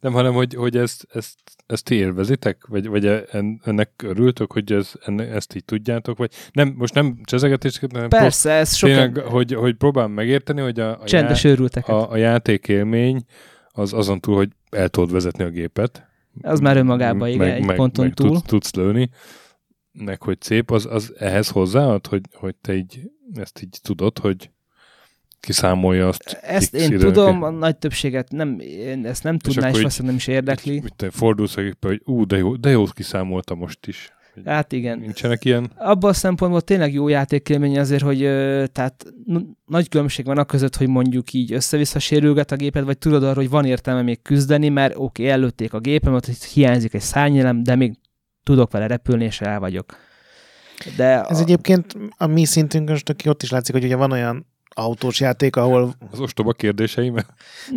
nem, 0.00 0.12
hanem 0.12 0.32
hogy, 0.32 0.54
hogy 0.54 0.76
ezt, 0.76 1.06
ezt, 1.12 1.34
ezt 1.66 1.84
ti 1.84 1.94
élvezitek? 1.94 2.66
Vagy, 2.66 2.86
vagy 2.86 3.06
en- 3.06 3.60
ennek 3.64 3.90
örültök, 4.04 4.52
hogy 4.52 4.72
ez, 4.72 4.92
enne, 5.04 5.24
ezt 5.24 5.54
így 5.54 5.64
tudjátok? 5.64 6.18
Vagy 6.18 6.30
nem, 6.52 6.74
most 6.76 6.94
nem 6.94 7.18
csezegetéseket, 7.24 7.92
hanem 7.92 8.08
Persze, 8.08 8.50
ez 8.50 8.78
prób- 8.78 8.92
sokan 8.92 9.12
tényleg, 9.12 9.32
hogy, 9.32 9.54
hogy 9.54 9.74
próbálom 9.74 10.12
megérteni, 10.12 10.60
hogy 10.60 10.80
a, 10.80 11.00
a, 11.00 11.04
csendes 11.04 11.44
já, 11.44 11.54
a, 11.82 12.10
a 12.10 12.16
játékélmény 12.16 13.24
az 13.68 13.92
azon 13.92 14.20
túl, 14.20 14.36
hogy 14.36 14.50
el 14.70 14.88
tudod 14.88 15.12
vezetni 15.12 15.44
a 15.44 15.50
gépet. 15.50 16.06
Az 16.42 16.60
már 16.60 16.76
önmagában, 16.76 17.28
igen, 17.28 17.50
egy 17.50 17.74
ponton 17.74 18.04
meg 18.04 18.14
túl. 18.14 18.28
Tudsz, 18.28 18.42
tudsz 18.42 18.74
lőni, 18.74 19.10
meg 19.92 20.22
hogy 20.22 20.40
szép, 20.40 20.70
az, 20.70 20.86
az 20.86 21.14
ehhez 21.18 21.48
hozzáad, 21.48 22.06
hogy, 22.06 22.22
hogy 22.32 22.54
te 22.54 22.74
így 22.74 23.10
ezt 23.34 23.62
így 23.62 23.78
tudod, 23.82 24.18
hogy 24.18 24.50
kiszámolja 25.40 26.08
azt. 26.08 26.38
Ezt 26.42 26.74
én 26.74 26.84
időnként. 26.84 27.12
tudom, 27.12 27.42
a 27.42 27.50
nagy 27.50 27.76
többséget 27.76 28.30
nem, 28.32 28.58
én 28.60 29.06
ezt 29.06 29.22
nem 29.22 29.38
tudná, 29.38 29.58
és 29.60 29.64
akkor 29.64 29.68
így- 29.68 29.76
valószínűleg 29.76 30.06
nem 30.06 30.16
is 30.16 30.26
érdekli. 30.26 30.80
Mit 30.80 30.94
te 30.96 31.10
fordulsz 31.10 31.56
a 31.56 31.60
gépbe, 31.62 31.88
hogy 31.88 32.00
ú, 32.04 32.26
de 32.26 32.36
jó, 32.36 32.56
de 32.56 32.70
jót 32.70 32.92
kiszámolta 32.92 33.54
most 33.54 33.86
is. 33.86 34.12
Hát 34.44 34.72
igen. 34.72 34.98
Nincsenek 34.98 35.44
ilyen? 35.44 35.70
abban 35.76 36.10
a 36.10 36.12
szempontból 36.12 36.60
tényleg 36.60 36.92
jó 36.92 37.08
játékélmény 37.08 37.78
azért, 37.78 38.02
hogy 38.02 38.22
ö, 38.22 38.64
tehát 38.72 39.04
n- 39.24 39.46
nagy 39.66 39.88
különbség 39.88 40.24
van 40.24 40.38
a 40.38 40.44
között, 40.44 40.76
hogy 40.76 40.88
mondjuk 40.88 41.32
így 41.32 41.52
össze-vissza 41.52 41.98
sérülget 41.98 42.52
a 42.52 42.56
géped, 42.56 42.84
vagy 42.84 42.98
tudod 42.98 43.22
arra, 43.24 43.34
hogy 43.34 43.48
van 43.48 43.64
értelme 43.64 44.02
még 44.02 44.22
küzdeni, 44.22 44.68
mert 44.68 44.92
oké, 44.96 45.02
okay, 45.04 45.28
ellőtték 45.28 45.72
a 45.72 45.78
gépemet, 45.78 46.26
hogy 46.26 46.44
hiányzik 46.44 46.94
egy 46.94 47.00
szárnyelem, 47.00 47.62
de 47.62 47.74
még 47.74 47.94
tudok 48.42 48.72
vele 48.72 48.86
repülni, 48.86 49.24
és 49.24 49.40
el 49.40 49.60
vagyok. 49.60 49.96
De 50.96 51.22
Ez 51.22 51.38
a, 51.38 51.40
egyébként 51.42 51.96
a 52.16 52.26
mi 52.26 52.44
szintünkön, 52.44 52.92
most 52.92 53.08
aki 53.08 53.28
ott 53.28 53.42
is 53.42 53.50
látszik, 53.50 53.74
hogy 53.74 53.84
ugye 53.84 53.96
van 53.96 54.12
olyan 54.12 54.46
autós 54.74 55.20
játék, 55.20 55.56
ahol... 55.56 55.94
Az 56.12 56.20
ostoba 56.20 56.52
kérdéseim? 56.52 57.16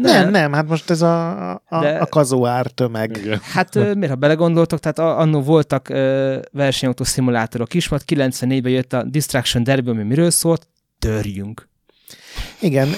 Nem, 0.01 0.29
nem, 0.29 0.53
hát 0.53 0.67
most 0.67 0.89
ez 0.89 1.01
a, 1.01 1.49
a, 1.51 1.79
De- 1.79 1.97
a 1.97 2.05
kazuár 2.05 2.65
tömeg. 2.67 3.17
Igen. 3.17 3.39
Hát 3.53 3.75
miért, 3.75 4.09
ha 4.09 4.15
belegondoltok, 4.15 4.79
tehát 4.79 4.99
annó 5.19 5.41
voltak 5.41 5.89
ö, 5.89 6.39
versenyautó 6.51 7.03
szimulátorok 7.03 7.73
is, 7.73 7.89
majd 7.89 8.01
94-ben 8.07 8.71
jött 8.71 8.93
a 8.93 9.03
Distraction 9.03 9.63
Derby, 9.63 9.89
ami 9.89 10.03
miről 10.03 10.29
szólt? 10.29 10.67
Törjünk. 10.99 11.69
Igen, 12.59 12.89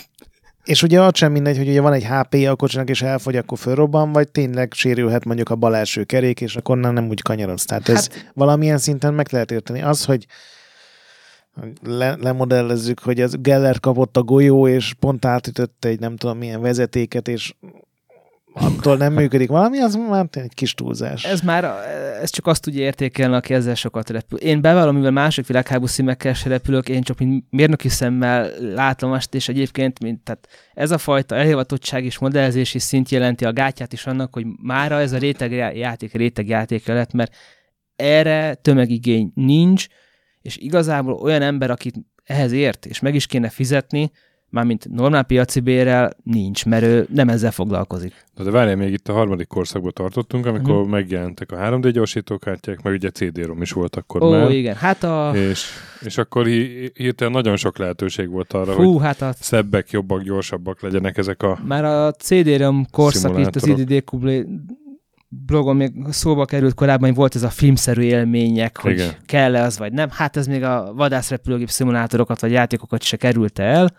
és 0.63 0.83
ugye 0.83 1.01
az 1.01 1.17
sem 1.17 1.31
mindegy, 1.31 1.57
hogy 1.57 1.67
ugye 1.67 1.81
van 1.81 1.93
egy 1.93 2.05
HP-ja 2.05 2.51
a 2.51 2.55
kocsinak, 2.55 2.89
és 2.89 3.01
elfogy, 3.01 3.35
akkor 3.35 3.57
fölrobban, 3.57 4.11
vagy 4.11 4.31
tényleg 4.31 4.73
sérülhet 4.73 5.25
mondjuk 5.25 5.49
a 5.49 5.55
bal 5.55 5.75
első 5.75 6.03
kerék, 6.03 6.41
és 6.41 6.55
akkor 6.55 6.77
nem, 6.77 7.07
úgy 7.07 7.21
kanyarodsz. 7.21 7.65
Tehát 7.65 7.89
ez 7.89 8.07
Hát- 8.07 8.31
valamilyen 8.33 8.77
szinten 8.77 9.13
meg 9.13 9.27
lehet 9.31 9.51
érteni. 9.51 9.81
Az, 9.81 10.05
hogy 10.05 10.25
le, 11.81 12.15
lemodellezzük, 12.15 12.99
hogy 12.99 13.21
az 13.21 13.35
Geller 13.41 13.79
kapott 13.79 14.17
a 14.17 14.23
golyó, 14.23 14.67
és 14.67 14.93
pont 14.93 15.25
átütötte 15.25 15.87
egy 15.87 15.99
nem 15.99 16.15
tudom 16.15 16.37
milyen 16.37 16.61
vezetéket, 16.61 17.27
és 17.27 17.53
attól 18.53 18.97
nem 18.97 19.13
működik 19.13 19.49
valami, 19.49 19.79
az 19.79 19.95
már 19.95 20.27
egy 20.31 20.53
kis 20.53 20.73
túlzás. 20.73 21.25
Ez 21.25 21.41
már, 21.41 21.63
ez 22.21 22.29
csak 22.29 22.47
azt 22.47 22.61
tudja 22.61 22.83
értékelni, 22.83 23.35
aki 23.35 23.53
ezzel 23.53 23.75
sokat 23.75 24.09
repül. 24.09 24.39
Én 24.39 24.61
bevallom, 24.61 24.95
mivel 24.95 25.11
mások 25.11 25.47
világháború 25.47 25.87
színekkel 25.87 26.33
se 26.33 26.49
repülök, 26.49 26.89
én 26.89 27.01
csak 27.01 27.19
mint 27.19 27.45
mérnöki 27.49 27.89
szemmel 27.89 28.49
látom 28.59 29.11
azt, 29.11 29.35
és 29.35 29.49
egyébként 29.49 29.99
mint, 29.99 30.23
tehát 30.23 30.47
ez 30.73 30.91
a 30.91 30.97
fajta 30.97 31.35
elhivatottság 31.35 32.05
és 32.05 32.17
modellezési 32.17 32.79
szint 32.79 33.09
jelenti 33.09 33.45
a 33.45 33.53
gátját 33.53 33.93
is 33.93 34.05
annak, 34.05 34.33
hogy 34.33 34.45
mára 34.61 34.99
ez 34.99 35.11
a 35.11 35.17
réteg 35.17 35.51
játék 35.75 36.13
réteg 36.13 36.47
játéka 36.47 36.93
lett, 36.93 37.13
mert 37.13 37.35
erre 37.95 38.53
tömegigény 38.53 39.31
nincs, 39.35 39.87
és 40.43 40.57
igazából 40.57 41.13
olyan 41.13 41.41
ember, 41.41 41.71
akit 41.71 41.95
ehhez 42.23 42.51
ért, 42.51 42.85
és 42.85 42.99
meg 42.99 43.15
is 43.15 43.25
kéne 43.25 43.49
fizetni, 43.49 44.11
mármint 44.49 44.89
normál 44.89 45.23
piaci 45.23 45.59
bérrel 45.59 46.11
nincs, 46.23 46.65
mert 46.65 46.83
ő 46.83 47.07
nem 47.13 47.29
ezzel 47.29 47.51
foglalkozik. 47.51 48.13
De, 48.35 48.43
de 48.43 48.49
várjál, 48.51 48.75
még 48.75 48.93
itt 48.93 49.07
a 49.07 49.13
harmadik 49.13 49.47
korszakban 49.47 49.91
tartottunk, 49.93 50.45
amikor 50.45 50.81
Mhm. 50.81 50.89
megjelentek 50.89 51.51
a 51.51 51.55
3D 51.57 51.89
gyorsítókártyák, 51.93 52.81
meg 52.81 52.93
ugye 52.93 53.09
CD-rom 53.09 53.61
is 53.61 53.71
volt 53.71 53.95
akkor 53.95 54.23
Ó, 54.23 54.29
már. 54.29 54.51
igen, 54.51 54.75
hát 54.75 55.03
a... 55.03 55.31
És, 55.35 55.65
és 56.01 56.17
akkor 56.17 56.45
hi- 56.45 56.91
hirtelen 56.97 57.33
nagyon 57.33 57.55
sok 57.55 57.77
lehetőség 57.77 58.29
volt 58.29 58.53
arra, 58.53 58.73
hogy 58.73 58.85
Fú, 58.85 58.97
hát 58.97 59.21
a 59.21 59.33
szebbek, 59.39 59.91
jobbak, 59.91 60.21
gyorsabbak 60.23 60.81
legyenek 60.81 61.17
ezek 61.17 61.43
a... 61.43 61.59
Már 61.65 61.85
a 61.85 62.11
CD-ROM 62.11 62.85
korszak 62.91 63.39
itt 63.39 63.55
az. 63.55 63.67
IDD 63.67 64.03
blogon 65.45 65.75
még 65.75 65.91
szóba 66.09 66.45
került 66.45 66.73
korábban, 66.73 67.07
hogy 67.07 67.17
volt 67.17 67.35
ez 67.35 67.43
a 67.43 67.49
filmszerű 67.49 68.01
élmények, 68.01 68.77
hogy 68.77 68.91
Igen. 68.91 69.13
kell-e 69.25 69.63
az 69.63 69.77
vagy 69.77 69.93
nem. 69.93 70.09
Hát 70.09 70.37
ez 70.37 70.47
még 70.47 70.63
a 70.63 70.93
vadászrepülőgép 70.95 71.69
szimunátorokat 71.69 72.41
vagy 72.41 72.51
játékokat 72.51 73.03
se 73.03 73.17
kerülte 73.17 73.63
el, 73.63 73.93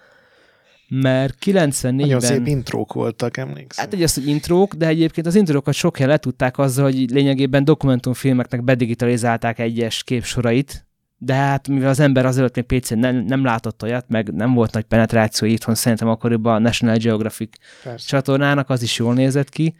mert 0.88 1.46
Nagyon 1.46 1.70
szép 1.72 1.90
94-ben... 1.90 2.46
intrók 2.46 2.92
voltak, 2.92 3.36
emlékszem. 3.36 3.84
Hát 3.84 3.94
egy 3.94 4.02
az, 4.02 4.14
hogy 4.14 4.26
intrók, 4.28 4.74
de 4.74 4.86
egyébként 4.86 5.26
az 5.26 5.34
intrókat 5.34 5.74
sok 5.74 5.96
helyen 5.96 6.10
letudták 6.10 6.58
azzal, 6.58 6.84
hogy 6.84 7.10
lényegében 7.10 7.64
dokumentumfilmeknek 7.64 8.64
bedigitalizálták 8.64 9.58
egyes 9.58 10.02
képsorait, 10.02 10.86
de 11.18 11.34
hát 11.34 11.68
mivel 11.68 11.88
az 11.88 12.00
ember 12.00 12.26
azelőtt 12.26 12.54
még 12.54 12.80
PC-n 12.80 12.98
nem, 12.98 13.16
nem 13.16 13.44
látott 13.44 13.82
olyat, 13.82 14.08
meg 14.08 14.32
nem 14.34 14.54
volt 14.54 14.72
nagy 14.72 14.84
penetráció 14.84 15.48
itthon, 15.48 15.74
szerintem 15.74 16.08
akkoriban 16.08 16.54
a 16.54 16.58
National 16.58 16.96
Geographic 16.96 17.56
Persze. 17.82 18.06
csatornának, 18.08 18.70
az 18.70 18.82
is 18.82 18.98
jól 18.98 19.14
nézett 19.14 19.48
ki, 19.48 19.74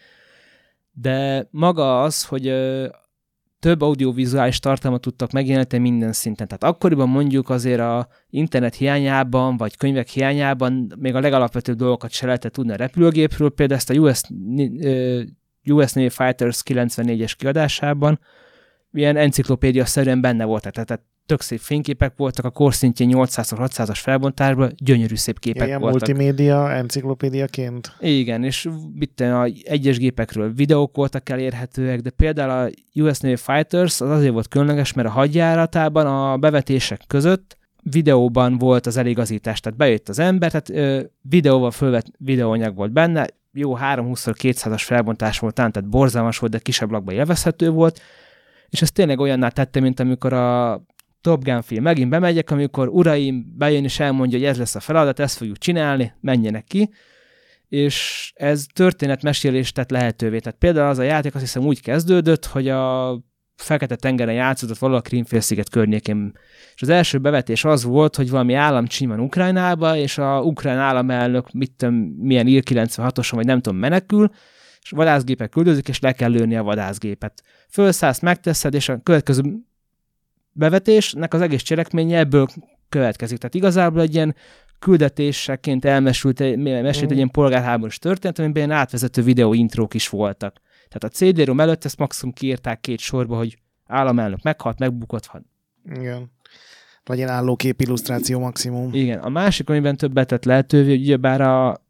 de 0.94 1.46
maga 1.50 2.02
az, 2.02 2.24
hogy 2.24 2.46
ö, 2.46 2.86
több 3.58 3.80
audiovizuális 3.80 4.58
tartalmat 4.58 5.00
tudtak 5.00 5.32
megjeleníteni 5.32 5.82
minden 5.82 6.12
szinten. 6.12 6.46
Tehát 6.46 6.74
akkoriban 6.74 7.08
mondjuk 7.08 7.50
azért 7.50 7.80
a 7.80 8.08
internet 8.30 8.74
hiányában, 8.74 9.56
vagy 9.56 9.76
könyvek 9.76 10.08
hiányában 10.08 10.92
még 10.98 11.14
a 11.14 11.20
legalapvetőbb 11.20 11.76
dolgokat 11.76 12.10
se 12.10 12.26
lehetett 12.26 12.52
tudni 12.52 12.72
a 12.72 12.76
repülőgépről, 12.76 13.50
például 13.50 13.78
ezt 13.78 13.90
a 13.90 13.94
US, 13.94 14.20
ö, 14.80 15.22
US 15.66 15.92
Navy 15.92 16.08
Fighters 16.08 16.62
94-es 16.64 17.32
kiadásában 17.36 18.20
ilyen 18.92 19.16
enciklopédia-szerűen 19.16 20.20
benne 20.20 20.44
voltak, 20.44 20.72
tehát, 20.72 20.88
tehát 20.88 21.04
tök 21.26 21.40
szép 21.40 21.58
fényképek 21.58 22.12
voltak, 22.16 22.44
a 22.44 22.50
korszintjén 22.50 23.10
800-600-as 23.12 23.98
felbontásban 24.02 24.72
gyönyörű 24.76 25.14
szép 25.14 25.38
képek 25.38 25.66
Ilyen 25.66 25.80
voltak. 25.80 26.06
multimédia, 26.06 26.72
enciklopédiaként. 26.72 27.96
Igen, 28.00 28.44
és 28.44 28.68
tudom, 29.14 29.34
a 29.34 29.48
egyes 29.62 29.98
gépekről 29.98 30.52
videók 30.52 30.96
voltak 30.96 31.28
elérhetőek, 31.28 32.00
de 32.00 32.10
például 32.10 32.50
a 32.50 32.70
US 33.02 33.18
Navy 33.18 33.36
Fighters 33.36 34.00
az 34.00 34.10
azért 34.10 34.32
volt 34.32 34.48
különleges, 34.48 34.92
mert 34.92 35.08
a 35.08 35.10
hadjáratában 35.10 36.06
a 36.06 36.36
bevetések 36.36 37.00
között 37.06 37.56
videóban 37.90 38.58
volt 38.58 38.86
az 38.86 38.96
eligazítás, 38.96 39.60
tehát 39.60 39.78
bejött 39.78 40.08
az 40.08 40.18
ember, 40.18 40.50
tehát 40.50 40.70
ö, 40.70 41.04
videóval 41.20 41.70
fölvett 41.70 42.06
videóanyag 42.18 42.76
volt 42.76 42.92
benne, 42.92 43.26
jó 43.52 43.76
320x200-as 43.80 44.82
felbontás 44.84 45.38
volt, 45.38 45.54
talán, 45.54 45.72
tehát 45.72 45.88
borzalmas 45.88 46.38
volt, 46.38 46.52
de 46.52 46.58
kisebb 46.58 46.90
lakban 46.90 47.14
élvezhető 47.14 47.70
volt, 47.70 48.00
és 48.68 48.82
ez 48.82 48.90
tényleg 48.90 49.18
olyanná 49.18 49.48
tette, 49.48 49.80
mint 49.80 50.00
amikor 50.00 50.32
a 50.32 50.82
Top 51.24 51.44
Gun 51.44 51.62
film. 51.62 51.82
Megint 51.82 52.10
bemegyek, 52.10 52.50
amikor 52.50 52.88
uraim 52.88 53.54
bejön 53.56 53.84
és 53.84 54.00
elmondja, 54.00 54.38
hogy 54.38 54.46
ez 54.46 54.58
lesz 54.58 54.74
a 54.74 54.80
feladat, 54.80 55.18
ezt 55.20 55.36
fogjuk 55.36 55.58
csinálni, 55.58 56.12
menjenek 56.20 56.64
ki, 56.64 56.90
és 57.68 58.32
ez 58.34 58.66
történetmesélést 58.72 59.74
tett 59.74 59.90
lehetővé. 59.90 60.38
Tehát 60.38 60.58
például 60.58 60.88
az 60.88 60.98
a 60.98 61.02
játék 61.02 61.34
azt 61.34 61.44
hiszem 61.44 61.62
úgy 61.62 61.80
kezdődött, 61.80 62.46
hogy 62.46 62.68
a 62.68 63.18
Fekete 63.56 63.96
tengeren 63.96 64.34
játszódott 64.34 64.78
valahol 64.78 65.00
a 65.00 65.08
Krímfélsziget 65.08 65.68
környékén. 65.68 66.32
És 66.74 66.82
az 66.82 66.88
első 66.88 67.18
bevetés 67.18 67.64
az 67.64 67.84
volt, 67.84 68.16
hogy 68.16 68.30
valami 68.30 68.54
állam 68.54 68.86
van 68.98 69.20
Ukrajnába, 69.20 69.96
és 69.96 70.18
a 70.18 70.42
ukrán 70.42 70.78
államelnök 70.78 71.52
mit 71.52 71.72
tudom, 71.76 71.94
milyen 72.18 72.46
ír 72.46 72.62
96-oson, 72.70 73.32
vagy 73.34 73.46
nem 73.46 73.60
tudom, 73.60 73.78
menekül, 73.78 74.30
és 74.82 74.90
vadászgépek 74.90 75.48
küldözik, 75.48 75.88
és 75.88 76.00
le 76.00 76.12
kell 76.12 76.30
lőni 76.30 76.56
a 76.56 76.62
vadászgépet. 76.62 77.42
Fölszállsz, 77.70 78.20
megteszed, 78.20 78.74
és 78.74 78.88
a 78.88 79.00
következő 79.02 79.42
bevetésnek 80.54 81.34
az 81.34 81.40
egész 81.40 81.62
cselekménye 81.62 82.18
ebből 82.18 82.46
következik. 82.88 83.38
Tehát 83.38 83.54
igazából 83.54 84.00
egy 84.00 84.14
ilyen 84.14 84.34
küldetéseként 84.78 85.84
elmesült, 85.84 86.38
mesélt 86.56 87.10
egy 87.10 87.16
ilyen 87.16 87.30
polgárháborús 87.30 87.98
történet, 87.98 88.38
amiben 88.38 88.56
ilyen 88.56 88.78
átvezető 88.78 89.22
videó 89.22 89.52
intrók 89.52 89.94
is 89.94 90.08
voltak. 90.08 90.60
Tehát 90.88 91.04
a 91.04 91.08
CD-rom 91.08 91.60
előtt 91.60 91.84
ezt 91.84 91.98
maximum 91.98 92.34
kiírták 92.34 92.80
két 92.80 92.98
sorba, 92.98 93.36
hogy 93.36 93.58
államelnök 93.86 94.42
meghalt, 94.42 94.78
megbukott 94.78 95.26
van. 95.26 95.46
Igen. 95.98 96.32
Vagy 97.04 97.16
ilyen 97.16 97.28
állókép 97.28 97.80
illusztráció 97.80 98.38
maximum. 98.38 98.94
Igen. 98.94 99.18
A 99.18 99.28
másik, 99.28 99.68
amiben 99.68 99.96
többet 99.96 100.28
tett 100.28 100.44
lehetővé, 100.44 100.90
hogy 100.90 101.00
ugyebár 101.00 101.40
a, 101.40 101.82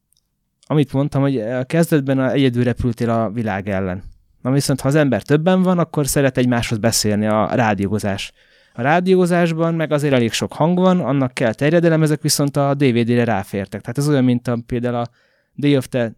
amit 0.66 0.92
mondtam, 0.92 1.22
hogy 1.22 1.38
a 1.38 1.64
kezdetben 1.64 2.18
a 2.18 2.30
egyedül 2.30 2.64
repültél 2.64 3.10
a 3.10 3.30
világ 3.30 3.68
ellen. 3.68 4.02
Na 4.42 4.50
viszont, 4.50 4.80
ha 4.80 4.88
az 4.88 4.94
ember 4.94 5.22
többen 5.22 5.62
van, 5.62 5.78
akkor 5.78 6.06
szeret 6.06 6.38
egymáshoz 6.38 6.78
beszélni 6.78 7.26
a 7.26 7.54
rádiózás. 7.54 8.32
A 8.76 8.82
rádiózásban 8.82 9.74
meg 9.74 9.92
azért 9.92 10.14
elég 10.14 10.32
sok 10.32 10.52
hang 10.52 10.78
van, 10.78 11.00
annak 11.00 11.34
kell 11.34 11.52
terjedelem, 11.54 12.02
ezek 12.02 12.22
viszont 12.22 12.56
a 12.56 12.74
DVD-re 12.74 13.24
ráfértek. 13.24 13.80
Tehát 13.80 13.98
ez 13.98 14.08
olyan, 14.08 14.24
mint 14.24 14.48
a, 14.48 14.58
például 14.66 14.94
a 14.94 15.08
Day 15.54 15.76
of 15.76 15.88
the 15.88 16.12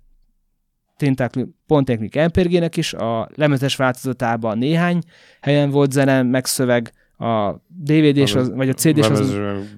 Tentacle 0.97 1.45
Pontechnic 1.67 2.17
MPRG-nek 2.17 2.77
is, 2.77 2.95
a 2.95 3.29
lemezes 3.35 3.77
változatában 3.77 4.59
néhány 4.59 5.03
helyen 5.41 5.71
volt 5.71 5.93
zene, 5.93 6.23
meg 6.23 6.47
szöveg, 6.47 6.93
a 7.19 7.53
DVD-s, 7.67 8.35
az, 8.35 8.51
vagy 8.55 8.69
a 8.69 8.73
CD-s 8.73 9.09
az, 9.09 9.33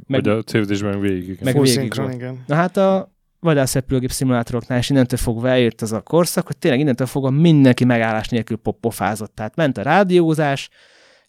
meg- 0.06 0.24
vagy 0.24 0.28
a 0.28 0.42
CD-sben 0.42 1.00
végig. 1.00 1.38
meg 1.42 1.52
Full 1.52 1.62
végig 1.62 1.78
szinkron, 1.78 2.10
igen. 2.10 2.42
Na 2.46 2.54
hát 2.54 2.76
a 2.76 3.12
vadászrepülőgép 3.40 4.10
szimulátoroknál 4.10 4.78
is 4.78 4.90
innentől 4.90 5.18
fogva 5.18 5.48
eljött 5.48 5.80
az 5.82 5.92
a 5.92 6.00
korszak, 6.00 6.46
hogy 6.46 6.56
tényleg 6.56 6.80
innentől 6.80 7.06
fogva 7.06 7.30
mindenki 7.30 7.84
megállás 7.84 8.28
nélkül 8.28 8.56
pop- 8.56 8.80
pofázott. 8.80 9.34
Tehát 9.34 9.56
ment 9.56 9.78
a 9.78 9.82
rádiózás, 9.82 10.68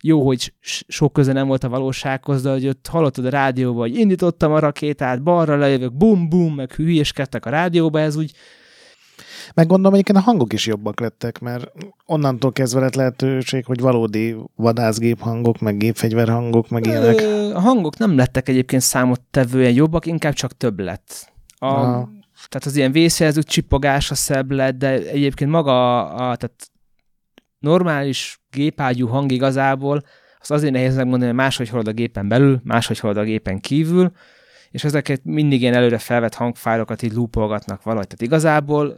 jó, 0.04 0.26
hogy 0.26 0.54
sok 0.88 1.14
köze 1.14 1.34
nem 1.34 1.48
volt 1.48 1.64
a 1.64 1.70
valósághoz, 1.70 2.42
de 2.42 2.52
hogy 2.52 2.68
ott 2.68 2.88
hallottad 2.88 3.26
a 3.26 3.30
rádióba, 3.30 3.80
hogy 3.80 3.98
indítottam 3.98 4.52
a 4.52 4.60
rakétát, 4.60 5.24
balra 5.24 5.58
lejövök, 5.58 5.94
bum, 5.94 6.30
bum, 6.30 6.56
meg 6.56 6.72
hülyéskedtek 6.72 7.46
a 7.46 7.50
rádióba, 7.50 8.00
ez 8.00 8.16
úgy 8.16 8.32
Meg 9.54 9.68
gondolom 9.68 9.94
egyébként 9.94 10.18
a 10.18 10.22
hangok 10.22 10.54
is 10.54 10.66
jobbak 10.66 11.00
lettek, 11.00 11.40
mert 11.40 11.72
onnantól 12.06 12.52
kezdve 12.52 12.80
lett 12.80 12.96
lehetőség, 12.96 13.66
hogy 13.66 13.80
valódi 13.80 14.36
vadászgép 14.56 15.20
hangok, 15.20 15.60
meg 15.60 15.78
gépfegyver 15.78 16.30
hangok, 16.30 16.70
meg 16.70 16.86
ilyenek. 16.86 17.22
A 17.56 17.60
hangok 17.60 17.98
nem 17.98 18.16
lettek 18.16 18.50
egyébként 18.50 18.82
számottevően 18.82 19.74
jobbak, 19.74 20.06
inkább 20.06 20.34
csak 20.34 20.58
több 20.58 20.80
lett. 20.80 21.34
A, 21.58 21.66
Aha. 21.66 22.10
tehát 22.50 22.66
az 22.66 22.76
ilyen 22.76 22.92
vészjelző 22.92 23.44
csipogása 23.44 24.16
szebb 24.16 24.52
lett, 24.52 24.78
de 24.78 24.90
egyébként 24.90 25.52
maga 25.52 26.06
a, 26.06 26.30
a 26.30 26.36
tehát 26.36 26.72
normális 27.60 28.40
gépágyú 28.50 29.08
hang 29.08 29.32
igazából, 29.32 30.02
azt 30.40 30.52
azért 30.52 30.74
nehéz 30.74 30.96
megmondani, 30.96 31.26
hogy 31.26 31.36
máshogy 31.40 31.70
halad 31.70 31.88
a 31.88 31.92
gépen 31.92 32.28
belül, 32.28 32.60
máshogy 32.64 33.00
halad 33.00 33.18
a 33.18 33.24
gépen 33.24 33.60
kívül, 33.60 34.12
és 34.70 34.84
ezeket 34.84 35.22
mindig 35.24 35.62
ilyen 35.62 35.74
előre 35.74 35.98
felvett 35.98 36.34
hangfájlokat 36.34 37.02
így 37.02 37.14
loopolgatnak 37.14 37.84
valahogy. 37.84 38.08
Tehát 38.08 38.22
igazából 38.22 38.96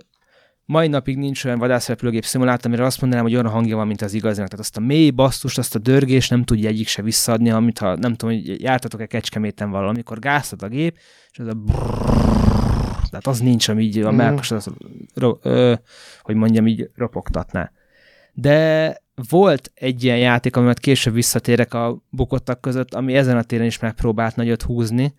mai 0.66 0.88
napig 0.88 1.18
nincs 1.18 1.46
olyan 1.46 1.60
vadászrepülőgép 1.60 2.26
szimulátor, 2.26 2.66
amire 2.66 2.86
azt 2.86 3.02
mondanám, 3.02 3.26
hogy 3.26 3.34
olyan 3.34 3.48
hangja 3.50 3.76
van, 3.76 3.88
mint 3.88 4.02
az 4.02 4.14
igazinak. 4.14 4.50
Tehát 4.50 4.66
azt 4.66 4.78
a 4.78 4.80
mély 4.80 5.10
basszust, 5.10 5.58
azt 5.58 5.76
a 5.76 5.80
dörgés 5.80 6.30
nem 6.30 6.44
tudja 6.44 6.70
egyik 6.70 6.88
se 6.88 7.02
visszaadni, 7.02 7.50
amit 7.50 7.78
ha 7.80 7.96
nem 7.96 8.14
tudom, 8.16 8.36
hogy 8.36 8.62
jártatok-e 8.62 9.06
kecskeméten 9.06 9.70
valahol, 9.70 9.90
amikor 9.90 10.20
gáztad 10.20 10.64
a 10.64 10.68
gép, 10.68 10.98
és 11.32 11.40
az 11.40 11.48
a 11.48 11.54
brrrr, 11.54 13.10
tehát 13.10 13.28
az 13.28 13.40
nincs, 13.40 13.68
ami 13.68 13.84
így 13.84 14.00
a 14.00 14.08
Mhm. 14.08 14.16
melkas, 14.16 14.52
az, 14.52 14.68
ro, 15.14 15.38
ö, 15.42 15.74
hogy 16.22 16.36
mondjam, 16.36 16.68
így 16.68 16.90
ropogtatná. 16.96 17.72
De 18.34 18.98
volt 19.30 19.72
egy 19.74 20.04
ilyen 20.04 20.18
játék, 20.18 20.56
amivel 20.56 20.74
később 20.74 21.14
visszatérek 21.14 21.74
a 21.74 22.02
bukottak 22.10 22.62
között, 22.62 22.94
ami 22.94 23.16
ezen 23.16 23.38
a 23.38 23.44
téren 23.44 23.66
is 23.66 23.80
megpróbált 23.80 24.36
nagyot 24.36 24.62
húzni, 24.62 25.14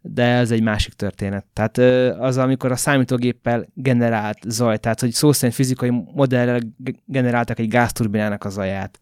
de 0.00 0.24
ez 0.24 0.50
egy 0.50 0.62
másik 0.62 0.92
történet. 0.92 1.46
Tehát 1.52 1.78
az, 2.20 2.36
amikor 2.36 2.72
a 2.72 2.76
számítógéppel 2.76 3.66
generált 3.74 4.38
zaj, 4.46 4.78
tehát 4.78 5.00
hogy 5.00 5.12
szó 5.12 5.32
szerint 5.32 5.54
fizikai 5.54 5.90
modellel 6.14 6.60
ge- 6.76 7.02
generáltak 7.04 7.58
egy 7.58 7.68
gázturbinának 7.68 8.44
a 8.44 8.50
zaját. 8.50 9.00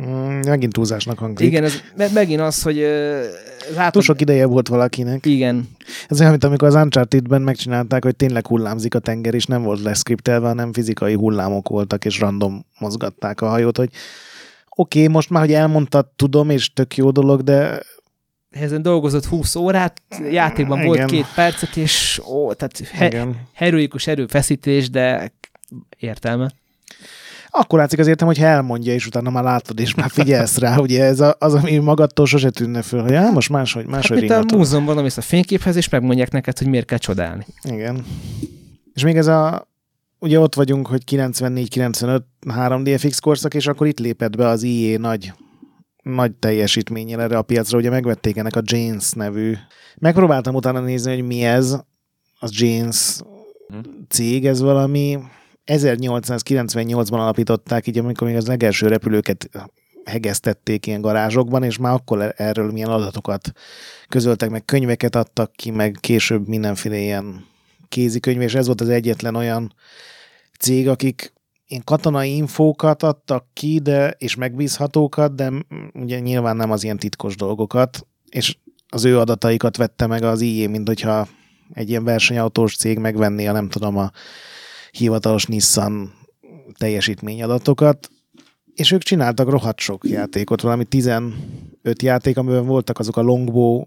Mm, 0.00 0.40
megint 0.46 0.72
túlzásnak 0.72 1.18
hangzik. 1.18 1.46
Igen, 1.46 1.64
ez 1.64 1.74
me- 1.96 2.12
megint 2.12 2.40
az, 2.40 2.62
hogy 2.62 2.78
ö, 2.78 3.20
Túl 3.66 3.76
látod, 3.76 4.02
sok 4.02 4.20
ideje 4.20 4.46
volt 4.46 4.68
valakinek. 4.68 5.26
igen, 5.26 5.68
Ez 6.08 6.18
olyan, 6.18 6.30
mint 6.30 6.44
amikor 6.44 6.68
az 6.68 6.74
Uncharted-ben 6.74 7.42
megcsinálták, 7.42 8.04
hogy 8.04 8.16
tényleg 8.16 8.46
hullámzik 8.46 8.94
a 8.94 8.98
tenger, 8.98 9.34
és 9.34 9.44
nem 9.46 9.62
volt 9.62 9.82
leszkriptelve, 9.82 10.46
hanem 10.46 10.72
fizikai 10.72 11.14
hullámok 11.14 11.68
voltak, 11.68 12.04
és 12.04 12.20
random 12.20 12.66
mozgatták 12.78 13.40
a 13.40 13.48
hajót, 13.48 13.76
hogy 13.76 13.88
oké, 14.68 14.98
okay, 15.00 15.12
most 15.12 15.30
már, 15.30 15.42
hogy 15.42 15.52
elmondtad, 15.52 16.06
tudom, 16.16 16.50
és 16.50 16.72
tök 16.72 16.96
jó 16.96 17.10
dolog, 17.10 17.42
de 17.42 17.82
ezen 18.50 18.82
dolgozott 18.82 19.24
20 19.24 19.54
órát, 19.54 20.02
játékban 20.30 20.84
volt 20.84 20.96
Igen. 20.96 21.08
két 21.08 21.26
percet, 21.34 21.76
és 21.76 22.20
ó, 22.28 22.52
tehát 22.52 22.78
he- 22.78 23.12
igen. 23.12 23.36
heroikus 23.54 24.06
erőfeszítés, 24.06 24.90
de 24.90 25.32
értelme. 25.98 26.50
Akkor 27.58 27.78
látszik 27.78 27.98
az 27.98 28.06
értem, 28.06 28.26
hogy 28.26 28.38
elmondja, 28.38 28.92
és 28.92 29.06
utána 29.06 29.30
már 29.30 29.44
látod, 29.44 29.80
és 29.80 29.94
már 29.94 30.10
figyelsz 30.10 30.58
rá, 30.58 30.76
ugye 30.76 31.04
ez 31.04 31.20
a, 31.20 31.36
az, 31.38 31.54
ami 31.54 31.76
magadtól 31.78 32.26
sose 32.26 32.50
tűnne 32.50 32.82
föl, 32.82 33.02
hogy 33.02 33.12
á, 33.14 33.30
most 33.30 33.50
máshogy, 33.50 33.86
máshogy 33.86 34.10
Hát, 34.10 34.18
mint 34.20 34.30
a 34.30 34.34
ringatod. 34.34 34.58
múzeumban 34.58 34.98
omész 34.98 35.16
a 35.16 35.20
fényképhez, 35.20 35.76
és 35.76 35.88
megmondják 35.88 36.30
neked, 36.30 36.58
hogy 36.58 36.66
miért 36.68 36.86
kell 36.86 36.98
csodálni. 36.98 37.46
Igen. 37.62 38.04
És 38.94 39.02
még 39.02 39.16
ez 39.16 39.26
a, 39.26 39.68
ugye 40.18 40.40
ott 40.40 40.54
vagyunk, 40.54 40.86
hogy 40.86 41.02
94-95 41.10 42.20
3DFX 42.46 43.18
korszak, 43.20 43.54
és 43.54 43.66
akkor 43.66 43.86
itt 43.86 43.98
lépett 43.98 44.36
be 44.36 44.46
az 44.48 44.62
IE 44.62 44.98
nagy, 44.98 45.32
nagy 46.02 46.32
teljesítménnyel 46.32 47.20
erre 47.20 47.38
a 47.38 47.42
piacra, 47.42 47.78
ugye 47.78 47.90
megvették 47.90 48.36
ennek 48.36 48.56
a 48.56 48.62
Janes 48.64 49.12
nevű. 49.12 49.54
Megpróbáltam 49.98 50.54
utána 50.54 50.80
nézni, 50.80 51.14
hogy 51.14 51.26
mi 51.26 51.42
ez, 51.42 51.76
az 52.38 52.50
Janes 52.52 53.20
cég, 54.08 54.46
ez 54.46 54.60
valami 54.60 55.18
1898-ban 55.66 57.12
alapították, 57.12 57.86
így 57.86 57.98
amikor 57.98 58.26
még 58.26 58.36
az 58.36 58.46
legelső 58.46 58.86
repülőket 58.88 59.50
hegesztették 60.04 60.86
ilyen 60.86 61.00
garázsokban, 61.00 61.62
és 61.62 61.78
már 61.78 61.92
akkor 61.92 62.34
erről 62.36 62.72
milyen 62.72 62.90
adatokat 62.90 63.52
közöltek, 64.08 64.50
meg 64.50 64.64
könyveket 64.64 65.16
adtak 65.16 65.52
ki, 65.52 65.70
meg 65.70 65.96
később 66.00 66.48
mindenféle 66.48 66.98
ilyen 66.98 67.44
kézikönyv, 67.88 68.40
és 68.40 68.54
ez 68.54 68.66
volt 68.66 68.80
az 68.80 68.88
egyetlen 68.88 69.34
olyan 69.34 69.74
cég, 70.58 70.88
akik 70.88 71.32
ilyen 71.66 71.82
katonai 71.84 72.36
infókat 72.36 73.02
adtak 73.02 73.46
ki, 73.52 73.78
de, 73.78 74.14
és 74.18 74.34
megbízhatókat, 74.34 75.34
de 75.34 75.52
ugye 75.92 76.18
nyilván 76.18 76.56
nem 76.56 76.70
az 76.70 76.84
ilyen 76.84 76.96
titkos 76.96 77.36
dolgokat, 77.36 78.06
és 78.28 78.56
az 78.88 79.04
ő 79.04 79.18
adataikat 79.18 79.76
vette 79.76 80.06
meg 80.06 80.22
az 80.22 80.40
IE, 80.40 80.68
mint 80.68 80.86
hogyha 80.86 81.28
egy 81.72 81.88
ilyen 81.88 82.04
versenyautós 82.04 82.76
cég 82.76 82.98
megvenné 82.98 83.46
a 83.46 83.52
nem 83.52 83.68
tudom 83.68 83.96
a 83.96 84.10
hivatalos 84.98 85.44
Nissan 85.44 86.14
teljesítményadatokat, 86.78 88.08
és 88.74 88.90
ők 88.90 89.02
csináltak 89.02 89.50
rohadt 89.50 89.78
sok 89.78 90.08
játékot, 90.08 90.60
valami 90.60 90.84
15 90.84 91.32
játék, 92.02 92.36
amiben 92.36 92.66
voltak 92.66 92.98
azok 92.98 93.16
a 93.16 93.22
longbow 93.22 93.84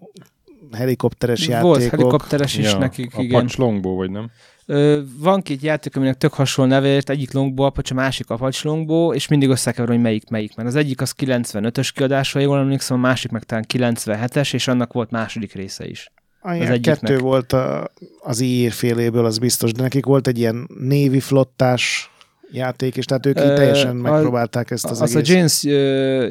helikopteres 0.72 1.48
Volt 1.48 1.82
játékok. 1.82 2.00
helikopteres 2.00 2.58
is 2.58 2.74
nekik, 2.74 3.16
a 3.16 3.22
igen. 3.22 3.42
Pacs 3.42 3.58
Longbow, 3.58 3.96
vagy 3.96 4.12
nem? 4.12 4.30
Ö, 4.66 5.02
van 5.20 5.42
két 5.42 5.62
játék, 5.62 5.96
aminek 5.96 6.18
tök 6.18 6.34
hasonló 6.34 6.72
nevért, 6.72 7.10
egyik 7.10 7.34
longbow, 7.34 7.66
Apache, 7.66 7.96
a 7.96 7.98
másik 7.98 8.30
Apache 8.30 8.70
longbow, 8.70 9.14
és 9.14 9.28
mindig 9.28 9.50
összekeverem, 9.50 9.96
hogy 9.96 10.04
melyik 10.04 10.30
melyik. 10.30 10.56
Mert 10.56 10.68
az 10.68 10.76
egyik 10.76 11.02
az 11.02 11.14
95-ös 11.18 11.90
kiadásra, 11.94 12.40
jól 12.40 12.58
emlékszem, 12.58 12.98
a 12.98 13.00
másik 13.00 13.32
meg 13.32 13.44
talán 13.44 13.66
97-es, 13.74 14.54
és 14.54 14.68
annak 14.68 14.94
volt 14.94 15.12
második 15.12 15.54
része 15.54 15.88
is. 15.88 16.12
Az 16.42 16.52
egyiknek. 16.70 16.82
kettő 16.82 17.18
volt 17.18 17.54
a, 17.54 17.92
az 18.20 18.40
IE 18.40 18.72
féléből, 18.72 19.26
az 19.26 19.38
biztos, 19.38 19.72
de 19.72 19.82
nekik 19.82 20.06
volt 20.06 20.28
egy 20.28 20.38
ilyen 20.38 20.68
névi 20.80 21.20
flottás 21.20 22.12
játék, 22.52 22.98
és 22.98 23.06
tehát 23.06 23.26
ők 23.26 23.40
így 23.40 23.46
Ö, 23.46 23.56
teljesen 23.56 24.06
a- 24.06 24.12
megpróbálták 24.12 24.72
ezt 24.72 24.86
az, 24.86 25.02
Az, 25.02 25.16
egész. 25.16 25.30
a 25.30 25.34
James 25.34 25.64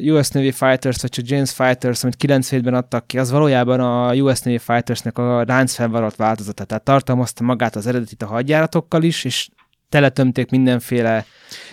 uh, 0.06 0.14
US 0.14 0.28
Navy 0.28 0.50
Fighters, 0.50 1.00
vagy 1.00 1.10
csak 1.10 1.28
James 1.28 1.52
Fighters, 1.52 2.02
amit 2.04 2.16
97-ben 2.26 2.74
adtak 2.74 3.06
ki, 3.06 3.18
az 3.18 3.30
valójában 3.30 3.80
a 3.80 4.14
US 4.14 4.40
Navy 4.40 4.58
Fightersnek 4.58 5.18
a 5.18 5.42
ránc 5.42 5.74
felvaralt 5.74 6.16
változata. 6.16 6.64
Tehát 6.64 6.84
tartalmazta 6.84 7.44
magát 7.44 7.76
az 7.76 7.86
eredetit 7.86 8.22
a 8.22 8.26
hadjáratokkal 8.26 9.02
is, 9.02 9.24
és 9.24 9.48
teletömték 9.88 10.50
mindenféle 10.50 11.24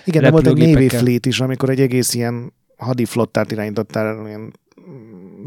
Igen, 0.06 0.22
de 0.22 0.32
volt 0.32 0.48
egy 0.48 0.58
Navy. 0.72 0.90
Fleet 0.90 1.26
is, 1.26 1.40
amikor 1.40 1.70
egy 1.70 1.80
egész 1.82 2.14
ilyen 2.14 2.54
hadiflottát 2.78 3.52
irányítottál, 3.52 4.28
ilyen 4.28 4.54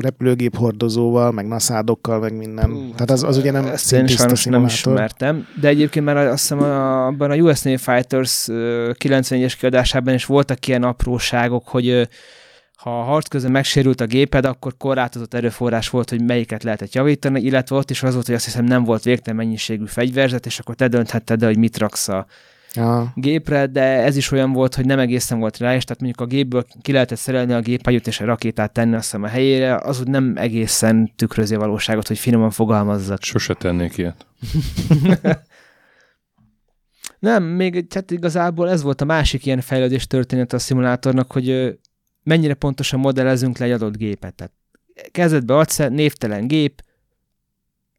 repülőgép 0.00 0.56
hordozóval, 0.56 1.32
meg 1.32 1.46
naszádokkal, 1.46 2.18
meg 2.18 2.36
minden. 2.36 2.70
Hú, 2.70 2.90
Tehát 2.90 3.10
az, 3.10 3.22
az 3.22 3.36
ugye 3.36 3.50
nem 3.50 3.66
Ezt 3.66 3.92
én 3.92 4.06
sajnos 4.06 4.44
nem 4.44 4.64
ismertem, 4.64 5.46
de 5.60 5.68
egyébként 5.68 6.04
már 6.04 6.16
azt 6.16 6.40
hiszem 6.40 6.58
abban 6.62 7.30
a 7.30 7.34
US 7.34 7.62
Navy 7.62 7.76
Fighters 7.76 8.48
ö, 8.48 8.90
91-es 9.04 9.54
kiadásában 9.58 10.14
is 10.14 10.24
voltak 10.24 10.66
ilyen 10.66 10.82
apróságok, 10.82 11.68
hogy 11.68 12.08
ha 12.78 13.00
a 13.00 13.02
harc 13.02 13.28
közben 13.28 13.50
megsérült 13.50 14.00
a 14.00 14.06
géped, 14.06 14.44
akkor 14.44 14.76
korlátozott 14.76 15.34
erőforrás 15.34 15.88
volt, 15.88 16.10
hogy 16.10 16.22
melyiket 16.22 16.62
lehetett 16.62 16.92
javítani, 16.92 17.40
illetve 17.40 17.76
ott 17.76 17.90
is 17.90 18.02
az 18.02 18.14
volt, 18.14 18.26
hogy 18.26 18.34
azt 18.34 18.44
hiszem 18.44 18.64
nem 18.64 18.84
volt 18.84 19.02
végtelen 19.02 19.36
mennyiségű 19.36 19.86
fegyverzet, 19.86 20.46
és 20.46 20.58
akkor 20.58 20.74
te 20.74 20.88
dönthetted, 20.88 21.42
hogy 21.42 21.58
mit 21.58 21.78
raksz 21.78 22.08
a 22.08 22.26
Ja. 22.74 23.12
gépre, 23.14 23.66
de 23.66 23.82
ez 23.82 24.16
is 24.16 24.30
olyan 24.30 24.52
volt, 24.52 24.74
hogy 24.74 24.84
nem 24.84 24.98
egészen 24.98 25.38
volt 25.38 25.58
rá, 25.58 25.74
és 25.74 25.84
tehát 25.84 26.02
mondjuk 26.02 26.20
a 26.20 26.30
gépből 26.34 26.64
ki 26.82 26.92
lehetett 26.92 27.18
szerelni 27.18 27.52
a 27.52 27.60
géphagyót 27.60 28.06
és 28.06 28.20
a 28.20 28.24
rakétát 28.24 28.72
tenni 28.72 28.94
azt 28.94 29.04
hiszem 29.04 29.22
a 29.22 29.26
helyére, 29.26 29.76
az 29.76 30.00
úgy 30.00 30.08
nem 30.08 30.32
egészen 30.36 31.12
tükrözi 31.16 31.54
a 31.54 31.58
valóságot, 31.58 32.08
hogy 32.08 32.18
finoman 32.18 32.50
fogalmazzak. 32.50 33.22
Sose 33.22 33.54
tennék 33.54 33.96
ilyet. 33.96 34.26
Nem, 37.18 37.44
még 37.44 37.88
tehát 37.88 38.10
igazából 38.10 38.70
ez 38.70 38.82
volt 38.82 39.00
a 39.00 39.04
másik 39.04 39.46
ilyen 39.46 39.60
fejlődés 39.60 40.06
történet 40.06 40.52
a 40.52 40.58
szimulátornak, 40.58 41.32
hogy 41.32 41.78
mennyire 42.22 42.54
pontosan 42.54 43.00
modellezünk 43.00 43.58
le 43.58 43.64
egy 43.64 43.72
adott 43.72 43.96
gépet. 43.96 44.34
Tehát 44.34 44.52
kezdetbe 45.10 45.56
adsz 45.56 45.78
el, 45.78 45.88
névtelen 45.88 46.46
gép, 46.46 46.82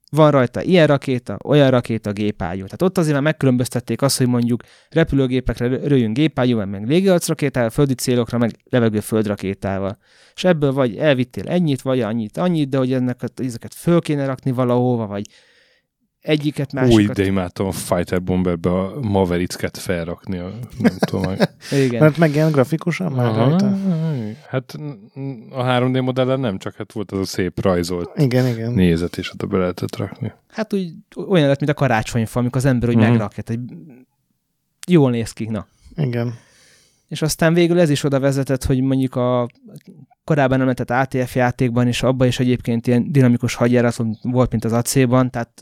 van 0.09 0.31
rajta 0.31 0.61
ilyen 0.61 0.87
rakéta, 0.87 1.37
olyan 1.43 1.69
rakéta, 1.69 2.11
gépágyú. 2.11 2.63
Tehát 2.63 2.81
ott 2.81 2.97
azért 2.97 3.13
már 3.13 3.23
megkülönböztették 3.23 4.01
azt, 4.01 4.17
hogy 4.17 4.27
mondjuk 4.27 4.63
repülőgépekre 4.89 5.67
röjjünk 5.67 6.15
gépágyúval, 6.15 6.65
meg 6.65 6.87
légiarcrakétával, 6.87 7.69
földi 7.69 7.93
célokra, 7.93 8.37
meg 8.37 8.51
levegő 8.69 8.99
földrakétával. 8.99 9.97
És 10.35 10.43
ebből 10.43 10.71
vagy 10.71 10.97
elvittél 10.97 11.47
ennyit, 11.47 11.81
vagy 11.81 12.01
annyit, 12.01 12.37
annyit, 12.37 12.69
de 12.69 12.77
hogy 12.77 12.93
ennek, 12.93 13.21
ezeket 13.35 13.73
föl 13.73 14.01
kéne 14.01 14.25
rakni 14.25 14.51
valahova, 14.51 15.07
vagy 15.07 15.25
egyiket, 16.29 16.69
Új, 16.73 16.79
másikat. 16.81 17.15
de 17.15 17.25
imádtam 17.25 17.67
a 17.67 17.71
Fighter 17.71 18.23
Bomberbe 18.23 18.69
a 18.69 18.99
Mavericket 19.01 19.77
felrakni, 19.77 20.37
a, 20.37 20.51
nem 20.77 20.97
tudom. 21.09 21.25
meg- 21.25 21.49
Igen. 21.71 22.01
Mert 22.01 22.17
megjelent 22.17 22.53
grafikusan 22.53 23.11
már 23.11 23.35
rajta. 23.35 23.77
Hát 24.47 24.75
a 25.49 25.63
3D 25.63 26.03
modellen 26.03 26.39
nem, 26.39 26.57
csak 26.57 26.75
hát 26.75 26.93
volt 26.93 27.11
az 27.11 27.19
a 27.19 27.25
szép 27.25 27.61
rajzolt 27.61 28.09
Igen, 28.15 28.47
igen. 28.47 28.71
nézet, 28.71 29.17
és 29.17 29.31
oda 29.33 29.45
be 29.45 29.57
lehetett 29.57 29.95
rakni. 29.95 30.31
Hát 30.47 30.73
úgy 30.73 30.93
olyan 31.27 31.47
lett, 31.47 31.59
mint 31.59 31.71
a 31.71 31.73
karácsonyfa, 31.73 32.39
amikor 32.39 32.57
az 32.57 32.65
ember 32.65 32.89
úgy 32.89 32.95
uh-huh. 32.95 33.09
megrakja. 33.09 33.43
Egy... 33.47 33.59
Jól 34.87 35.11
néz 35.11 35.31
ki, 35.31 35.45
na. 35.45 35.67
Igen. 35.95 36.33
És 37.07 37.21
aztán 37.21 37.53
végül 37.53 37.79
ez 37.79 37.89
is 37.89 38.03
oda 38.03 38.19
vezetett, 38.19 38.63
hogy 38.63 38.81
mondjuk 38.81 39.15
a 39.15 39.47
korábban 40.23 40.61
említett 40.61 40.89
ATF 40.89 41.35
játékban 41.35 41.87
is, 41.87 42.03
abban 42.03 42.27
is 42.27 42.39
egyébként 42.39 42.87
ilyen 42.87 43.11
dinamikus 43.11 43.55
hadjárat 43.55 43.97
volt, 44.21 44.51
mint 44.51 44.65
az 44.65 44.71
AC-ban, 44.71 45.29
tehát 45.29 45.61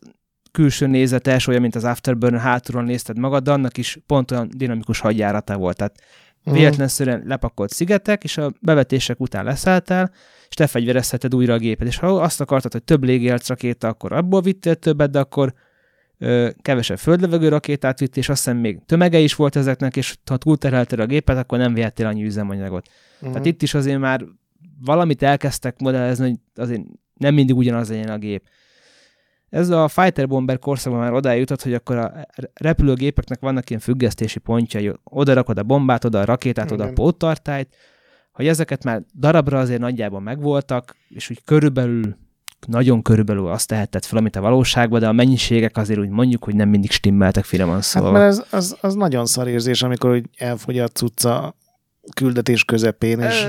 külső 0.57 0.87
nézetes, 0.87 1.47
olyan, 1.47 1.61
mint 1.61 1.75
az 1.75 1.83
Afterburner 1.83 2.39
hátulról 2.39 2.83
nézted 2.83 3.17
magad, 3.17 3.43
de 3.43 3.51
annak 3.51 3.77
is 3.77 3.97
pont 4.05 4.31
olyan 4.31 4.49
dinamikus 4.55 4.99
hadjárata 4.99 5.57
volt. 5.57 5.77
Tehát 5.77 5.95
Mhm. 6.43 6.55
véletlenszerűen 6.55 7.23
lepakolt 7.25 7.71
szigetek, 7.71 8.23
és 8.23 8.37
a 8.37 8.51
bevetések 8.61 9.19
után 9.19 9.45
leszálltál, 9.45 10.11
és 10.49 10.55
te 10.55 10.67
fegyverezheted 10.67 11.35
újra 11.35 11.53
a 11.53 11.57
gépet. 11.57 11.87
És 11.87 11.97
ha 11.97 12.07
azt 12.07 12.41
akartad, 12.41 12.71
hogy 12.71 12.83
több 12.83 13.03
légierc 13.03 13.47
rakéta, 13.47 13.87
akkor 13.87 14.11
abból 14.13 14.41
vittél 14.41 14.75
többet, 14.75 15.09
de 15.11 15.19
akkor 15.19 15.53
ö, 16.17 16.49
kevesebb 16.61 16.97
földlevegő 16.97 17.47
rakétát 17.49 17.99
vitt, 17.99 18.17
és 18.17 18.29
azt 18.29 18.43
hiszem 18.43 18.59
még 18.59 18.79
tömege 18.85 19.19
is 19.19 19.35
volt 19.35 19.55
ezeknek, 19.55 19.95
és 19.95 20.15
ha 20.25 20.37
túlterhelted 20.37 20.99
a 20.99 21.05
gépet, 21.05 21.37
akkor 21.37 21.57
nem 21.57 21.73
vihettél 21.73 22.05
annyi 22.05 22.23
üzemanyagot. 22.25 22.87
Mhm. 23.19 23.31
Tehát 23.31 23.45
itt 23.45 23.61
is 23.61 23.73
azért 23.73 23.99
már 23.99 24.21
valamit 24.85 25.23
elkezdtek 25.23 25.79
modellezni, 25.79 26.25
hogy 26.27 26.39
azért 26.55 26.81
nem 27.13 27.33
mindig 27.33 27.55
ugyanaz 27.55 27.89
legyen 27.89 28.09
a 28.09 28.17
gép. 28.17 28.43
Ez 29.49 29.69
a 29.69 29.87
Fighter 29.87 30.27
Bomber 30.27 30.59
korszakban 30.59 31.01
már 31.01 31.13
odáig 31.13 31.39
jutott, 31.39 31.63
hogy 31.63 31.73
akkor 31.73 31.97
a 31.97 32.11
repülőgépeknek 32.53 33.39
vannak 33.39 33.69
ilyen 33.69 33.81
függesztési 33.81 34.39
pontjai. 34.39 34.91
Oda 35.03 35.33
rakod 35.33 35.57
a 35.57 35.63
bombát, 35.63 36.05
oda 36.05 36.19
a 36.19 36.25
rakétát, 36.25 36.71
oda 36.71 36.81
a 36.81 36.85
Igen. 36.85 36.95
póttartályt, 36.95 37.75
hogy 38.31 38.47
ezeket 38.47 38.83
már 38.83 39.01
darabra 39.19 39.59
azért 39.59 39.79
nagyjából 39.79 40.19
megvoltak, 40.19 40.95
és 41.09 41.29
úgy 41.29 41.43
körülbelül, 41.45 42.15
nagyon 42.67 43.01
körülbelül 43.01 43.47
azt 43.47 43.67
tehetett 43.67 44.05
fel, 44.05 44.17
amit 44.17 44.35
a 44.35 44.41
valóságban, 44.41 44.99
de 44.99 45.07
a 45.07 45.11
mennyiségek 45.11 45.77
azért 45.77 45.99
úgy 45.99 46.09
mondjuk, 46.09 46.43
hogy 46.43 46.55
nem 46.55 46.69
mindig 46.69 46.91
stimmeltek 46.91 47.43
finoman 47.43 47.73
Hát 47.73 47.83
szóval. 47.83 48.11
mert 48.11 48.25
ez, 48.25 48.45
az, 48.49 48.77
az 48.81 48.93
nagyon 48.93 49.25
szar 49.25 49.47
érzés, 49.47 49.83
amikor 49.83 50.11
úgy 50.11 50.25
elfogy 50.37 50.79
a 50.79 50.87
cucca 50.87 51.55
küldetés 52.15 52.63
közepén, 52.65 53.19
és 53.19 53.47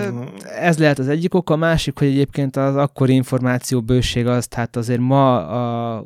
Ez 0.61 0.79
lehet 0.79 0.99
az 0.99 1.09
egyik 1.09 1.35
oka, 1.35 1.55
a 1.55 1.57
másik, 1.57 1.99
hogy 1.99 2.09
egyébként 2.09 2.57
az 2.57 2.77
akkori 2.77 3.15
információ 3.15 3.83
bőség 3.83 4.27
az, 4.27 4.47
tehát 4.47 4.77
azért 4.77 5.01
ma, 5.01 5.47
a, 5.47 6.05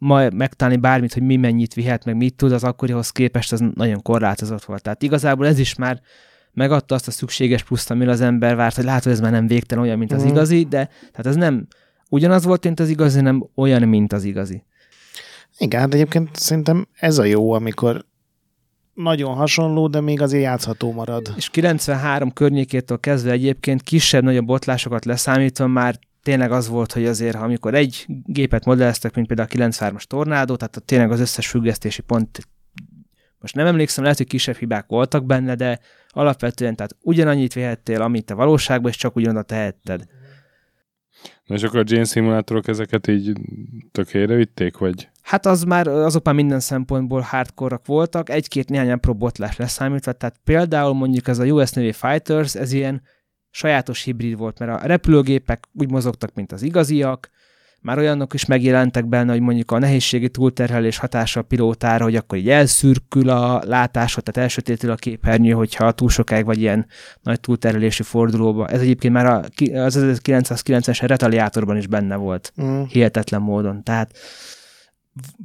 ma 0.00 0.30
megtalálni 0.30 0.80
bármit, 0.80 1.12
hogy 1.12 1.22
mi 1.22 1.36
mennyit 1.36 1.74
vihet, 1.74 2.04
meg 2.04 2.16
mit 2.16 2.34
tud, 2.34 2.52
az 2.52 2.64
akkorihoz 2.64 3.10
képest 3.10 3.52
az 3.52 3.62
nagyon 3.74 4.02
korlátozott 4.02 4.64
volt. 4.64 4.82
Tehát 4.82 5.02
igazából 5.02 5.46
ez 5.46 5.58
is 5.58 5.74
már 5.74 6.00
megadta 6.52 6.94
azt 6.94 7.08
a 7.08 7.10
szükséges 7.10 7.62
pluszt, 7.62 7.90
amire 7.90 8.10
az 8.10 8.20
ember 8.20 8.56
várt, 8.56 8.74
hogy 8.76 8.84
látod, 8.84 9.12
ez 9.12 9.20
már 9.20 9.30
nem 9.30 9.46
végtelen 9.46 9.84
olyan, 9.84 9.98
mint 9.98 10.12
az 10.12 10.22
Mhm. 10.22 10.30
igazi, 10.30 10.62
de 10.62 10.86
tehát 10.86 11.26
ez 11.26 11.36
nem 11.36 11.66
ugyanaz 12.10 12.44
volt, 12.44 12.64
mint 12.64 12.80
az 12.80 12.88
igazi, 12.88 13.20
nem 13.20 13.48
olyan, 13.54 13.88
mint 13.88 14.12
az 14.12 14.24
igazi. 14.24 14.62
igen, 15.58 15.80
hát 15.80 15.94
egyébként 15.94 16.36
szerintem 16.36 16.86
ez 16.92 17.18
a 17.18 17.24
jó, 17.24 17.52
amikor 17.52 18.04
nagyon 19.02 19.34
hasonló, 19.34 19.86
de 19.86 20.00
még 20.00 20.22
azért 20.22 20.42
játszható 20.42 20.92
marad. 20.92 21.32
És 21.36 21.48
93 21.48 22.32
környékétől 22.32 23.00
kezdve 23.00 23.30
egyébként 23.30 23.82
kisebb-nagyobb 23.82 24.44
botlásokat 24.44 25.04
leszámítva 25.04 25.66
már 25.66 25.98
tényleg 26.22 26.52
az 26.52 26.68
volt, 26.68 26.92
hogy 26.92 27.06
azért, 27.06 27.36
ha 27.36 27.44
amikor 27.44 27.74
egy 27.74 28.04
gépet 28.24 28.64
modelleztek, 28.64 29.14
mint 29.14 29.26
például 29.26 29.48
a 29.50 29.54
93-as 29.54 30.02
tornádó, 30.02 30.56
tehát 30.56 30.82
tényleg 30.84 31.10
az 31.10 31.20
összes 31.20 31.48
függesztési 31.48 32.02
pont, 32.02 32.48
most 33.40 33.54
nem 33.54 33.66
emlékszem, 33.66 34.02
lehet, 34.02 34.18
hogy 34.18 34.26
kisebb 34.26 34.56
hibák 34.56 34.84
voltak 34.88 35.24
benne, 35.24 35.54
de 35.54 35.78
alapvetően, 36.08 36.76
tehát 36.76 36.96
ugyanannyit 37.00 37.52
vihettél, 37.52 38.02
amit 38.02 38.30
a 38.30 38.34
valóságban, 38.34 38.90
és 38.90 38.96
csak 38.96 39.16
ugyanoda 39.16 39.42
tehetted. 39.42 40.04
Na 41.44 41.54
és 41.54 41.62
akkor 41.62 41.78
a 41.78 41.84
Jane 41.86 42.04
szimulátorok 42.04 42.68
ezeket 42.68 43.06
így 43.06 43.32
tökére 43.92 44.34
vitték, 44.34 44.76
vagy? 44.76 45.08
Hát 45.28 45.46
az 45.46 45.62
már, 45.62 45.86
azok 45.86 46.24
már 46.24 46.34
minden 46.34 46.60
szempontból 46.60 47.20
hardcore 47.20 47.80
voltak, 47.84 48.30
egy-két 48.30 48.68
néhány 48.68 48.90
apró 48.90 49.14
botlás 49.14 49.56
leszámítva, 49.56 50.12
tehát 50.12 50.40
például 50.44 50.94
mondjuk 50.94 51.28
ez 51.28 51.38
a 51.38 51.44
US 51.44 51.70
Navy 51.70 51.92
Fighters, 51.92 52.54
ez 52.54 52.72
ilyen 52.72 53.02
sajátos 53.50 54.02
hibrid 54.02 54.36
volt, 54.36 54.58
mert 54.58 54.82
a 54.82 54.86
repülőgépek 54.86 55.64
úgy 55.72 55.90
mozogtak, 55.90 56.34
mint 56.34 56.52
az 56.52 56.62
igaziak, 56.62 57.30
már 57.80 57.98
olyanok 57.98 58.34
is 58.34 58.46
megjelentek 58.46 59.06
benne, 59.06 59.32
hogy 59.32 59.40
mondjuk 59.40 59.70
a 59.70 59.78
nehézségi 59.78 60.28
túlterhelés 60.28 60.98
hatása 60.98 61.40
a 61.40 61.42
pilótára, 61.42 62.04
hogy 62.04 62.16
akkor 62.16 62.38
így 62.38 62.50
elszürkül 62.50 63.28
a 63.28 63.62
látásod, 63.64 64.22
tehát 64.22 64.48
elsötétül 64.48 64.90
a 64.90 64.94
képernyő, 64.94 65.52
hogyha 65.52 65.92
túl 65.92 66.08
sokáig 66.08 66.44
vagy 66.44 66.60
ilyen 66.60 66.86
nagy 67.22 67.40
túlterhelési 67.40 68.02
fordulóba. 68.02 68.68
Ez 68.68 68.80
egyébként 68.80 69.14
már 69.14 69.26
az 69.26 69.98
1990-es 69.98 70.98
retaliátorban 71.00 71.76
is 71.76 71.86
benne 71.86 72.16
volt, 72.16 72.52
mm. 72.62 72.82
hihetetlen 72.82 73.40
módon. 73.40 73.82
Tehát 73.82 74.18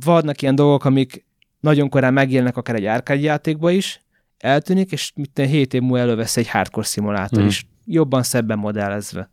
vannak 0.05 0.41
ilyen 0.41 0.55
dolgok, 0.55 0.85
amik 0.85 1.25
nagyon 1.59 1.89
korán 1.89 2.13
megjelennek 2.13 2.57
akár 2.57 2.75
egy 2.75 2.85
arcade 2.85 3.19
játékba 3.19 3.71
is, 3.71 4.01
eltűnik, 4.37 4.91
és 4.91 5.11
mit 5.15 5.41
7 5.45 5.73
év 5.73 5.81
múlva 5.81 5.99
elővesz 5.99 6.37
egy 6.37 6.49
hardcore 6.49 6.85
szimulátor 6.85 7.43
mm. 7.43 7.47
is, 7.47 7.67
jobban, 7.85 8.23
szebben 8.23 8.57
modellezve. 8.57 9.29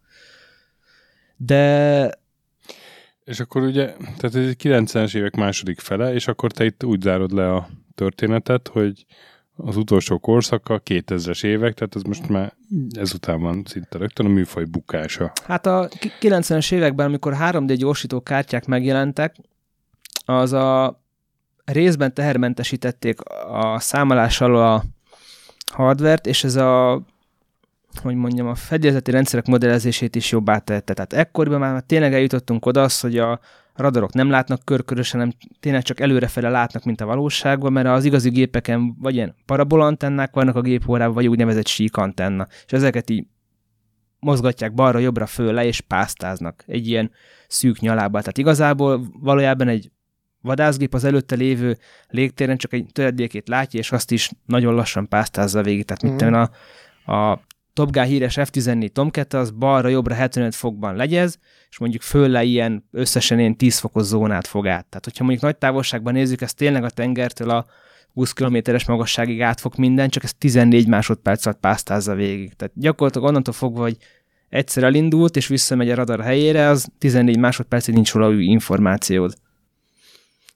De 1.37 2.19
és 3.25 3.41
akkor 3.41 3.62
ugye, 3.62 3.87
tehát 4.17 4.35
ez 4.35 4.47
egy 4.47 4.57
90-es 4.62 5.15
évek 5.15 5.37
második 5.37 5.81
fele, 5.81 6.15
és 6.15 6.29
akkor 6.29 6.53
te 6.53 6.65
itt 6.65 6.85
úgy 6.85 7.01
zárod 7.01 7.33
le 7.33 7.55
a 7.55 7.69
történetet, 7.95 8.69
hogy 8.69 9.05
az 9.57 9.77
utolsó 9.77 10.19
korszaka, 10.19 10.83
2000-es 10.85 11.45
évek, 11.45 11.75
tehát 11.75 11.97
ez 11.97 12.03
most 12.03 12.29
már 12.29 12.55
ezután 12.93 13.41
van 13.41 13.62
szinte 13.67 13.99
rögtön 13.99 14.27
a 14.27 14.29
műfaj 14.29 14.65
bukása. 14.65 15.33
Hát 15.45 15.67
a 15.67 15.89
90-es 16.21 16.73
években, 16.73 17.07
amikor 17.07 17.37
3D 17.41 17.75
gyorsító 17.79 18.21
kártyák 18.21 18.67
megjelentek, 18.67 19.37
az 20.25 20.53
a 20.53 21.01
részben 21.65 22.15
tehermentesítették 22.15 23.21
a 23.51 23.81
számolás 23.81 24.41
alól 24.41 24.63
a 24.63 24.83
hardvert, 25.73 26.27
és 26.27 26.45
ez 26.45 26.57
a 26.57 27.03
hogy 28.03 28.15
mondjam, 28.15 28.47
a 28.47 28.55
fedélzeti 28.55 29.11
rendszerek 29.11 29.47
modellezését 29.47 30.17
is 30.17 30.31
jobbá 30.31 30.59
tette. 30.59 30.95
Tehát 30.95 31.13
ekkoriban 31.13 31.61
már 31.61 31.83
tényleg 31.83 32.15
eljutottunk 32.15 32.67
oda 32.67 32.83
az, 32.83 33.01
hogy 33.01 33.19
a 33.19 33.41
radarok 33.75 34.13
nem 34.13 34.31
látnak 34.31 34.65
körkörösen, 34.65 35.21
hanem 35.21 35.35
tényleg 35.61 35.83
csak 35.83 36.01
előrefele 36.01 36.49
látnak, 36.49 36.85
mint 36.85 37.01
a 37.01 37.07
valóságban, 37.07 37.73
mert 37.73 37.87
az 37.87 38.05
igazi 38.05 38.31
gépeken 38.31 38.97
vagy 38.99 39.15
ilyen 39.15 39.35
parabolantennák 39.47 40.35
vannak 40.35 40.57
a 40.57 40.61
gépórában, 40.61 41.15
vagy 41.15 41.27
úgynevezett 41.27 41.67
síkantenna. 41.67 42.47
És 42.67 42.73
ezeket 42.73 43.11
így 43.11 43.27
mozgatják 44.19 44.75
balra-jobbra 44.75 45.27
föl 45.27 45.53
le, 45.53 45.65
és 45.65 45.81
pásztáznak 45.81 46.65
egy 46.67 46.89
ilyen 46.89 47.11
szűk 47.49 47.81
nyalába. 47.81 48.19
Tehát 48.19 48.39
igazából 48.39 49.03
valójában 49.21 49.69
egy 49.69 49.91
vadászgép 50.43 50.95
az 50.95 51.05
előtte 51.05 51.35
lévő 51.35 51.77
légtéren 52.09 52.57
csak 52.57 52.73
egy 52.73 52.87
töredékét 52.93 53.49
látja, 53.49 53.81
és 53.81 53.93
azt 53.93 54.11
is 54.11 54.31
nagyon 54.47 54.75
lassan 54.75 55.09
pásztázza 55.09 55.62
végig. 55.62 55.85
Tehát 55.85 56.07
mm. 56.23 56.29
mit 56.29 56.51
a, 57.07 57.12
a 57.12 57.41
Top 57.73 57.91
Gun 57.91 58.05
híres 58.05 58.37
F-14 58.41 58.89
Tomcat, 58.89 59.35
az 59.35 59.51
balra-jobbra 59.51 60.15
75 60.15 60.55
fokban 60.55 60.97
legyez, 60.97 61.39
és 61.71 61.79
mondjuk 61.79 62.03
fölle 62.03 62.43
ilyen 62.43 62.89
összesen 62.91 63.39
ilyen 63.39 63.57
10 63.57 63.79
fokos 63.79 64.03
zónát 64.03 64.47
fog 64.47 64.67
át. 64.67 64.87
Tehát, 64.87 65.05
hogyha 65.05 65.25
mondjuk 65.25 65.45
nagy 65.45 65.57
távolságban 65.57 66.12
nézzük, 66.12 66.41
ez 66.41 66.55
tényleg 66.55 66.85
a 66.85 66.91
tengertől 66.91 67.51
a 67.51 67.67
20 68.12 68.33
kilométeres 68.33 68.87
magasságig 68.87 69.43
átfog 69.43 69.73
minden, 69.77 70.09
csak 70.09 70.23
ez 70.23 70.35
14 70.35 70.89
másodperc 70.89 71.47
alatt 71.47 71.61
pásztázza 71.61 72.15
végig. 72.15 72.55
Tehát 72.55 72.73
gyakorlatilag 72.77 73.29
onnantól 73.29 73.55
fogva, 73.55 73.81
hogy 73.83 73.97
egyszer 74.49 74.83
elindult, 74.83 75.37
és 75.37 75.47
visszamegy 75.47 75.91
a 75.91 75.95
radar 75.95 76.21
helyére, 76.21 76.69
az 76.69 76.89
14 76.99 77.39
másodpercig 77.39 77.95
nincs 77.95 78.12
róla 78.12 78.29
új 78.29 78.45
információd. 78.45 79.35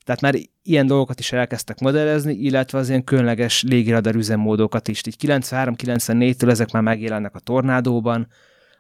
Tehát 0.05 0.21
már 0.21 0.35
ilyen 0.63 0.87
dolgokat 0.87 1.21
is 1.21 1.33
elkezdtek 1.33 1.81
modellezni, 1.81 2.35
illetve 2.35 2.79
az 2.79 2.89
ilyen 2.89 3.05
különleges 3.05 3.63
légiradar 3.63 4.15
üzemmódokat 4.15 4.89
is. 4.89 5.03
Így 5.07 5.17
93-94-től 5.21 6.51
ezek 6.51 6.71
már 6.71 6.83
megjelennek 6.83 7.35
a 7.35 7.39
Tornádóban, 7.39 8.29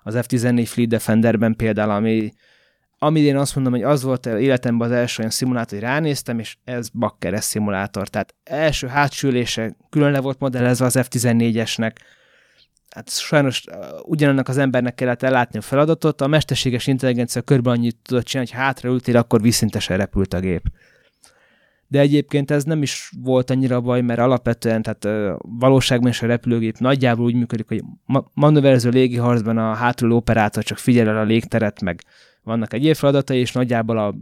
az 0.03 0.15
F-14 0.19 0.65
Fleet 0.67 0.89
Defenderben 0.89 1.57
például, 1.57 1.91
ami, 1.91 2.33
ami 2.99 3.21
én 3.21 3.37
azt 3.37 3.55
mondom, 3.55 3.73
hogy 3.73 3.83
az 3.83 4.03
volt 4.03 4.27
életemben 4.27 4.89
az 4.91 4.95
első 4.95 5.19
olyan 5.19 5.31
szimulátor, 5.31 5.79
hogy 5.79 5.89
ránéztem, 5.89 6.39
és 6.39 6.57
ez 6.65 6.89
bakkeres 6.89 7.45
szimulátor. 7.45 8.09
Tehát 8.09 8.35
első 8.45 8.87
hátsülése 8.87 9.77
külön 9.91 10.13
le 10.13 10.21
volt 10.21 10.39
modellezve 10.39 10.85
az 10.85 10.99
F-14-esnek, 11.03 11.93
hát 12.91 13.11
sajnos 13.11 13.65
ugyanannak 14.03 14.49
az 14.49 14.59
embernek 14.59 14.95
kellett 14.95 15.23
ellátni 15.23 15.59
a 15.59 15.63
feladatot, 15.63 16.21
a 16.21 16.27
mesterséges 16.27 16.87
intelligencia 16.87 17.43
körben 17.43 17.73
annyit 17.73 17.97
tudott 18.03 18.25
csinálni, 18.25 18.51
hogy 18.51 18.61
hátraültél, 18.61 19.17
akkor 19.17 19.41
visszintesen 19.41 19.97
repült 19.97 20.35
a 20.35 20.41
gép 20.41 20.63
de 21.95 22.01
egyébként 22.01 22.51
ez 22.51 22.65
nem 22.65 22.83
is 22.83 23.13
volt 23.23 23.51
annyira 23.51 23.81
baj, 23.81 24.01
mert 24.01 24.19
alapvetően, 24.19 24.83
tehát 24.83 25.39
valóságban 25.41 26.11
is 26.11 26.23
a 26.23 26.27
repülőgép 26.27 26.79
nagyjából 26.79 27.25
úgy 27.25 27.35
működik, 27.35 27.69
hogy 27.69 27.83
ma- 28.05 28.31
manőverező 28.35 28.91
légiharcban 28.91 29.59
a 29.59 29.75
hátuló 29.75 30.17
operátor 30.17 30.63
csak 30.63 30.79
figyel 30.79 31.09
el 31.09 31.17
a 31.17 31.23
légteret, 31.23 31.81
meg 31.81 32.01
vannak 32.43 32.73
egyéb 32.73 32.95
feladatai, 32.95 33.39
és 33.39 33.53
nagyjából 33.53 33.99
a, 33.99 34.15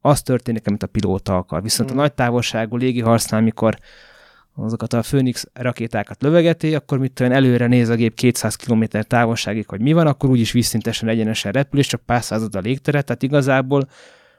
az 0.00 0.22
történik, 0.22 0.66
amit 0.66 0.82
a 0.82 0.86
pilóta 0.86 1.36
akar. 1.36 1.62
Viszont 1.62 1.92
mm. 1.92 1.96
a 1.96 2.00
nagy 2.00 2.12
távolságú 2.12 2.76
légiharcnál, 2.76 3.40
amikor 3.40 3.78
azokat 4.54 4.92
a 4.92 5.00
Phoenix 5.00 5.46
rakétákat 5.52 6.22
lövegeti, 6.22 6.74
akkor 6.74 6.98
mit 6.98 7.12
tudom, 7.12 7.32
előre 7.32 7.66
néz 7.66 7.88
a 7.88 7.94
gép 7.94 8.14
200 8.14 8.56
km 8.56 8.84
távolságig, 9.08 9.68
hogy 9.68 9.80
mi 9.80 9.92
van, 9.92 10.06
akkor 10.06 10.30
úgyis 10.30 10.52
vízszintesen 10.52 11.08
egyenesen 11.08 11.52
repül, 11.52 11.78
és 11.78 11.86
csak 11.86 12.00
pár 12.06 12.22
század 12.22 12.54
a 12.54 12.60
légteret, 12.60 13.04
tehát 13.04 13.22
igazából 13.22 13.88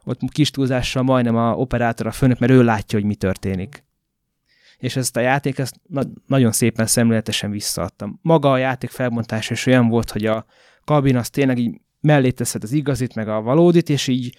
ott 0.06 0.19
kis 0.32 0.52
túlzással 0.52 1.03
majdnem 1.03 1.36
a 1.36 1.53
operátor 1.53 2.07
a 2.07 2.11
főnök, 2.11 2.40
mert 2.40 2.52
ő 2.52 2.64
látja, 2.64 2.99
hogy 2.99 3.07
mi 3.07 3.15
történik. 3.15 3.84
És 4.77 4.95
ezt 4.95 5.18
a 5.18 5.19
játék 5.19 5.57
ezt 5.57 5.76
na- 5.88 6.11
nagyon 6.27 6.52
szépen 6.52 6.86
szemléletesen 6.86 7.52
visszaadtam. 7.52 8.19
Maga 8.22 8.52
a 8.52 8.57
játék 8.57 8.90
felbontása 8.90 9.53
is 9.53 9.65
olyan 9.65 9.88
volt, 9.88 10.11
hogy 10.11 10.26
a 10.26 10.45
kabin 10.84 11.15
az 11.15 11.30
tényleg 11.30 11.57
így 11.57 11.82
mellé 11.99 12.30
teszed 12.30 12.64
az 12.64 12.72
igazit, 12.72 13.15
meg 13.15 13.27
a 13.27 13.41
valódit, 13.41 13.90
és 13.90 14.07
így 14.07 14.38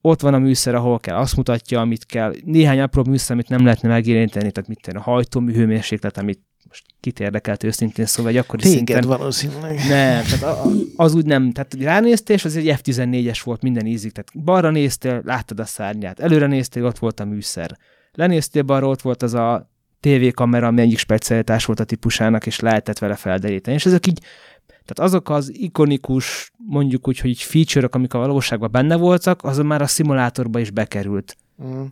ott 0.00 0.20
van 0.20 0.34
a 0.34 0.38
műszer, 0.38 0.74
ahol 0.74 0.98
kell, 0.98 1.16
azt 1.16 1.36
mutatja, 1.36 1.80
amit 1.80 2.06
kell. 2.06 2.34
Néhány 2.44 2.80
apró 2.80 3.04
műszer, 3.04 3.32
amit 3.32 3.48
nem 3.48 3.64
lehetne 3.64 3.88
megérinteni, 3.88 4.50
tehát 4.50 4.68
mit 4.68 4.86
a 4.86 5.00
hajtómű 5.00 5.52
hőmérséklet, 5.52 6.18
amit 6.18 6.40
most 6.70 6.84
kit 7.00 7.20
érdekelt 7.20 7.62
őszintén, 7.62 8.06
szóval 8.06 8.30
egy 8.30 8.36
akkori 8.36 8.62
Téged 8.62 8.76
szinten... 8.76 9.18
valószínűleg. 9.18 9.74
Nem, 9.88 10.24
tehát 10.24 10.66
az 10.96 11.14
úgy 11.14 11.24
nem, 11.24 11.52
tehát 11.52 11.74
ránéztél, 11.80 12.36
és 12.36 12.44
az 12.44 12.56
egy 12.56 12.74
F-14-es 12.76 13.40
volt 13.44 13.62
minden 13.62 13.86
ízik, 13.86 14.12
tehát 14.12 14.44
balra 14.44 14.70
néztél, 14.70 15.22
láttad 15.24 15.60
a 15.60 15.64
szárnyát, 15.64 16.20
előre 16.20 16.46
néztél, 16.46 16.84
ott 16.84 16.98
volt 16.98 17.20
a 17.20 17.24
műszer. 17.24 17.78
Lenéztél 18.12 18.62
balra, 18.62 18.88
ott 18.88 19.02
volt 19.02 19.22
az 19.22 19.34
a 19.34 19.70
tévékamera, 20.00 20.66
ami 20.66 20.80
egyik 20.80 20.98
specialitás 20.98 21.64
volt 21.64 21.80
a 21.80 21.84
típusának, 21.84 22.46
és 22.46 22.60
lehetett 22.60 22.98
vele 22.98 23.14
felderíteni. 23.14 23.76
És 23.76 23.86
ezek 23.86 24.06
így, 24.06 24.20
tehát 24.66 25.10
azok 25.10 25.30
az 25.30 25.52
ikonikus, 25.54 26.52
mondjuk 26.56 27.08
úgy, 27.08 27.18
hogy 27.18 27.42
feature-ok, 27.42 27.94
amik 27.94 28.14
a 28.14 28.18
valóságban 28.18 28.70
benne 28.70 28.96
voltak, 28.96 29.44
azon 29.44 29.66
már 29.66 29.82
a 29.82 29.86
szimulátorba 29.86 30.58
is 30.58 30.70
bekerült. 30.70 31.36
Mm. 31.64 31.84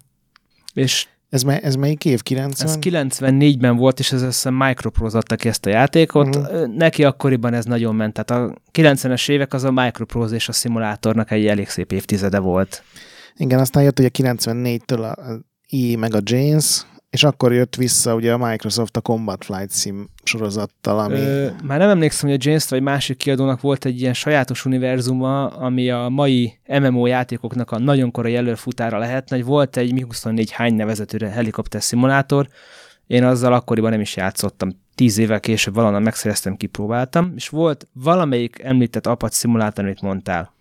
És 0.72 1.06
ez, 1.28 1.42
me- 1.42 1.62
ez 1.62 1.74
melyik 1.74 2.04
év? 2.04 2.22
90? 2.22 2.68
Ez 2.68 2.78
94-ben 2.80 3.76
volt, 3.76 3.98
és 3.98 4.12
ez 4.12 4.22
össze 4.22 4.50
Microprose 4.50 5.16
adta 5.16 5.36
ki 5.36 5.48
ezt 5.48 5.66
a 5.66 5.70
játékot. 5.70 6.38
Mm. 6.38 6.76
Neki 6.76 7.04
akkoriban 7.04 7.54
ez 7.54 7.64
nagyon 7.64 7.94
ment. 7.94 8.24
Tehát 8.24 8.50
a 8.50 8.54
90-es 8.72 9.28
évek 9.28 9.52
az 9.52 9.64
a 9.64 9.70
Microprose 9.70 10.34
és 10.34 10.48
a 10.48 10.52
szimulátornak 10.52 11.30
egy 11.30 11.46
elég 11.46 11.68
szép 11.68 11.92
évtizede 11.92 12.38
volt. 12.38 12.82
Igen, 13.36 13.58
aztán 13.58 13.82
jött 13.82 13.98
ugye 13.98 14.10
94-től 14.12 15.00
a 15.00 15.14
EA 15.70 15.98
meg 15.98 16.14
a 16.14 16.20
James, 16.22 16.86
és 17.10 17.24
akkor 17.24 17.52
jött 17.52 17.74
vissza 17.74 18.14
ugye 18.14 18.32
a 18.32 18.48
Microsoft 18.48 18.96
a 18.96 19.00
Combat 19.00 19.44
Flight 19.44 19.72
Sim 19.72 20.08
sorozattal, 20.22 20.98
ami... 20.98 21.18
Ö, 21.18 21.48
már 21.64 21.78
nem 21.78 21.88
emlékszem, 21.88 22.28
hogy 22.28 22.38
a 22.40 22.48
James 22.48 22.68
vagy 22.68 22.82
másik 22.82 23.16
kiadónak 23.16 23.60
volt 23.60 23.84
egy 23.84 24.00
ilyen 24.00 24.14
sajátos 24.14 24.64
univerzuma, 24.64 25.46
ami 25.46 25.90
a 25.90 26.08
mai 26.08 26.58
MMO 26.68 27.06
játékoknak 27.06 27.70
a 27.70 27.78
nagyon 27.78 28.10
korai 28.10 28.36
előfutára 28.36 28.98
lehetne, 28.98 29.36
hogy 29.36 29.44
volt 29.44 29.76
egy 29.76 29.92
Mi-24 29.92 30.46
hány 30.52 30.74
nevezető 30.74 31.26
helikopter 31.26 31.82
szimulátor, 31.82 32.48
én 33.06 33.24
azzal 33.24 33.52
akkoriban 33.52 33.90
nem 33.90 34.00
is 34.00 34.16
játszottam. 34.16 34.70
Tíz 34.94 35.18
évvel 35.18 35.40
később 35.40 35.74
valahonnan 35.74 36.02
megszereztem, 36.02 36.56
kipróbáltam, 36.56 37.32
és 37.36 37.48
volt 37.48 37.88
valamelyik 37.92 38.58
említett 38.62 39.06
apat 39.06 39.32
szimulátor, 39.32 39.84
amit 39.84 40.00
mondtál 40.00 40.56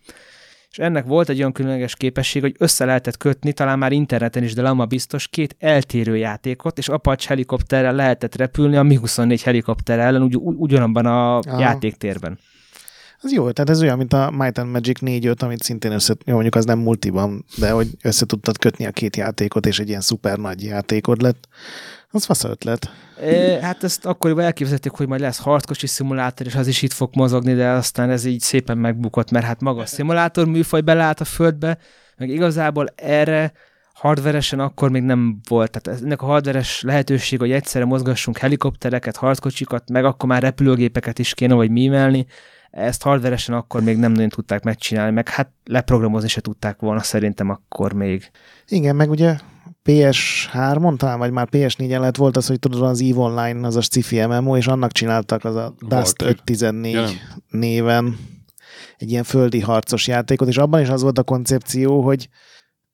és 0.78 0.84
ennek 0.84 1.06
volt 1.06 1.30
egy 1.30 1.40
olyan 1.40 1.52
különleges 1.52 1.96
képesség, 1.96 2.42
hogy 2.42 2.56
össze 2.58 2.86
lehetett 2.86 3.18
kötni, 3.18 3.54
talán 3.54 3.78
már 3.78 3.92
interneten 3.92 4.44
is, 4.44 4.54
de 4.54 4.62
Lama 4.62 4.86
biztos, 4.86 5.28
két 5.28 5.56
eltérő 5.60 6.18
játékot, 6.18 6.78
és 6.78 6.90
Apache 6.90 7.28
helikopterrel 7.28 7.94
lehetett 7.94 8.36
repülni 8.36 8.76
a 8.76 8.84
Mi-24 8.84 9.42
helikopter 9.44 10.00
ellen 10.00 10.22
ugy, 10.22 10.36
ugyanabban 10.36 11.06
a 11.06 11.38
Aha. 11.38 11.60
játéktérben. 11.60 12.40
Az 13.22 13.32
jó, 13.32 13.52
tehát 13.52 13.70
ez 13.70 13.82
olyan, 13.82 13.98
mint 13.98 14.14
a 14.14 14.32
Might 14.32 14.58
and 14.58 14.72
Magic 14.72 15.00
4 15.00 15.32
amit 15.38 15.64
szintén 15.64 15.92
össze, 15.92 16.16
jó, 16.26 16.34
mondjuk 16.34 16.56
az 16.56 16.66
nem 16.66 16.80
multiban, 16.80 17.46
de 17.58 17.72
hogy 17.72 17.88
össze 18.02 18.26
tudtad 18.26 18.58
kötni 18.58 18.86
a 18.86 18.92
két 18.92 19.16
játékot, 19.16 19.66
és 19.66 19.80
egy 19.80 19.90
ilyen 19.90 20.02
szuper 20.02 20.38
nagy 20.38 20.64
játékod 20.64 21.22
lett. 21.22 21.48
Az 22.12 22.26
fasz 22.26 22.44
ötlet. 22.44 22.90
É, 23.22 23.60
hát 23.62 23.84
ezt 23.84 24.06
akkoriban 24.06 24.44
elképzelték, 24.44 24.92
hogy 24.92 25.08
majd 25.08 25.22
lesz 25.22 25.40
harckocsi 25.40 25.88
szimulátor, 25.88 26.48
és 26.48 26.56
az 26.56 26.68
is 26.68 26.82
itt 26.82 26.94
fog 26.94 27.16
mozogni, 27.16 27.54
de 27.54 27.70
aztán 27.70 28.10
ez 28.10 28.26
így 28.26 28.40
szépen 28.40 28.78
megbukott, 28.78 29.32
mert 29.32 29.46
hát 29.46 29.62
maga 29.62 29.82
a 29.82 29.86
szimulátor 29.86 30.48
műfaj 30.48 30.82
beleállt 30.82 31.20
a 31.20 31.26
földbe, 31.26 31.78
meg 32.18 32.30
igazából 32.30 32.88
erre 32.96 33.52
hardveresen 33.94 34.60
akkor 34.60 34.90
még 34.90 35.04
nem 35.04 35.40
volt. 35.48 35.82
Tehát 35.82 36.02
ennek 36.02 36.22
a 36.22 36.26
hardveres 36.26 36.82
lehetőség, 36.82 37.40
hogy 37.40 37.52
egyszerre 37.52 37.86
mozgassunk 37.86 38.38
helikoptereket, 38.38 39.16
harckocsikat, 39.16 39.90
meg 39.90 40.06
akkor 40.06 40.30
már 40.30 40.42
repülőgépeket 40.42 41.20
is 41.20 41.34
kéne, 41.34 41.54
vagy 41.54 41.72
mímelni, 41.72 42.26
ezt 42.72 43.04
hardveresen 43.04 43.56
akkor 43.56 43.82
még 43.82 43.98
nem 43.98 44.12
nagyon 44.12 44.30
tudták 44.30 44.64
megcsinálni, 44.64 45.12
meg 45.12 45.30
hát 45.30 45.50
leprogramozni 45.66 46.28
se 46.28 46.42
tudták 46.42 46.80
volna 46.80 47.02
szerintem 47.02 47.50
akkor 47.50 47.94
még. 47.94 48.32
Igen, 48.68 48.96
meg 48.96 49.10
ugye 49.10 49.38
PS3-on 49.88 50.98
talán, 50.98 51.20
vagy 51.20 51.32
már 51.32 51.48
PS4-en 51.52 52.00
lett 52.00 52.16
volt 52.16 52.38
az, 52.38 52.48
hogy 52.48 52.60
tudod, 52.60 52.82
az 52.82 53.02
EVE 53.02 53.20
Online, 53.20 53.68
az 53.68 53.76
a 53.76 53.82
sci 53.82 54.26
MMO, 54.26 54.58
és 54.58 54.68
annak 54.68 54.92
csináltak 54.92 55.46
az 55.46 55.56
a 55.56 55.76
Dust 55.88 56.22
514 56.22 56.94
ja, 56.94 57.08
néven 57.50 58.18
egy 58.98 59.12
ilyen 59.12 59.24
földi 59.24 59.60
harcos 59.60 60.08
játékot, 60.08 60.48
és 60.48 60.58
abban 60.58 60.82
is 60.82 60.90
az 60.90 61.02
volt 61.02 61.18
a 61.18 61.24
koncepció, 61.24 62.02
hogy 62.02 62.30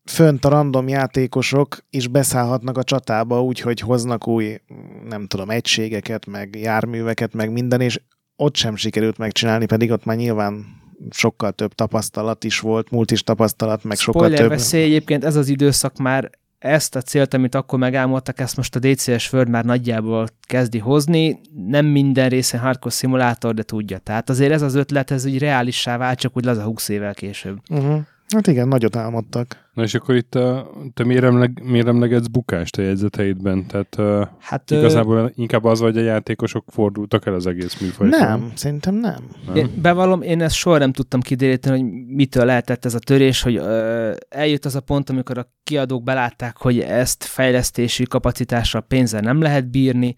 fönt 0.04 0.46
a 0.46 0.50
random 0.50 0.88
játékosok 0.88 1.78
is 1.90 2.08
beszállhatnak 2.08 2.78
a 2.78 2.84
csatába 2.84 3.44
úgy, 3.44 3.60
hogy 3.60 3.80
hoznak 3.80 4.28
új, 4.28 4.62
nem 5.10 5.28
tudom, 5.28 5.50
egységeket, 5.50 6.26
meg 6.26 6.56
járműveket, 6.56 7.34
meg 7.34 7.52
minden, 7.52 7.82
és 7.82 8.02
ott 8.36 8.56
sem 8.56 8.76
sikerült 8.76 9.18
megcsinálni, 9.18 9.66
pedig 9.66 9.92
ott 9.92 10.06
már 10.06 10.18
nyilván 10.18 10.66
sokkal 11.10 11.52
több 11.52 11.74
tapasztalat 11.74 12.44
is 12.44 12.60
volt, 12.60 12.90
multis 12.92 13.24
tapasztalat, 13.24 13.84
meg 13.84 13.98
Spoiler 13.98 14.30
sokkal 14.30 14.48
több... 14.48 14.58
veszély 14.58 14.84
egyébként 14.84 15.24
ez 15.24 15.36
az 15.36 15.48
időszak 15.48 15.98
már 15.98 16.30
ezt 16.64 16.96
a 16.96 17.02
célt, 17.02 17.34
amit 17.34 17.56
akkor 17.56 17.80
megálmodtak, 17.80 18.40
ezt 18.40 18.58
most 18.58 18.76
a 18.76 18.80
DCS 18.80 19.34
World 19.34 19.50
már 19.50 19.66
nagyjából 19.66 20.28
kezdi 20.42 20.80
hozni. 20.80 21.40
Nem 21.68 21.86
minden 21.86 22.30
részen 22.30 22.60
hardcore 22.60 22.94
szimulátor, 22.94 23.54
de 23.54 23.64
tudja. 23.64 23.98
Tehát 23.98 24.30
azért 24.30 24.52
ez 24.52 24.62
az 24.62 24.76
ötlet, 24.76 25.12
ez 25.12 25.26
úgy 25.26 25.40
reálissá 25.40 25.98
vált, 25.98 26.20
csak 26.20 26.38
úgy 26.38 26.46
laza 26.46 26.64
20 26.64 26.90
évvel 26.90 27.14
később. 27.14 27.60
Uh-huh. 27.70 28.02
Hát 28.34 28.48
igen, 28.48 28.68
nagyot 28.68 28.96
álmodtak. 28.96 29.70
Na 29.74 29.84
és 29.84 29.94
akkor 29.94 30.16
itt 30.16 30.36
a, 30.36 30.72
te 30.94 31.04
miért, 31.04 31.24
emleg, 31.24 31.62
miért 31.64 31.88
emlegetsz 31.88 32.28
bukást 32.28 32.78
a 32.78 32.82
jegyzeteidben? 32.82 33.66
Tehát 33.68 34.28
hát, 34.40 34.72
igazából 34.72 35.18
ö... 35.18 35.28
inkább 35.36 35.64
az, 35.64 35.80
hogy 35.80 35.98
a 35.98 36.02
játékosok 36.02 36.66
fordultak 36.68 37.26
el 37.26 37.34
az 37.34 37.48
egész 37.48 37.80
műfajtól. 37.80 38.20
Nem, 38.20 38.52
szerintem 38.56 38.96
nem. 38.96 39.24
nem. 39.46 39.56
Én 39.56 39.70
bevallom, 39.82 40.22
én 40.22 40.42
ezt 40.42 40.56
soha 40.56 40.78
nem 40.78 40.92
tudtam 40.92 41.22
kideríteni, 41.22 41.80
hogy 41.80 41.92
mitől 42.08 42.46
lehetett 42.46 42.86
ez 42.86 42.94
a 42.94 43.00
törés, 43.00 43.42
hogy 43.42 43.56
ö, 43.56 44.12
eljött 44.30 44.66
az 44.66 44.76
a 44.76 44.82
pont, 44.82 45.10
amikor 45.10 45.38
a 45.38 45.52
kiadók 45.64 46.04
belátták, 46.04 46.58
hogy 46.58 46.80
ezt 46.80 47.24
fejlesztési 47.24 48.04
kapacitással 48.04 48.82
pénzzel 48.82 49.22
nem 49.22 49.42
lehet 49.42 49.72
bírni, 49.72 50.16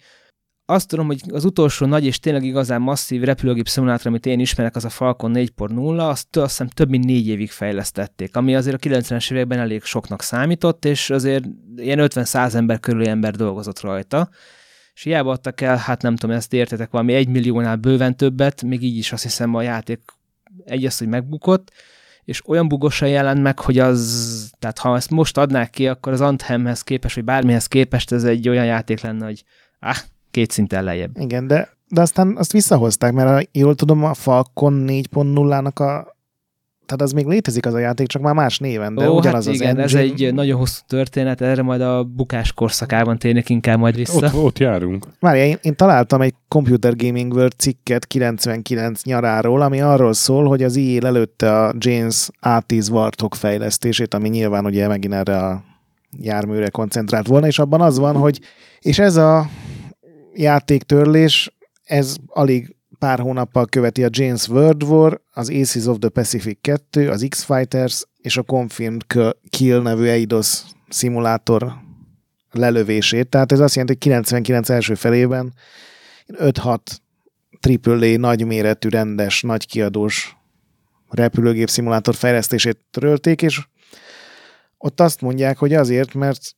azt 0.66 0.88
tudom, 0.88 1.06
hogy 1.06 1.22
az 1.32 1.46
utolsó 1.46 1.86
nagy 1.86 2.06
és 2.06 2.20
tényleg 2.20 2.44
igazán 2.44 2.82
masszív 2.82 3.22
repülőgép 3.24 3.68
szimulátor, 3.68 4.08
amit 4.08 4.26
én 4.26 4.40
ismerek, 4.40 4.76
az 4.76 4.86
a 4.86 4.90
Falcon 4.90 5.32
4.0, 5.36 6.10
azt 6.10 6.38
azt 6.38 6.50
hiszem 6.50 6.68
több 6.68 6.90
mint 6.90 7.06
négy 7.06 7.28
évig 7.28 7.52
fejlesztették, 7.52 8.36
ami 8.36 8.56
azért 8.56 8.86
a 8.86 8.90
90-es 8.90 9.32
években 9.32 9.60
elég 9.60 9.84
soknak 9.84 10.22
számított, 10.22 10.86
és 10.86 11.10
azért 11.10 11.46
ilyen 11.76 12.00
50-100 12.02 12.54
ember 12.54 12.80
körüli 12.80 13.08
ember 13.08 13.36
dolgozott 13.36 13.80
rajta, 13.80 14.30
és 14.94 15.04
hiába 15.04 15.32
adtak 15.32 15.62
el, 15.62 15.78
hát 15.78 16.02
nem 16.02 16.16
tudom, 16.16 16.36
ezt 16.36 16.54
értetek, 16.54 16.92
valami 16.92 17.14
egy 17.14 17.28
milliónál 17.28 17.76
bőven 17.76 18.18
többet, 18.18 18.64
még 18.64 18.84
így 18.84 18.98
is 18.98 19.12
azt 19.12 19.24
hiszem 19.24 19.56
a 19.56 19.62
játék 19.62 20.00
egy 20.66 20.94
hogy 20.98 21.08
megbukott, 21.08 21.72
és 22.24 22.48
olyan 22.48 22.68
bugosan 22.68 23.08
jelent 23.08 23.42
meg, 23.42 23.60
hogy 23.60 23.80
az, 23.80 24.52
tehát 24.60 24.78
ha 24.78 24.96
ezt 24.96 25.10
most 25.10 25.38
adnák 25.38 25.70
ki, 25.70 25.88
akkor 25.88 26.14
az 26.14 26.22
Anthemhez 26.22 26.82
képest, 26.82 27.16
vagy 27.16 27.24
bármihez 27.24 27.68
képest 27.68 28.12
ez 28.12 28.24
egy 28.24 28.50
olyan 28.50 28.66
játék 28.66 29.02
lenne, 29.02 29.26
hogy 29.26 29.44
ah, 29.80 29.98
két 30.36 30.52
szinten 30.52 30.84
lejjebb. 30.84 31.12
Igen, 31.20 31.48
de, 31.48 31.70
de 31.88 32.02
aztán 32.02 32.36
azt 32.38 32.52
visszahozták, 32.52 33.14
mert 33.14 33.49
jól 33.52 33.76
tudom, 33.76 34.03
a 34.03 34.14
Falcon 34.14 34.86
4.0-nak 34.88 35.74
a 35.74 36.14
tehát 36.86 37.02
az 37.02 37.12
még 37.12 37.26
létezik 37.26 37.66
az 37.66 37.74
a 37.74 37.78
játék, 37.78 38.07
csak 38.07 38.22
már 38.22 38.34
más 38.34 38.60
néven, 38.60 38.95
de 38.95 39.10
Ó, 39.10 39.18
ugyanaz 39.18 39.45
hát 39.45 39.53
igen, 39.56 39.80
az 39.80 39.95
engine. 39.95 39.99
ez 39.99 40.28
egy 40.28 40.34
nagyon 40.34 40.57
hosszú 40.57 40.82
történet, 40.88 41.41
erre 41.41 41.62
majd 41.62 41.82
a 41.82 42.03
bukás 42.03 42.53
korszakában 42.53 43.18
térnek 43.18 43.49
inkább 43.49 43.80
majd 43.80 43.95
vissza. 43.95 44.26
Ott, 44.26 44.34
ott 44.34 44.60
járunk. 44.60 45.07
Várj, 45.20 45.40
én, 45.40 45.57
én 45.62 45.76
találtam 45.76 46.22
egy 46.22 46.34
Computer 46.48 46.95
Gaming 46.95 47.34
World 47.34 47.53
cikket 47.57 48.06
99 48.06 49.03
nyaráról, 49.03 49.62
ami 49.62 49.82
arról 49.82 50.14
szól, 50.14 50.48
hogy 50.48 50.64
az 50.64 50.78
EA 50.78 51.06
előtte 51.06 51.60
a 51.60 51.74
James 51.78 52.30
A10 52.41 52.91
Warthog 52.91 53.34
fejlesztését, 53.34 54.14
ami 54.14 54.30
nyilván 54.30 54.66
ugye 54.66 54.88
megint 54.88 55.14
erre 55.14 55.38
a 55.38 55.64
járműre 56.20 56.70
koncentrált 56.70 57.28
volna, 57.28 57.48
és 57.48 57.60
abban 57.60 57.82
az 57.82 57.99
van, 57.99 58.16
hogy 58.16 58.40
és 58.80 58.99
ez 58.99 59.16
a 59.16 59.49
játéktörlés, 60.36 61.56
ez 61.84 62.16
alig 62.28 62.76
pár 62.99 63.20
hónappal 63.20 63.66
követi 63.66 64.03
a 64.03 64.10
James 64.12 64.48
World 64.48 64.84
War, 64.84 65.22
az 65.34 65.49
Aces 65.49 65.86
of 65.86 65.98
the 65.99 66.10
Pacific 66.10 66.57
2, 66.62 67.10
az 67.10 67.26
X-Fighters 67.30 68.03
és 68.18 68.38
a 68.38 68.41
Confirmed 68.41 69.02
Kill 69.49 69.82
nevű 69.82 70.06
Eidos 70.06 70.62
szimulátor 70.90 71.74
lelövését. 72.52 73.30
Tehát 73.30 73.52
ez 73.52 73.60
azt 73.60 73.76
jelenti, 73.76 73.94
hogy 73.94 74.02
99 74.02 74.70
első 74.70 74.95
felében 74.95 75.53
5-6 76.28 76.78
AAA 77.84 78.18
nagyméretű, 78.18 78.90
rendes, 78.90 79.41
nagy 79.41 79.68
kiadós 79.68 80.36
repülőgép 81.10 81.70
szimulátor 81.70 82.16
fejlesztését 82.16 82.80
törölték, 82.91 83.41
és 83.41 83.62
ott 84.78 84.99
azt 84.99 85.22
mondják, 85.22 85.57
hogy 85.57 85.74
azért, 85.74 86.14
mert 86.14 86.56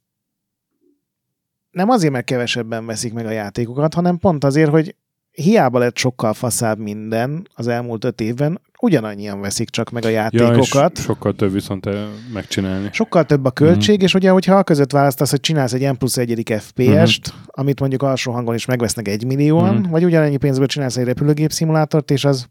nem 1.78 1.90
azért, 1.90 2.14
mert 2.14 2.26
kevesebben 2.26 2.86
veszik 2.86 3.14
meg 3.14 3.26
a 3.26 3.32
játékokat, 3.32 3.94
hanem 3.94 4.18
pont 4.18 4.44
azért, 4.44 4.70
hogy 4.70 4.95
hiába 5.32 5.80
lett 5.80 5.98
sokkal 5.98 6.34
faszább 6.34 6.80
minden 6.80 7.48
az 7.54 7.68
elmúlt 7.68 8.04
öt 8.04 8.22
évben, 8.22 8.62
ugyanannyian 8.80 9.41
veszik 9.41 9.70
csak 9.70 9.90
meg 9.90 10.06
a 10.06 10.10
játékokat. 10.10 10.98
Ja, 10.98 11.04
sokkal 11.04 11.34
több 11.34 11.52
viszont 11.52 11.86
eh, 11.86 12.04
megcsinálni. 12.34 12.90
Sokkal 12.91 13.26
több 13.26 13.45
a 13.45 13.52
költség, 13.52 13.99
mm. 13.99 14.04
és 14.04 14.14
ugye, 14.14 14.30
hogyha 14.30 14.56
a 14.56 14.64
között 14.64 14.91
választasz, 14.91 15.30
hogy 15.30 15.40
csinálsz 15.40 15.74
egy 15.74 15.91
M 15.91 15.95
plusz 15.95 16.18
egyedik 16.18 16.54
FPS-t, 16.54 17.34
mm. 17.34 17.40
amit 17.45 17.80
mondjuk 17.80 18.04
alsó 18.04 18.32
hangon 18.32 18.56
is 18.56 18.66
megvesznek 18.66 19.08
egy 19.08 19.26
millióan, 19.26 19.76
mm. 19.76 19.90
vagy 19.90 20.06
ugyanennyi 20.06 20.38
pénzből 20.38 20.68
csinálsz 20.68 20.98
egy 20.98 21.06
repülőgép 21.06 21.52
szimulátort, 21.52 22.12
és 22.12 22.26
az 22.26 22.48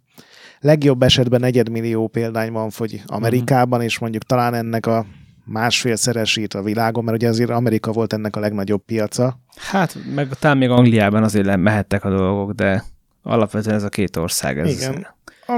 legjobb 0.60 1.02
esetben 1.02 1.40
negyedmillió 1.40 2.06
példány 2.06 2.52
van, 2.52 2.70
hogy 2.76 3.02
Amerikában, 3.06 3.80
mm. 3.80 3.82
és 3.82 3.98
mondjuk 3.98 4.22
talán 4.22 4.54
ennek 4.54 4.86
a 4.86 5.06
másfélszeresét 5.46 6.54
a 6.54 6.62
világon, 6.62 7.04
mert 7.04 7.16
ugye 7.16 7.28
azért 7.28 7.50
Amerika 7.50 7.92
volt 7.92 8.12
ennek 8.12 8.36
a 8.36 8.40
legnagyobb 8.40 8.84
piaca. 8.84 9.38
Hát, 9.56 9.96
meg 10.14 10.28
talán 10.28 10.56
még 10.56 10.70
Angliában 10.70 11.22
azért 11.22 11.56
mehettek 11.56 12.04
a 12.04 12.10
dolgok, 12.10 12.52
de 12.52 12.84
alapvetően 13.22 13.76
ez 13.76 13.82
a 13.82 13.88
két 13.88 14.16
ország. 14.16 14.58
Ez 14.58 14.70
Igen. 14.70 15.06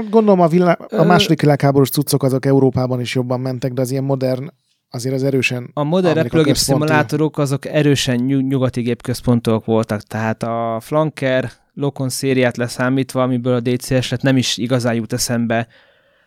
Gondolom 0.09 0.39
a, 0.39 0.47
vilá- 0.47 0.93
a 0.93 1.03
második 1.03 1.41
világháborús 1.41 1.89
cuccok 1.89 2.23
azok 2.23 2.45
Európában 2.45 2.99
is 2.99 3.15
jobban 3.15 3.39
mentek, 3.39 3.73
de 3.73 3.81
az 3.81 3.91
ilyen 3.91 4.03
modern 4.03 4.49
azért 4.89 5.15
az 5.15 5.23
erősen 5.23 5.69
A 5.73 5.83
modern 5.83 6.15
repülőgép 6.15 6.55
szimulátorok 6.55 7.37
azok 7.37 7.65
erősen 7.65 8.15
nyugati 8.25 8.81
gépközpontok 8.81 9.65
voltak, 9.65 10.01
tehát 10.01 10.43
a 10.43 10.77
Flanker 10.81 11.51
Lokon 11.73 12.09
szériát 12.09 12.57
leszámítva, 12.57 13.21
amiből 13.21 13.53
a 13.53 13.59
DCS 13.59 14.09
lett 14.11 14.21
nem 14.21 14.37
is 14.37 14.57
igazán 14.57 14.93
jut 14.93 15.13
eszembe 15.13 15.67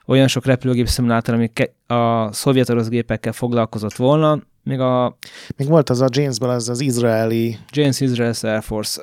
olyan 0.06 0.28
sok 0.28 0.44
repülőgép 0.44 0.88
szimulátor, 0.88 1.34
ami 1.34 1.50
a 1.86 2.32
szovjet 2.32 2.68
orosz 2.68 2.88
gépekkel 2.88 3.32
foglalkozott 3.32 3.96
volna, 3.96 4.42
még 4.64 4.80
a... 4.80 5.16
Még 5.56 5.68
volt 5.68 5.90
az 5.90 6.00
a 6.00 6.06
Jamesből, 6.10 6.50
az 6.50 6.68
az 6.68 6.80
izraeli... 6.80 7.56
James 7.70 8.00
Israel 8.00 8.34
Air 8.42 8.62
Force. 8.62 9.02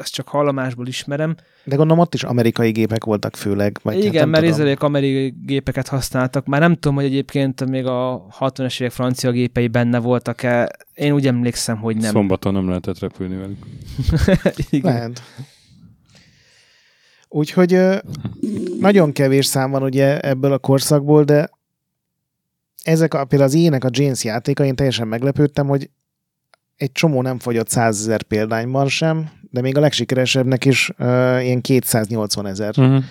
Ezt 0.00 0.12
csak 0.12 0.28
hallomásból 0.28 0.86
ismerem. 0.86 1.36
De 1.64 1.76
gondolom 1.76 2.02
ott 2.02 2.14
is 2.14 2.22
amerikai 2.22 2.70
gépek 2.70 3.04
voltak 3.04 3.36
főleg. 3.36 3.78
Vagy 3.82 4.04
Igen, 4.04 4.22
hát 4.22 4.30
mert 4.30 4.44
izraeliek 4.44 4.82
amerikai 4.82 5.34
gépeket 5.46 5.88
használtak. 5.88 6.46
Már 6.46 6.60
nem 6.60 6.74
tudom, 6.74 6.94
hogy 6.94 7.04
egyébként 7.04 7.64
még 7.66 7.86
a 7.86 8.26
60-es 8.38 8.80
évek 8.80 8.92
francia 8.92 9.30
gépei 9.30 9.68
benne 9.68 9.98
voltak-e. 9.98 10.70
Én 10.94 11.12
úgy 11.12 11.26
emlékszem, 11.26 11.76
hogy 11.76 11.96
nem. 11.96 12.12
Szombaton 12.12 12.52
nem 12.52 12.68
lehetett 12.68 12.98
repülni 12.98 13.36
velük. 13.36 13.58
Igen. 14.70 14.92
Lehet. 14.92 15.22
Úgyhogy 17.28 17.80
nagyon 18.80 19.12
kevés 19.12 19.46
szám 19.46 19.70
van 19.70 19.82
ugye 19.82 20.20
ebből 20.20 20.52
a 20.52 20.58
korszakból, 20.58 21.24
de 21.24 21.50
ezek 22.82 23.14
a, 23.14 23.24
például 23.24 23.50
az 23.50 23.56
ének 23.56 23.84
a 23.84 23.88
James 23.90 24.24
játéka, 24.24 24.64
én 24.64 24.74
teljesen 24.74 25.08
meglepődtem, 25.08 25.66
hogy 25.66 25.90
egy 26.76 26.92
csomó 26.92 27.22
nem 27.22 27.38
fogyott 27.38 27.68
100 27.68 28.00
ezer 28.00 28.22
példányban 28.22 28.88
sem, 28.88 29.30
de 29.50 29.60
még 29.60 29.76
a 29.76 29.80
legsikeresebbnek 29.80 30.64
is 30.64 30.90
uh, 30.98 31.06
ilyen 31.44 31.60
280 31.60 32.46
ezer 32.46 32.74
uh-huh, 32.76 33.04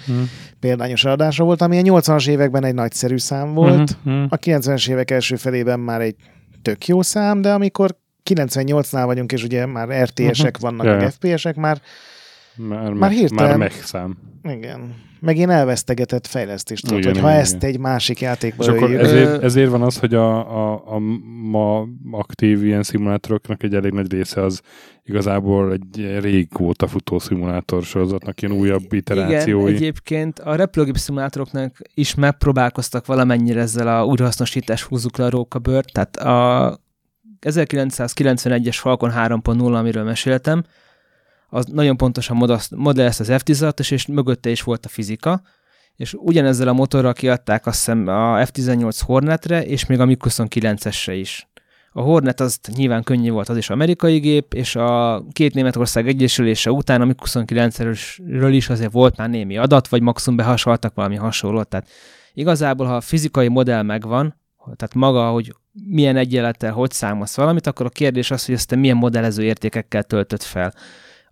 példányos 0.60 1.06
adása 1.06 1.44
volt, 1.44 1.62
ami 1.62 1.78
a 1.78 1.82
80-as 1.82 2.28
években 2.28 2.64
egy 2.64 2.74
nagyszerű 2.74 3.18
szám 3.18 3.54
volt, 3.54 3.90
uh-huh, 3.90 4.14
uh-huh. 4.14 4.28
a 4.30 4.38
90-es 4.38 4.90
évek 4.90 5.12
első 5.12 5.36
felében 5.36 5.80
már 5.80 6.02
egy 6.02 6.16
tök 6.62 6.88
jó 6.88 7.02
szám, 7.02 7.42
de 7.42 7.54
amikor 7.54 7.98
98-nál 8.30 9.04
vagyunk, 9.06 9.32
és 9.32 9.44
ugye 9.44 9.66
már 9.66 10.04
RTS-ek 10.04 10.56
uh-huh. 10.56 10.62
vannak, 10.62 10.86
yeah. 10.86 11.00
meg 11.00 11.12
FPS-ek, 11.12 11.56
már 11.56 11.82
Már, 12.58 12.80
Már 12.80 12.92
már, 12.94 13.12
hirtelen- 13.12 13.48
már 13.48 13.58
megszám. 13.58 14.18
Igen. 14.44 14.94
Meg 15.20 15.38
én 15.38 15.50
elvesztegetett 15.50 16.28
fejlesztést 16.28 16.88
tudod, 16.88 17.04
hogy 17.04 17.20
ha 17.20 17.32
ezt 17.32 17.56
igen. 17.56 17.70
egy 17.70 17.80
másik 17.80 18.20
játékba 18.20 18.64
És 18.64 18.70
akkor 18.70 18.96
ezért, 18.96 19.44
ezért 19.44 19.70
van 19.70 19.82
az, 19.82 19.98
hogy 20.00 20.14
a, 20.14 20.38
a, 20.74 20.84
a 20.86 21.00
ma 21.42 21.88
aktív 22.12 22.66
ilyen 22.66 22.84
szimulátoroknak 22.84 23.64
egy 23.64 23.76
elég 23.76 23.92
nagy 23.92 24.12
része 24.12 24.44
az 24.44 24.62
igazából 25.04 25.72
egy 25.72 26.20
régóta 26.20 26.88
futó 26.88 27.20
szimulátor 27.20 27.84
sorozatnak 27.84 28.42
ilyen 28.42 28.56
újabb 28.56 28.94
iterációi. 28.94 29.62
Igen, 29.62 29.76
egyébként 29.76 30.40
a 30.40 30.56
repülőgép 30.56 30.98
szimulátoroknak 30.98 31.78
is 31.94 32.16
megpróbálkoztak 32.16 33.06
valamennyire 33.06 33.62
ezzel 33.62 33.88
a 33.98 34.06
újrahasznosítás 34.06 34.84
húzzuk 34.84 35.18
le 35.18 35.26
a 35.26 35.30
rókabört, 35.30 35.92
tehát 35.94 36.18
a 36.18 36.80
1991-es 37.42 38.76
Falcon 38.80 39.12
3.0, 39.16 39.74
amiről 39.74 40.04
meséltem, 40.04 40.64
az 41.50 41.66
nagyon 41.66 41.98
pontosan 41.98 42.62
modellezte 42.76 43.34
az 43.34 43.42
F-16-os, 43.44 43.92
és 43.92 44.06
mögötte 44.06 44.50
is 44.50 44.64
volt 44.64 44.86
a 44.86 44.90
fizika, 44.90 45.42
és 45.96 46.14
ugyanezzel 46.14 46.68
a 46.68 46.74
motorral 46.74 47.14
kiadták 47.14 47.66
azt 47.66 47.78
hiszem 47.78 48.08
a 48.08 48.44
F-18 48.46 49.00
Hornetre, 49.06 49.66
és 49.66 49.86
még 49.86 50.00
a 50.00 50.06
MiG-29-esre 50.06 51.16
is. 51.20 51.48
A 51.92 52.02
Hornet 52.02 52.40
az 52.40 52.60
nyilván 52.76 53.04
könnyű 53.04 53.32
volt, 53.32 53.50
az 53.50 53.58
is 53.58 53.70
amerikai 53.70 54.18
gép, 54.18 54.54
és 54.54 54.76
a 54.76 55.24
két 55.32 55.54
Németország 55.54 56.08
egyesülése 56.08 56.72
után 56.72 57.02
a 57.02 57.06
MiG-29-ről 57.06 58.50
is 58.52 58.70
azért 58.70 58.92
volt 58.92 59.18
már 59.18 59.30
némi 59.30 59.58
adat, 59.58 59.88
vagy 59.88 60.02
maximum 60.02 60.38
behasaltak 60.38 60.96
valami 60.96 61.16
hasonlót. 61.16 61.68
Tehát 61.68 61.88
igazából, 62.34 62.86
ha 62.86 62.96
a 62.96 63.02
fizikai 63.02 63.48
modell 63.48 63.82
megvan, 63.82 64.36
tehát 64.76 64.94
maga, 64.94 65.30
hogy 65.30 65.56
milyen 65.88 66.16
egyenlettel 66.16 66.72
hogy 66.72 66.92
számolsz 66.92 67.36
valamit, 67.36 67.68
akkor 67.68 67.86
a 67.86 67.90
kérdés 67.90 68.32
az, 68.32 68.46
hogy 68.46 68.56
ezt 68.56 68.68
te 68.68 68.76
milyen 68.76 68.98
modellező 68.98 69.44
értékekkel 69.44 70.04
töltött 70.04 70.44
fel. 70.44 70.74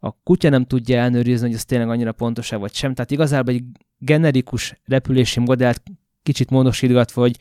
A 0.06 0.18
kutya 0.24 0.50
nem 0.50 0.66
tudja 0.66 0.98
ellenőrizni, 0.98 1.46
hogy 1.46 1.56
ez 1.56 1.66
tényleg 1.66 1.90
annyira 1.90 2.12
pontos-e 2.12 2.56
vagy 2.56 2.74
sem. 2.74 2.94
Tehát 2.94 3.12
igazából 3.12 3.54
egy 3.54 3.64
generikus 3.98 4.82
repülési 4.86 5.40
modellt 5.40 5.84
kicsit 6.24 6.50
módosítgatva, 6.50 7.22
hogy 7.22 7.38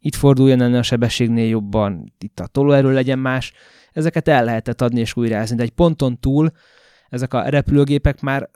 itt 0.00 0.14
forduljon 0.14 0.60
ennél 0.60 0.78
a 0.78 0.82
sebességnél 0.82 1.48
jobban, 1.48 2.12
itt 2.18 2.40
a 2.40 2.46
tolóerő 2.46 2.92
legyen 2.92 3.18
más, 3.18 3.52
ezeket 3.92 4.28
el 4.28 4.44
lehetett 4.44 4.80
adni 4.80 5.00
és 5.00 5.16
újrázni, 5.16 5.56
de 5.56 5.62
egy 5.62 5.70
ponton 5.70 6.20
túl 6.20 6.50
ezek 7.08 7.34
a 7.34 7.42
repülőgépek 7.42 8.20
már 8.20 8.50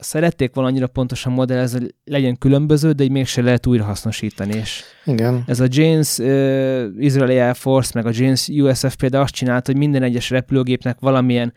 szerették 0.00 0.54
volna 0.54 0.70
annyira 0.70 0.86
pontosan 0.86 1.32
modellezni, 1.32 1.78
hogy 1.78 1.94
legyen 2.04 2.38
különböző, 2.38 2.92
de 2.92 3.04
így 3.04 3.10
mégse 3.10 3.42
lehet 3.42 3.66
újra 3.66 3.84
hasznosítani, 3.84 4.54
és 4.54 4.82
igen. 5.04 5.42
ez 5.46 5.60
a 5.60 5.66
James 5.68 6.18
uh, 6.18 6.86
Israeli 6.98 7.38
Air 7.38 7.56
Force, 7.56 7.90
meg 7.94 8.06
a 8.06 8.10
James 8.12 8.48
USF 8.48 8.96
például 8.96 9.22
azt 9.22 9.34
csinálta, 9.34 9.70
hogy 9.70 9.80
minden 9.80 10.02
egyes 10.02 10.30
repülőgépnek 10.30 10.98
valamilyen 11.00 11.52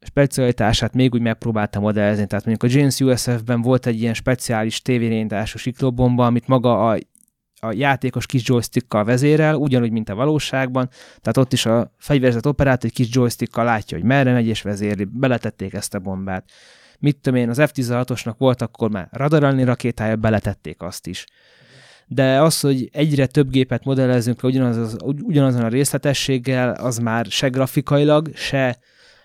specialitását 0.00 0.94
még 0.94 1.14
úgy 1.14 1.20
megpróbálta 1.20 1.80
modellezni. 1.80 2.26
Tehát 2.26 2.44
mondjuk 2.44 2.72
a 2.72 2.76
James 2.78 3.00
USF-ben 3.00 3.62
volt 3.62 3.86
egy 3.86 4.00
ilyen 4.00 4.14
speciális 4.14 4.82
tévérényítású 4.82 5.58
siklóbomba, 5.58 6.26
amit 6.26 6.48
maga 6.48 6.90
a, 6.90 6.98
a 7.60 7.72
játékos 7.72 8.26
kis 8.26 8.48
joystickkal 8.48 9.04
vezérel, 9.04 9.54
ugyanúgy, 9.54 9.90
mint 9.90 10.08
a 10.08 10.14
valóságban. 10.14 10.88
Tehát 11.20 11.36
ott 11.36 11.52
is 11.52 11.66
a 11.66 11.92
fegyverzett 11.98 12.46
operát 12.46 12.84
egy 12.84 12.92
kis 12.92 13.08
joystickkal 13.10 13.64
látja, 13.64 13.96
hogy 13.96 14.06
merre 14.06 14.32
megy 14.32 14.46
és 14.46 14.62
vezérli. 14.62 15.04
Beletették 15.04 15.72
ezt 15.74 15.94
a 15.94 15.98
bombát. 15.98 16.50
Mit 16.98 17.16
tudom 17.16 17.38
én, 17.38 17.48
az 17.48 17.60
F-16-osnak 17.60 18.34
volt 18.38 18.62
akkor 18.62 18.90
már 18.90 19.08
radaralni 19.10 19.64
rakétája, 19.64 20.16
beletették 20.16 20.82
azt 20.82 21.06
is 21.06 21.24
de 22.06 22.42
az, 22.42 22.60
hogy 22.60 22.88
egyre 22.92 23.26
több 23.26 23.50
gépet 23.50 23.84
modellezünk 23.84 24.42
le 24.42 24.48
ugyanaz, 24.48 24.96
ugyanazon 25.22 25.64
a 25.64 25.68
részletességgel, 25.68 26.70
az 26.70 26.98
már 26.98 27.26
se 27.28 27.48
grafikailag, 27.48 28.30
se 28.34 28.78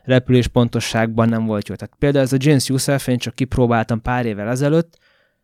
repülés 0.04 0.48
pontosságban 0.48 1.30
nem 1.30 1.46
volt 1.46 1.68
jó. 1.68 1.76
Tehát 1.76 1.96
például 2.00 2.24
ez 2.24 2.34
a 2.34 2.38
James 2.40 2.70
Youssef, 2.70 3.08
én 3.08 3.18
csak 3.18 3.36
kipróbáltam 3.36 4.02
pár 4.02 4.26
évvel 4.26 4.50
ezelőtt, 4.50 4.98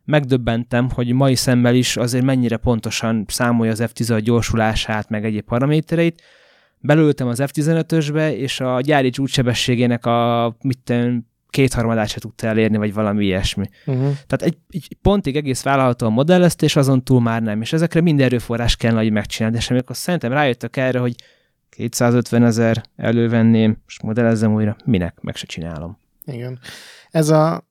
megdöbbentem, 0.08 0.90
hogy 0.90 1.14
mai 1.14 1.36
szemmel 1.36 1.76
is 1.76 1.98
azért 1.98 2.24
mennyire 2.24 2.58
pontosan 2.58 3.26
számolja 3.28 3.72
az 3.72 3.84
F-16 3.86 4.20
gyorsulását, 4.24 5.10
meg 5.10 5.26
egyéb 5.26 5.46
paramétereit. 5.46 6.22
Belültem 6.80 7.28
az 7.28 7.44
F-15-ösbe, 7.46 8.32
és 8.32 8.60
a 8.60 8.82
gyári 8.82 9.10
csúcssebességének 9.10 10.06
a 10.06 10.56
mit 10.62 10.80
tudom, 10.84 11.28
kétharmadát 11.50 12.10
se 12.10 12.20
tudta 12.20 12.48
elérni, 12.48 12.78
vagy 12.78 12.94
valami 12.94 13.26
ilyesmi. 13.26 13.66
Uh-huh. 13.86 14.04
Tehát 14.04 14.42
egy, 14.42 14.58
egy 14.70 14.98
pontig 15.02 15.36
egész 15.36 15.64
vállalható 15.64 16.06
a 16.06 16.10
modelleztés, 16.10 16.76
azon 16.76 17.04
túl 17.04 17.22
már 17.22 17.42
nem. 17.42 17.62
És 17.62 17.74
ezekre 17.74 18.02
minden 18.02 18.26
erőforrás 18.26 18.76
kell, 18.76 18.94
hogy 18.94 19.12
megcsinálni. 19.12 19.58
És 19.58 19.70
amikor 19.70 19.96
szerintem 19.96 20.32
rájöttek 20.32 20.78
erre, 20.78 21.00
hogy 21.00 21.16
250 21.78 22.44
ezer 22.44 22.84
elővenném, 22.96 23.78
és 23.88 24.02
modellezzem 24.02 24.54
újra, 24.54 24.76
minek, 24.86 25.18
meg 25.22 25.36
se 25.36 25.46
csinálom. 25.46 25.98
Igen. 26.26 26.60
Ez 27.10 27.30
a 27.30 27.66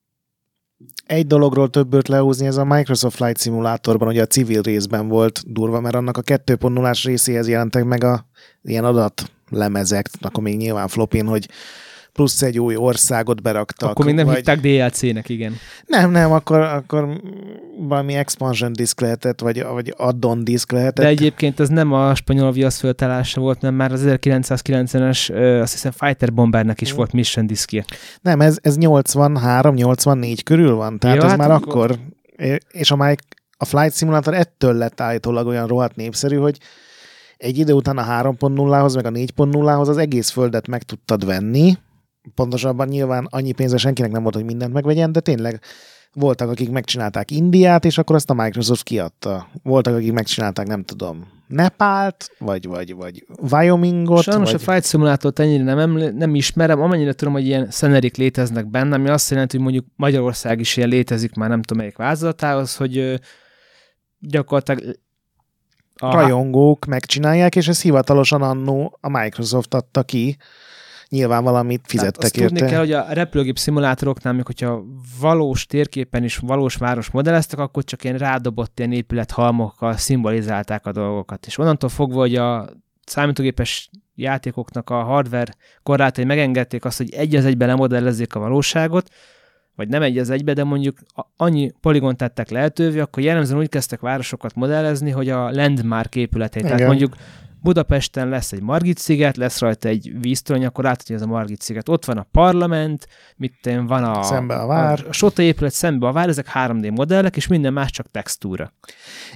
egy 1.07 1.27
dologról 1.27 1.71
többet 1.71 2.09
lehúzni, 2.09 2.47
ez 2.47 2.57
a 2.57 2.65
Microsoft 2.65 3.17
Flight 3.17 3.41
Simulatorban, 3.41 4.09
ugye 4.09 4.23
a 4.23 4.27
civil 4.27 4.63
részben 4.63 5.09
volt 5.09 5.53
durva, 5.53 5.81
mert 5.81 5.95
annak 5.95 6.17
a 6.17 6.23
2.0-ás 6.23 7.05
részéhez 7.05 7.49
jelentek 7.49 7.85
meg 7.85 8.05
a 8.05 8.27
ilyen 8.63 8.85
adat 8.85 9.31
lemezek, 9.51 10.09
akkor 10.21 10.43
még 10.43 10.57
nyilván 10.57 10.89
flopin, 10.89 11.27
hogy 11.27 11.49
plusz 12.17 12.43
egy 12.43 12.59
új 12.59 12.77
országot 12.77 13.43
beraktak. 13.43 13.91
Akkor 13.91 14.05
még 14.05 14.15
nem 14.15 14.27
vagy... 14.27 14.37
hitták 14.37 14.61
DLC-nek, 14.61 15.29
igen. 15.29 15.55
Nem, 15.87 16.11
nem, 16.11 16.33
akkor, 16.33 16.61
akkor 16.61 17.21
valami 17.79 18.15
expansion 18.15 18.73
disk 18.73 19.01
lehetett, 19.01 19.41
vagy, 19.41 19.63
vagy 19.65 19.95
add-on 19.97 20.45
disk 20.45 20.73
lehetett. 20.73 21.05
De 21.05 21.11
egyébként 21.11 21.61
ez 21.61 21.69
nem 21.69 21.93
a 21.93 22.15
spanyol 22.15 22.53
viasz 22.53 22.79
föltalása 22.79 23.41
volt, 23.41 23.61
nem 23.61 23.75
már 23.75 23.93
az 23.93 24.03
1990-es, 24.07 25.31
ö, 25.33 25.61
azt 25.61 25.73
hiszem 25.73 25.93
Fighter 25.93 26.33
Bombernek 26.33 26.81
is 26.81 26.93
Mm. 26.93 26.97
volt 26.97 27.13
mission 27.13 27.47
diskje. 27.47 27.85
Nem, 28.21 28.41
ez, 28.41 28.59
ez 28.61 28.77
83-84 28.79 30.39
körül 30.45 30.75
van, 30.75 30.99
tehát 30.99 31.17
Jó, 31.17 31.23
ez 31.23 31.29
hát 31.29 31.39
már 31.39 31.51
akkor- 31.51 31.91
akkor, 31.91 31.99
és 32.71 32.91
a, 32.91 32.97
Mike, 32.97 33.23
a 33.57 33.65
Flight 33.65 33.97
Simulator 33.97 34.35
ettől 34.35 34.75
lett 34.75 35.01
állítólag 35.01 35.47
olyan 35.47 35.67
rohadt 35.67 35.97
népszerű, 35.97 36.37
hogy 36.37 36.59
egy 37.37 37.59
idő 37.59 37.73
után 37.73 37.99
a 37.99 38.05
3.0-hoz, 38.23 38.95
meg 38.95 39.07
a 39.07 39.11
4.0-hoz 39.11 39.89
az 39.89 39.97
egész 39.97 40.31
földet 40.31 40.67
meg 40.67 40.83
tudtad 40.83 41.25
venni, 41.27 41.77
pontosabban 42.35 42.89
nyilván 42.89 43.27
annyi 43.31 43.53
pénze 43.53 43.77
senkinek 43.77 44.11
nem 44.11 44.23
volt, 44.23 44.35
hogy 44.35 44.45
mindent 44.45 44.73
megvegyen, 44.73 45.13
de 45.13 45.21
tényleg 45.21 45.61
voltak, 46.13 46.51
akik 46.51 46.71
megcsinálták 46.71 47.31
Indiát, 47.31 47.85
és 47.85 47.99
akkor 47.99 48.17
azt 48.17 48.31
a 48.31 48.35
Microsoft 48.35 48.83
kiadta. 48.83 49.49
Voltak, 49.63 49.95
akik 49.95 50.13
megcsinálták, 50.13 50.67
nem 50.67 50.83
tudom, 50.83 51.35
Nepált, 51.47 52.31
vagy, 52.39 52.67
vagy, 52.67 52.95
vagy 52.95 53.27
Wyomingot. 53.51 54.23
Sajnos 54.23 54.51
vagy... 54.53 54.61
a 54.61 54.65
Flight 54.65 54.87
Simulator-t 54.87 55.39
ennyire 55.39 55.63
nem, 55.63 55.79
eml- 55.79 56.15
nem 56.15 56.35
ismerem, 56.35 56.83
amennyire 56.83 57.13
tudom, 57.13 57.33
hogy 57.33 57.47
ilyen 57.47 57.71
szenerik 57.71 58.17
léteznek 58.17 58.67
benne, 58.67 58.95
ami 58.95 59.09
azt 59.09 59.31
jelenti, 59.31 59.57
hogy 59.57 59.65
mondjuk 59.65 59.87
Magyarország 59.97 60.61
is 60.61 60.77
ilyen 60.77 60.89
létezik 60.89 61.35
már 61.35 61.49
nem 61.49 61.63
tudom 61.63 61.83
melyik 61.83 61.97
vázatához, 61.97 62.77
hogy 62.77 63.21
gyakorlatilag 64.19 64.97
a, 65.95 66.13
rajongók 66.13 66.85
megcsinálják, 66.85 67.57
és 67.57 67.69
ez 67.69 67.83
hivatalosan 67.83 68.43
annó 68.43 68.99
a 69.01 69.09
Microsoft 69.09 69.75
adta 69.75 70.03
ki. 70.03 70.37
Nyilván 71.09 71.45
valamit 71.45 71.81
Tehát 71.81 71.91
fizettek 71.91 72.23
azt 72.23 72.33
tudni 72.33 72.59
érte. 72.59 72.71
kell, 72.71 72.79
hogy 72.79 72.93
a 72.93 73.07
repülőgép 73.09 73.59
szimulátoroknál, 73.59 74.33
még 74.33 74.47
hogyha 74.47 74.85
valós 75.21 75.67
térképen 75.67 76.25
is 76.25 76.37
valós 76.37 76.75
város 76.75 77.11
modelleztek, 77.11 77.59
akkor 77.59 77.85
csak 77.85 78.05
ilyen 78.05 78.19
rádobott 78.19 78.79
ilyen 78.79 78.93
épülethalmokkal 78.93 79.97
szimbolizálták 79.97 80.87
a 80.87 80.93
dolgokat. 80.93 81.47
És 81.47 81.59
onnantól 81.59 81.89
fogva, 81.89 82.19
hogy 82.19 82.35
a 82.37 82.69
számítógépes 83.05 83.91
játékoknak 84.15 84.91
a 84.91 85.03
hardware 85.03 85.55
korlátai 85.83 86.25
megengedték 86.25 86.85
azt, 86.85 86.97
hogy 86.97 87.13
egy 87.13 87.37
az 87.37 87.45
egyben 87.45 87.69
lemodellezzék 87.69 88.35
a 88.35 88.41
valóságot, 88.41 89.11
vagy 89.75 89.89
nem 89.89 90.03
egy 90.03 90.19
az 90.19 90.31
egybe, 90.31 90.53
de 90.53 90.65
mondjuk 90.65 90.99
annyi 91.37 91.73
poligont 91.81 92.17
tettek 92.17 92.51
lehetővé, 92.51 92.99
akkor 92.99 93.23
jellemzően 93.23 93.61
úgy 93.61 93.69
kezdtek 93.69 94.01
városokat 94.01 94.55
modellezni, 94.55 95.11
hogy 95.11 95.29
a 95.29 95.51
landmark 95.51 96.15
épületei. 96.15 96.63
Tehát 96.63 96.77
Igen. 96.77 96.89
mondjuk 96.89 97.15
Budapesten 97.67 98.29
lesz 98.29 98.53
egy 98.53 98.63
Margit 98.63 98.99
sziget, 98.99 99.37
lesz 99.37 99.59
rajta 99.61 99.89
egy 99.89 100.13
víztorony, 100.21 100.65
akkor 100.65 100.85
látod, 100.85 101.07
hogy 101.07 101.17
ez 101.17 101.23
a 101.23 101.27
Margit 101.27 101.63
sziget. 101.63 101.89
Ott 101.89 102.05
van 102.05 102.19
a 102.19 102.27
parlament, 102.33 103.07
mit 103.37 103.53
tudom, 103.63 103.87
van 103.87 104.05
a, 104.05 104.23
Szembe 104.23 104.55
a 104.55 104.67
vár. 104.67 105.03
a, 105.05 105.09
a 105.09 105.13
Sota 105.13 105.43
épület, 105.43 105.73
szembe 105.73 106.07
a 106.07 106.13
vár, 106.13 106.29
ezek 106.29 106.51
3D 106.55 106.95
modellek, 106.95 107.37
és 107.37 107.47
minden 107.47 107.73
más 107.73 107.91
csak 107.91 108.11
textúra. 108.11 108.73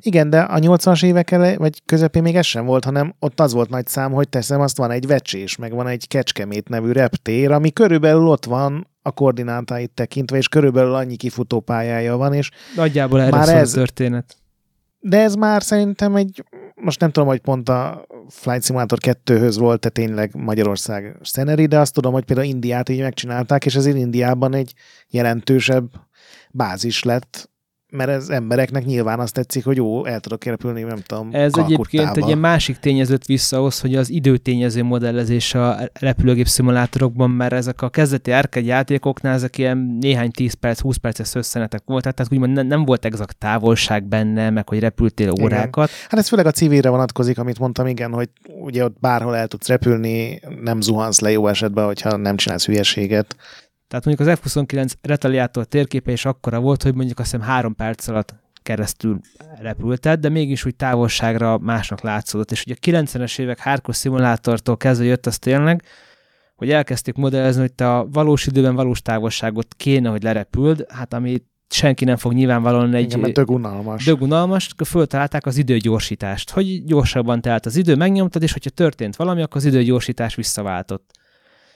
Igen, 0.01 0.31
de 0.31 0.41
a 0.41 0.59
80-as 0.59 1.05
évek 1.05 1.31
ele, 1.31 1.57
vagy 1.57 1.83
közepén 1.87 2.23
még 2.23 2.37
ez 2.37 2.47
sem 2.47 2.65
volt, 2.65 2.85
hanem 2.85 3.15
ott 3.19 3.41
az 3.41 3.53
volt 3.53 3.69
nagy 3.71 3.87
szám, 3.87 4.13
hogy 4.13 4.29
teszem, 4.29 4.61
azt 4.61 4.77
van 4.77 4.91
egy 4.91 5.07
vecsés, 5.07 5.57
meg 5.57 5.73
van 5.73 5.87
egy 5.87 6.09
Kecskemét 6.09 6.69
nevű 6.69 6.93
reptér, 6.93 7.51
ami 7.51 7.71
körülbelül 7.73 8.27
ott 8.27 8.45
van 8.45 8.89
a 9.03 9.11
koordinátáit 9.11 9.91
tekintve, 9.91 10.37
és 10.37 10.49
körülbelül 10.49 10.95
annyi 10.95 11.17
kifutópályája 11.17 12.17
van, 12.17 12.33
és 12.33 12.51
Nagyjából 12.77 13.21
erről 13.21 13.39
Már 13.39 13.49
ez- 13.49 13.73
a 13.73 13.75
történet. 13.77 14.37
de 15.01 15.21
ez 15.21 15.35
már 15.35 15.63
szerintem 15.63 16.15
egy, 16.17 16.45
most 16.75 17.01
nem 17.01 17.11
tudom, 17.11 17.29
hogy 17.29 17.41
pont 17.41 17.69
a 17.69 18.07
Flight 18.31 18.65
Simulator 18.65 18.99
2-höz 19.03 19.57
volt-e 19.59 19.89
tényleg 19.89 20.35
Magyarország 20.35 21.17
szeneri, 21.23 21.67
de 21.67 21.79
azt 21.79 21.95
tudom, 21.95 22.13
hogy 22.13 22.25
például 22.25 22.47
Indiát 22.49 22.89
így 22.89 23.01
megcsinálták, 23.01 23.65
és 23.67 23.75
ezért 23.75 23.97
Indiában 23.97 24.55
egy 24.55 24.75
jelentősebb 25.09 25.91
bázis 26.51 27.03
lett, 27.03 27.51
mert 27.91 28.11
ez 28.11 28.29
embereknek 28.29 28.85
nyilván 28.85 29.21
azt 29.21 29.35
tetszik, 29.35 29.65
hogy 29.65 29.77
jó, 29.77 30.05
el 30.05 30.21
tudok 30.21 30.45
repülni, 30.45 30.83
nem 30.83 30.99
tudom, 31.07 31.29
Ez 31.33 31.53
egyébként 31.55 31.77
Kalkuttába. 31.77 32.21
egy 32.21 32.27
ilyen 32.27 32.39
másik 32.39 32.79
tényezőt 32.79 33.27
vissza 33.27 33.57
ahhoz, 33.57 33.81
hogy 33.81 33.95
az 33.95 34.11
időtényező 34.11 34.83
modellezés 34.83 35.55
a 35.55 35.77
repülőgép 35.93 36.47
szimulátorokban, 36.47 37.31
mert 37.31 37.53
ezek 37.53 37.83
a 37.83 37.89
kezdeti 37.89 38.33
arcade 38.33 38.67
játékoknál 38.67 39.35
ezek 39.35 39.59
ilyen 39.59 39.97
néhány 40.01 40.31
10 40.31 40.53
perc, 40.55 40.81
20 40.81 40.97
perces 40.97 41.35
összenetek 41.35 41.83
voltak, 41.85 42.15
tehát 42.15 42.33
úgymond 42.33 42.53
ne- 42.53 42.63
nem 42.63 42.85
volt 42.85 43.05
exakt 43.05 43.37
távolság 43.39 44.05
benne, 44.05 44.51
meg 44.51 44.69
hogy 44.69 44.79
repültél 44.81 45.29
Igen. 45.31 45.45
órákat. 45.45 45.91
Hát 46.09 46.21
ez 46.21 46.29
főleg 46.29 46.47
a 46.47 46.51
civilre 46.51 46.89
vonatkozik, 46.89 47.39
amit 47.39 47.59
mondtam, 47.59 47.87
igen, 47.87 48.13
hogy 48.13 48.29
ugye 48.61 48.85
ott 48.85 48.97
bárhol 49.01 49.37
el 49.37 49.47
tudsz 49.47 49.69
repülni, 49.69 50.41
nem 50.63 50.81
zuhansz 50.81 51.21
le 51.21 51.31
jó 51.31 51.47
esetben, 51.47 51.85
hogyha 51.85 52.17
nem 52.17 52.37
csinálsz 52.37 52.67
hülyeséget. 52.67 53.37
Tehát 53.91 54.05
mondjuk 54.05 54.29
az 54.29 54.39
F-29 54.43 54.93
retaliátor 55.03 55.65
térképe 55.65 56.13
is 56.13 56.25
akkora 56.25 56.61
volt, 56.61 56.83
hogy 56.83 56.95
mondjuk 56.95 57.19
azt 57.19 57.31
hiszem 57.31 57.47
három 57.47 57.75
perc 57.75 58.09
alatt 58.09 58.35
keresztül 58.63 59.21
repülted, 59.61 60.21
de 60.21 60.29
mégis 60.29 60.65
úgy 60.65 60.77
távolságra 60.77 61.59
másnak 61.59 62.01
látszódott. 62.01 62.51
És 62.51 62.65
ugye 62.67 62.75
a 62.81 63.03
90-es 63.03 63.39
évek 63.39 63.61
hardcore 63.61 63.97
szimulátortól 63.97 64.77
kezdve 64.77 65.07
jött 65.07 65.27
az 65.27 65.39
tényleg, 65.39 65.83
hogy 66.57 66.71
elkezdték 66.71 67.15
modellezni, 67.15 67.61
hogy 67.61 67.73
te 67.73 67.97
a 67.97 68.07
valós 68.13 68.47
időben 68.47 68.75
valós 68.75 69.03
távolságot 69.03 69.75
kéne, 69.77 70.09
hogy 70.09 70.23
lerepüld, 70.23 70.85
hát 70.89 71.15
ami 71.15 71.43
senki 71.69 72.05
nem 72.05 72.17
fog 72.17 72.33
nyilvánvalóan 72.33 72.95
egy 72.95 73.05
Igen, 73.05 73.21
mert 73.21 73.35
tök 73.35 73.51
unalmas. 73.51 74.05
dög 74.05 74.23
unalmas, 74.23 74.69
akkor 74.73 74.87
föltalálták 74.87 75.47
az 75.47 75.57
időgyorsítást, 75.57 76.51
hogy 76.51 76.85
gyorsabban 76.85 77.41
telt 77.41 77.67
az 77.67 77.77
idő, 77.77 77.95
megnyomtad, 77.97 78.43
és 78.43 78.53
hogyha 78.53 78.71
történt 78.71 79.17
valami, 79.17 79.43
akkor 79.43 79.57
az 79.57 79.65
időgyorsítás 79.65 80.35
visszaváltott. 80.35 81.20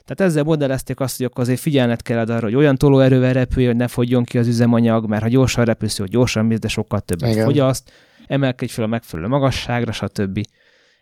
Tehát 0.05 0.31
ezzel 0.31 0.43
modellezték 0.43 0.99
azt, 0.99 1.17
hogy 1.17 1.25
akkor 1.25 1.43
azért 1.43 1.59
figyelned 1.59 2.01
kell 2.01 2.19
arra, 2.19 2.41
hogy 2.41 2.55
olyan 2.55 2.75
tolóerővel 2.75 3.33
repülj, 3.33 3.65
hogy 3.65 3.75
ne 3.75 3.87
fogjon 3.87 4.23
ki 4.23 4.37
az 4.37 4.47
üzemanyag, 4.47 5.07
mert 5.07 5.21
ha 5.21 5.27
gyorsan 5.27 5.65
repülsz, 5.65 5.97
hogy 5.97 6.09
gyorsan 6.09 6.45
mész, 6.45 6.59
de 6.59 6.67
sokkal 6.67 6.99
többet 6.99 7.31
Igen. 7.31 7.45
fogyaszt, 7.45 7.91
emelkedj 8.27 8.71
fel 8.71 8.83
a 8.83 8.87
megfelelő 8.87 9.27
magasságra, 9.27 9.91
stb. 9.91 10.45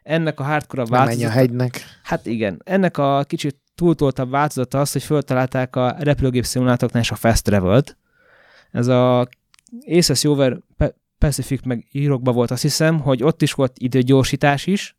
Ennek 0.03 0.39
a 0.39 0.43
hardcore 0.43 0.81
menj 0.89 0.93
a 0.93 1.05
változata, 1.05 1.31
hegynek. 1.31 1.84
hát 2.03 2.25
igen, 2.25 2.61
ennek 2.63 2.97
a 2.97 3.23
kicsit 3.27 3.57
túltoltabb 3.75 4.30
változata 4.30 4.80
az, 4.80 4.91
hogy 4.91 5.03
föltalálták 5.03 5.75
a 5.75 5.95
repülőgép 5.99 6.45
szimulátoroknál 6.45 7.01
is 7.01 7.11
a 7.11 7.15
Fast 7.15 7.43
Travel-t. 7.43 7.97
Ez 8.71 8.88
a 8.88 9.27
Aces 9.88 10.23
Over 10.23 10.57
Pe- 10.77 10.95
Pacific 11.17 11.65
meg 11.65 11.88
írokba 11.91 12.31
volt, 12.31 12.51
azt 12.51 12.61
hiszem, 12.61 12.99
hogy 12.99 13.23
ott 13.23 13.41
is 13.41 13.53
volt 13.53 13.73
időgyorsítás 13.77 14.65
is. 14.65 14.97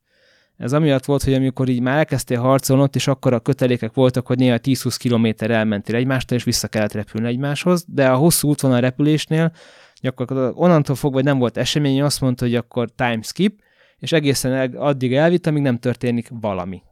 Ez 0.56 0.72
amiatt 0.72 1.04
volt, 1.04 1.22
hogy 1.22 1.34
amikor 1.34 1.68
így 1.68 1.80
már 1.80 1.98
elkezdtél 1.98 2.40
harcolni, 2.40 2.82
ott 2.82 2.96
is 2.96 3.06
akkor 3.06 3.32
a 3.32 3.40
kötelékek 3.40 3.94
voltak, 3.94 4.26
hogy 4.26 4.38
néha 4.38 4.58
10-20 4.62 4.96
km 4.98 5.52
elmentél 5.52 5.94
egymástól, 5.94 6.36
és 6.36 6.44
vissza 6.44 6.68
kellett 6.68 6.92
repülni 6.92 7.28
egymáshoz, 7.28 7.84
de 7.88 8.08
a 8.08 8.16
hosszú 8.16 8.48
útvonal 8.48 8.80
repülésnél 8.80 9.52
gyakorlatilag 10.00 10.60
onnantól 10.60 10.96
fogva, 10.96 11.16
hogy 11.16 11.24
nem 11.24 11.38
volt 11.38 11.56
esemény, 11.56 12.02
azt 12.02 12.20
mondta, 12.20 12.44
hogy 12.44 12.54
akkor 12.54 12.90
time 12.90 13.22
skip, 13.22 13.60
és 13.98 14.12
egészen 14.12 14.74
addig 14.74 15.14
elvitt, 15.14 15.46
amíg 15.46 15.62
nem 15.62 15.78
történik 15.78 16.28
valami. 16.40 16.82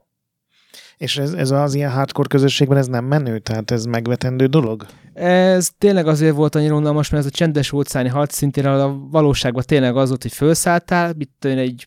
És 0.96 1.18
ez, 1.18 1.32
ez 1.32 1.50
az 1.50 1.74
ilyen 1.74 1.90
hardcore 1.90 2.28
közösségben 2.28 2.78
ez 2.78 2.86
nem 2.86 3.04
menő? 3.04 3.38
Tehát 3.38 3.70
ez 3.70 3.84
megvetendő 3.84 4.46
dolog? 4.46 4.86
Ez 5.14 5.70
tényleg 5.78 6.06
azért 6.06 6.34
volt 6.34 6.54
annyira 6.54 6.76
unalmas, 6.76 7.10
mert 7.10 7.24
ez 7.24 7.30
a 7.32 7.36
csendes 7.36 7.72
óceáni 7.72 8.08
harc 8.08 8.34
szintén 8.34 8.66
a 8.66 8.98
valóságban 9.10 9.62
tényleg 9.66 9.96
az 9.96 10.08
volt, 10.08 10.22
hogy 10.22 10.32
felszálltál, 10.32 11.14
én, 11.44 11.58
egy 11.58 11.86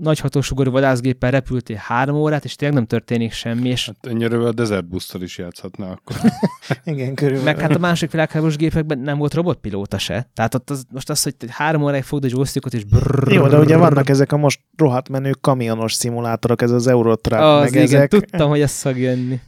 nagy 0.00 0.18
hatósugarú 0.18 0.70
vadászgéppel 0.70 1.30
repültél 1.30 1.76
három 1.76 2.16
órát, 2.16 2.44
és 2.44 2.54
tényleg 2.54 2.76
nem 2.76 2.86
történik 2.86 3.32
semmi, 3.32 3.68
és 3.68 3.86
Hát 3.86 4.06
ennyire 4.06 4.38
a 4.38 4.52
Desert 4.52 4.88
Booster 4.88 5.22
is 5.22 5.38
játszhatná 5.38 5.90
akkor. 5.90 6.16
Igen, 6.84 7.14
körülbelül. 7.14 7.44
meg 7.44 7.60
hát 7.60 7.74
a 7.74 7.78
másik 7.78 8.10
világháborús 8.10 8.56
gépekben 8.56 8.98
nem 8.98 9.18
volt 9.18 9.34
robotpilóta 9.34 9.98
se. 9.98 10.30
Tehát 10.34 10.54
ott 10.54 10.70
az, 10.70 10.84
most 10.92 11.10
az, 11.10 11.22
hogy 11.22 11.34
három 11.48 11.82
óráig 11.82 12.02
fogd 12.02 12.24
a 12.24 12.28
joystickot, 12.30 12.74
és 12.74 12.84
brrrr, 12.84 13.32
Jó, 13.32 13.46
de 13.46 13.58
ugye 13.58 13.76
vannak 13.76 14.08
ezek 14.08 14.32
a 14.32 14.36
most 14.36 14.60
rohadt 14.76 15.08
menő 15.08 15.34
kamionos 15.40 15.92
szimulátorok, 15.92 16.62
ez 16.62 16.70
az 16.70 16.86
Eurotrack, 16.86 17.42
az, 17.42 17.60
meg 17.60 17.70
igen, 17.70 17.82
ezek. 17.82 18.10
tudtam, 18.10 18.48
hogy 18.48 18.60
ez 18.60 18.80
fog 18.80 18.98
jönni. 18.98 19.40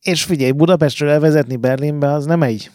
És 0.00 0.24
figyelj, 0.24 0.50
Budapestről 0.50 1.10
elvezetni 1.10 1.56
Berlinbe, 1.56 2.12
az 2.12 2.24
nem 2.24 2.42
egy, 2.42 2.70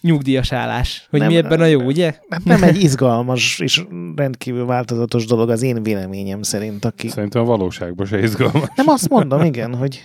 Nyugdíjas 0.00 0.52
állás. 0.52 1.06
Hogy 1.10 1.20
Nem, 1.20 1.28
mi 1.28 1.36
ebben 1.36 1.60
a 1.60 1.64
jó, 1.64 1.82
ugye? 1.82 2.14
hát 2.28 2.44
nem 2.44 2.62
egy 2.62 2.82
izgalmas 2.82 3.58
és 3.58 3.84
rendkívül 4.16 4.66
változatos 4.66 5.26
dolog 5.26 5.50
az 5.50 5.62
én 5.62 5.82
véleményem 5.82 6.42
szerint, 6.42 6.84
aki... 6.84 7.08
Szerintem 7.08 7.42
a 7.42 7.44
valóságban 7.44 8.06
se 8.06 8.18
izgalmas. 8.18 8.68
Nem 8.74 8.88
azt 8.88 9.08
mondom, 9.08 9.42
igen, 9.42 9.74
hogy 9.74 10.02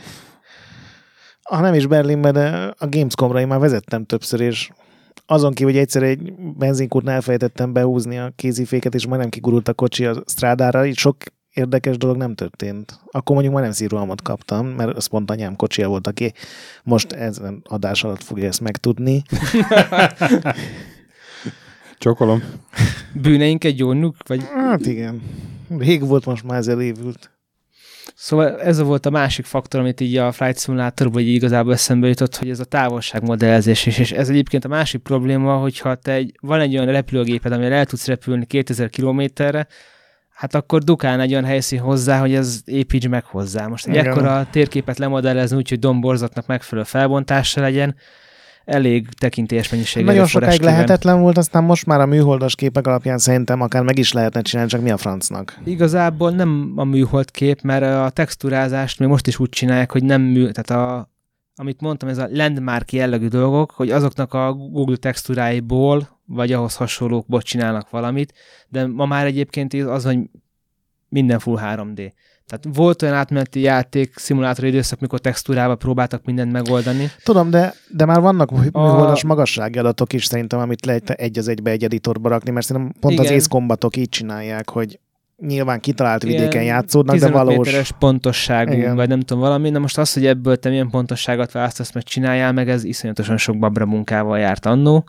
ha 1.44 1.62
nem 1.62 1.74
is 1.74 1.88
Berlinbe, 1.88 2.32
de 2.32 2.74
a 2.78 2.88
Gamescomra 2.90 3.40
én 3.40 3.48
már 3.48 3.60
vezettem 3.60 4.06
többször, 4.06 4.40
és 4.40 4.70
azon 5.26 5.54
kívül, 5.54 5.72
hogy 5.72 5.82
egyszer 5.82 6.04
egy 6.04 6.34
benzinkútnál 6.58 7.16
elfelejtettem 7.16 7.74
behúzni 7.74 8.18
a 8.18 8.32
kéziféket, 8.36 8.96
és 8.96 9.08
majdnem 9.08 9.30
kigurult 9.30 9.68
a 9.68 9.74
kocsi 9.74 10.06
a 10.06 10.24
strádára, 10.26 10.86
így 10.86 10.98
sok 10.98 11.18
érdekes 11.54 11.98
dolog 11.98 12.18
nem 12.18 12.36
történt. 12.36 13.00
Akkor 13.12 13.34
mondjuk 13.34 13.54
majdnem 13.54 13.74
szíralmat 13.74 14.22
kaptam, 14.22 14.68
mert 14.68 14.96
az 14.96 15.06
pont 15.06 15.32
anyám 15.32 15.56
kocsia 15.56 15.88
volt, 15.88 16.08
aki 16.08 16.34
most 16.84 17.12
ezen 17.12 17.62
adás 17.64 18.04
alatt 18.04 18.24
fogja 18.24 18.48
ezt 18.48 18.62
megtudni. 18.62 19.22
Csokolom. 21.98 22.44
Bűneink 23.14 23.64
egy 23.64 23.76
gyónuk, 23.76 24.16
vagy 24.28 24.44
Hát 24.56 24.86
igen. 24.86 25.22
Rég 25.78 26.08
volt, 26.08 26.26
most 26.26 26.44
már 26.44 26.58
ez 26.58 26.68
elévült. 26.68 27.32
Szóval 28.16 28.62
ez 28.62 28.82
volt 28.82 29.06
a 29.06 29.10
másik 29.10 29.46
faktor, 29.46 29.80
amit 29.80 30.00
így 30.00 30.18
a 30.18 30.32
Flight 30.32 30.60
Simulatorban 30.60 31.22
így 31.22 31.28
igazából 31.28 31.74
eszembe 31.74 32.08
jutott, 32.08 32.36
hogy 32.36 32.50
ez 32.50 32.60
a 32.60 32.66
távolságmodellezés 32.66 33.86
is, 33.86 33.98
és 33.98 34.12
ez 34.12 34.30
egyébként 34.30 34.66
a 34.66 34.68
másik 34.68 35.02
probléma, 35.02 35.58
hogyha 35.58 35.96
te 35.96 36.12
egy, 36.12 36.32
van 36.42 36.60
egy 36.60 36.74
olyan 36.74 36.86
repülőgéped, 36.86 37.52
amire 37.52 37.76
el 37.76 37.86
tudsz 37.86 38.08
repülni 38.08 38.46
2000 38.46 38.90
kilométerre, 38.90 39.68
hát 40.42 40.56
akkor 40.56 40.84
dukáln 40.84 41.20
egy 41.20 41.32
olyan 41.32 41.46
helyszín 41.46 41.80
hozzá, 41.80 42.20
hogy 42.20 42.34
ez 42.34 42.62
építs 42.66 43.08
meg 43.08 43.26
hozzá. 43.26 43.68
Most 43.68 43.88
egy 43.88 43.94
Igen. 43.94 44.06
ekkora 44.06 44.48
térképet 44.52 44.98
lemodellezni 44.98 45.58
úgy, 45.58 45.70
hogy 45.70 45.80
domborzatnak 45.80 46.48
megfelelő 46.48 46.88
felbontása 46.88 47.62
legyen, 47.62 47.96
elég 48.66 49.08
tekintélyes 49.10 49.70
mennyiségű 49.70 50.06
Nagyon 50.06 50.26
sokáig 50.26 50.62
lehetetlen 50.62 51.22
volt, 51.22 51.38
aztán 51.38 51.64
most 51.64 51.86
már 51.86 52.00
a 52.00 52.06
műholdas 52.06 52.56
képek 52.56 52.88
alapján 52.88 53.18
szerintem 53.18 53.62
akár 53.62 53.84
meg 53.84 53.98
is 53.98 54.12
lehetne 54.12 54.42
csinálni, 54.42 54.72
csak 54.72 54.82
mi 54.82 54.92
a 54.92 54.98
francnak. 54.98 55.60
Igazából 55.64 56.32
nem 56.32 56.74
a 56.76 56.84
műhold 56.84 57.32
kép, 57.32 57.62
mert 57.62 57.84
a 57.84 58.10
texturázást 58.10 59.00
még 59.00 59.08
most 59.08 59.28
is 59.28 59.40
úgy 59.40 59.50
csinálják, 59.50 59.92
hogy 59.92 60.04
nem 60.04 60.22
mű, 60.22 60.50
tehát 60.50 60.88
a, 60.88 61.10
amit 61.56 61.82
mondtam, 61.82 62.10
ez 62.10 62.18
a 62.18 62.28
landmark 62.32 62.92
jellegű 62.92 63.28
dolgok, 63.28 63.72
hogy 63.72 63.92
azoknak 63.92 64.34
a 64.34 64.54
Google 64.54 64.96
textúráiból, 64.96 66.20
vagy 66.34 66.52
ahhoz 66.52 66.76
hasonlókból 66.76 67.42
csinálnak 67.42 67.90
valamit, 67.90 68.34
de 68.68 68.88
ma 68.88 69.06
már 69.06 69.26
egyébként 69.26 69.74
az, 69.74 70.04
hogy 70.04 70.20
minden 71.10 71.40
full 71.40 71.60
3D. 71.62 72.12
Tehát 72.46 72.76
volt 72.78 73.02
olyan 73.02 73.16
átmeneti 73.16 73.60
játék, 73.60 74.18
szimulátor 74.18 74.66
időszak, 74.66 75.00
mikor 75.00 75.20
textúrával 75.20 75.78
próbáltak 75.78 76.26
mindent 76.26 76.52
megoldani. 76.52 77.08
Tudom, 77.24 77.50
de, 77.50 77.74
de 77.90 78.06
már 78.06 78.22
vannak 78.22 78.52
műholdas 78.52 79.24
magassági 79.24 79.80
adatok 79.80 80.14
is 80.14 80.26
szerintem, 80.26 80.60
amit 80.60 80.86
lehet 80.86 81.10
egy 81.10 81.38
az 81.38 81.48
egybe 81.48 81.72
egy 81.72 81.84
editorba 81.84 82.30
rakni, 82.30 82.52
mert 82.52 82.66
szerintem 82.66 82.94
pont 83.00 83.14
Igen. 83.14 83.26
az 83.26 83.32
Ace 83.32 83.48
Combatok 83.50 83.96
így 83.96 84.10
csinálják, 84.10 84.70
hogy 84.70 85.00
nyilván 85.38 85.80
kitalált 85.80 86.24
Ilyen 86.24 86.38
vidéken 86.38 86.64
játszódnak, 86.64 87.16
de 87.16 87.26
15 87.26 87.44
valós... 87.44 87.66
méteres 87.66 87.92
pontosságú, 88.00 88.72
Igen. 88.72 88.96
vagy 88.96 89.08
nem 89.08 89.20
tudom 89.20 89.42
valami, 89.42 89.72
de 89.72 89.80
most 89.80 89.98
az, 89.98 90.14
hogy 90.14 90.26
ebből 90.26 90.58
te 90.58 90.70
milyen 90.70 90.90
pontosságot 90.90 91.52
választasz, 91.52 91.94
meg 91.94 92.04
csináljál 92.04 92.54
meg, 92.54 92.70
ez 92.70 92.84
iszonyatosan 92.84 93.38
sok 93.38 93.60
babra 93.60 93.86
munkával 93.86 94.40
járt 94.40 94.66
annó. 94.66 95.06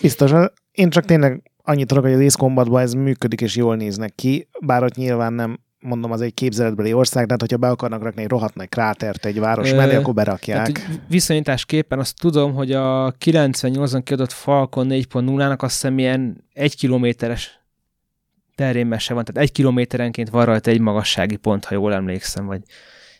Biztos, 0.00 0.30
én 0.74 0.90
csak 0.90 1.04
tényleg 1.04 1.50
annyit 1.62 1.86
tudok, 1.86 2.04
hogy 2.04 2.12
az 2.12 2.20
Ace 2.20 2.36
Combatban 2.38 2.80
ez 2.80 2.92
működik 2.92 3.40
és 3.40 3.56
jól 3.56 3.76
néznek 3.76 4.14
ki, 4.14 4.48
bár 4.60 4.82
ott 4.82 4.94
nyilván 4.94 5.32
nem 5.32 5.58
mondom, 5.84 6.12
az 6.12 6.20
egy 6.20 6.34
képzeletbeli 6.34 6.92
ország, 6.92 7.24
tehát 7.24 7.40
hogyha 7.40 7.56
be 7.56 7.68
akarnak 7.68 8.02
rakni 8.02 8.22
egy 8.22 8.28
rohadt 8.28 8.54
nagy 8.54 8.68
krátert 8.68 9.24
egy 9.24 9.38
város 9.38 9.70
Ö, 9.70 9.76
mellé, 9.76 9.94
akkor 9.94 10.14
berakják. 10.14 10.72
Tehát, 10.72 11.00
viszonyításképpen 11.08 11.98
azt 11.98 12.18
tudom, 12.20 12.54
hogy 12.54 12.72
a 12.72 13.12
98-an 13.24 14.00
kiadott 14.04 14.32
Falcon 14.32 14.86
4.0-nak 14.90 15.58
azt 15.58 15.72
hiszem 15.72 15.98
ilyen 15.98 16.44
egy 16.52 16.76
kilométeres 16.76 17.60
terén 18.54 18.88
van, 18.88 18.98
tehát 19.06 19.36
egy 19.36 19.52
kilométerenként 19.52 20.30
van 20.30 20.44
rajta 20.44 20.70
egy 20.70 20.80
magassági 20.80 21.36
pont, 21.36 21.64
ha 21.64 21.74
jól 21.74 21.94
emlékszem, 21.94 22.46
vagy. 22.46 22.60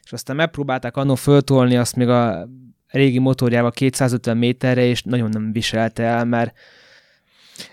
És 0.05 0.13
aztán 0.13 0.37
megpróbálták 0.37 0.97
annó 0.97 1.15
föltolni 1.15 1.77
azt 1.77 1.97
még 1.97 2.09
a 2.09 2.49
régi 2.87 3.19
motorjával 3.19 3.71
250 3.71 4.37
méterre, 4.37 4.85
és 4.85 5.03
nagyon 5.03 5.29
nem 5.29 5.53
viselte 5.53 6.03
el, 6.03 6.25
mert 6.25 6.55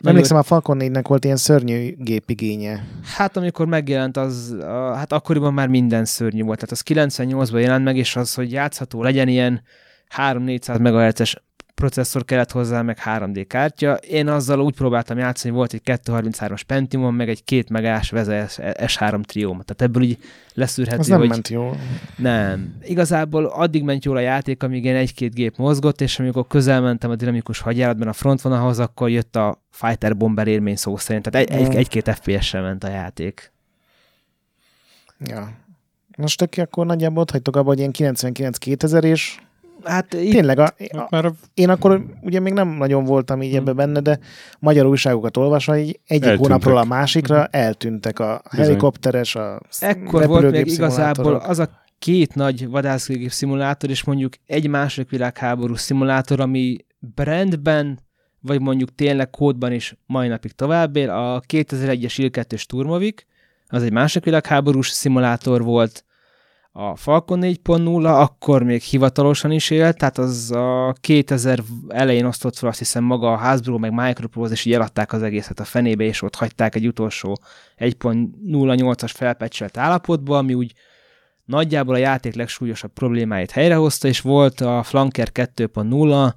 Emlékszem, 0.02 0.38
a 0.38 0.44
Falcon 0.44 0.78
4-nek 0.82 1.04
volt 1.08 1.24
ilyen 1.26 1.38
szörnyű 1.38 1.96
gépigénye. 1.98 2.86
Hát 3.16 3.38
amikor 3.38 3.66
megjelent, 3.66 4.18
az, 4.18 4.56
a, 4.60 4.94
hát 4.94 5.12
akkoriban 5.12 5.54
már 5.54 5.68
minden 5.68 6.06
szörnyű 6.06 6.44
volt. 6.44 6.60
Tehát 6.60 6.72
az 6.72 6.84
98-ban 6.86 7.60
jelent 7.60 7.84
meg, 7.84 7.98
és 7.98 8.16
az, 8.16 8.34
hogy 8.34 8.52
játszható 8.52 9.04
legyen 9.04 9.28
ilyen 9.28 9.62
3-400 10.18 10.80
MHz-es 10.80 11.44
processzor 11.82 12.26
kellett 12.26 12.52
hozzá, 12.52 12.82
meg 12.82 12.98
3D 13.06 13.46
kártya. 13.48 13.94
Én 13.94 14.28
azzal 14.28 14.60
úgy 14.60 14.74
próbáltam 14.76 15.18
játszani, 15.18 15.50
hogy 15.50 15.58
volt 15.58 15.74
egy 15.74 15.82
233-as 16.06 16.62
Pentium, 16.68 17.16
meg 17.16 17.30
egy 17.30 17.44
két 17.44 17.70
megás 17.70 18.10
Veze 18.10 18.46
S3 18.58 19.24
trióm. 19.24 19.52
Tehát 19.52 19.82
ebből 19.82 20.04
így 20.04 20.18
leszűrhető, 20.54 21.00
Az 21.00 21.08
nem 21.08 21.20
hogy 21.20 21.30
ment 21.30 21.48
jó. 21.48 21.72
nem. 22.18 22.76
Igazából 22.84 23.46
addig 23.46 23.84
ment 23.84 24.06
jól 24.06 24.16
a 24.18 24.20
játék, 24.20 24.64
amíg 24.64 24.86
én 24.86 24.96
egy-két 24.96 25.34
gép 25.34 25.58
mozgott, 25.58 26.02
és 26.02 26.20
amikor 26.20 26.48
közel 26.48 26.82
mentem 26.82 27.10
a 27.10 27.16
dinamikus 27.16 27.60
hadjáratban 27.60 28.08
a 28.08 28.14
frontvonalhoz, 28.14 28.80
akkor 28.80 29.10
jött 29.10 29.36
a 29.36 29.64
Fighter 29.70 30.18
Bomber 30.18 30.48
élmény 30.48 30.76
szó 30.76 30.98
szerint. 30.98 31.30
Tehát 31.30 31.50
egy, 31.50 31.58
egy, 31.62 31.68
Mm. 31.68 31.78
egy-két 31.78 32.10
FPS-sel 32.10 32.62
ment 32.62 32.84
a 32.84 32.90
játék. 32.90 33.52
Ja. 35.20 35.50
Most 36.18 36.42
aki 36.42 36.62
akkor 36.62 36.86
nagyjából 36.86 37.22
ott 37.22 37.32
hagytok 37.32 37.56
abba, 37.56 37.68
hogy 37.68 37.78
ilyen 37.80 37.92
99-2000 37.94 39.04
és 39.04 39.40
Hát 39.84 40.14
így, 40.14 40.32
tényleg 40.32 40.60
a, 40.60 40.74
a, 40.92 41.08
Már 41.10 41.26
a 41.26 41.34
én 41.54 41.70
akkor 41.70 42.06
ugye 42.22 42.40
még 42.40 42.54
nem 42.54 42.68
nagyon 42.68 43.04
voltam 43.04 43.42
így 43.42 43.56
ebbe 43.56 43.74
benne, 43.74 44.00
de 44.00 44.20
magyar 44.60 44.86
újságokat 44.86 45.38
olvasva 45.38 45.78
így 45.78 46.00
egyik 46.08 46.24
Eltűntek. 46.24 46.38
hónapról 46.38 46.78
a 46.78 46.84
másikra 46.84 47.46
eltűntek 47.46 48.20
a 48.20 48.42
Bizony. 48.50 48.66
helikopteres, 48.66 49.36
a 49.36 49.62
ekkor 49.80 50.28
volt 50.28 50.52
még 50.52 50.68
igazából 50.68 51.36
az 51.36 51.60
a 51.60 51.70
két 52.00 52.36
nagy 52.36 52.70
vadászgép 52.70 53.32
szimulátor, 53.32 53.90
és 53.90 54.04
mondjuk 54.04 54.34
egy 54.46 54.68
második 54.68 55.10
világháború 55.10 55.76
szimulátor, 55.76 56.40
ami 56.40 56.78
brandben, 57.00 58.00
vagy 58.40 58.62
mondjuk 58.62 58.96
tényleg 58.96 59.30
kódban 59.30 59.72
is 59.72 59.96
mai 60.06 60.28
napig 60.28 60.52
tovább 60.52 60.96
él. 60.96 61.10
A 61.10 61.42
2001-es 61.48 62.14
Il-2 62.18 62.64
Turmovik, 62.64 63.28
az 63.68 63.84
egy 63.84 63.92
második 63.92 64.26
világháborús 64.26 64.90
szimulátor 64.90 65.64
volt, 65.64 66.06
a 66.74 66.96
Falcon 66.96 67.40
4.0 67.42 68.20
akkor 68.20 68.64
még 68.64 68.82
hivatalosan 68.82 69.52
is 69.52 69.70
élt, 69.70 69.98
tehát 69.98 70.18
az 70.18 70.52
a 70.52 70.96
2000 71.02 71.60
elején 71.88 72.26
osztott 72.26 72.58
fel 72.58 72.70
azt 72.70 72.78
hiszem 72.78 73.04
maga 73.04 73.32
a 73.32 73.36
Hasbro, 73.36 73.78
meg 73.78 73.94
Microprose, 73.94 74.54
és 74.54 74.66
így 74.66 74.74
eladták 74.74 75.14
az 75.14 75.24
egészet 75.24 75.60
a 75.60 75.64
fenébe, 75.64 76.04
és 76.04 76.22
ott 76.22 76.36
hagyták 76.36 76.76
egy 76.76 76.88
utolsó 76.88 77.38
1.08-as 77.78 79.12
felpecselt 79.14 79.78
állapotba, 79.78 80.38
ami 80.38 80.54
úgy 80.54 80.74
nagyjából 81.46 81.94
a 81.94 81.98
játék 81.98 82.36
legsúlyosabb 82.36 82.94
problémáit 82.94 83.52
helyrehozta, 83.52 84.08
és 84.08 84.22
volt 84.22 84.62
a 84.62 84.84
Flanker 84.84 85.30
2.0, 85.34 86.34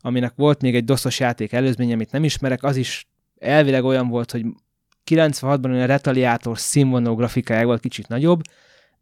aminek 0.00 0.32
volt 0.36 0.62
még 0.62 0.74
egy 0.74 0.84
doszos 0.84 1.20
játék 1.20 1.52
előzmény, 1.52 1.92
amit 1.92 2.12
nem 2.12 2.24
ismerek, 2.24 2.62
az 2.62 2.76
is 2.76 3.08
elvileg 3.38 3.84
olyan 3.84 4.08
volt, 4.08 4.30
hogy 4.30 4.44
96-ban 5.10 5.70
olyan 5.70 5.86
retaliátor 5.86 6.58
színvonalú 6.58 7.16
grafikája 7.16 7.76
kicsit 7.76 8.08
nagyobb, 8.08 8.40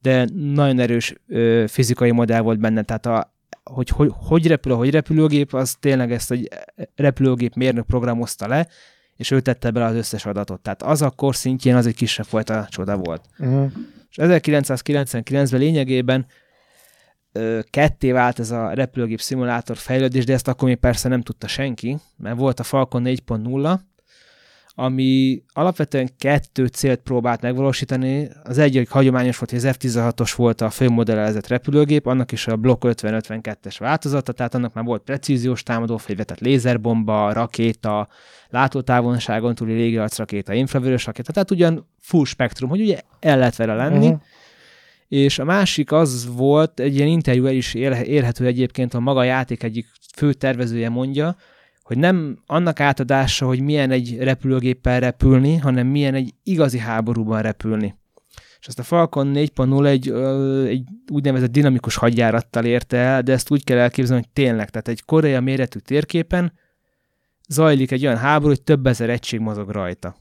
de 0.03 0.29
nagyon 0.35 0.79
erős 0.79 1.15
ö, 1.29 1.65
fizikai 1.69 2.11
modell 2.11 2.41
volt 2.41 2.59
benne, 2.59 2.83
tehát 2.83 3.07
a, 3.07 3.35
hogy, 3.63 3.89
hogy 3.89 4.11
hogy 4.15 4.47
repül 4.47 4.73
a 4.73 4.77
hogy 4.77 4.91
repülőgép, 4.91 5.55
az 5.55 5.77
tényleg 5.81 6.13
ezt 6.13 6.31
egy 6.31 6.49
repülőgép 6.97 7.55
mérnök 7.55 7.87
programozta 7.87 8.49
le, 8.49 8.69
és 9.17 9.31
ő 9.31 9.41
tette 9.41 9.71
bele 9.71 9.87
az 9.87 9.95
összes 9.95 10.27
adatot. 10.27 10.61
Tehát 10.61 10.83
az 10.83 11.03
a 11.03 11.11
kor 11.11 11.37
szintjén 11.37 11.75
az 11.75 11.87
egy 11.87 11.95
kisebb 11.95 12.27
fajta 12.27 12.67
csoda 12.71 12.97
volt. 12.97 13.25
Uh-huh. 13.39 13.73
És 14.11 14.17
1999-ben 14.21 15.61
lényegében 15.61 16.27
ö, 17.33 17.61
ketté 17.71 18.13
vált 18.13 18.39
ez 18.39 18.51
a 18.51 18.73
repülőgép 18.73 19.21
szimulátor 19.21 19.77
fejlődés, 19.77 20.25
de 20.25 20.33
ezt 20.33 20.49
akkor 20.49 20.69
még 20.69 20.77
persze 20.77 21.09
nem 21.09 21.23
tudta 21.23 21.47
senki, 21.47 21.97
mert 22.17 22.37
volt 22.37 22.61
a 22.61 22.63
Falcon 22.63 23.03
4.0, 23.05 23.79
ami 24.75 25.43
alapvetően 25.53 26.11
kettő 26.19 26.67
célt 26.67 27.01
próbált 27.01 27.41
megvalósítani. 27.41 28.29
Az 28.43 28.59
egyik 28.59 28.91
hagyományos 28.91 29.39
volt, 29.39 29.51
hogy 29.51 29.59
az 29.59 29.77
F-16-os 29.79 30.33
volt 30.37 30.61
a 30.61 30.71
főmodellezett 30.71 31.47
repülőgép, 31.47 32.07
annak 32.07 32.33
is 32.33 32.47
a 32.47 32.57
Block 32.57 32.83
50-52-es 32.87 33.77
változata, 33.79 34.33
tehát 34.33 34.55
annak 34.55 34.75
már 34.75 34.85
volt 34.85 35.03
precíziós 35.03 35.63
támadó 35.63 35.97
fegyvetett 35.97 36.41
lézerbomba, 36.41 37.33
rakéta, 37.33 38.09
látótávolságon 38.49 39.55
túli 39.55 39.73
légiarcrakéta, 39.73 40.53
infravörös 40.53 41.07
rakéta, 41.07 41.33
tehát 41.33 41.51
ugyan 41.51 41.89
full 42.01 42.25
spektrum, 42.25 42.69
hogy 42.69 42.81
ugye 42.81 42.99
el 43.21 43.39
lehet 43.39 43.57
vele 43.57 43.75
lenni, 43.75 44.07
Uh-huh. 44.07 44.21
és 45.09 45.39
a 45.39 45.45
másik 45.45 45.93
az 45.93 46.29
volt, 46.37 46.81
egy 46.81 46.95
ilyen 46.95 47.09
interjú 47.09 47.47
el 47.47 47.55
is 47.55 47.75
ér- 47.75 48.07
érhető 48.07 48.47
egyébként, 48.47 48.95
a 48.95 49.01
maga 49.01 49.21
a 49.21 49.25
játék 49.25 49.63
egyik 49.63 49.87
fő 50.17 50.33
tervezője 50.33 50.89
mondja, 50.89 51.37
hogy 51.93 52.01
nem 52.01 52.39
annak 52.47 52.81
átadása, 52.81 53.47
hogy 53.47 53.61
milyen 53.61 53.91
egy 53.91 54.19
repülőgéppel 54.19 55.01
repülni, 55.01 55.57
hanem 55.57 55.87
milyen 55.87 56.15
egy 56.15 56.35
igazi 56.43 56.79
háborúban 56.79 57.43
repülni. 57.43 57.95
És 58.61 58.67
ezt 58.67 58.79
a 58.79 58.83
Falcon 58.83 59.33
4.0 59.35 59.87
egy, 59.87 60.09
ö, 60.09 60.65
egy 60.65 60.85
úgynevezett 61.13 61.51
dinamikus 61.51 61.97
hadjárattal 61.97 62.65
érte 62.65 62.97
el, 62.97 63.23
de 63.23 63.33
ezt 63.33 63.51
úgy 63.51 63.65
kell 63.65 63.79
elképzelni, 63.79 64.23
hogy 64.23 64.33
tényleg, 64.33 64.71
tehát 64.71 64.89
egy 64.89 65.05
korea 65.05 65.41
méretű 65.41 65.79
térképen 65.79 66.53
zajlik 67.49 67.91
egy 67.91 68.07
olyan 68.07 68.19
háború, 68.19 68.49
hogy 68.49 68.63
több 68.63 68.87
ezer 68.87 69.11
egység 69.11 69.41
mozog 69.41 69.71
rajta. 69.71 70.17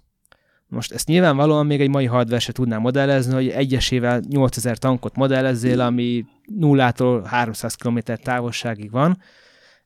Most 0.68 0.92
ezt 0.92 1.08
nyilvánvalóan 1.08 1.66
még 1.66 1.82
egy 1.82 1.90
mai 1.90 2.06
hardware 2.06 2.40
se 2.40 2.52
tudná 2.52 2.78
modellezni, 2.78 3.34
hogy 3.34 3.50
egyesével 3.50 4.22
8000 4.30 4.78
tankot 4.78 5.16
modellezzél, 5.16 5.82
ami 5.82 6.26
nullától 6.60 7.24
300 7.24 7.76
km 7.76 7.98
távolságig 8.24 8.92
van, 8.92 9.18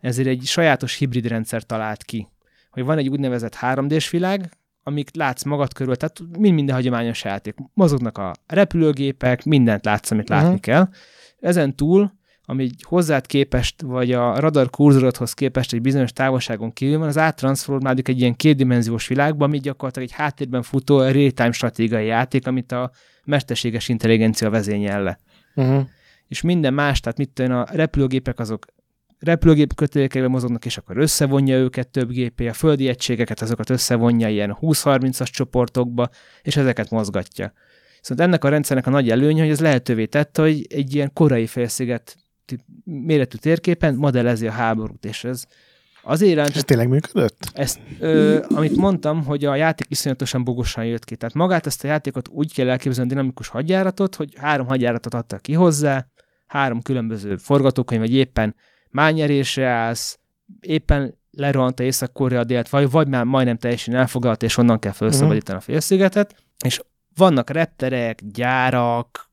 ezért 0.06 0.28
egy 0.28 0.44
sajátos 0.44 0.96
hibrid 0.96 1.28
rendszer 1.28 1.64
talált 1.64 2.04
ki. 2.04 2.28
Hogy 2.70 2.84
van 2.84 2.98
egy 2.98 3.10
úgynevezett 3.10 3.56
3D-s 3.62 4.10
világ, 4.10 4.50
amik 4.84 5.16
látsz 5.16 5.44
magad 5.44 5.74
körül, 5.74 5.96
tehát 5.96 6.20
mind 6.40 6.54
minden 6.56 6.76
hagyományos 6.76 7.24
játék. 7.24 7.56
Mozognak 7.74 8.18
a 8.18 8.34
repülőgépek, 8.48 9.44
mindent 9.44 9.86
látsz, 9.86 10.12
amit 10.12 10.30
látni 10.30 10.50
Mhm. 10.50 10.60
kell. 10.60 10.90
Ezen 11.40 11.76
túl, 11.76 12.14
ami 12.46 12.70
hozzád 12.82 13.26
képest, 13.26 13.82
vagy 13.82 14.12
a 14.12 14.40
radar 14.40 14.70
kurzorodhoz 14.70 15.34
képest 15.34 15.74
egy 15.74 15.82
bizonyos 15.82 16.12
távolságon 16.14 16.74
kívül 16.74 16.98
van, 16.98 17.08
az 17.08 17.18
áttranszformálódik 17.18 18.08
egy 18.08 18.20
ilyen 18.20 18.36
kétdimenziós 18.36 19.08
világba, 19.08 19.46
ami 19.46 19.60
gyakorlatilag 19.60 20.08
egy 20.10 20.16
háttérben 20.16 20.62
futó 20.62 21.00
real-time 21.02 21.52
stratégiai 21.52 22.06
játék, 22.06 22.48
amit 22.48 22.72
a 22.72 22.92
mesterséges 23.24 23.90
intelligencia 23.90 24.50
vezényel 24.50 25.04
le 25.04 25.20
Uh-huh. 25.58 25.86
és 26.28 26.42
minden 26.42 26.74
más, 26.74 27.00
tehát 27.00 27.18
mit 27.18 27.30
tudom, 27.30 27.52
a 27.58 27.66
repülőgépek 27.72 28.40
azok 28.40 28.66
repülőgép 29.26 29.76
kötelékekben 29.76 30.32
mozognak, 30.32 30.66
és 30.66 30.78
akkor 30.78 30.98
összevonja 30.98 31.58
őket 31.58 31.88
több 31.88 32.10
gépé, 32.10 32.48
a 32.48 32.54
földi 32.54 32.88
egységeket 32.88 33.42
azokat 33.42 33.70
összevonja 33.70 34.30
ilyen 34.30 34.58
20-30-as 34.62 35.32
csoportokba, 35.32 36.10
és 36.42 36.56
ezeket 36.56 36.90
mozgatja. 36.90 37.54
Viszont 38.00 38.20
ennek 38.20 38.44
a 38.44 38.50
rendszernek 38.50 38.88
a 38.88 38.90
nagy 38.90 39.10
előnye, 39.10 39.42
hogy 39.42 39.52
ez 39.52 39.60
lehetővé 39.60 40.06
tette, 40.06 40.42
hogy 40.42 40.66
egy 40.70 40.96
ilyen 40.96 41.14
korai 41.14 41.48
félsziget 41.48 42.18
méretű 42.84 43.38
térképen 43.38 43.96
modellezi 43.96 44.48
a 44.48 44.52
háborút, 44.52 45.06
és 45.06 45.24
ez 45.24 45.44
azért 46.04 46.32
És 46.32 46.36
jelent, 46.36 46.56
ez 46.56 46.64
tényleg 46.64 46.88
működött? 46.88 47.52
ezt, 47.54 47.80
ö, 48.00 48.44
amit 48.50 48.76
mondtam, 48.76 49.24
hogy 49.24 49.46
a 49.46 49.56
játék 49.56 49.88
iszonyatosan 49.90 50.44
bogosan 50.44 50.86
jött 50.86 51.06
ki. 51.06 51.16
Tehát 51.16 51.36
magát 51.36 51.66
ezt 51.66 51.84
a 51.84 51.88
játékot 51.88 52.28
úgy 52.28 52.54
kell 52.54 52.70
elképzelni, 52.70 53.10
dinamikus 53.10 53.48
hadjáratot, 53.48 54.16
hogy 54.16 54.34
három 54.38 54.68
hadjáratot 54.68 55.14
adtak 55.14 55.42
ki 55.42 55.54
hozzá, 55.54 56.08
három 56.48 56.82
különböző 56.82 57.36
forgatókönyv, 57.38 58.02
vagy 58.02 58.14
éppen 58.14 58.56
mányerésre 58.96 59.68
állsz, 59.68 60.20
éppen 60.60 61.18
lerohant 61.32 61.80
a 61.80 61.84
Észak-Korea 61.84 62.44
délt, 62.44 62.70
vagy, 62.70 62.92
vagy 62.92 63.08
már 63.08 63.24
majdnem 63.24 63.58
teljesen 63.58 63.96
elfoglalt, 63.96 64.44
és 64.44 64.58
onnan 64.58 64.80
kell 64.80 64.92
felszabadítani 64.92 65.58
a 65.58 65.62
félszigetet, 65.62 66.36
és 66.66 66.82
vannak 67.16 67.50
repterek, 67.50 68.20
gyárak, 68.24 69.30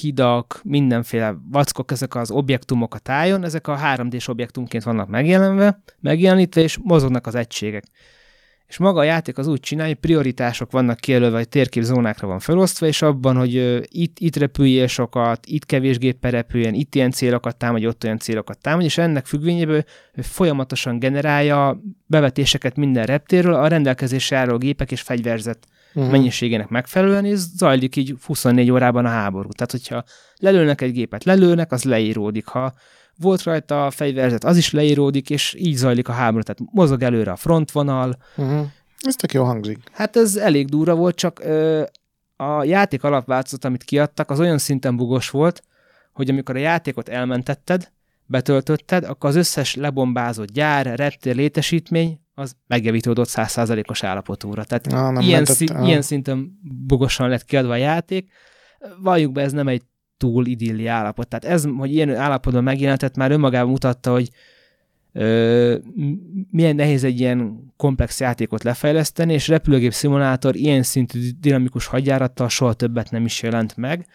hidak, 0.00 0.60
mindenféle 0.64 1.36
vackok, 1.50 1.90
ezek 1.90 2.14
az 2.14 2.30
objektumok 2.30 2.94
a 2.94 2.98
tájon, 2.98 3.44
ezek 3.44 3.68
a 3.68 3.78
3D-s 3.78 4.28
objektumként 4.28 4.84
vannak 4.84 5.08
megjelenve, 5.08 5.82
megjelenítve, 6.00 6.60
és 6.60 6.78
mozognak 6.82 7.26
az 7.26 7.34
egységek. 7.34 7.84
És 8.68 8.78
maga 8.78 8.98
a 8.98 9.02
játék 9.02 9.38
az 9.38 9.46
úgy 9.46 9.60
csinálja, 9.60 9.92
hogy 9.92 10.00
prioritások 10.00 10.70
vannak 10.70 10.96
kijelölve, 10.96 11.36
hogy 11.36 11.48
térképzónákra 11.48 12.26
van 12.26 12.38
felosztva, 12.38 12.86
és 12.86 13.02
abban, 13.02 13.36
hogy 13.36 13.82
itt, 13.88 14.18
itt 14.18 14.36
repüljél 14.36 14.86
sokat, 14.86 15.46
itt 15.46 15.66
kevés 15.66 15.98
géppel 15.98 16.30
repüljen, 16.30 16.74
itt 16.74 16.94
ilyen 16.94 17.10
célokat 17.10 17.56
támadj, 17.56 17.86
ott 17.86 18.04
olyan 18.04 18.18
célokat 18.18 18.58
támadj, 18.58 18.84
és 18.84 18.98
ennek 18.98 19.26
függvényéből 19.26 19.84
folyamatosan 20.14 20.98
generálja 20.98 21.80
bevetéseket 22.06 22.76
minden 22.76 23.06
reptérről, 23.06 23.54
a 23.54 23.68
rendelkezésre 23.68 24.36
álló 24.36 24.58
gépek 24.58 24.90
és 24.90 25.00
fegyverzet 25.00 25.66
Uh-huh. 25.96 26.10
mennyiségének 26.10 26.68
megfelelően, 26.68 27.24
és 27.24 27.38
zajlik 27.38 27.96
így 27.96 28.14
24 28.26 28.70
órában 28.70 29.04
a 29.04 29.08
háború. 29.08 29.48
Tehát, 29.48 29.70
hogyha 29.70 30.04
lelőnek 30.36 30.80
egy 30.80 30.92
gépet, 30.92 31.24
lelőnek, 31.24 31.72
az 31.72 31.84
leíródik. 31.84 32.46
Ha 32.46 32.74
volt 33.18 33.42
rajta 33.42 33.86
a 33.86 33.90
fegyverzet, 33.90 34.44
az 34.44 34.56
is 34.56 34.70
leíródik, 34.72 35.30
és 35.30 35.54
így 35.58 35.74
zajlik 35.74 36.08
a 36.08 36.12
háború. 36.12 36.42
Tehát 36.42 36.72
mozog 36.72 37.02
előre 37.02 37.30
a 37.30 37.36
frontvonal. 37.36 38.16
Uh-huh. 38.36 38.66
Ez 39.00 39.14
tök 39.14 39.32
jó 39.32 39.44
hangzik. 39.44 39.78
Hát 39.92 40.16
ez 40.16 40.36
elég 40.36 40.68
durva 40.68 40.94
volt, 40.94 41.16
csak 41.16 41.40
ö, 41.44 41.82
a 42.36 42.64
játék 42.64 43.04
alapváltozat, 43.04 43.64
amit 43.64 43.84
kiadtak, 43.84 44.30
az 44.30 44.40
olyan 44.40 44.58
szinten 44.58 44.96
bugos 44.96 45.30
volt, 45.30 45.62
hogy 46.12 46.30
amikor 46.30 46.56
a 46.56 46.58
játékot 46.58 47.08
elmentetted, 47.08 47.90
betöltötted, 48.26 49.04
akkor 49.04 49.30
az 49.30 49.36
összes 49.36 49.74
lebombázott 49.74 50.50
gyár, 50.50 50.86
reptér, 50.96 51.34
létesítmény, 51.34 52.20
az 52.34 52.56
megjavítódott 52.66 53.28
100%-os 53.30 54.02
állapotúra. 54.02 54.64
Tehát 54.64 54.86
Ah, 54.86 55.12
nem 55.12 55.22
ilyen, 55.22 55.36
mentett- 55.36 55.56
szín, 55.56 55.70
ah. 55.70 55.86
ilyen 55.86 56.02
szinten 56.02 56.58
bugosan 56.86 57.28
lett 57.28 57.44
kiadva 57.44 57.72
a 57.72 57.76
játék. 57.76 58.30
Valljuk 59.02 59.32
be, 59.32 59.42
ez 59.42 59.52
nem 59.52 59.68
egy 59.68 59.82
túl 60.16 60.46
idilli 60.46 60.86
állapot. 60.86 61.28
Tehát 61.28 61.44
ez, 61.56 61.64
hogy 61.76 61.92
ilyen 61.92 62.14
állapotban 62.14 62.62
megjelentett, 62.62 63.16
már 63.16 63.30
önmagában 63.30 63.70
mutatta, 63.70 64.12
hogy 64.12 64.30
ö, 65.12 65.76
milyen 66.50 66.74
nehéz 66.76 67.04
egy 67.04 67.20
ilyen 67.20 67.72
komplex 67.76 68.20
játékot 68.20 68.62
lefejleszteni, 68.62 69.32
és 69.32 69.48
repülőgép 69.48 69.92
szimulátor 69.92 70.56
ilyen 70.56 70.82
szintű 70.82 71.28
dinamikus 71.40 71.86
hadjárattal 71.86 72.48
soha 72.48 72.72
többet 72.72 73.10
nem 73.10 73.24
is 73.24 73.42
jelent 73.42 73.76
meg. 73.76 74.06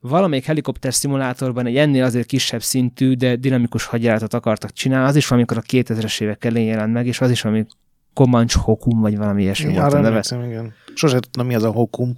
Valamelyik 0.00 0.44
helikopter 0.44 0.94
szimulátorban 0.94 1.66
egy 1.66 1.76
ennél 1.76 2.04
azért 2.04 2.26
kisebb 2.26 2.62
szintű, 2.62 3.12
de 3.12 3.36
dinamikus 3.36 3.84
hadjáratot 3.84 4.34
akartak 4.34 4.72
csinálni, 4.72 5.08
az 5.08 5.16
is 5.16 5.26
valamikor 5.28 5.56
a 5.56 5.62
2000-es 5.62 6.20
évek 6.20 6.44
elején 6.44 6.68
jelent 6.68 6.92
meg, 6.92 7.06
és 7.06 7.20
az 7.20 7.30
is 7.30 7.40
valami 7.42 7.66
Comanche 8.12 8.60
Hokum, 8.60 9.00
vagy 9.00 9.16
valami 9.16 9.42
ilyesmi 9.42 9.72
Ja, 9.72 9.80
volt 9.80 9.92
a 9.92 10.00
neve. 10.00 10.22
igen. 10.46 10.72
Sose 10.94 11.20
tudtam, 11.20 11.46
mi 11.46 11.54
az 11.54 11.62
a 11.62 11.70
hokum. 11.70 12.12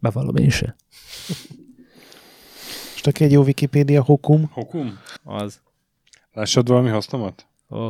Bevallom 0.00 0.36
én 0.36 0.50
se. 0.50 0.76
Aki 3.06 3.24
egy 3.24 3.32
jó 3.32 3.42
Wikipédia 3.42 4.02
hokum. 4.02 4.50
Hokum? 4.52 4.98
Az. 5.24 5.60
Lássad 6.32 6.68
valami 6.68 6.88
hasznomat? 6.88 7.46
Ó. 7.70 7.88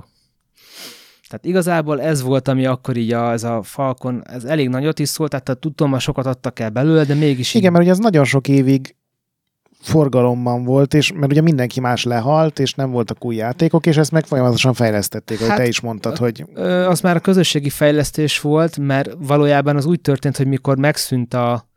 Tehát 1.29 1.47
igazából 1.47 2.01
ez 2.01 2.23
volt, 2.23 2.49
ami 2.49 2.67
akkor 2.67 2.97
így 2.97 3.13
a, 3.13 3.33
ez 3.33 3.45
a 3.45 3.63
Falcon, 3.63 4.23
ez 4.27 4.45
elég 4.45 4.69
nagyot 4.69 4.99
is 4.99 5.09
szólt, 5.09 5.31
tehát 5.31 5.59
tudom, 5.61 5.91
hogy 5.91 6.01
sokat 6.01 6.27
adtak 6.27 6.59
el 6.59 6.71
belőle, 6.71 7.05
de 7.05 7.15
mégis 7.15 7.55
Igen, 7.55 7.65
így, 7.65 7.71
mert 7.73 7.85
ugye 7.85 7.93
az 7.93 7.99
nagyon 7.99 8.25
sok 8.25 8.49
évig 8.49 8.95
forgalomban 9.81 10.65
volt, 10.65 10.95
és 10.95 11.13
mert 11.13 11.33
ugye 11.33 11.41
mindenki 11.41 11.81
más 11.81 12.05
lehalt, 12.05 12.59
és 12.59 12.75
nem 12.75 12.91
voltak 12.91 13.25
új 13.25 13.35
játékok, 13.35 13.87
és 13.87 13.97
ezt 13.97 14.11
meg 14.11 14.27
folyamatosan 14.27 14.75
fejlesztették, 14.75 15.39
ahogy 15.39 15.51
Hát, 15.51 15.59
te 15.59 15.67
is 15.67 15.81
mondtad, 15.81 16.17
hogy 16.17 16.45
az 16.87 17.01
már 17.01 17.17
a 17.17 17.21
közösségi 17.21 17.71
fejlesztés 17.71 18.41
volt, 18.41 18.79
mert 18.79 19.11
valójában 19.19 19.77
az 19.77 19.85
úgy 19.85 20.01
történt, 20.01 20.37
hogy 20.37 20.47
mikor 20.47 20.77
megszűnt 20.77 21.35
a 21.35 21.71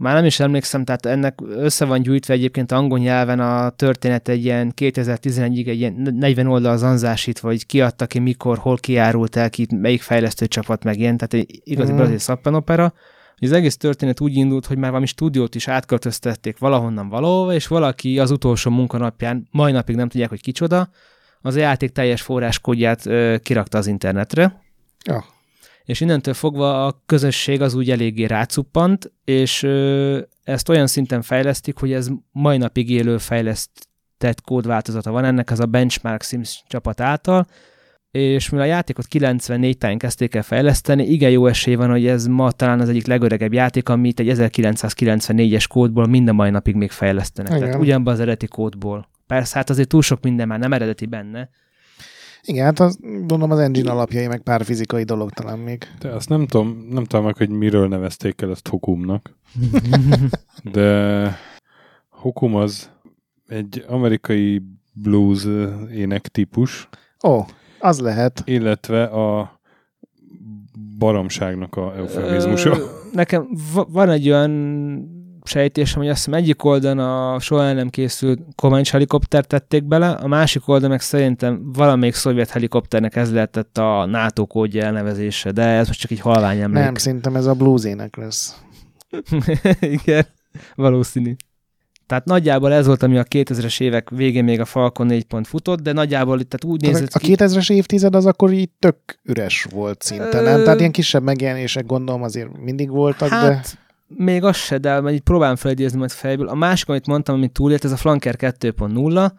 már 0.00 0.14
nem 0.14 0.24
is 0.24 0.40
emlékszem, 0.40 0.84
tehát 0.84 1.06
ennek 1.06 1.38
össze 1.48 1.84
van 1.84 2.02
gyűjtve 2.02 2.34
egyébként 2.34 2.72
angol 2.72 2.98
nyelven 2.98 3.40
a 3.40 3.70
történet 3.70 4.28
egy 4.28 4.44
ilyen 4.44 4.72
2011-ig 4.76 5.68
egy 5.68 5.78
ilyen 5.78 6.14
40 6.14 6.46
oldal 6.46 6.76
zanzásítva, 6.76 7.48
hogy 7.48 7.66
ki 7.66 7.80
adta 7.80 8.06
ki, 8.06 8.18
mikor, 8.18 8.58
hol 8.58 8.76
kiárult 8.76 9.36
el, 9.36 9.50
ki, 9.50 9.66
melyik 9.70 10.02
fejlesztő 10.02 10.46
csapat 10.46 10.84
meg 10.84 10.98
ilyen, 10.98 11.16
tehát 11.16 11.34
egy 11.34 11.60
igazi 11.64 11.92
mm. 11.92 11.98
egy 11.98 12.18
szappanopera. 12.18 12.94
Az 13.36 13.52
egész 13.52 13.76
történet 13.76 14.20
úgy 14.20 14.36
indult, 14.36 14.66
hogy 14.66 14.78
már 14.78 14.88
valami 14.88 15.06
stúdiót 15.06 15.54
is 15.54 15.68
átköltöztették 15.68 16.58
valahonnan 16.58 17.08
valahova, 17.08 17.54
és 17.54 17.66
valaki 17.66 18.18
az 18.18 18.30
utolsó 18.30 18.70
munkanapján, 18.70 19.48
mai 19.50 19.72
napig 19.72 19.96
nem 19.96 20.08
tudják, 20.08 20.28
hogy 20.28 20.40
kicsoda, 20.42 20.88
az 21.40 21.54
a 21.54 21.58
játék 21.58 21.90
teljes 21.90 22.22
forráskódját 22.22 23.06
ö, 23.06 23.36
kirakta 23.42 23.78
az 23.78 23.86
internetre, 23.86 24.62
ja, 25.04 25.24
és 25.90 26.00
innentől 26.00 26.34
fogva 26.34 26.86
a 26.86 27.02
közösség 27.06 27.60
az 27.60 27.74
úgy 27.74 27.90
eléggé 27.90 28.24
rácuppant, 28.24 29.12
és 29.24 29.62
ö, 29.62 30.18
ezt 30.44 30.68
olyan 30.68 30.86
szinten 30.86 31.22
fejlesztik, 31.22 31.78
hogy 31.78 31.92
ez 31.92 32.08
mai 32.32 32.56
napig 32.56 32.90
élő 32.90 33.18
fejlesztett 33.18 34.40
kódváltozata 34.44 35.10
van, 35.10 35.24
ennek 35.24 35.50
az 35.50 35.60
a 35.60 35.66
Benchmark 35.66 36.22
Sims 36.22 36.62
csapat 36.66 37.00
által, 37.00 37.46
és 38.10 38.48
mivel 38.48 38.66
a 38.66 38.68
játékot 38.68 39.06
94 39.06 39.78
táján 39.78 39.98
kezdték 39.98 40.34
el 40.34 40.42
fejleszteni, 40.42 41.06
igen 41.06 41.30
jó 41.30 41.46
esély 41.46 41.74
van, 41.74 41.90
hogy 41.90 42.06
ez 42.06 42.26
ma 42.26 42.50
talán 42.50 42.80
az 42.80 42.88
egyik 42.88 43.06
legöregebb 43.06 43.52
játék, 43.52 43.88
amit 43.88 44.20
egy 44.20 44.32
1994-es 44.34 45.64
kódból 45.68 46.06
mind 46.06 46.28
a 46.28 46.32
mai 46.32 46.50
napig 46.50 46.74
még 46.74 46.90
fejlesztenek. 46.90 47.52
Igen. 47.52 47.64
Tehát 47.64 47.80
ugyanban 47.80 48.12
az 48.12 48.20
eredeti 48.20 48.46
kódból. 48.46 49.08
Persze, 49.26 49.56
hát 49.56 49.70
azért 49.70 49.88
túl 49.88 50.02
sok 50.02 50.22
minden 50.22 50.48
már 50.48 50.58
nem 50.58 50.72
eredeti 50.72 51.06
benne, 51.06 51.48
igen, 52.42 52.64
hát 52.64 52.80
az, 52.80 52.98
gondolom 53.00 53.50
az 53.50 53.58
engine 53.58 53.90
alapjai, 53.90 54.26
meg 54.26 54.40
pár 54.40 54.64
fizikai 54.64 55.02
dolog 55.02 55.30
talán 55.30 55.58
még. 55.58 55.86
De 56.00 56.08
azt 56.08 56.28
nem 56.28 56.46
tudom, 56.46 56.86
nem 56.90 57.04
tudom 57.04 57.24
meg, 57.24 57.36
hogy 57.36 57.48
miről 57.50 57.88
nevezték 57.88 58.42
el 58.42 58.50
ezt 58.50 58.68
Hokumnak. 58.68 59.36
De 60.72 61.36
Hokum 62.08 62.54
az 62.54 62.90
egy 63.48 63.84
amerikai 63.88 64.62
blues 64.92 65.46
ének 65.94 66.28
típus, 66.28 66.88
Ó, 67.24 67.44
az 67.78 68.00
lehet. 68.00 68.42
illetve 68.44 69.04
a 69.04 69.60
baromságnak 70.98 71.76
a 71.76 71.96
eufemizmusa. 71.96 72.70
Ö, 72.70 72.84
Nekem 73.12 73.48
va- 73.74 73.88
van 73.90 74.10
egy 74.10 74.28
olyan 74.30 74.50
sejtésem, 75.44 76.00
hogy 76.00 76.08
azt 76.08 76.24
hiszem 76.24 76.40
egyik 76.40 76.64
oldalon 76.64 76.98
a 76.98 77.40
soha 77.40 77.64
el 77.64 77.74
nem 77.74 77.88
készült 77.88 78.40
Comanche 78.56 78.92
helikopter 78.92 79.44
tették 79.44 79.84
bele, 79.84 80.10
a 80.10 80.26
másik 80.26 80.68
oldalon 80.68 80.90
meg 80.90 81.00
szerintem 81.00 81.72
valamelyik 81.72 82.14
szovjet 82.14 82.50
helikopternek 82.50 83.16
ez 83.16 83.32
lehetett 83.32 83.78
a 83.78 84.06
NATO 84.06 84.46
kódja 84.46 84.84
elnevezése, 84.84 85.50
de 85.50 85.62
ez 85.62 85.86
most 85.86 86.00
csak 86.00 86.10
egy 86.10 86.20
halvány 86.20 86.60
emlék. 86.60 86.82
Nem, 86.82 86.94
szerintem 86.94 87.36
ez 87.36 87.46
a 87.46 87.54
bluesének 87.54 88.16
lesz. 88.16 88.56
Igen, 89.80 90.26
valószínű. 90.74 91.34
Tehát 92.10 92.24
nagyjából 92.24 92.72
ez 92.72 92.86
volt, 92.86 93.02
ami 93.02 93.18
a 93.18 93.24
2000-es 93.24 93.80
évek 93.80 94.10
végén 94.10 94.44
még 94.44 94.60
a 94.60 94.64
Falcon 94.64 95.06
4 95.06 95.24
pont 95.24 95.46
futott, 95.46 95.80
de 95.80 95.92
nagyjából 95.92 96.36
tehát 96.36 96.64
úgy 96.64 96.80
Tehát 96.80 96.94
nézett 96.94 97.14
a 97.14 97.18
ki... 97.18 97.34
2000-es 97.38 97.72
évtized 97.72 98.14
az 98.14 98.26
akkor 98.26 98.52
így 98.52 98.70
tök 98.78 98.96
üres 99.22 99.66
volt 99.70 100.02
szinte, 100.02 100.40
nem? 100.40 100.62
Tehát 100.62 100.78
ilyen 100.78 100.92
kisebb 100.92 101.22
megjelenések 101.22 101.86
gondolom 101.86 102.22
azért 102.22 102.58
mindig 102.58 102.90
voltak, 102.90 103.28
de... 103.28 103.62
Még 104.16 104.44
az 104.44 104.56
se, 104.56 104.78
de 104.78 105.00
majd 105.00 105.14
így 105.14 105.20
próbálom 105.20 105.56
felidézni 105.56 105.98
majd 105.98 106.10
fejből. 106.10 106.48
A 106.48 106.54
másik, 106.54 106.88
amit 106.88 107.06
mondtam, 107.06 107.34
amit 107.34 107.52
túlélt, 107.52 107.84
ez 107.84 107.92
a 107.92 107.96
Flanker 107.96 108.34
2.0. 108.38 109.30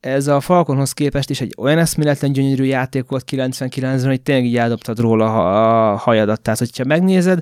Ez 0.00 0.26
a 0.26 0.40
Falconhoz 0.40 0.92
képest 0.92 1.30
is 1.30 1.40
egy 1.40 1.54
olyan 1.58 1.78
eszméletlen 1.78 2.32
gyönyörű 2.32 2.64
játék 2.64 3.08
volt 3.08 3.24
99-ben, 3.30 4.06
hogy 4.06 4.22
tényleg 4.22 4.44
így 4.44 4.56
eldobtad 4.56 4.98
róla 4.98 5.92
a 5.92 5.96
hajadat. 5.96 6.40
Tehát, 6.40 6.58
hogyha 6.58 6.84
megnézed, 6.84 7.40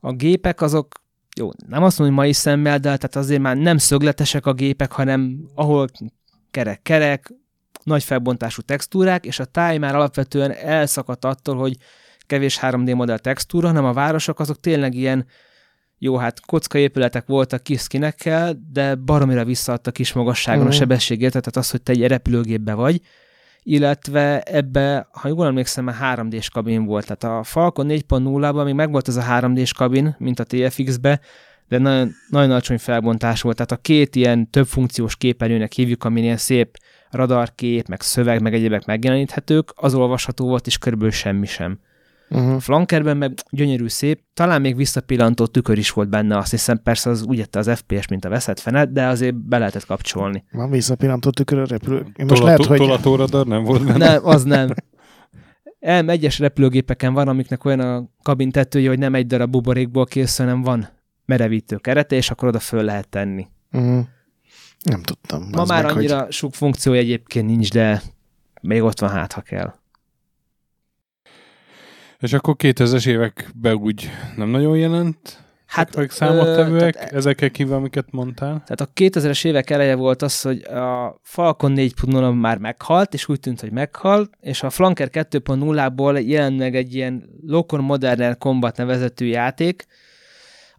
a 0.00 0.12
gépek 0.12 0.60
azok 0.60 0.94
jó, 1.36 1.50
nem 1.66 1.82
azt 1.82 1.98
mondom, 1.98 2.16
hogy 2.16 2.24
mai 2.24 2.34
szemmel, 2.34 2.78
de 2.78 2.82
tehát 2.82 3.16
azért 3.16 3.40
már 3.40 3.56
nem 3.56 3.78
szögletesek 3.78 4.46
a 4.46 4.52
gépek, 4.52 4.92
hanem 4.92 5.38
ahol 5.54 5.86
kerek-kerek, 6.50 7.32
nagy 7.82 8.04
felbontású 8.04 8.62
textúrák, 8.62 9.26
és 9.26 9.38
a 9.38 9.44
táj 9.44 9.78
már 9.78 9.94
alapvetően 9.94 10.52
elszakadt 10.52 11.24
attól, 11.24 11.56
hogy 11.56 11.76
kevés 12.26 12.58
3D 12.62 12.94
modell 12.94 13.18
textúra, 13.18 13.66
hanem 13.66 13.84
a 13.84 13.92
városok 13.92 14.40
azok 14.40 14.60
tényleg 14.60 14.94
ilyen, 14.94 15.26
jó, 15.98 16.16
hát 16.16 16.40
kockaépületek 16.46 17.26
voltak 17.26 17.62
kis 17.62 17.80
skinekkel, 17.80 18.54
de 18.72 18.94
baromira 18.94 19.44
visszaadta 19.44 19.90
kis 19.90 20.12
magasságon 20.12 20.62
Mhm. 20.62 20.70
a 20.70 20.74
sebességért, 20.74 21.30
tehát 21.30 21.56
az, 21.56 21.70
hogy 21.70 21.82
te 21.82 21.92
egy 21.92 22.06
repülőgépbe 22.06 22.74
vagy, 22.74 23.00
illetve 23.62 24.40
ebbe, 24.40 25.08
ha 25.12 25.28
jól 25.28 25.46
emlékszem, 25.46 25.84
már 25.84 25.94
3D-s 25.94 26.50
kabin 26.50 26.84
volt. 26.84 27.16
Tehát 27.16 27.38
a 27.38 27.42
Falcon 27.42 27.86
4.0-ban 27.88 28.64
még 28.64 28.74
megvolt 28.74 29.08
ez 29.08 29.16
a 29.16 29.22
3D-s 29.22 29.72
kabin, 29.72 30.14
mint 30.18 30.40
a 30.40 30.44
TFX-be, 30.44 31.20
de 31.68 31.78
nagyon, 31.78 32.10
nagyon 32.28 32.50
alacsony 32.50 32.78
felbontás 32.78 33.40
volt. 33.40 33.56
Tehát 33.56 33.72
a 33.72 33.76
két 33.76 34.16
ilyen 34.16 34.50
több 34.50 34.66
funkciós 34.66 35.16
képernyőnek 35.16 35.72
hívjuk, 35.72 36.04
amin 36.04 36.22
ilyen 36.24 36.36
szép 36.36 36.78
radarkép, 37.10 37.88
meg 37.88 38.00
szöveg, 38.00 38.40
meg 38.42 38.54
egyébek 38.54 38.84
megjeleníthetők, 38.84 39.72
az 39.74 39.94
olvasható 39.94 40.46
volt, 40.46 40.66
és 40.66 40.78
körülbelül 40.78 41.12
semmi 41.14 41.46
sem. 41.46 41.78
Uh-huh. 42.30 42.60
Flankerben 42.60 43.16
meg 43.16 43.34
gyönyörű 43.50 43.88
szép, 43.88 44.20
talán 44.34 44.60
még 44.60 44.76
visszapillantó 44.76 45.46
tükör 45.46 45.78
is 45.78 45.90
volt 45.90 46.08
benne, 46.08 46.36
azt 46.36 46.50
hiszem 46.50 46.82
persze 46.82 47.10
az 47.10 47.22
úgy 47.22 47.38
jette 47.38 47.58
az 47.58 47.70
FPS, 47.74 48.08
mint 48.08 48.24
a 48.24 48.28
veszett 48.28 48.60
fenet, 48.60 48.92
de 48.92 49.06
azért 49.06 49.34
be 49.34 49.58
lehetett 49.58 49.86
kapcsolni. 49.86 50.44
Van 50.52 50.70
visszapillantó 50.70 51.30
tükör 51.30 51.58
a 51.58 51.66
repülő. 51.66 51.96
Én 51.96 52.26
most 52.26 52.40
Tolató, 52.40 52.44
lehet, 52.44 52.64
hogy... 52.64 52.78
Tolatóradar 52.78 53.46
nem 53.46 53.64
volt 53.64 53.84
benne? 53.84 54.08
Nem, 54.08 54.26
az 54.26 54.44
nem. 54.44 54.68
El, 55.80 56.10
egyes 56.10 56.38
repülőgépeken 56.38 57.12
van, 57.12 57.28
amiknek 57.28 57.64
olyan 57.64 57.80
a 57.80 58.08
kabin 58.22 58.50
tetője, 58.50 58.88
hogy 58.88 58.98
nem 58.98 59.14
egy 59.14 59.26
darab 59.26 59.50
buborékból 59.50 60.04
készül, 60.04 60.46
hanem 60.46 60.62
van 60.62 60.88
merevítő 61.24 61.76
kerete, 61.76 62.16
és 62.16 62.30
akkor 62.30 62.48
oda 62.48 62.58
föl 62.58 62.82
lehet 62.82 63.08
tenni. 63.08 63.46
Uh-huh. 63.72 64.04
Nem 64.82 65.02
tudtam. 65.02 65.48
Ma 65.52 65.64
már 65.64 65.84
meg, 65.84 65.96
annyira 65.96 66.22
Hogy... 66.22 66.32
sok 66.32 66.54
funkciója 66.54 67.00
egyébként 67.00 67.46
nincs, 67.46 67.70
de 67.72 68.02
még 68.60 68.82
ott 68.82 69.00
van 69.00 69.10
hát, 69.10 69.32
ha 69.32 69.40
kell. 69.40 69.74
És 72.24 72.32
akkor 72.32 72.54
2000-es 72.58 73.06
években 73.06 73.74
úgy 73.74 74.10
nem 74.36 74.48
nagyon 74.48 74.76
jelent? 74.76 75.44
Hát, 75.66 75.96
meg 75.96 76.10
számottevőek, 76.10 76.94
tehát- 76.94 77.12
ezekkel 77.12 77.50
kívül, 77.50 77.74
amiket 77.74 78.06
mondtál? 78.10 78.62
Tehát 78.66 78.80
a 78.80 78.88
2000-es 78.94 79.44
évek 79.44 79.70
eleje 79.70 79.94
volt 79.94 80.22
az, 80.22 80.40
hogy 80.40 80.62
a 80.62 81.18
Falcon 81.22 81.72
4.0 81.76 82.40
már 82.40 82.58
meghalt, 82.58 83.14
és 83.14 83.28
úgy 83.28 83.40
tűnt, 83.40 83.60
hogy 83.60 83.72
meghalt, 83.72 84.30
és 84.40 84.62
a 84.62 84.70
Flanker 84.70 85.08
2.0-ból 85.12 86.26
jelent 86.26 86.58
meg 86.58 86.76
egy 86.76 86.94
ilyen 86.94 87.28
Locon 87.46 87.80
Modern 87.80 88.38
Combat 88.38 88.76
nevezetű 88.76 89.26
játék, 89.26 89.86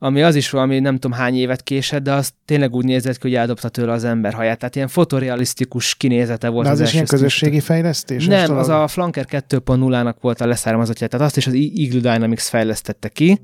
ami 0.06 0.22
az 0.22 0.36
is 0.36 0.50
valami 0.50 0.80
nem 0.80 0.94
tudom 0.94 1.18
hány 1.18 1.36
évet 1.36 1.64
késett, 1.64 2.04
de 2.04 2.14
az 2.14 2.32
tényleg 2.46 2.74
úgy 2.74 2.86
nézett 2.86 3.18
ki, 3.18 3.28
hogy 3.28 3.36
eldobta 3.36 3.70
tőle 3.70 3.92
az 3.92 4.04
ember 4.04 4.34
haját. 4.34 4.60
Tehát 4.60 4.76
ilyen 4.76 4.88
fotorealisztikus 4.88 5.96
kinézete 5.96 6.50
volt 6.50 6.66
De 6.66 6.72
az, 6.72 6.80
az 6.80 6.88
is 6.88 6.94
ilyen 6.94 7.06
közösségi 7.06 7.60
fejlesztés? 7.60 8.26
nem, 8.26 8.58
az 8.58 8.70
a 8.70 8.88
Flanker 8.88 9.26
2.0-nak 9.30 10.16
volt 10.22 10.42
a 10.42 10.48
leszármazottja, 10.48 11.08
tehát 11.08 11.26
azt 11.26 11.38
is 11.38 11.48
az 11.48 11.54
Eagle 11.54 12.14
Dynamics 12.14 12.42
fejlesztette 12.42 13.10
ki. 13.10 13.42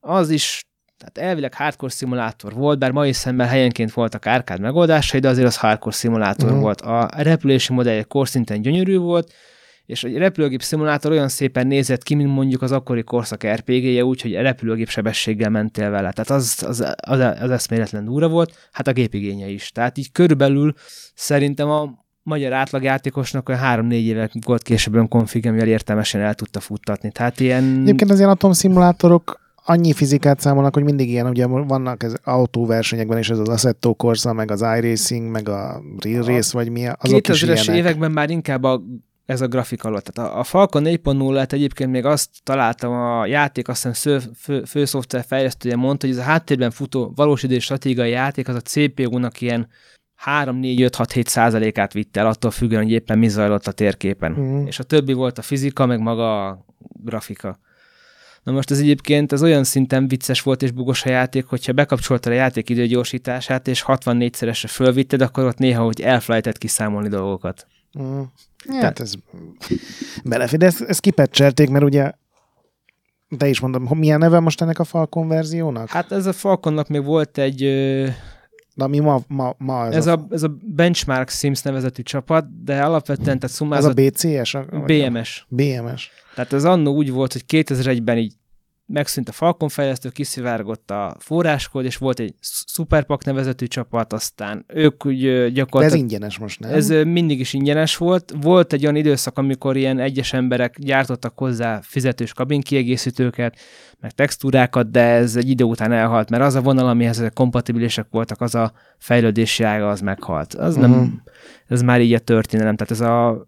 Az 0.00 0.30
is, 0.30 0.64
tehát 0.98 1.30
elvileg 1.30 1.54
hardcore 1.54 1.92
szimulátor 1.92 2.52
volt, 2.52 2.78
bár 2.78 2.90
mai 2.90 3.12
szemmel 3.12 3.46
helyenként 3.46 3.92
voltak 3.92 4.26
árkád 4.26 4.60
megoldásai, 4.60 5.20
de 5.20 5.28
azért 5.28 5.46
az 5.46 5.56
hardcore 5.56 5.94
szimulátor 5.94 6.48
uh-huh. 6.48 6.62
volt. 6.62 6.80
A 6.80 7.10
repülési 7.16 7.72
modellje 7.72 8.02
korszinten 8.02 8.62
gyönyörű 8.62 8.96
volt, 8.96 9.32
és 9.88 10.04
egy 10.04 10.16
repülőgép 10.16 10.62
szimulátor 10.62 11.10
olyan 11.10 11.28
szépen 11.28 11.66
nézett 11.66 12.02
ki, 12.02 12.14
mint 12.14 12.34
mondjuk 12.34 12.62
az 12.62 12.72
akkori 12.72 13.02
korszak 13.02 13.46
RPG-je, 13.46 14.04
úgyhogy 14.04 14.32
repülőgép 14.32 14.88
sebességgel 14.88 15.50
mentél 15.50 15.90
vele. 15.90 16.12
Tehát 16.12 16.30
az, 16.30 16.64
az, 16.66 16.94
az, 16.96 17.20
az 17.40 17.50
eszméletlen 17.50 18.04
durva 18.04 18.28
volt, 18.28 18.68
hát 18.72 18.86
a 18.86 18.92
gépigénye 18.92 19.46
is. 19.48 19.70
Tehát 19.70 19.98
így 19.98 20.12
körülbelül 20.12 20.74
szerintem 21.14 21.70
a 21.70 22.06
magyar 22.22 22.52
átlagjátékosnak 22.52 23.48
olyan 23.48 23.60
három-négy 23.60 24.04
évek 24.04 24.32
volt 24.46 24.62
később 24.62 24.94
olyan 24.94 25.08
konfig, 25.08 25.46
amivel 25.46 25.68
értelmesen 25.68 26.20
el 26.20 26.34
tudta 26.34 26.60
futtatni. 26.60 27.10
Tehát 27.12 27.40
ilyen... 27.40 27.80
Egyébként 27.80 28.10
az 28.10 28.18
ilyen 28.18 28.30
atomszimulátorok 28.30 29.40
annyi 29.64 29.92
fizikát 29.92 30.40
számolnak, 30.40 30.74
hogy 30.74 30.84
mindig 30.84 31.08
ilyen, 31.08 31.26
ugye 31.26 31.46
vannak 31.46 32.02
ez 32.02 32.14
autóversenyekben 32.24 33.18
is 33.18 33.30
ez 33.30 33.38
az 33.38 33.48
Assetto 33.48 33.94
Corsa, 33.94 34.32
meg 34.32 34.50
az 34.50 34.60
iRacing, 34.60 35.30
meg 35.30 35.48
a 35.48 35.82
Real 35.98 36.24
Race, 36.24 36.50
vagy 36.52 36.70
mi, 36.70 36.86
azok 36.98 37.28
is 37.28 37.42
2000-es 37.42 37.62
ilyenek. 37.62 37.76
években 37.76 38.10
már 38.10 38.30
inkább 38.30 38.62
a, 38.62 38.82
ez 39.28 39.40
a 39.40 39.48
grafika 39.48 39.88
alatt. 39.88 40.04
Tehát 40.04 40.32
a, 40.32 40.38
a 40.38 40.44
Falcon 40.44 40.82
4.0-et 40.86 41.52
egyébként 41.52 41.90
még 41.90 42.04
azt 42.04 42.30
találtam, 42.42 42.92
a 42.92 43.26
játék 43.26 43.68
azt 43.68 43.76
hiszem 43.76 43.92
sző, 43.92 44.30
fő, 44.36 44.64
fő 44.64 44.84
szoftver 44.84 45.24
fejlesztője 45.26 45.76
mondta, 45.76 46.06
hogy 46.06 46.16
ez 46.16 46.22
a 46.22 46.26
háttérben 46.26 46.70
futó 46.70 47.12
valós 47.14 47.42
idő 47.42 47.58
stratégiai 47.58 48.10
játék, 48.10 48.48
az 48.48 48.54
a 48.54 48.60
CPU-nak 48.60 49.40
ilyen 49.40 49.68
3-4-5-6-7 50.24 51.26
százalékát 51.26 51.92
vitte 51.92 52.20
el, 52.20 52.26
attól 52.26 52.50
függően, 52.50 52.82
hogy 52.82 52.92
éppen 52.92 53.18
mi 53.18 53.28
zajlott 53.28 53.66
a 53.66 53.72
térképen. 53.72 54.32
Mhm. 54.32 54.66
És 54.66 54.78
a 54.78 54.82
többi 54.82 55.12
volt 55.12 55.38
a 55.38 55.42
fizika, 55.42 55.86
meg 55.86 56.00
maga 56.00 56.46
a 56.46 56.64
grafika. 57.04 57.58
Na 58.42 58.52
most 58.52 58.70
ez 58.70 58.78
egyébként 58.78 59.32
ez 59.32 59.42
olyan 59.42 59.64
szinten 59.64 60.08
vicces 60.08 60.42
volt 60.42 60.62
és 60.62 60.70
bugos 60.70 61.04
a 61.04 61.08
játék, 61.08 61.46
hogyha 61.46 61.72
bekapcsoltad 61.72 62.32
a 62.32 62.34
játék 62.34 62.68
időgyorsítását, 62.68 63.68
és 63.68 63.84
64-szeresre 63.86 64.68
fölvitted, 64.68 65.20
akkor 65.20 65.44
ott 65.44 65.58
néha, 65.58 65.84
hogy 65.84 66.00
elfelejtett 66.00 66.58
kiszámolni 66.58 67.08
dolgokat. 67.08 67.66
Mm. 67.98 68.20
Hát 68.80 69.00
ez 69.00 69.14
belefér, 70.24 70.58
de 70.58 70.66
ezt, 70.66 70.80
ezt 70.80 71.00
kipecselték, 71.00 71.70
mert 71.70 71.84
ugye 71.84 72.12
te 73.38 73.48
is 73.48 73.60
mondom, 73.60 73.86
hogy 73.86 73.98
milyen 73.98 74.18
neve 74.18 74.40
most 74.40 74.60
ennek 74.60 74.78
a 74.78 74.84
Falcon 74.84 75.28
verziónak? 75.28 75.88
Hát 75.88 76.12
ez 76.12 76.26
a 76.26 76.32
Falconnak 76.32 76.88
még 76.88 77.04
volt 77.04 77.38
egy, 77.38 77.58
De 78.74 78.84
ami 78.84 78.98
ma, 78.98 79.20
ma, 79.28 79.54
ma 79.58 79.86
ez, 79.86 79.94
ez, 79.94 80.06
a, 80.06 80.12
a, 80.12 80.26
ez 80.30 80.42
a 80.42 80.56
Benchmark 80.62 81.28
Sims 81.30 81.62
nevezetű 81.62 82.02
csapat, 82.02 82.64
de 82.64 82.82
alapvetően 82.82 83.24
tehát 83.24 83.44
ez 83.44 83.50
a 83.50 83.54
szumázott 83.54 83.94
BCS? 83.94 84.54
A, 84.54 84.64
vagy 84.70 85.00
a- 85.00 85.10
BMS. 85.10 85.46
BMS. 85.48 86.10
Tehát 86.34 86.52
ez 86.52 86.64
annó 86.64 86.94
úgy 86.94 87.10
volt, 87.10 87.32
hogy 87.32 87.44
2001-ben 87.48 88.18
így 88.18 88.34
megszűnt 88.88 89.28
a 89.28 89.32
Falcon 89.32 89.68
fejlesztő, 89.68 90.08
kiszivárgott 90.08 90.90
a 90.90 91.16
forráskód, 91.18 91.84
és 91.84 91.96
volt 91.96 92.18
egy 92.20 92.34
Superpak 92.66 93.24
nevezetű 93.24 93.66
csapat, 93.66 94.12
aztán 94.12 94.64
ők 94.66 95.06
úgy 95.06 95.24
ö, 95.24 95.38
De 95.38 95.44
ez 95.44 95.52
gyakorlatilag... 95.52 96.02
ingyenes 96.02 96.38
most, 96.38 96.60
nem? 96.60 96.72
Ez 96.74 96.88
mindig 96.88 97.40
is 97.40 97.52
ingyenes 97.52 97.96
volt. 97.96 98.32
Volt 98.40 98.72
egy 98.72 98.82
olyan 98.82 98.96
időszak, 98.96 99.38
amikor 99.38 99.76
ilyen 99.76 99.98
egyes 99.98 100.32
emberek 100.32 100.78
gyártottak 100.78 101.38
hozzá 101.38 101.80
fizetős 101.82 102.32
kabinkiegészítőket, 102.32 103.56
meg 104.00 104.10
textúrákat, 104.12 104.90
de 104.90 105.00
ez 105.00 105.36
egy 105.36 105.48
idő 105.48 105.64
után 105.64 105.92
elhalt, 105.92 106.30
mert 106.30 106.42
az 106.42 106.54
a 106.54 106.60
vonal, 106.60 106.88
amihez 106.88 107.22
kompatibilisek 107.34 108.06
voltak, 108.10 108.40
az 108.40 108.54
a 108.54 108.72
fejlődési 108.98 109.62
ága, 109.64 109.88
az 109.88 110.00
meghalt. 110.00 110.54
Az 110.54 110.76
Mhm. 110.76 110.90
nem, 110.90 111.22
ez 111.66 111.82
már 111.82 112.00
így 112.00 112.12
a 112.12 112.18
történelem. 112.18 112.76
Tehát 112.76 112.92
ez 112.92 113.00
a 113.00 113.46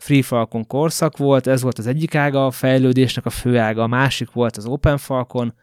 Free 0.00 0.22
Falcon 0.22 0.66
korszak 0.66 1.16
volt, 1.16 1.46
ez 1.46 1.62
volt 1.62 1.78
az 1.78 1.86
egyik 1.86 2.14
ága 2.14 2.46
a 2.46 2.50
fejlődésnek, 2.50 3.26
a 3.26 3.30
fő 3.30 3.58
ága, 3.58 3.82
a 3.82 3.86
másik 3.86 4.32
volt 4.32 4.56
az 4.56 4.66
Open 4.66 4.98
Falcon, 4.98 5.54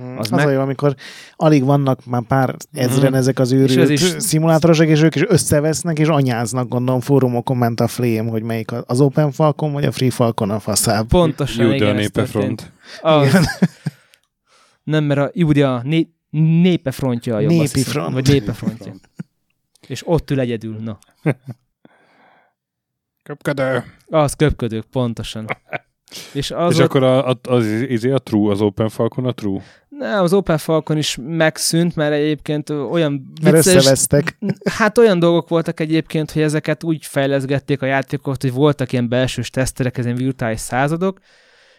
Mm, 0.00 0.16
Az 0.16 0.18
Az, 0.18 0.30
meg- 0.30 0.46
a 0.46 0.50
jó, 0.50 0.60
amikor 0.60 0.94
alig 1.36 1.64
vannak 1.64 2.04
már 2.06 2.22
pár 2.22 2.54
ezren 2.72 3.06
Mhm. 3.10 3.14
ezek 3.14 3.38
az 3.38 3.52
És 3.52 3.58
őrült 3.76 3.90
is- 3.90 4.20
szimulátorosok, 4.20 4.86
és 4.86 5.02
ők 5.02 5.14
is 5.14 5.22
összevesznek, 5.26 5.98
és 5.98 6.06
anyáznak, 6.08 6.68
gondolom, 6.68 7.00
fórumokon 7.00 7.56
ment 7.56 7.80
a 7.80 7.88
flame, 7.88 8.30
hogy 8.30 8.42
melyik 8.42 8.70
az 8.86 9.00
Open 9.00 9.30
Falcon, 9.32 9.72
vagy 9.72 9.84
a 9.84 9.92
Free 9.92 10.10
Falcon 10.10 10.50
a 10.50 10.58
faszább. 10.58 11.06
pontosan 11.06 11.64
Jude 11.64 11.74
a 11.74 11.76
igen, 11.76 11.94
népefront. 11.94 12.72
Az, 13.00 13.36
nem, 14.82 15.04
mert 15.04 15.20
a 15.20 15.30
Jude 15.32 15.68
a 15.68 15.82
né, 15.82 16.08
népefrontja 16.30 17.36
a 17.36 17.40
jobb, 17.40 17.50
Népi 17.50 17.82
front. 17.82 18.12
vagy 18.12 18.28
népefrontja. 18.28 18.92
És 19.86 20.02
ott 20.06 20.30
ül 20.30 20.40
egyedül, 20.40 20.76
na. 20.84 20.98
Köpködő. 23.28 23.84
Az 24.06 24.32
köpködők, 24.32 24.84
pontosan. 24.84 25.46
És 26.32 26.50
az, 26.50 26.70
És 26.70 26.76
volt, 26.76 26.88
akkor 26.88 27.02
a, 27.02 27.28
a, 27.28 27.38
az, 27.42 27.66
izé 27.66 28.10
a 28.10 28.18
True, 28.18 28.50
az 28.50 28.60
Open 28.60 28.88
Falcon 28.88 29.26
a 29.26 29.32
True? 29.32 29.62
ne, 29.98 30.20
az 30.20 30.32
Open 30.32 30.58
Falcon 30.58 30.96
is 30.96 31.16
megszűnt, 31.20 31.96
mert 31.96 32.12
egyébként 32.12 32.70
olyan 32.70 33.32
Mert 33.42 33.56
vicces, 33.56 33.74
összevesztek. 33.74 34.38
Hát 34.70 34.98
olyan 34.98 35.18
dolgok 35.18 35.48
voltak 35.48 35.80
egyébként, 35.80 36.30
hogy 36.30 36.42
ezeket 36.42 36.84
úgy 36.84 37.06
fejleszgették 37.06 37.82
a 37.82 37.86
játékokat, 37.86 38.42
hogy 38.42 38.52
voltak 38.52 38.92
ilyen 38.92 39.08
belsős 39.08 39.50
teszterek, 39.50 39.98
ez 39.98 40.04
ilyen 40.04 40.16
virtuális 40.16 40.60
századok, 40.60 41.18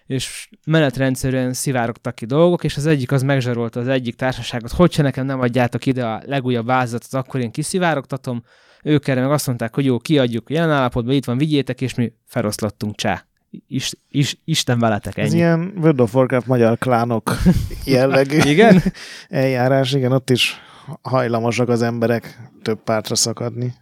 és 0.06 0.50
menetrendszerűen 0.66 1.54
szivárogtak 1.54 2.16
ki 2.16 2.26
dolgok, 2.26 2.64
és 2.64 2.78
az 2.78 2.86
egyik 2.86 3.12
az 3.12 3.24
megzsarolta 3.24 3.80
az 3.80 3.88
egyik 3.88 4.16
társaságot, 4.16 4.72
hogyha 4.72 5.04
nekem 5.04 5.26
nem 5.26 5.40
adjátok 5.40 5.86
ide 5.86 6.06
a 6.06 6.22
legújabb 6.26 6.66
vázatot, 6.66 7.14
akkor 7.14 7.40
én 7.40 7.52
kiszivárogtatom, 7.52 8.44
ők 8.84 9.08
erre 9.08 9.22
meg 9.22 9.32
azt 9.32 9.48
mondták, 9.48 9.76
hogy 9.76 9.86
jó, 9.86 9.98
kiadjuk 10.00 10.50
jelen 10.50 10.72
állapotban, 10.72 11.14
itt 11.14 11.26
van, 11.26 11.38
vigyétek, 11.38 11.82
és 11.82 11.96
mi 11.96 12.14
feloszlottunk, 12.26 12.96
csá. 12.96 13.24
Is, 13.68 13.92
is, 14.10 14.38
Isten 14.46 14.80
veletek, 14.80 15.18
Ez 15.18 15.28
ennyi. 15.28 15.36
ilyen 15.38 15.74
World 15.78 16.00
of 16.02 16.16
Warcraft 16.16 16.48
magyar 16.48 16.78
klánok 16.78 17.38
jellegű 17.86 18.38
Igen? 18.38 18.84
eljárás, 19.30 19.92
igen, 19.94 20.12
ott 20.12 20.30
is 20.30 20.56
hajlamosak 21.02 21.70
az 21.70 21.82
emberek 21.82 22.40
több 22.62 22.84
pártra 22.84 23.16
szakadni. 23.16 23.74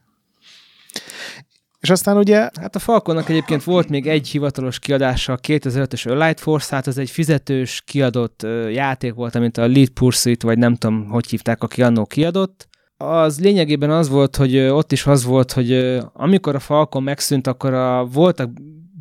És 1.80 1.90
aztán 1.90 2.18
ugye 2.18 2.38
Hát 2.38 2.76
a 2.76 2.80
Falconnak 2.80 3.30
egyébként 3.30 3.64
volt 3.64 3.90
még 3.90 4.08
egy 4.08 4.28
hivatalos 4.28 4.80
kiadása, 4.80 5.34
a 5.34 5.38
2005-ös 5.38 6.04
Light 6.06 6.40
Force, 6.40 6.70
tehát 6.70 6.88
az 6.88 6.98
egy 6.98 7.10
fizetős 7.10 7.82
kiadott 7.86 8.46
játék 8.72 9.14
volt, 9.14 9.36
amit 9.36 9.58
a 9.58 9.68
Lead 9.68 9.90
Pursuit, 9.90 10.42
vagy 10.44 10.58
nem 10.58 10.76
tudom, 10.76 11.08
hogy 11.10 11.28
hívták, 11.30 11.64
aki 11.64 11.84
annó 11.84 12.06
kiadott. 12.06 12.67
Az 12.98 13.40
lényegében 13.40 13.90
az 13.90 14.10
volt, 14.10 14.36
hogy 14.36 14.58
ott 14.58 14.92
is 14.92 15.06
az 15.06 15.24
volt, 15.24 15.52
hogy 15.52 16.00
amikor 16.14 16.56
a 16.56 16.60
Falcon 16.60 17.04
megszűnt, 17.04 17.48
akkor 17.48 17.74
a, 17.74 18.06
voltak 18.06 18.50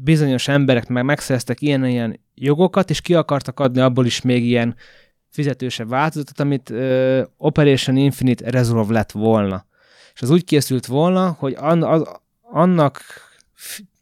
bizonyos 0.02 0.48
emberek, 0.48 0.88
meg 0.88 1.04
megszereztek 1.04 1.60
ilyen-ilyen 1.60 2.20
jogokat, 2.34 2.90
és 2.90 3.00
ki 3.00 3.14
akartak 3.14 3.60
adni 3.60 3.80
abból 3.80 4.06
is 4.06 4.20
még 4.20 4.44
ilyen 4.44 4.76
fizetősebb 5.30 5.88
változatot, 5.88 6.40
amit 6.40 6.70
ö, 6.70 7.22
Operation 7.36 7.96
Infinite 7.96 8.50
Resolve 8.50 8.92
lett 8.92 9.12
volna. 9.12 9.66
És 10.14 10.22
az 10.22 10.30
úgy 10.30 10.44
készült 10.44 10.86
volna, 10.86 11.36
hogy 11.38 11.54
an, 11.58 11.82
az, 11.82 12.02
annak 12.42 13.02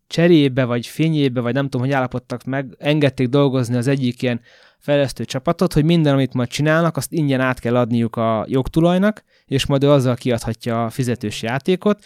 cserébe, 0.06 0.64
vagy 0.64 0.86
fényébe, 0.86 1.40
vagy 1.40 1.54
nem 1.54 1.64
tudom, 1.64 1.86
hogy 1.86 1.94
állapodtak 1.94 2.44
meg, 2.44 2.74
engedték 2.78 3.28
dolgozni 3.28 3.76
az 3.76 3.86
egyik 3.86 4.22
ilyen 4.22 4.40
fejlesztő 4.85 5.24
csapatot, 5.24 5.73
hogy 5.73 5.85
minden, 5.85 6.12
amit 6.12 6.35
majd 6.35 6.48
csinálnak, 6.48 6.97
azt 6.97 7.12
ingyen 7.12 7.40
át 7.40 7.59
kell 7.59 7.77
adniuk 7.77 8.16
a 8.16 8.44
jogtulajnak, 8.48 9.24
és 9.44 9.66
majd 9.66 9.85
ő 9.85 9.90
azzal 9.90 10.15
kiadhatja 10.15 10.85
a 10.85 10.90
fizetős 10.90 11.43
játékot, 11.43 12.05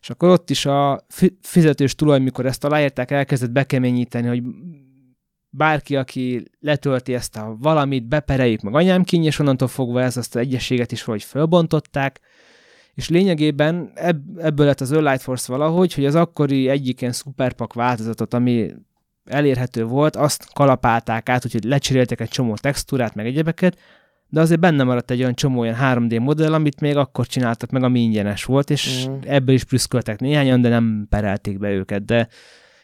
és 0.00 0.10
akkor 0.10 0.28
ott 0.28 0.50
is 0.50 0.66
a 0.66 1.04
fi- 1.08 1.38
fizetős 1.40 1.94
tulaj, 1.94 2.18
mikor 2.20 2.46
ezt 2.46 2.64
aláírták, 2.64 3.10
elkezdett 3.10 3.50
bekeményíteni, 3.50 4.26
hogy 4.26 4.42
bárki, 5.48 5.96
aki 5.96 6.44
letölti 6.60 7.14
ezt 7.14 7.36
a 7.36 7.56
valamit, 7.60 8.08
bepereljük 8.08 8.60
meg 8.60 8.74
anyám 8.74 9.04
kín, 9.04 9.24
és 9.24 9.38
onnantól 9.38 9.68
fogva 9.68 10.02
ez 10.02 10.16
azt 10.16 10.34
az 10.34 10.40
egyességet 10.40 10.92
is 10.92 11.04
valahogy 11.04 11.26
fölbontották, 11.26 12.20
és 12.94 13.08
lényegében 13.08 13.92
ebb, 13.94 14.38
ebből 14.38 14.66
lett 14.66 14.80
az 14.80 14.92
Light 14.92 15.22
Force 15.22 15.52
valahogy, 15.52 15.94
hogy 15.94 16.04
az 16.04 16.14
akkori 16.14 16.68
egyik 16.68 17.00
ilyen 17.00 17.12
szuperpak 17.12 17.72
változatot, 17.72 18.34
ami 18.34 18.72
elérhető 19.24 19.84
volt, 19.84 20.16
azt 20.16 20.52
kalapálták 20.52 21.28
át, 21.28 21.44
úgyhogy 21.44 21.64
lecseréltek 21.64 22.20
egy 22.20 22.28
csomó 22.28 22.54
textúrát, 22.54 23.14
meg 23.14 23.26
egyebeket, 23.26 23.78
de 24.28 24.40
azért 24.40 24.60
benne 24.60 24.82
maradt 24.84 25.10
egy 25.10 25.20
olyan 25.20 25.34
csomó 25.34 25.60
olyan 25.60 25.76
3D 25.80 26.20
modell, 26.20 26.52
amit 26.52 26.80
még 26.80 26.96
akkor 26.96 27.26
csináltak 27.26 27.70
meg, 27.70 27.82
ami 27.82 28.00
ingyenes 28.00 28.44
volt, 28.44 28.70
és 28.70 29.06
Mm. 29.08 29.14
ebből 29.26 29.54
is 29.54 29.64
prüszköltek 29.64 30.20
néhányan, 30.20 30.60
de 30.60 30.68
nem 30.68 31.06
perelték 31.08 31.58
be 31.58 31.70
őket, 31.70 32.04
de 32.04 32.28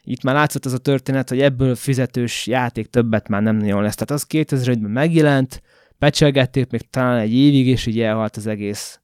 itt 0.03 0.23
már 0.23 0.35
látszott 0.35 0.65
az 0.65 0.73
a 0.73 0.79
történet, 0.79 1.29
hogy 1.29 1.41
ebből 1.41 1.75
fizetős 1.75 2.47
játék 2.47 2.87
többet 2.87 3.29
már 3.29 3.43
nem 3.43 3.57
nagyon 3.57 3.83
lesz. 3.83 3.95
Tehát 3.95 4.11
az 4.23 4.27
2001-ben 4.29 4.91
megjelent, 4.91 5.63
pecselgették 5.99 6.71
még 6.71 6.91
talán 6.91 7.19
egy 7.19 7.35
évig, 7.35 7.67
és 7.67 7.87
így 7.87 8.01
elhalt 8.01 8.37
az 8.37 8.47
egész. 8.47 9.01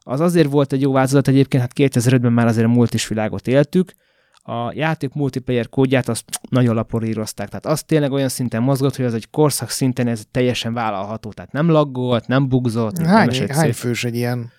Az 0.00 0.20
azért 0.20 0.50
volt 0.50 0.72
egy 0.72 0.80
jó 0.80 0.92
változat 0.92 1.28
egyébként, 1.28 1.62
hát 1.62 1.72
2005-ben 1.74 2.32
már 2.32 2.46
azért 2.46 2.66
a 2.66 2.70
multis 2.70 3.08
világot 3.08 3.48
éltük, 3.48 3.92
a 4.48 4.72
játék 4.74 5.12
multiplayer 5.14 5.68
kódját 5.68 6.08
azt 6.08 6.24
nagyon 6.50 6.74
laporírozták, 6.74 7.48
tehát 7.48 7.66
az 7.66 7.82
tényleg 7.82 8.12
olyan 8.12 8.28
szinten 8.28 8.62
mozgott, 8.62 8.96
hogy 8.96 9.04
az 9.04 9.14
egy 9.14 9.30
korszak 9.30 9.70
szinten 9.70 10.06
ez 10.06 10.22
teljesen 10.30 10.74
vállalható, 10.74 11.32
tehát 11.32 11.52
nem 11.52 11.70
laggolt, 11.70 12.26
nem 12.26 12.48
bugzott, 12.48 12.96
nem 12.96 13.06
hány, 13.06 13.28
esett 13.28 13.50
hány 13.50 13.72
fős 13.72 14.04
egy 14.04 14.14
ilyen 14.14 14.50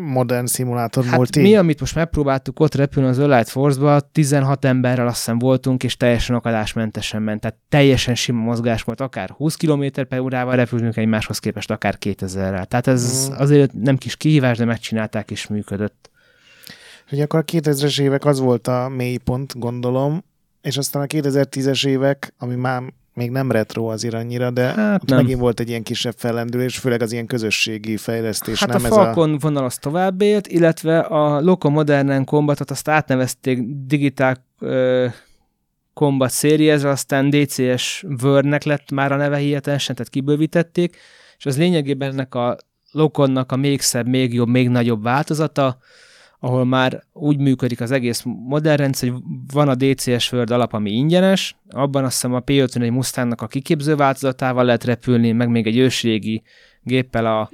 modern 0.00 0.46
szimulátor 0.46 1.04
Hát 1.04 1.16
multi? 1.16 1.40
mi, 1.40 1.56
amit 1.56 1.80
most 1.80 1.94
megpróbáltuk 1.94 2.60
ott 2.60 2.74
repülni 2.74 3.08
az 3.08 3.18
Light 3.18 3.48
Force-ba, 3.48 4.00
16 4.00 4.64
emberrel 4.64 5.06
azt 5.06 5.16
hiszem 5.16 5.38
voltunk, 5.38 5.82
és 5.82 5.96
teljesen 5.96 6.36
akadásmentesen 6.36 7.22
ment, 7.22 7.40
tehát 7.40 7.56
teljesen 7.68 8.14
sima 8.14 8.42
mozgás 8.42 8.82
volt, 8.82 9.00
akár 9.00 9.30
20 9.30 9.54
km 9.56 9.84
per 10.08 10.18
órával 10.18 10.56
repültünk 10.56 10.96
egymáshoz 10.96 11.38
képest, 11.38 11.70
akár 11.70 11.96
2000-rel. 12.00 12.64
Tehát 12.64 12.86
ez 12.86 13.28
Mm. 13.28 13.38
azért 13.38 13.72
nem 13.72 13.96
kis 13.96 14.16
kihívás, 14.16 14.58
de 14.58 14.64
megcsinálták 14.64 15.30
és 15.30 15.46
működött. 15.46 16.10
Ugye 17.12 17.22
akkor 17.22 17.38
a 17.38 17.44
2000-es 17.44 18.00
évek 18.00 18.24
az 18.24 18.40
volt 18.40 18.66
a 18.68 18.88
mélypont, 18.88 19.58
gondolom, 19.58 20.24
és 20.62 20.76
aztán 20.76 21.02
a 21.02 21.06
2010-es 21.06 21.86
évek, 21.86 22.34
ami 22.38 22.54
már 22.54 22.82
még 23.14 23.30
nem 23.30 23.50
retro 23.50 23.84
azért 23.86 24.14
annyira, 24.14 24.50
de 24.50 24.62
Hát 24.62 25.02
ott 25.02 25.08
nem. 25.08 25.18
megint 25.18 25.40
volt 25.40 25.60
egy 25.60 25.68
ilyen 25.68 25.82
kisebb 25.82 26.14
fellendülés, 26.16 26.78
főleg 26.78 27.02
az 27.02 27.12
ilyen 27.12 27.26
közösségi 27.26 27.96
fejlesztés. 27.96 28.60
Hát 28.60 28.68
nem 28.68 28.82
a 28.82 28.86
ez 28.86 28.92
Falcon 28.92 29.38
vonal 29.38 29.64
az 29.64 29.78
tovább 29.78 30.20
élt, 30.20 30.46
illetve 30.46 30.98
a 30.98 31.40
Loco 31.40 31.70
Modern 31.70 32.24
Combatot 32.24 32.70
azt 32.70 32.88
átnevezték 32.88 33.58
Digital 33.86 34.36
uh, 34.60 35.12
Combat 35.94 36.32
Seriesre, 36.32 36.88
aztán 36.88 37.30
DCS 37.30 38.04
Wordnek 38.22 38.64
lett 38.64 38.90
már 38.90 39.12
a 39.12 39.16
neve 39.16 39.36
hihetetlen, 39.36 39.78
tehát 39.96 40.08
kibővítették, 40.08 40.96
és 41.38 41.46
az 41.46 41.58
lényegében 41.58 42.10
ennek 42.10 42.34
a 42.34 42.56
Loconnak 42.90 43.52
a 43.52 43.56
még 43.56 43.80
szebb, 43.80 44.08
még 44.08 44.34
jobb, 44.34 44.48
még 44.48 44.68
nagyobb 44.68 45.02
változata, 45.02 45.78
ahol 46.40 46.64
már 46.64 47.02
úgy 47.12 47.38
működik 47.38 47.80
az 47.80 47.90
egész 47.90 48.22
modern 48.24 48.76
rendszer, 48.76 49.08
hogy 49.08 49.20
van 49.52 49.68
a 49.68 49.74
DCS 49.74 50.32
Word 50.32 50.50
alap, 50.50 50.72
ami 50.72 50.90
ingyenes, 50.90 51.56
abban 51.70 52.04
azt 52.04 52.12
hiszem 52.12 52.34
a 52.34 52.40
P51 52.40 52.92
Mustangnak 52.92 53.42
a 53.42 53.46
kiképző 53.46 53.96
változatával 53.96 54.64
lehet 54.64 54.84
repülni, 54.84 55.32
meg 55.32 55.48
még 55.48 55.66
egy 55.66 55.76
ősrégi 55.76 56.42
géppel 56.82 57.26
a 57.26 57.50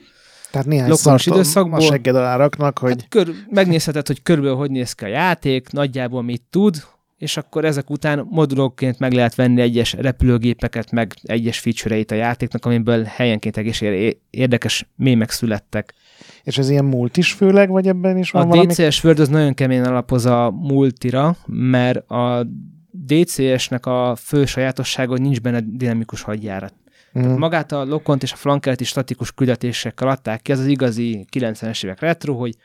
Tehát 0.51 0.67
néhány 0.67 0.93
szart 0.93 1.27
időszakból- 1.27 1.79
a 1.79 1.83
segged 1.83 2.17
alá 2.17 2.37
raknak, 2.37 2.79
hogy 2.79 2.91
Hát 2.91 3.09
kör, 3.09 3.29
megnézheted, 3.51 4.07
hogy 4.07 4.23
körülbelül 4.23 4.59
hogy 4.59 4.71
néz 4.71 4.93
ki 4.93 5.05
a 5.05 5.09
játék, 5.09 5.71
nagyjából 5.71 6.23
mit 6.23 6.43
tud, 6.51 6.85
és 7.19 7.37
akkor 7.37 7.65
ezek 7.65 7.91
után 7.91 8.27
modulokként 8.31 8.99
meg 8.99 9.13
lehet 9.13 9.35
venni 9.35 9.61
egyes 9.61 9.93
repülőgépeket, 9.93 10.91
meg 10.91 11.15
egyes 11.23 11.59
feature-eit 11.59 12.11
a 12.11 12.15
játéknak, 12.15 12.65
amiből 12.65 13.05
helyenként 13.05 13.57
egész 13.57 13.81
ér- 13.81 14.19
érdekes 14.31 14.87
mémek 14.97 15.31
születtek. 15.31 15.95
És 16.43 16.59
ez 16.59 16.69
ilyen 16.71 16.85
múlt 16.85 17.17
is 17.17 17.33
főleg, 17.33 17.69
vagy 17.69 17.89
ebben 17.89 18.19
is 18.19 18.31
van 18.31 18.43
A 18.43 18.47
valami? 18.47 18.67
DCS 18.67 19.05
World 19.05 19.21
az 19.21 19.29
nagyon 19.29 19.55
keményen 19.55 19.85
alapoz 19.85 20.27
a 20.27 20.51
multira, 20.51 21.37
mert 21.47 22.11
a 22.11 22.47
DCS-nek 22.91 23.87
a 23.87 24.17
fő 24.17 24.45
sajátossága, 24.45 25.11
hogy 25.11 25.21
nincs 25.21 25.41
benne 25.41 25.61
dinamikus 25.65 26.23
hadjárat. 26.23 26.75
Mm. 27.19 27.37
Magát 27.37 27.73
a 27.73 27.85
lokont 27.85 28.23
és 28.23 28.33
a 28.33 28.37
flankert 28.37 28.81
is 28.81 28.89
statikus 28.89 29.33
küldetésekkel 29.33 30.09
adták 30.09 30.43
ki, 30.43 30.53
ez 30.53 30.59
az 30.59 30.67
igazi 30.67 31.27
90-es 31.33 31.85
évek 31.85 32.01
retro, 32.01 32.35
hogy 32.35 32.57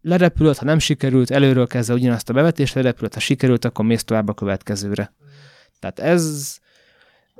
lerepülött, 0.00 0.58
ha 0.58 0.64
nem 0.64 0.78
sikerült, 0.78 1.30
előről 1.30 1.66
kezdve 1.66 1.94
ugyanazt 1.94 2.30
a 2.30 2.32
bevetést, 2.32 2.74
lerepülött, 2.74 3.14
ha 3.14 3.20
sikerült, 3.20 3.64
akkor 3.64 3.84
mész 3.84 4.04
tovább 4.04 4.28
a 4.28 4.34
következőre. 4.34 5.14
Tehát 5.78 5.98
ez 5.98 6.56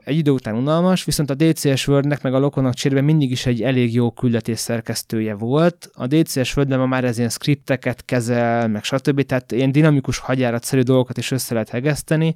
egy 0.05 0.16
idő 0.16 0.31
után 0.31 0.55
unalmas, 0.55 1.05
viszont 1.05 1.31
a 1.31 1.35
DCS 1.35 1.89
Wordnek 1.89 2.22
meg 2.22 2.35
a 2.35 2.39
Lokonnak 2.39 2.74
cserébe 2.74 3.01
mindig 3.01 3.31
is 3.31 3.47
egy 3.47 3.62
elég 3.62 3.94
jó 3.94 4.10
küldetés 4.10 4.59
szerkesztője 4.59 5.35
volt. 5.35 5.90
A 5.94 6.06
DCS 6.06 6.56
Wordben 6.56 6.78
ma 6.78 6.86
már 6.86 7.05
ez 7.05 7.18
ilyen 7.18 7.31
skripteket 7.31 8.05
kezel, 8.05 8.68
meg 8.68 8.85
stb. 8.85 9.22
Tehát 9.22 9.52
ilyen 9.52 9.72
dinamikus 9.72 10.18
hagyjáratszerű 10.18 10.81
dolgokat 10.81 11.18
is 11.18 11.31
össze 11.31 11.52
lehet 11.52 11.68
hegeszteni, 11.68 12.35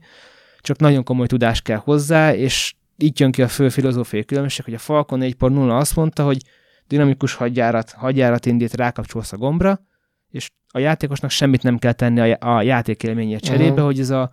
csak 0.61 0.79
nagyon 0.79 1.05
komoly 1.05 1.27
tudás 1.27 1.61
kell 1.63 1.77
hozzá, 1.85 2.35
és 2.35 2.75
így 2.97 3.21
jön 3.21 3.31
ki 3.31 3.43
a 3.43 3.49
fő 3.49 3.69
filozófiai 3.69 4.25
különbség, 4.25 4.65
hogy 4.65 4.75
a 4.75 4.79
Falcon 4.79 5.21
4.0 5.23 5.79
azt 5.79 5.97
mondta, 5.97 6.25
hogy 6.25 6.39
dinamikus 6.87 7.35
hadjárat, 7.35 7.91
hadjárat 7.91 8.47
indít, 8.47 8.75
rákapcsolsz 8.75 9.33
a 9.33 9.37
gombra, 9.37 9.81
és 10.31 10.51
a 10.69 10.79
játékosnak 10.79 11.31
semmit 11.31 11.63
nem 11.63 11.79
kell 11.79 11.93
tenni 11.93 12.21
a, 12.21 12.25
já- 12.25 12.43
a 12.43 12.63
játékélményért 12.63 13.45
cserébe, 13.45 13.75
Mhm. 13.75 13.85
hogy 13.85 13.99
ez 14.01 14.11
a 14.11 14.31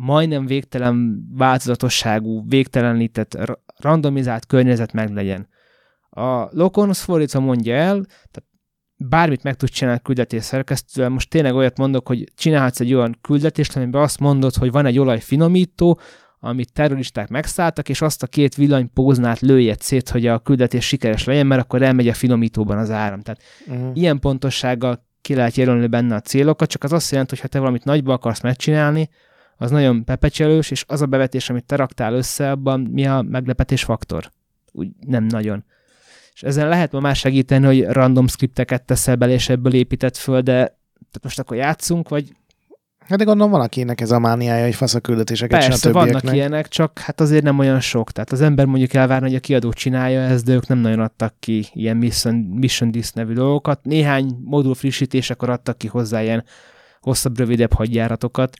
majdnem 0.00 0.46
végtelen 0.46 1.26
változatosságú, 1.36 2.44
végtelenített, 2.48 3.34
ra- 3.34 3.60
randomizált 3.76 4.46
környezet 4.46 4.92
meglegyen. 4.92 5.48
A 6.10 6.48
Lokon 6.50 6.88
az 6.88 7.00
fordítva 7.00 7.40
mondja 7.40 7.74
el, 7.74 8.04
tehát 8.04 8.44
bármit 8.96 9.42
meg 9.42 9.54
tud 9.54 9.68
csinálni 9.68 10.00
küldetés 10.02 10.44
szerkesztővel, 10.44 11.10
most 11.10 11.30
tényleg 11.30 11.54
olyat 11.54 11.78
mondok, 11.78 12.08
hogy 12.08 12.32
csinálhatsz 12.34 12.80
egy 12.80 12.94
olyan 12.94 13.18
küldetést, 13.20 13.76
amiben 13.76 14.02
azt 14.02 14.20
mondod, 14.20 14.54
hogy 14.54 14.70
van 14.70 14.86
egy 14.86 14.98
olajfinomító, 14.98 16.00
amit 16.40 16.72
terroristák 16.72 17.28
megszálltak, 17.28 17.88
és 17.88 18.00
azt 18.00 18.22
a 18.22 18.26
két 18.26 18.54
villanypóznát 18.54 19.40
lőjed 19.40 19.80
szét, 19.80 20.08
hogy 20.08 20.26
a 20.26 20.38
küldetés 20.38 20.86
sikeres 20.86 21.24
legyen, 21.24 21.46
mert 21.46 21.62
akkor 21.62 21.82
elmegy 21.82 22.08
a 22.08 22.14
finomítóban 22.14 22.78
az 22.78 22.90
áram. 22.90 23.20
Tehát 23.20 23.42
Mm. 23.72 23.90
ilyen 23.94 24.18
pontossággal 24.18 25.06
ki 25.20 25.34
lehet 25.34 25.56
jelölni 25.56 25.86
benne 25.86 26.14
a 26.14 26.20
célokat, 26.20 26.68
csak 26.68 26.84
az 26.84 26.92
azt 26.92 27.10
jelenti, 27.10 27.30
hogy 27.30 27.40
ha 27.40 27.48
te 27.48 27.58
valamit 27.58 27.84
nagyba 27.84 28.12
akarsz 28.12 28.40
megcsinálni, 28.40 29.08
az 29.58 29.70
nagyon 29.70 30.04
pepecselős, 30.04 30.70
és 30.70 30.84
az 30.86 31.02
a 31.02 31.06
bevetés, 31.06 31.50
amit 31.50 31.64
te 31.64 31.76
raktál 31.76 32.14
össze, 32.14 32.50
abban 32.50 32.80
mi 32.80 33.06
a 33.06 33.22
meglepetés 33.22 33.84
faktor? 33.84 34.30
Úgy 34.72 34.88
nem 35.06 35.24
nagyon. 35.24 35.64
És 36.32 36.42
ezen 36.42 36.68
lehet 36.68 36.92
ma 36.92 37.00
már 37.00 37.16
segíteni, 37.16 37.66
hogy 37.66 37.84
random 37.84 38.26
skripteket 38.26 38.82
teszel 38.82 39.16
bele, 39.16 39.32
és 39.32 39.48
ebből 39.48 39.74
épített 39.74 40.16
föl, 40.16 40.40
de 40.40 40.52
tehát 40.52 41.22
most 41.22 41.38
akkor 41.38 41.56
játszunk, 41.56 42.08
vagy 42.08 42.32
Hát 43.08 43.18
de 43.18 43.24
gondolom 43.24 43.50
van, 43.50 43.60
akinek 43.60 44.00
ez 44.00 44.10
a 44.10 44.18
mániája, 44.18 44.64
hogy 44.64 44.74
fasz 44.74 44.94
a 44.94 45.00
küldetéseket 45.00 45.60
csinál 45.60 45.68
persze, 45.68 45.90
többieknek. 45.90 46.22
vannak 46.22 46.36
ilyenek, 46.36 46.68
csak 46.68 46.98
hát 46.98 47.20
azért 47.20 47.42
nem 47.42 47.58
olyan 47.58 47.80
sok. 47.80 48.12
Tehát 48.12 48.32
az 48.32 48.40
ember 48.40 48.66
mondjuk 48.66 48.94
elvárna, 48.94 49.26
hogy 49.26 49.34
a 49.34 49.40
kiadó 49.40 49.72
csinálja 49.72 50.20
ezt, 50.20 50.44
de 50.44 50.52
ők 50.52 50.66
nem 50.66 50.78
nagyon 50.78 51.00
adtak 51.00 51.34
ki 51.38 51.66
ilyen 51.72 51.96
Mission, 51.96 52.34
Mission 52.34 52.90
Disk 52.90 53.14
nevű 53.14 53.32
dolgokat. 53.32 53.84
Néhány 53.84 54.38
modul 54.44 54.74
frissítésekor 54.74 55.50
adtak 55.50 55.78
ki 55.78 55.86
hozzá 55.86 56.22
ilyen 56.22 56.44
hosszabb, 57.00 57.38
rövidebb 57.38 57.72
hadjáratokat. 57.72 58.56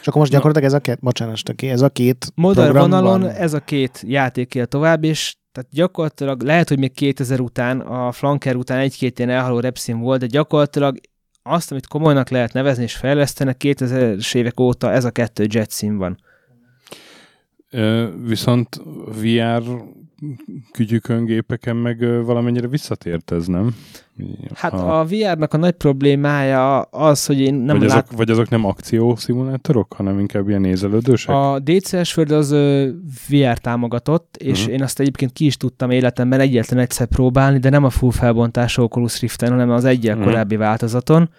És 0.00 0.06
akkor 0.06 0.20
most 0.20 0.32
gyakorlatilag 0.32 0.68
ez 0.68 0.74
a 0.74 0.80
két, 0.80 0.98
bocsánat, 1.00 1.36
Stöki, 1.36 1.68
ez 1.68 1.80
a 1.80 1.88
két 1.88 2.26
Modern 2.34 2.78
vonalon 2.78 3.20
van. 3.20 3.30
ez 3.30 3.52
a 3.52 3.60
két 3.60 4.02
játék 4.06 4.54
él 4.54 4.66
tovább, 4.66 5.04
és 5.04 5.36
tehát 5.52 5.70
gyakorlatilag 5.70 6.42
lehet, 6.42 6.68
hogy 6.68 6.78
még 6.78 6.92
2000 6.92 7.40
után, 7.40 7.80
a 7.80 8.12
flanker 8.12 8.56
után 8.56 8.78
egy-két 8.78 9.18
ilyen 9.18 9.30
elhaló 9.30 9.60
repszín 9.60 9.98
volt, 9.98 10.20
de 10.20 10.26
gyakorlatilag 10.26 10.98
azt, 11.42 11.70
amit 11.70 11.86
komolynak 11.86 12.28
lehet 12.28 12.52
nevezni 12.52 12.82
és 12.82 12.94
fejlesztenek, 12.94 13.56
2000-es 13.64 14.34
évek 14.34 14.60
óta 14.60 14.92
ez 14.92 15.04
a 15.04 15.10
kettő 15.10 15.46
jet 15.48 15.70
szín 15.70 15.96
van. 15.96 16.18
Viszont 18.26 18.80
VR 19.22 19.62
kütyükön 20.72 21.24
gépeken 21.24 21.76
meg 21.76 22.24
valamennyire 22.24 22.68
visszatért 22.68 23.30
ez, 23.32 23.46
nem? 23.46 23.74
Hát 24.54 24.72
a 24.72 25.06
VR-nak 25.08 25.54
a 25.54 25.56
nagy 25.56 25.72
problémája 25.72 26.80
az, 26.80 27.26
hogy 27.26 27.40
én 27.40 27.54
nem 27.54 27.78
vagy, 27.78 27.88
lát... 27.88 28.02
azok, 28.04 28.16
vagy 28.16 28.30
azok 28.30 28.48
nem 28.48 28.64
akciószimulátorok, 28.64 29.92
hanem 29.92 30.18
inkább 30.18 30.48
ilyen 30.48 30.60
nézelődősek? 30.60 31.34
A 31.34 31.58
DCS 31.64 32.16
World 32.16 32.32
az 32.32 32.50
VR 33.28 33.58
támogatott, 33.58 34.36
és 34.36 34.64
Mhm. 34.64 34.72
én 34.72 34.82
azt 34.82 35.00
egyébként 35.00 35.32
ki 35.32 35.44
is 35.46 35.56
tudtam 35.56 35.90
életemben 35.90 36.40
egyetlen 36.40 36.80
egyszer 36.80 37.06
próbálni, 37.06 37.58
de 37.58 37.70
nem 37.70 37.84
a 37.84 37.90
full 37.90 38.10
felbontású 38.10 38.82
Oculus 38.82 39.20
Riften, 39.20 39.50
hanem 39.50 39.70
az 39.70 39.84
egyel 39.84 40.14
Mhm. 40.16 40.24
korábbi 40.24 40.56
változaton, 40.56 41.30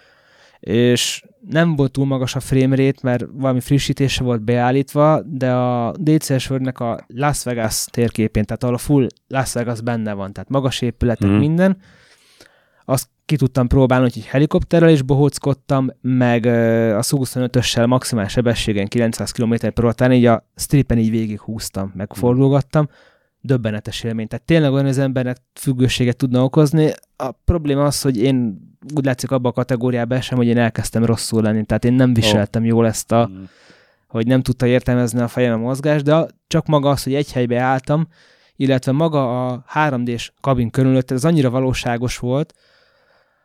és 0.60 1.24
nem 1.50 1.76
volt 1.76 1.92
túl 1.92 2.06
magas 2.06 2.36
a 2.36 2.40
framerate, 2.40 3.00
mert 3.02 3.26
valami 3.34 3.60
frissítése 3.60 4.24
volt 4.24 4.42
beállítva, 4.42 5.22
de 5.26 5.52
a 5.52 5.92
DCS 6.00 6.50
Worldnek 6.50 6.80
a 6.80 7.06
Las 7.08 7.44
Vegas 7.44 7.86
térképén, 7.92 8.44
tehát 8.44 8.64
ahol 8.64 8.76
a 8.76 8.78
full 8.78 9.08
Las 9.28 9.54
Vegas 9.54 9.82
benne 9.82 10.14
van, 10.14 10.34
tehát 10.34 10.50
magas 10.50 10.82
épületek, 10.82 11.30
Mhm. 11.30 11.38
minden, 11.38 11.78
azt 12.86 13.08
ki 13.26 13.36
tudtam 13.36 13.68
próbálni, 13.68 14.04
hogy 14.04 14.18
egy 14.18 14.26
helikopterrel 14.30 14.90
is 14.90 15.02
bohóckodtam, 15.02 15.90
meg 16.02 16.46
a 16.96 17.02
Su-25-össel 17.02 17.86
maximális 17.86 18.32
sebességen 18.32 18.88
900 18.88 19.32
km 19.32 19.54
per 19.74 19.84
órán, 19.86 20.12
így 20.12 20.26
a 20.26 20.48
stripen 20.56 20.98
így 20.98 21.10
végig 21.10 21.40
húztam, 21.40 21.92
megfordulgattam. 21.96 22.90
Döbbenetes 23.42 24.04
élmény. 24.04 24.28
Tehát 24.28 24.46
tényleg 24.46 24.72
olyan, 24.72 24.86
az 24.86 24.98
embernek 24.98 25.38
függőséget 25.54 26.18
tudna 26.18 26.44
okozni. 26.44 26.92
A 27.16 27.32
probléma 27.32 27.84
az, 27.84 28.02
hogy 28.02 28.18
én 28.18 28.67
úgy 28.96 29.06
látszik 29.06 29.32
abba 29.32 29.50
a 29.50 29.52
kategóriába 29.52 30.16
esem, 30.16 30.38
hogy 30.38 30.48
én 30.48 30.58
elkezdtem 30.58 31.06
rosszul 31.06 31.42
lenni. 31.42 31.66
Tehát 31.66 31.86
én 31.86 31.94
nem 31.94 32.14
viseltem 32.14 32.66
jól 32.66 32.86
ezt 32.88 33.12
a, 33.12 33.30
Mm. 33.32 33.44
hogy 34.08 34.28
nem 34.28 34.42
tudta 34.42 34.66
értelmezni 34.66 35.20
a 35.22 35.28
fejem 35.28 35.54
a 35.54 35.58
mozgást, 35.64 36.04
de 36.04 36.26
csak 36.48 36.68
maga 36.68 36.90
az, 36.90 37.04
hogy 37.04 37.14
egy 37.14 37.32
helybe 37.32 37.60
álltam, 37.60 38.08
illetve 38.56 38.92
maga 38.92 39.48
a 39.48 39.64
3D-s 39.74 40.32
kabin 40.42 40.70
körülött, 40.70 41.12
ez 41.12 41.26
annyira 41.26 41.50
valóságos 41.50 42.18
volt, 42.18 42.54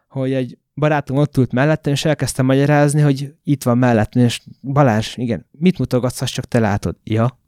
hogy 0.09 0.33
egy 0.33 0.59
barátom 0.75 1.17
ott 1.17 1.37
ült 1.37 1.53
mellettem, 1.53 1.93
és 1.93 2.05
elkezdtem 2.05 2.47
magyarázni, 2.47 3.01
hogy 3.01 3.35
itt 3.45 3.63
van 3.63 3.79
mellettem, 3.79 4.23
és 4.25 4.41
Balázs, 4.63 5.17
igen, 5.17 5.47
mit 5.51 5.79
mutogatsz, 5.79 6.21
azt 6.21 6.33
csak 6.33 6.45
te 6.45 6.59
látod. 6.59 6.97
Ja, 7.05 7.39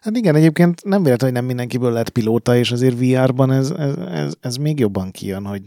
Hát 0.00 0.16
igen, 0.16 0.34
egyébként 0.34 0.84
nem 0.84 1.02
véletlen, 1.02 1.30
hogy 1.30 1.38
nem 1.38 1.48
mindenkiből 1.48 1.92
lett 1.92 2.08
pilóta, 2.08 2.56
és 2.56 2.72
azért 2.72 2.98
VR-ban 2.98 3.52
ez, 3.52 3.70
ez, 3.70 3.96
ez, 3.96 4.34
ez 4.40 4.56
még 4.56 4.78
jobban 4.78 5.10
kijön, 5.10 5.44
hogy 5.44 5.62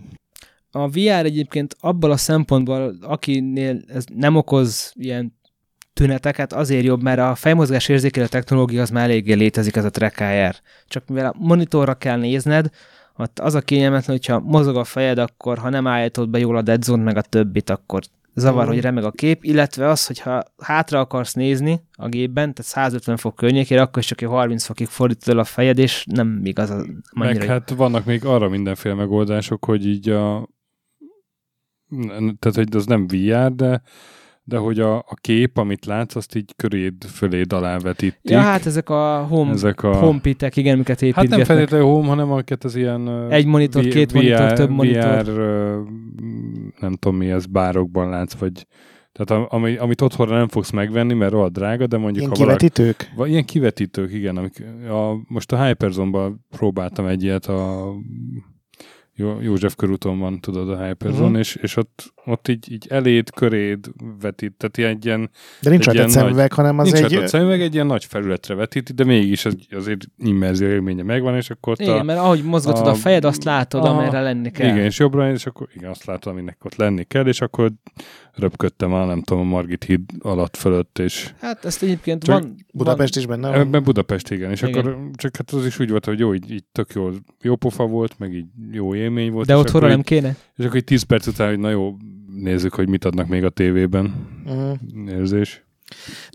A 0.72 0.89
VR 0.89 1.26
egyébként 1.26 1.76
abból 1.80 2.11
a 2.11 2.18
szempontból, 2.18 2.95
akinél 3.01 3.81
ez 3.88 4.05
nem 4.15 4.35
okoz 4.35 4.93
ilyen 4.95 5.34
tüneteket, 5.93 6.53
azért 6.53 6.84
jobb, 6.84 7.01
mert 7.01 7.19
a 7.19 7.35
fejmozgás 7.35 7.89
érzékelő 7.89 8.27
technológia 8.27 8.81
az 8.81 8.89
már 8.89 9.03
eléggé 9.03 9.34
létezik, 9.34 9.76
ez 9.76 9.85
a 9.85 9.89
TrackIR. 9.89 10.55
Csak 10.88 11.07
mivel 11.07 11.26
a 11.26 11.35
monitorra 11.38 11.93
kell 11.93 12.18
nézned, 12.18 12.69
ott 13.18 13.39
az 13.39 13.55
a 13.55 13.61
kényelmetlen, 13.61 14.15
hogyha 14.15 14.39
mozog 14.39 14.76
a 14.76 14.84
fejed, 14.84 15.18
akkor 15.18 15.57
ha 15.57 15.69
nem 15.69 15.88
állítod 15.88 16.30
be 16.30 16.39
jól 16.39 16.57
a 16.57 16.61
dead 16.61 16.99
meg 16.99 17.18
a 17.18 17.22
többit, 17.22 17.69
akkor 17.69 18.01
zavar, 18.35 18.64
Mhm. 18.64 18.73
hogy 18.73 18.81
remeg 18.81 19.03
a 19.03 19.11
kép, 19.11 19.43
illetve 19.43 19.88
az, 19.89 20.07
hogyha 20.07 20.43
hátra 20.57 20.99
akarsz 20.99 21.34
nézni 21.34 21.81
a 21.91 22.07
gépben, 22.07 22.53
tehát 22.53 22.72
150 22.72 23.18
fok 23.18 23.35
környékére, 23.35 23.81
akkor 23.81 24.01
is 24.01 24.07
csak 24.07 24.22
egy 24.22 24.27
30 24.27 24.64
fokig 24.65 24.88
fordítod 24.88 25.34
el 25.34 25.39
a 25.39 25.43
fejed, 25.43 25.77
és 25.77 26.05
nem 26.11 26.39
igaz 26.43 26.69
az 26.69 26.85
Meg 27.15 27.27
annyira 27.30 27.45
hát 27.45 27.69
vannak 27.69 28.05
még 28.05 28.26
arra 28.26 28.49
mindenféle 28.49 28.95
megoldások, 28.95 29.65
hogy 29.65 29.85
így 29.88 30.10
a 30.10 30.49
tehát, 32.39 32.53
hogy 32.53 32.76
az 32.76 32.85
nem 32.85 33.07
VR, 33.07 33.51
de 33.55 33.81
de 34.45 34.57
hogy 34.57 34.80
a, 34.80 34.98
a 34.98 35.14
kép, 35.22 35.57
amit 35.57 35.86
látsz, 35.86 36.15
azt 36.15 36.36
így 36.36 36.53
köréd 36.56 36.94
föléd 37.06 37.53
alá 37.53 37.78
vetítik. 37.78 38.20
Ja, 38.22 38.40
hát 38.40 38.65
ezek 38.65 38.90
a 38.90 39.26
home, 39.30 39.52
Ezek 39.52 39.84
a... 39.84 39.94
homepitek, 39.95 40.56
igen, 40.57 40.74
amiket 40.74 40.99
Hát 40.99 41.02
építgetnek. 41.02 41.38
nem 41.38 41.45
feltétlenül 41.45 41.86
home, 41.88 42.07
hanem 42.07 42.32
amiket 42.32 42.64
az 42.64 42.76
ilyen... 42.76 43.32
Egy 43.32 43.45
monitor, 43.45 43.84
V- 43.84 43.88
két 43.90 44.14
monitor, 44.14 44.53
több 44.53 44.70
monitor. 44.70 45.24
VR, 45.24 45.84
nem 46.80 46.94
tudom 46.99 47.18
mi 47.18 47.30
ez, 47.30 47.45
bárokban 47.45 48.10
látsz, 48.10 48.34
vagy 48.34 48.65
tehát 49.11 49.48
ami, 49.52 49.76
amit 49.78 50.02
otthonra 50.02 50.38
nem 50.38 50.48
fogsz 50.48 50.72
megvenni, 50.72 51.14
mert 51.14 51.32
rohadt 51.32 51.53
drága, 51.53 51.88
de 51.88 51.98
mondjuk 51.98 52.18
Ilyen 52.26 52.30
ha 52.38 52.44
valaki, 52.45 52.68
kivetítők? 52.70 53.11
Va- 53.15 53.28
Ilyen 53.28 53.45
kivetítők, 53.45 54.14
igen. 54.14 54.38
Amik, 54.38 54.64
a, 54.90 55.15
most 55.28 55.52
a 55.52 55.65
Hyperzone-ban 55.65 56.45
próbáltam 56.49 57.06
egy 57.06 57.24
ilyet, 57.24 57.45
a 57.45 57.91
Jó, 59.15 59.41
József 59.41 59.76
körúton 59.76 60.20
van, 60.20 60.40
tudod, 60.40 60.70
a 60.70 60.86
Hyperzone, 60.86 61.28
Mhm. 61.30 61.38
és, 61.38 61.56
és 61.56 61.78
ott, 61.78 62.12
ott 62.25 62.47
így, 62.47 62.71
így 62.71 62.85
eléd, 62.89 63.29
köréd 63.29 63.91
vetít, 64.21 64.53
tehát 64.57 64.77
ilyen, 64.77 64.89
egy 64.89 65.05
ilyen, 65.05 65.29
De 65.61 65.69
nincs 65.69 65.87
Egy 65.87 65.95
rajta 65.95 65.99
ilyen 66.09 66.09
szemüveg, 66.23 66.53
hanem 66.53 66.79
az 66.79 66.91
nincs 66.91 67.05
egy... 67.05 67.15
egy... 67.15 67.27
szemüveg, 67.27 67.61
egy 67.61 67.73
ilyen 67.73 67.85
nagy 67.85 68.05
felületre 68.05 68.55
vetíti, 68.55 68.93
de 68.93 69.03
mégis 69.03 69.45
az, 69.45 69.55
azért 69.71 70.05
immerzió 70.17 70.67
élménye 70.67 71.03
megvan, 71.03 71.35
és 71.35 71.49
akkor 71.49 71.73
ott 71.73 71.79
Igen, 71.79 71.99
a, 71.99 72.03
mert 72.03 72.19
ahogy 72.19 72.43
mozgatod 72.43 72.87
a, 72.87 72.89
a- 72.89 72.95
fejed, 72.95 73.25
azt 73.25 73.43
látod, 73.43 73.85
Aha. 73.85 73.97
amerre 73.97 74.21
lenni 74.21 74.51
kell. 74.51 74.69
igen, 74.69 74.85
és 74.85 74.99
jobbra, 74.99 75.31
és 75.31 75.45
akkor 75.45 75.67
igen, 75.75 75.89
azt 75.89 76.05
látom, 76.05 76.33
aminek 76.33 76.65
ott 76.65 76.75
lenni 76.75 77.03
kell, 77.03 77.27
és 77.27 77.41
akkor 77.41 77.71
röpködtem 78.33 78.93
a, 78.93 79.05
nem 79.05 79.21
tudom, 79.21 79.41
a 79.43 79.49
Margit 79.49 79.83
híd 79.83 80.01
alatt 80.19 80.57
fölött, 80.57 80.99
és 80.99 81.33
Hát 81.39 81.65
ezt 81.65 81.83
egyébként 81.83 82.23
Csak 82.23 82.39
van... 82.39 82.55
Budapest 82.73 83.15
is 83.15 83.25
benne 83.25 83.49
van. 83.49 83.59
Ebben 83.59 83.83
Budapest, 83.83 84.31
igen. 84.31 84.51
És 84.51 84.61
Igen. 84.61 84.79
akkor 84.79 85.09
csak 85.13 85.37
hát 85.37 85.51
az 85.51 85.65
is 85.65 85.79
úgy 85.79 85.89
volt, 85.89 86.05
hogy 86.05 86.19
jó, 86.19 86.33
így, 86.33 86.51
így 86.51 86.63
tök 86.71 86.93
jó, 86.93 87.09
jó 87.41 87.55
pofa 87.55 87.85
volt, 87.85 88.19
meg 88.19 88.33
így 88.33 88.45
jó 88.71 88.95
élmény 88.95 89.31
volt. 89.31 89.47
De 89.47 89.57
otthonra 89.57 89.77
akkor 89.77 89.89
nem 89.89 89.99
így, 89.99 90.05
kéne? 90.05 90.35
És 90.55 90.65
akkor 90.65 90.77
így 90.77 90.83
10 90.83 91.03
perc 91.03 91.27
után, 91.27 91.49
hogy 91.49 91.59
na 91.59 91.69
jó, 91.69 91.95
nézzük, 92.35 92.73
hogy 92.73 92.89
mit 92.89 93.05
adnak 93.05 93.27
még 93.27 93.43
a 93.43 93.49
tévében. 93.49 94.14
Mhm. 94.45 95.07
Érzés. 95.07 95.64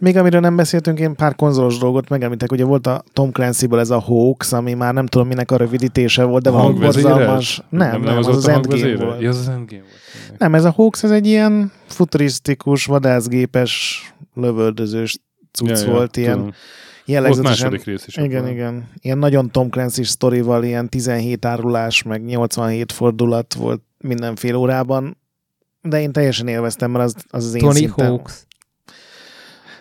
Még 0.03 0.17
amiről 0.17 0.41
nem 0.41 0.57
beszéltünk, 0.57 0.99
én 0.99 1.15
pár 1.15 1.35
konzolos 1.35 1.79
dolgot 1.79 2.09
megemlítek. 2.09 2.53
Ugye 2.53 2.65
volt 2.65 2.87
a 2.87 3.03
Tom 3.13 3.31
Clancy-ból 3.31 3.81
ez 3.81 3.91
a 3.91 3.99
Hoax, 3.99 4.53
ami 4.53 4.75
már 4.75 4.95
nem 4.95 5.07
tudom 5.07 5.27
minek 5.29 5.51
a 5.51 5.57
rövidítése 5.57 6.25
volt, 6.25 6.43
de 6.43 6.51
valami 6.51 6.79
borzalmas. 6.79 7.63
Nem, 7.69 7.91
nem, 7.91 8.01
nem, 8.01 8.17
az, 8.17 8.25
volt 8.25 8.37
az 8.37 8.47
a 8.47 8.53
Endgame 8.53 9.05
volt. 9.05 9.21
Ja, 9.21 9.29
az 9.29 9.39
az 9.39 9.49
Endgame 9.49 9.83
volt. 9.83 10.39
Nem, 10.39 10.55
ez 10.55 10.65
a 10.65 10.71
Hoax, 10.71 11.03
ez 11.03 11.11
egy 11.11 11.27
ilyen 11.27 11.73
futurisztikus, 11.87 12.85
vadászgépes, 12.85 14.03
lövöldözős 14.35 15.19
cucc 15.53 15.81
Ja, 15.81 15.87
ja, 15.87 15.93
volt, 15.93 16.17
ilyen 16.17 16.31
tudom. 16.33 16.43
Volt 16.43 16.57
jellegzetesen. 17.05 17.69
második 17.71 17.85
rész 17.85 18.07
is. 18.07 18.17
Igen, 18.17 18.41
akkor. 18.41 18.53
igen. 18.53 18.89
Ilyen 19.01 19.19
nagyon 19.19 19.51
Tom 19.51 19.69
clancy 19.71 20.03
sztorival, 20.03 20.65
ilyen 20.65 20.89
17 20.89 21.45
árulás, 21.45 22.03
meg 22.03 22.25
87 22.25 22.93
fordulat 22.93 23.55
volt 23.55 23.83
mindenféle 23.99 24.57
órában, 24.57 25.17
de 25.83 26.01
én 26.01 26.13
teljesen 26.13 26.49
élveztem, 26.49 26.91
mert 26.91 27.05
az 27.05 27.15
az, 27.29 27.45
az 27.45 27.55
én 27.55 27.61
Tony 27.61 27.73
szintem. 27.73 28.07
Hawks. 28.07 28.47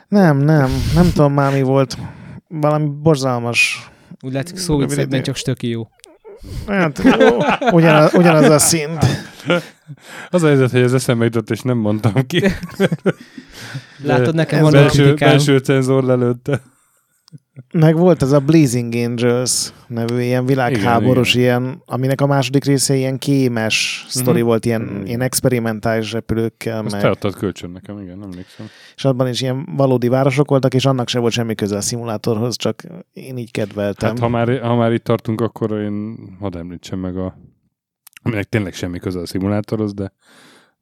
Nem, 0.07 0.37
nem, 0.37 0.71
nem 0.93 1.11
tudom 1.11 1.33
már 1.33 1.53
mi 1.53 1.61
volt. 1.61 1.97
Valami 2.47 2.89
borzalmas. 3.01 3.89
Úgy 4.21 4.33
látszik 4.33 4.57
szó 4.57 4.81
idő. 4.81 5.21
csak 5.21 5.35
stöki 5.35 5.67
jó. 5.67 5.87
Hát, 6.67 7.01
jó, 7.19 7.37
ugyanaz, 7.71 8.13
ugyanaz 8.13 8.49
a 8.49 8.59
szint. 8.59 9.05
Az 10.29 10.43
a 10.43 10.47
helyzet, 10.47 10.71
hogy 10.71 10.81
ez 10.81 10.93
eszembe 10.93 11.23
jutott, 11.23 11.49
és 11.49 11.61
nem 11.61 11.77
mondtam 11.77 12.13
ki. 12.27 12.43
Látod, 14.03 14.35
nekem 14.35 14.61
van 14.61 14.73
a 14.73 14.77
belső, 14.77 15.03
kritikám. 15.03 15.29
belső 15.29 15.57
cenzor 15.57 16.03
lelőtte. 16.03 16.61
Meg 17.73 17.95
volt 17.97 18.21
ez 18.21 18.31
a 18.31 18.39
Blazing 18.39 18.93
Angels 18.95 19.73
nevű 19.87 20.19
ilyen 20.21 20.45
világháborús, 20.45 21.33
Igen, 21.35 21.43
ilyen, 21.61 21.81
aminek 21.85 22.21
a 22.21 22.25
második 22.25 22.63
része 22.63 22.95
ilyen 22.95 23.17
kémes 23.17 24.05
sztori 24.07 24.37
Mhm. 24.39 24.47
volt, 24.47 24.65
ilyen, 24.65 24.81
Mhm. 24.81 25.05
ilyen 25.05 25.21
experimentális 25.21 26.11
repülőkkel, 26.11 26.83
Azt 26.85 26.95
meg, 26.95 27.05
adtad 27.05 27.33
kölcsön 27.35 27.69
nekem, 27.69 27.99
igen, 27.99 28.23
emlékszem. 28.23 28.65
és 28.95 29.05
abban 29.05 29.27
is 29.27 29.41
ilyen 29.41 29.67
valódi 29.75 30.07
városok 30.07 30.49
voltak, 30.49 30.73
és 30.73 30.85
annak 30.85 31.07
se 31.07 31.19
volt 31.19 31.33
semmi 31.33 31.55
köze 31.55 31.75
a 31.77 31.81
szimulátorhoz, 31.81 32.55
csak 32.55 32.83
én 33.13 33.37
így 33.37 33.51
kedveltem. 33.51 34.09
Hát 34.09 34.19
ha 34.19 34.27
már, 34.27 34.59
ha 34.61 34.75
már 34.75 34.93
itt 34.93 35.03
tartunk, 35.03 35.41
akkor 35.41 35.71
én 35.71 36.15
hadd 36.39 36.57
említsem 36.57 36.99
meg 36.99 37.17
a 37.17 37.37
aminek 38.23 38.49
tényleg 38.49 38.73
semmi 38.73 38.99
köze 38.99 39.19
a 39.19 39.25
szimulátorhoz, 39.25 39.93
de, 39.93 40.13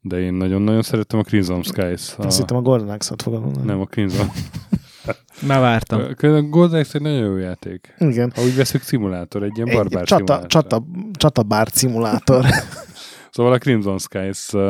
de 0.02 0.20
én 0.20 0.34
nagyon-nagyon 0.34 0.82
szerettem 0.82 1.20
a 1.20 1.24
Crimson 1.24 1.64
Skies. 1.64 2.14
A, 2.18 2.24
Azt 2.26 2.38
hittem 2.38 2.58
a 2.58 2.62
Golden 2.62 2.90
Axe-ot 2.90 3.22
fogod 3.22 3.42
mondani. 3.42 3.66
nem 3.66 3.80
a 3.80 3.86
Crimson. 3.86 4.28
Már 5.48 5.60
vártam. 5.60 6.02
A 6.22 6.42
Golden 6.42 6.80
Axe 6.80 6.98
egy 6.98 7.02
nagyon 7.02 7.26
jó 7.26 7.36
játék. 7.38 7.94
Igen. 7.98 8.32
Ha 8.36 8.42
úgy 8.42 8.56
veszük, 8.56 8.82
szimulátor, 8.82 9.44
egy 9.44 9.56
ilyen 9.56 9.68
Egy 9.68 9.76
barbár 9.76 10.04
csata, 10.06 10.24
szimulátor. 10.26 10.48
csata, 10.48 10.84
csatabár 11.12 11.68
szimulátor. 11.72 12.46
Szóval 13.36 13.54
a 13.54 13.58
Crimson 13.58 13.98
Skies 13.98 14.54
uh, 14.54 14.62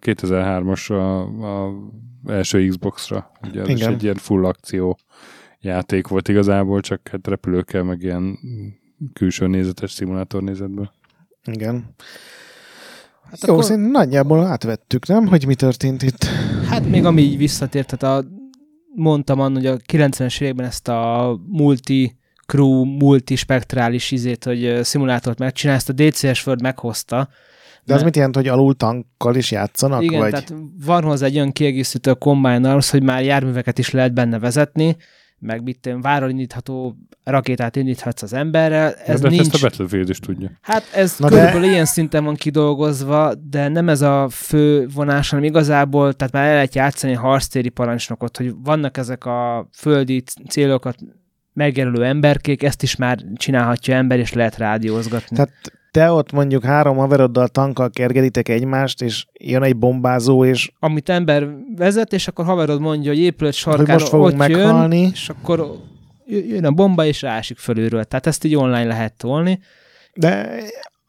2003-as 0.00 0.90
a, 0.90 1.20
a 1.20 1.72
első 2.26 2.68
Xbox-ra. 2.68 3.30
Ugye 3.42 3.62
is 3.62 3.68
Igen. 3.68 3.92
egy 3.92 4.02
ilyen 4.02 4.14
full 4.14 4.44
akció 4.44 4.98
játék 5.60 6.08
volt 6.08 6.28
igazából, 6.28 6.80
csak 6.80 7.08
hát 7.10 7.26
repülőkkel, 7.26 7.82
meg 7.82 8.02
ilyen 8.02 8.38
külső 9.12 9.46
nézetes 9.46 9.92
szimulátor 9.92 10.42
nézetből. 10.42 10.90
Igen. 11.44 11.94
Hát, 13.30 13.46
Jó, 13.46 13.52
akkor, 13.52 13.64
szerintem 13.64 13.90
nagyjából 13.90 14.46
átvettük, 14.46 15.06
nem? 15.06 15.26
Hogy 15.26 15.46
mi 15.46 15.54
történt 15.54 16.02
itt. 16.02 16.24
hát 16.68 16.88
még 16.88 17.04
ami 17.04 17.22
így 17.22 17.36
visszatért, 17.36 17.96
tehát 17.96 18.24
a, 18.24 18.28
mondtam 18.94 19.40
annak, 19.40 19.56
hogy 19.56 19.66
a 19.66 19.76
90-es 19.76 20.40
években 20.40 20.66
ezt 20.66 20.88
a 20.88 21.36
multi 21.46 22.16
crew, 22.46 22.84
multispektrális 22.84 24.10
izét, 24.10 24.44
hogy 24.44 24.78
szimulátort 24.82 25.38
megcsinál, 25.38 25.76
ezt 25.76 25.88
a 25.88 25.92
DCS 25.92 26.46
World 26.46 26.62
meghozta. 26.62 27.16
De 27.84 27.94
az 27.94 28.00
Mert- 28.00 28.04
mit 28.04 28.16
jelent, 28.16 28.34
hogy 28.34 28.48
alul 28.48 28.74
tankkal 28.74 29.36
is 29.36 29.50
játszanak? 29.50 30.02
Igen, 30.02 30.20
vagy? 30.20 30.30
tehát 30.30 30.54
van 30.84 31.02
hozzá 31.02 31.26
egy 31.26 31.34
olyan 31.34 31.52
kiegészítő 31.52 32.12
Combine 32.12 32.70
Arms, 32.70 32.90
hogy 32.90 33.02
már 33.02 33.24
járműveket 33.24 33.78
is 33.78 33.90
lehet 33.90 34.14
benne 34.14 34.38
vezetni, 34.38 34.96
meg 35.44 35.62
mit 35.62 35.94
váron 36.00 36.30
indítható 36.30 36.96
rakétát 37.24 37.76
indíthatsz 37.76 38.22
az 38.22 38.32
emberrel. 38.32 38.92
Ez 38.92 39.20
de 39.20 39.28
nincs... 39.28 39.40
ezt 39.40 39.54
a 39.54 39.58
Battlefield 39.60 40.08
is 40.08 40.18
tudja. 40.18 40.50
Hát 40.60 40.82
ez 40.94 41.18
Na 41.18 41.28
Na 41.28 41.34
de- 41.34 41.40
körülbelül 41.40 41.70
ilyen 41.70 41.84
szinten 41.84 42.24
van 42.24 42.34
kidolgozva, 42.34 43.34
de 43.50 43.68
nem 43.68 43.88
ez 43.88 44.02
a 44.02 44.28
fő 44.30 44.86
vonás, 44.94 45.30
hanem 45.30 45.44
igazából, 45.44 46.12
tehát 46.12 46.32
már 46.32 46.46
el 46.46 46.54
lehet 46.54 46.74
játszani 46.74 47.14
a 47.14 47.20
harctéri 47.20 47.68
parancsnokot, 47.68 48.36
hogy 48.36 48.54
vannak 48.62 48.96
ezek 48.96 49.24
a 49.24 49.68
földi 49.72 50.22
célokat 50.48 50.98
megjelölő 51.52 52.04
emberkék, 52.04 52.62
ezt 52.62 52.82
is 52.82 52.96
már 52.96 53.18
csinálhatja 53.34 53.94
ember, 53.94 54.18
és 54.18 54.32
lehet 54.32 54.56
rádiózgatni. 54.56 55.36
Tehát 55.36 55.52
te 55.94 56.10
ott 56.12 56.32
mondjuk 56.32 56.64
három 56.64 56.96
haveroddal 56.96 57.48
tankkal 57.48 57.90
kergeditek 57.90 58.48
egymást, 58.48 59.02
és 59.02 59.26
jön 59.32 59.62
egy 59.62 59.76
bombázó, 59.76 60.44
és 60.44 60.70
Amit 60.78 61.08
ember 61.08 61.48
vezet, 61.76 62.12
és 62.12 62.28
akkor 62.28 62.44
haverod 62.44 62.80
mondja, 62.80 63.10
hogy 63.10 63.20
épület 63.20 63.52
sarkára 63.52 63.92
most 63.92 64.08
fogunk 64.08 64.40
ott 64.40 64.48
jön, 64.48 64.58
meghalni. 64.58 65.10
és 65.12 65.28
akkor 65.28 65.76
jö- 66.26 66.46
jön 66.46 66.64
a 66.64 66.70
bomba, 66.70 67.04
és 67.04 67.22
rásik 67.22 67.58
fölülről. 67.58 68.04
Tehát 68.04 68.26
ezt 68.26 68.44
így 68.44 68.56
online 68.56 68.84
lehet 68.84 69.12
tolni. 69.16 69.60
De 70.14 70.48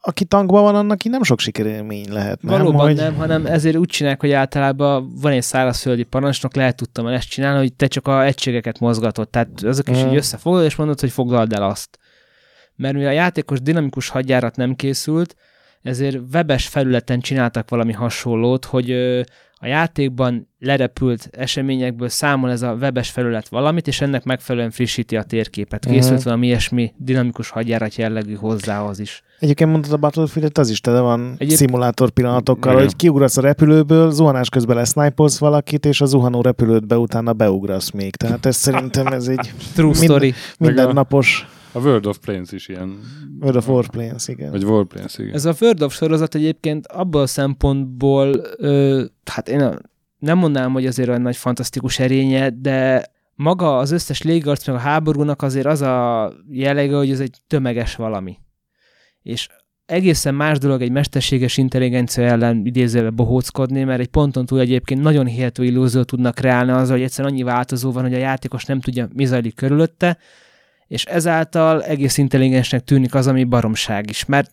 aki 0.01 0.25
tankban 0.25 0.63
van, 0.63 0.75
annak 0.75 1.03
így 1.03 1.11
nem 1.11 1.23
sok 1.23 1.39
sikerélmény 1.39 2.11
lehet, 2.11 2.41
nem? 2.41 2.57
Valóban 2.57 2.85
hogy... 2.85 2.95
nem, 2.95 3.15
hanem 3.15 3.45
ezért 3.45 3.75
úgy 3.75 3.87
csinálják, 3.87 4.21
hogy 4.21 4.31
általában 4.31 5.13
van 5.21 5.31
egy 5.31 5.41
szárazföldi 5.41 6.03
parancsnok, 6.03 6.55
lehet 6.55 6.75
tudtam 6.75 7.07
el 7.07 7.13
ezt 7.13 7.29
csinálni, 7.29 7.59
hogy 7.59 7.73
te 7.73 7.87
csak 7.87 8.07
a 8.07 8.23
egységeket 8.25 8.79
mozgatod, 8.79 9.29
tehát 9.29 9.49
azok 9.63 9.89
is 9.89 9.97
Mm. 10.03 10.07
így 10.07 10.15
összefogod, 10.15 10.63
és 10.63 10.75
mondod, 10.75 10.99
hogy 10.99 11.11
foglald 11.11 11.53
el 11.53 11.63
azt. 11.63 11.99
Mert 12.75 12.93
mivel 12.93 13.09
a 13.09 13.13
játékos 13.13 13.61
dinamikus 13.61 14.09
hadjárat 14.09 14.55
nem 14.55 14.75
készült, 14.75 15.35
ezért 15.81 16.17
webes 16.33 16.67
felületen 16.67 17.19
csináltak 17.19 17.69
valami 17.69 17.93
hasonlót, 17.93 18.65
hogy 18.65 18.91
a 19.59 19.67
játékban 19.67 20.49
lerepült 20.59 21.29
eseményekből 21.31 22.09
számol 22.09 22.51
ez 22.51 22.61
a 22.61 22.73
webes 22.73 23.09
felület 23.09 23.47
valamit, 23.47 23.87
és 23.87 24.01
ennek 24.01 24.23
megfelelően 24.23 24.71
frissíti 24.71 25.15
a 25.15 25.23
térképet. 25.23 25.85
Készült 25.85 26.15
Mhm. 26.15 26.23
valami 26.23 26.45
ilyesmi 26.47 26.93
dinamikus 26.97 27.49
hadjárat 27.49 27.95
jellegű 27.95 28.33
hozzához 28.33 28.99
is. 28.99 29.23
Egyébként 29.39 29.69
mondtad 29.71 29.93
a 29.93 29.97
Battlefield, 29.97 30.57
az 30.57 30.69
is 30.69 30.81
tele 30.81 30.99
van 30.99 31.35
Egyéb- 31.37 31.57
szimulátor 31.57 32.09
pillanatokkal, 32.09 32.71
Igen. 32.71 32.83
hogy 32.83 32.95
kiugrasz 32.95 33.37
a 33.37 33.41
repülőből, 33.41 34.11
zuhanás 34.11 34.49
közben 34.49 34.75
lesznájpolsz 34.75 35.37
valakit, 35.37 35.85
és 35.85 36.01
a 36.01 36.05
zuhanó 36.05 36.41
repülődbe 36.41 36.97
utána 36.97 37.33
beugrasz 37.33 37.91
még. 37.91 38.15
Tehát 38.15 38.45
ez 38.45 38.55
szerintem 38.55 39.07
ez 39.07 39.27
egy 39.27 39.51
True 39.73 39.85
Mind- 39.91 40.03
story. 40.03 40.33
mindennapos 40.59 41.47
A 41.75 41.79
World 41.79 42.05
of 42.05 42.17
Planes 42.17 42.51
is 42.51 42.67
ilyen. 42.67 42.99
World 43.39 43.55
of 43.55 43.67
Warplanes, 43.67 44.27
igen. 44.27 44.51
Vagy 44.51 44.63
Warplanes, 44.63 45.17
igen. 45.17 45.33
Ez 45.33 45.45
a 45.45 45.53
World 45.59 45.81
of 45.81 45.93
sorozat 45.93 46.35
egyébként 46.35 46.87
abból 46.87 47.21
a 47.21 47.27
szempontból, 47.27 48.41
ö, 48.57 49.03
hát 49.25 49.49
én 49.49 49.79
nem 50.19 50.37
mondanám, 50.37 50.71
hogy 50.71 50.85
azért 50.85 51.09
olyan 51.09 51.21
nagy 51.21 51.35
fantasztikus 51.35 51.99
erénye, 51.99 52.49
de 52.49 53.05
maga 53.35 53.77
az 53.77 53.91
összes 53.91 54.21
légarc 54.21 54.67
meg 54.67 54.75
a 54.75 54.79
háborúnak 54.79 55.41
azért 55.41 55.65
az 55.65 55.81
a 55.81 56.31
jellege, 56.49 56.95
hogy 56.95 57.11
ez 57.11 57.19
egy 57.19 57.37
tömeges 57.47 57.95
valami. 57.95 58.37
És 59.21 59.47
egészen 59.85 60.35
más 60.35 60.57
dolog 60.57 60.81
egy 60.81 60.91
mesterséges 60.91 61.57
intelligencia 61.57 62.23
ellen 62.23 62.65
idézővel 62.65 63.09
bohóckodni, 63.09 63.83
mert 63.83 63.99
egy 63.99 64.07
ponton 64.07 64.45
túl 64.45 64.59
egyébként 64.59 65.01
nagyon 65.01 65.25
hihető 65.25 65.63
illúziót 65.63 66.07
tudnak 66.07 66.35
kreálni 66.35 66.71
azzal, 66.71 66.95
hogy 66.95 67.05
egyszerűen 67.05 67.33
annyi 67.33 67.43
változó 67.43 67.91
van, 67.91 68.03
hogy 68.03 68.13
a 68.13 68.17
játékos 68.17 68.65
nem 68.65 68.79
tudja, 68.79 69.07
mi 69.13 69.25
zajlik 69.25 69.55
körülötte, 69.55 70.17
és 70.87 71.05
ezáltal 71.05 71.83
egész 71.83 72.17
intelligensnek 72.17 72.83
tűnik 72.83 73.15
az, 73.15 73.27
ami 73.27 73.43
baromság 73.43 74.09
is, 74.09 74.25
mert 74.25 74.51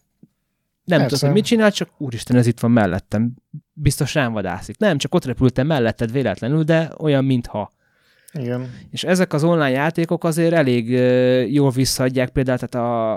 Nem 0.84 0.98
Persze. 0.98 1.14
tudod, 1.14 1.24
hogy 1.24 1.40
mit 1.40 1.44
csinál, 1.48 1.72
csak 1.72 1.88
úristen, 1.98 2.36
ez 2.36 2.46
itt 2.46 2.60
van 2.60 2.70
mellettem. 2.70 3.34
Biztos 3.72 4.14
rám 4.14 4.32
vadászik. 4.32 4.78
Nem, 4.78 4.98
csak 4.98 5.14
ott 5.14 5.24
repültem 5.24 5.66
melletted 5.66 6.12
véletlenül, 6.12 6.62
de 6.62 6.90
olyan, 6.98 7.24
mintha. 7.24 7.70
Igen. 8.32 8.70
És 8.90 9.04
ezek 9.04 9.32
az 9.32 9.44
online 9.44 9.70
játékok 9.70 10.24
azért 10.24 10.52
elég 10.52 10.88
jól 11.52 11.70
visszaadják 11.70 12.30
például, 12.30 12.58
tehát 12.58 12.88
a, 12.88 13.12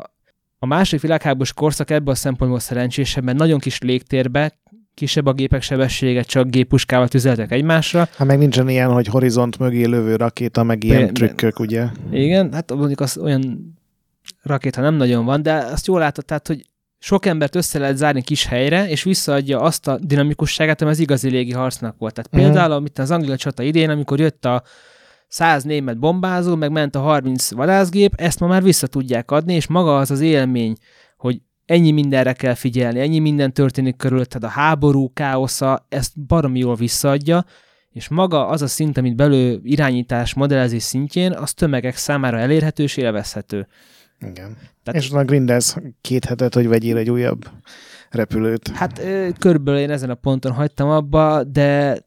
a 0.60 0.66
második 0.66 1.02
világháborús 1.02 1.54
korszak 1.54 1.90
ebből 1.90 2.14
a 2.14 2.16
szempontból 2.16 2.60
szerencsésebb, 2.60 3.24
mert 3.24 3.38
nagyon 3.38 3.60
kis 3.60 3.80
légtérbe, 3.80 4.60
kisebb 4.96 5.26
a 5.26 5.34
gépek 5.34 5.62
sebessége, 5.62 6.22
csak 6.24 6.50
géppuskával 6.50 7.08
tüzeltek 7.08 7.52
egymásra. 7.52 8.08
Hát 8.18 8.28
meg 8.28 8.38
nincsen 8.38 8.70
ilyen, 8.70 8.92
hogy 8.92 9.08
horizont 9.08 9.60
mögé 9.60 9.84
lövő 9.86 10.16
rakéta, 10.16 10.64
meg 10.64 10.84
ilyen 10.84 11.06
Be- 11.06 11.12
trükkök, 11.12 11.60
ugye? 11.60 11.86
Igen, 12.12 12.54
hát 12.54 12.74
mondjuk 12.76 13.00
az 13.00 13.18
olyan 13.18 13.74
rakéta 14.44 14.82
nem 14.82 14.94
nagyon 14.96 15.26
van, 15.26 15.42
de 15.42 15.54
azt 15.54 15.88
jól 15.88 16.00
látod, 16.00 16.26
tehát, 16.26 16.48
hogy 16.48 16.66
sok 17.00 17.26
embert 17.26 17.56
össze 17.56 17.80
lehet 17.80 17.98
zárni 17.98 18.22
kis 18.22 18.46
helyre, 18.46 18.90
és 18.90 19.04
visszaadja 19.04 19.60
azt 19.62 19.88
a 19.88 19.98
dinamikusságát, 20.02 20.82
ami 20.82 20.92
az 20.92 21.00
igazi 21.00 21.30
légi 21.30 21.52
harcnak 21.52 21.96
volt. 21.98 22.14
Tehát 22.14 22.32
Mhm. 22.32 22.42
például, 22.42 22.72
amit 22.72 23.00
az 23.00 23.12
angol 23.12 23.36
csata 23.36 23.64
idén, 23.64 23.90
amikor 23.90 24.20
jött 24.20 24.46
a 24.46 24.64
100 25.28 25.64
német 25.64 26.00
bombázó, 26.00 26.56
meg 26.56 26.72
ment 26.72 26.96
a 26.96 27.00
30 27.00 27.52
vadászgép, 27.52 28.14
ezt 28.16 28.40
ma 28.40 28.48
már 28.48 28.64
vissza 28.64 28.88
tudják 28.88 29.32
adni, 29.32 29.54
és 29.54 29.68
maga 29.68 29.98
az 29.98 30.12
az 30.12 30.20
élmény, 30.22 30.76
ennyi 31.66 31.92
mindenre 31.92 32.34
kell 32.34 32.54
figyelni, 32.54 33.00
ennyi 33.00 33.20
minden 33.20 33.54
történik 33.54 33.96
körülötted, 33.96 34.44
a 34.44 34.48
háború, 34.48 35.12
káosza, 35.14 35.86
ezt 35.90 36.20
baromi 36.26 36.60
jól 36.60 36.76
visszaadja, 36.76 37.46
és 37.92 38.08
maga 38.08 38.48
az 38.48 38.62
a 38.62 38.68
szint, 38.68 38.98
amit 38.98 39.16
belő 39.16 39.60
irányítás, 39.64 40.34
modellezés 40.34 40.84
szintjén, 40.84 41.32
az 41.32 41.54
tömegek 41.54 41.96
számára 41.96 42.38
elérhető 42.40 42.84
és 42.84 42.98
élvezhető. 42.98 43.68
Igen. 44.20 44.58
Tehát- 44.84 45.02
És 45.02 45.10
utána 45.10 45.26
grindelsz 45.26 45.78
két 46.02 46.26
hetet, 46.26 46.54
hogy 46.54 46.68
vegyél 46.68 46.98
egy 46.98 47.10
újabb 47.10 47.46
repülőt. 48.10 48.70
Hát 48.70 49.02
körülbelül 49.40 49.80
én 49.80 49.90
ezen 49.90 50.10
a 50.10 50.16
ponton 50.16 50.52
hagytam 50.52 50.90
abba, 50.90 51.44
de 51.44 51.98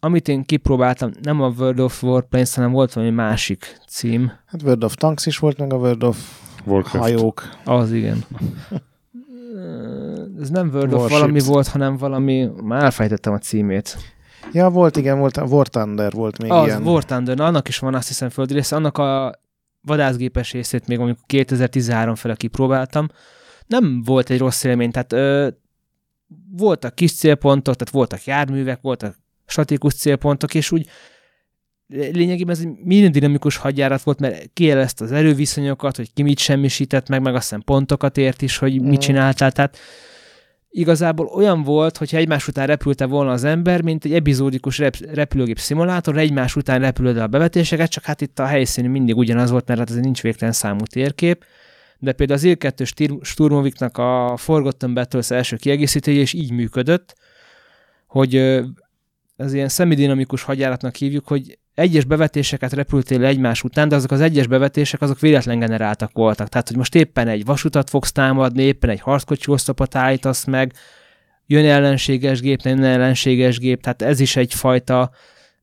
amit 0.00 0.28
én 0.28 0.42
kipróbáltam, 0.44 1.10
nem 1.22 1.40
a 1.40 1.48
World 1.48 1.80
of 1.80 2.02
Warplanes, 2.02 2.54
hanem 2.54 2.70
volt 2.72 2.92
valami 2.92 3.12
másik 3.12 3.76
cím. 3.88 4.32
Hát 4.46 4.62
World 4.62 4.84
of 4.84 4.94
Tanks 4.94 5.26
is 5.26 5.38
volt, 5.38 5.58
meg 5.58 5.72
a 5.72 5.76
World 5.76 6.02
of 6.02 6.40
Warcraft. 6.64 6.96
hajók. 7.04 7.48
Az 7.64 7.92
igen. 7.92 8.24
Ez 10.40 10.50
nem 10.50 10.68
World 10.68 10.92
of 10.92 11.00
Warships. 11.00 11.20
valami 11.20 11.40
volt, 11.40 11.68
hanem 11.68 11.96
valami, 11.96 12.50
már 12.62 12.82
elfejtettem 12.84 13.32
a 13.32 13.38
címét. 13.38 13.96
Ja, 14.52 14.70
volt, 14.70 14.96
igen, 14.96 15.18
volt, 15.18 15.36
War 15.36 15.68
Thunder 15.68 16.12
volt 16.12 16.38
még 16.38 16.50
az 16.50 16.66
ilyen. 16.66 16.82
War 16.82 17.04
Thunder, 17.04 17.36
na, 17.36 17.44
annak 17.44 17.68
is 17.68 17.78
van 17.78 17.94
azt 17.94 18.08
hiszem 18.08 18.28
földi 18.28 18.54
része, 18.54 18.76
annak 18.76 18.98
a 18.98 19.40
vadászgépes 19.82 20.52
részét 20.52 20.86
még 20.86 20.98
amikor 20.98 21.24
2013 21.26 22.14
fele 22.14 22.34
kipróbáltam. 22.34 23.08
Nem 23.66 24.02
volt 24.04 24.30
egy 24.30 24.38
rossz 24.38 24.64
élmény, 24.64 24.90
tehát 24.90 25.12
ö, 25.12 25.48
voltak 26.50 26.94
kis 26.94 27.14
célpontok, 27.14 27.74
tehát 27.76 27.94
voltak 27.94 28.24
járművek, 28.24 28.80
voltak 28.80 29.18
statikus 29.46 29.94
célpontok, 29.94 30.54
és 30.54 30.70
úgy 30.70 30.88
lényegében 31.92 32.54
ez 32.54 32.60
egy 32.60 32.68
minden 32.84 33.12
dinamikus 33.12 33.56
hadjárat 33.56 34.02
volt, 34.02 34.20
mert 34.20 34.50
kijelezte 34.52 35.04
az 35.04 35.12
erőviszonyokat, 35.12 35.96
hogy 35.96 36.12
ki 36.12 36.22
mit 36.22 36.38
semmisített 36.38 37.08
meg, 37.08 37.22
meg 37.22 37.34
azt 37.34 37.42
hiszem 37.42 37.60
pontokat 37.60 38.16
ért 38.16 38.42
is, 38.42 38.56
hogy 38.56 38.80
Mm. 38.80 38.88
mit 38.88 39.00
csináltál, 39.00 39.52
tehát 39.52 39.78
igazából 40.70 41.26
olyan 41.26 41.62
volt, 41.62 41.96
hogyha 41.96 42.16
egymás 42.16 42.48
után 42.48 42.66
repülte 42.66 43.06
volna 43.06 43.32
az 43.32 43.44
ember, 43.44 43.82
mint 43.82 44.04
egy 44.04 44.12
epizódikus 44.12 44.78
rep- 44.78 45.14
repülőgép 45.14 45.58
szimulátor, 45.58 46.18
egymás 46.18 46.56
után 46.56 46.80
repülöd 46.80 47.16
a 47.16 47.26
bevetéseket, 47.26 47.90
csak 47.90 48.04
hát 48.04 48.20
itt 48.20 48.38
a 48.38 48.46
helyszín 48.46 48.90
mindig 48.90 49.16
ugyanaz 49.16 49.50
volt, 49.50 49.66
mert 49.66 49.78
hát 49.78 49.90
ez 49.90 49.96
nincs 49.96 50.22
végtelen 50.22 50.54
számú 50.54 50.84
térkép, 50.84 51.44
de 51.98 52.12
például 52.12 52.38
az 52.38 52.44
Il-2 52.46 52.86
Stir- 52.86 53.24
Sturmoviknak 53.24 53.98
a 53.98 54.34
Forgotten 54.36 54.94
Battles 54.94 55.30
első 55.30 55.56
kiegészítője 55.56 56.20
is 56.20 56.32
így 56.32 56.52
működött, 56.52 57.14
hogy 58.06 58.36
az 59.36 59.52
ilyen 59.52 59.68
szemidinamikus 59.68 60.42
hadjáratnak 60.42 60.96
hívjuk, 60.96 61.28
hogy 61.28 61.58
egyes 61.74 62.04
bevetéseket 62.04 62.72
repültél 62.72 63.20
le 63.20 63.26
egymás 63.26 63.62
után, 63.62 63.88
de 63.88 63.96
azok 63.96 64.10
az 64.10 64.20
egyes 64.20 64.46
bevetések 64.46 65.00
azok 65.00 65.20
véletlen 65.20 65.58
generáltak 65.58 66.10
voltak. 66.12 66.48
Tehát, 66.48 66.68
hogy 66.68 66.76
most 66.76 66.94
éppen 66.94 67.28
egy 67.28 67.44
vasutat 67.44 67.90
fogsz 67.90 68.12
támadni, 68.12 68.62
éppen 68.62 68.90
egy 68.90 69.00
harckocsi 69.00 69.50
oszlopot 69.50 69.94
állítasz 69.94 70.44
meg, 70.44 70.72
jön 71.46 71.64
ellenséges 71.64 72.40
gép, 72.40 72.62
nem 72.62 72.76
jön 72.76 72.84
ellenséges 72.84 73.58
gép, 73.58 73.82
tehát 73.82 74.02
ez 74.02 74.20
is 74.20 74.36
egyfajta 74.36 75.10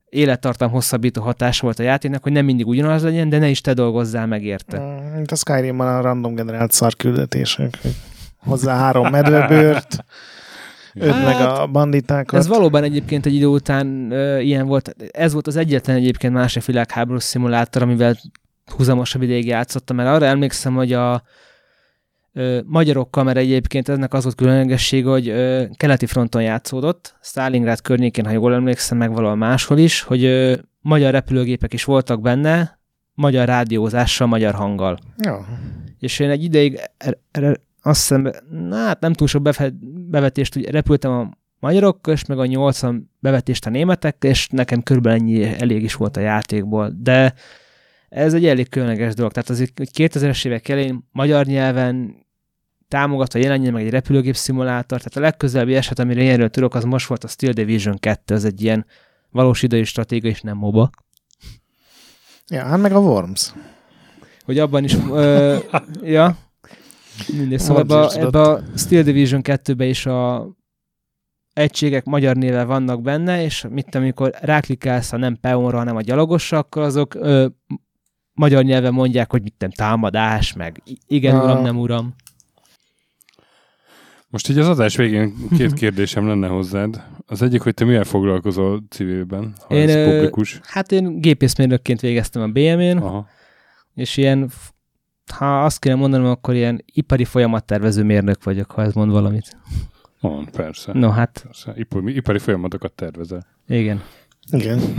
élettartam 0.08 0.70
hosszabbító 0.70 1.22
hatás 1.22 1.60
volt 1.60 1.78
a 1.78 1.82
játéknak, 1.82 2.22
hogy 2.22 2.32
nem 2.32 2.44
mindig 2.44 2.66
ugyanaz 2.66 3.02
legyen, 3.02 3.28
de 3.28 3.38
ne 3.38 3.48
is 3.48 3.60
te 3.60 3.72
dolgozzál 3.72 4.26
meg 4.26 4.44
érte. 4.44 4.78
Mm, 4.78 5.14
Mint 5.14 5.30
a 5.30 5.36
Skyrimban 5.36 5.96
a 5.96 6.00
random 6.00 6.34
generált 6.34 6.72
szarküldetések. 6.72 7.78
Hozzá 8.36 8.78
három 8.78 9.10
medvebőrt, 9.10 10.04
öd 10.94 11.12
Hát, 11.12 11.24
meg 11.24 11.48
a 11.48 11.66
banditákat. 11.66 12.38
Ez 12.38 12.48
valóban 12.48 12.82
egyébként 12.82 13.26
egy 13.26 13.34
idő 13.34 13.46
után 13.46 14.10
ö, 14.10 14.38
ilyen 14.38 14.66
volt. 14.66 14.94
Ez 15.10 15.32
volt 15.32 15.46
az 15.46 15.56
egyetlen 15.56 15.96
egyébként 15.96 16.32
másik 16.32 16.64
világháborús 16.64 17.22
szimulátor, 17.22 17.82
amivel 17.82 18.16
húzamosabb 18.76 19.22
ideig 19.22 19.46
játszottam, 19.46 19.96
mert 19.96 20.08
arra 20.08 20.26
emlékszem, 20.26 20.74
hogy 20.74 20.92
a 20.92 21.22
ö, 22.32 22.60
magyarokkal, 22.66 23.24
mert 23.24 23.38
egyébként 23.38 23.88
ennek 23.88 24.14
az 24.14 24.22
volt 24.22 24.34
különlegessége, 24.34 25.08
hogy 25.08 25.28
ö, 25.28 25.64
keleti 25.76 26.06
fronton 26.06 26.42
játszódott, 26.42 27.14
Stalingrad 27.22 27.80
környékén, 27.80 28.24
ha 28.24 28.32
jól 28.32 28.54
emlékszem, 28.54 28.98
meg 28.98 29.12
valahol 29.12 29.36
máshol 29.36 29.78
is, 29.78 30.02
hogy 30.02 30.24
ö, 30.24 30.54
magyar 30.80 31.12
repülőgépek 31.12 31.72
is 31.72 31.84
voltak 31.84 32.20
benne, 32.20 32.78
magyar 33.14 33.46
rádiózással, 33.46 34.26
magyar 34.26 34.54
hanggal. 34.54 34.98
Ja. 35.18 35.46
És 35.98 36.18
én 36.18 36.30
egy 36.30 36.44
ideig 36.44 36.80
er, 36.96 37.18
er, 37.30 37.60
azt 37.82 38.00
hiszem, 38.00 38.30
na, 38.50 38.76
hát 38.76 39.00
nem 39.00 39.12
túl 39.12 39.26
sok 39.26 39.42
befe, 39.42 39.72
bevetést, 40.10 40.56
úgy 40.56 40.64
repültem 40.64 41.10
a 41.12 41.30
magyarokkal, 41.58 42.14
és 42.14 42.24
meg 42.24 42.38
a 42.38 42.46
80 42.46 43.10
bevetést 43.18 43.66
a 43.66 43.70
németekkel, 43.70 44.30
és 44.30 44.48
nekem 44.48 44.82
körülbelül 44.82 45.18
ennyi 45.18 45.44
elég 45.44 45.82
is 45.82 45.94
volt 45.94 46.16
a 46.16 46.20
játékból. 46.20 46.92
De 46.96 47.34
ez 48.08 48.34
egy 48.34 48.46
elég 48.46 48.68
különleges 48.68 49.14
dolog. 49.14 49.32
Tehát 49.32 49.48
az 49.48 49.72
2000-es 49.76 50.46
évek 50.46 50.68
elején 50.68 51.08
magyar 51.12 51.46
nyelven 51.46 52.26
támogatva 52.88 53.38
jelenjen 53.38 53.72
meg 53.72 53.84
egy 53.84 53.90
repülőgép 53.90 54.36
szimulátor. 54.36 54.98
Tehát 54.98 55.16
a 55.16 55.20
legközelebbi 55.20 55.74
eset, 55.74 55.98
amire 55.98 56.22
ilyenről 56.22 56.48
tudok, 56.48 56.74
az 56.74 56.84
most 56.84 57.06
volt 57.06 57.24
a 57.24 57.28
Steel 57.28 57.52
Division 57.52 57.98
2, 57.98 58.34
ez 58.34 58.44
egy 58.44 58.62
ilyen 58.62 58.86
valós 59.30 59.62
idei 59.62 59.84
stratégia, 59.84 60.30
és 60.30 60.40
nem 60.40 60.56
MOBA. 60.56 60.90
ja, 62.48 62.64
hát 62.64 62.80
meg 62.80 62.92
a 62.92 62.98
Worms. 62.98 63.54
hogy 64.44 64.58
abban 64.58 64.84
is, 64.84 64.94
ö, 65.10 65.56
ja, 66.02 66.36
mindegy, 67.28 67.58
szóval 67.58 67.82
ebbe, 67.82 67.98
a- 68.00 68.12
ebbe 68.20 68.40
a 68.40 68.62
Steel 68.76 69.02
Division 69.02 69.40
2-be 69.44 69.84
is 69.84 70.06
a 70.06 70.48
egységek 71.52 72.04
magyar 72.04 72.36
néven 72.36 72.66
vannak 72.66 73.02
benne, 73.02 73.42
és 73.42 73.66
mit 73.70 73.94
amikor 73.94 74.32
ráklikálsz, 74.40 75.10
ha 75.10 75.16
nem 75.16 75.36
peonra, 75.40 75.76
hanem 75.78 75.96
a 75.96 76.00
gyalogosra, 76.00 76.58
akkor 76.58 76.82
azok 76.82 77.14
ö, 77.14 77.46
magyar 78.32 78.64
nyelven 78.64 78.92
mondják, 78.92 79.30
hogy 79.30 79.42
mit 79.42 79.66
támadás, 79.76 80.52
meg 80.52 80.82
igen, 81.06 81.36
uram, 81.36 81.62
nem 81.62 81.78
uram. 81.78 82.14
Most 84.28 84.48
így 84.48 84.58
az 84.58 84.68
adás 84.68 84.96
végén 84.96 85.34
két 85.56 85.72
kérdésem 85.72 86.26
lenne 86.26 86.46
hozzád. 86.48 87.02
Az 87.26 87.42
egyik, 87.42 87.60
hogy 87.60 87.74
te 87.74 87.84
mivel 87.84 88.04
foglalkozol 88.04 88.82
civilben, 88.88 89.54
ha 89.68 89.74
Én, 89.74 89.88
ez 89.88 90.14
publikus. 90.14 90.60
Hát 90.62 90.92
én 90.92 91.20
gépészmérnökként 91.20 92.00
végeztem 92.00 92.42
a 92.42 92.46
BM-én, 92.46 92.96
Aha. 92.98 93.28
és 93.94 94.16
ilyen, 94.16 94.50
ha 95.30 95.64
azt 95.64 95.78
kéne 95.78 95.94
mondanom, 95.94 96.26
akkor 96.26 96.54
ilyen 96.54 96.84
ipari 96.92 97.24
folyamattervező 97.24 98.02
mérnök 98.02 98.44
vagyok, 98.44 98.70
ha 98.70 98.82
ez 98.82 98.92
mond 98.92 99.10
valamit. 99.10 99.56
Van, 100.20 100.48
persze. 100.52 100.92
No, 100.94 101.08
hát 101.08 101.40
persze. 101.44 101.72
Ipari, 101.76 102.14
ipari 102.16 102.38
folyamatokat 102.38 102.92
tervezel. 102.92 103.46
igen. 103.66 104.02
Igen. 104.50 104.80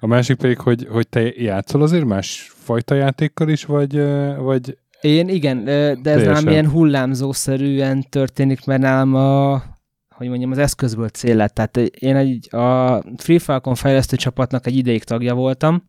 A 0.00 0.06
másik 0.06 0.36
pedig, 0.36 0.58
hogy, 0.58 0.86
hogy 0.90 1.08
te 1.08 1.20
játszol 1.36 1.82
azért 1.82 2.04
más 2.04 2.52
fajta 2.54 2.94
játékkal 2.94 3.48
is, 3.48 3.64
vagy, 3.64 4.02
vagy 4.38 4.78
Én 5.00 5.28
igen, 5.28 5.64
de 5.64 5.72
ez 5.72 5.98
Teljesen. 6.02 6.32
nálam 6.32 6.48
ilyen 6.48 6.70
hullámzószerűen 6.70 8.04
történik, 8.08 8.64
mert 8.64 8.80
nálam 8.80 9.14
a, 9.14 9.62
hogy 10.10 10.28
mondjam, 10.28 10.50
az 10.50 10.58
eszközből 10.58 11.08
cél 11.08 11.36
lett. 11.36 11.54
Tehát 11.54 11.76
én 11.76 12.16
egy, 12.16 12.54
a 12.54 13.02
Free 13.16 13.38
Falcon 13.38 13.74
fejlesztő 13.74 14.16
csapatnak 14.16 14.66
egy 14.66 14.76
ideig 14.76 15.04
tagja 15.04 15.34
voltam, 15.34 15.88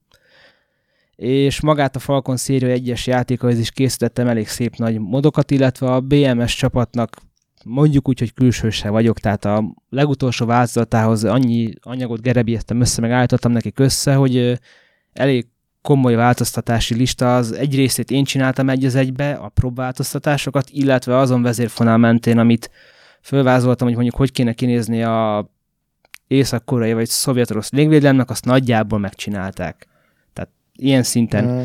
és 1.18 1.62
magát 1.62 1.96
a 1.96 2.00
Falcon 2.00 2.38
szérió 2.38 2.70
egyes 2.70 3.08
játékaihoz 3.08 3.60
is 3.60 3.72
készítettem 3.72 4.28
elég 4.28 4.48
szép 4.48 4.76
nagy 4.76 5.00
modokat, 5.00 5.52
illetve 5.52 5.88
a 5.88 6.00
BMS 6.00 6.56
csapatnak 6.56 7.16
mondjuk 7.66 8.08
úgy, 8.08 8.20
hogy 8.20 8.34
külsőse 8.34 8.90
vagyok, 8.90 9.20
tehát 9.20 9.46
a 9.46 9.74
legutolsó 9.90 10.46
változatához 10.46 11.24
annyi 11.24 11.74
anyagot 11.82 12.22
gerebjeztem 12.22 12.82
össze, 12.82 13.02
meg 13.02 13.12
állítottam 13.12 13.52
nekik 13.52 13.80
össze, 13.80 14.14
hogy 14.14 14.60
elég 15.14 15.48
komoly 15.82 16.16
változtatási 16.16 16.96
lista, 16.96 17.36
az 17.36 17.52
egy 17.52 17.76
részét 17.76 18.12
én 18.12 18.24
csináltam 18.24 18.70
egy 18.70 18.86
az 18.86 18.96
egybe, 18.96 19.32
a 19.32 19.50
próbáltoztatásokat, 19.50 20.70
illetve 20.70 21.18
azon 21.18 21.42
vezérfonal 21.42 21.98
mentén, 21.98 22.38
amit 22.38 22.72
fölvázoltam, 23.22 23.88
hogy 23.88 23.96
mondjuk 23.96 24.16
hogy 24.16 24.32
kéne 24.32 24.54
kinézni 24.54 25.04
a 25.04 25.50
észak-koreai 26.28 26.94
vagy 26.94 27.08
szovjet-orosz 27.08 27.72
légvédelemnek, 27.72 28.30
azt 28.30 28.46
nagyjából 28.46 29.00
megcsinálták. 29.00 29.88
Ilyen 30.78 31.04
szinten 31.04 31.46
Mm. 31.46 31.64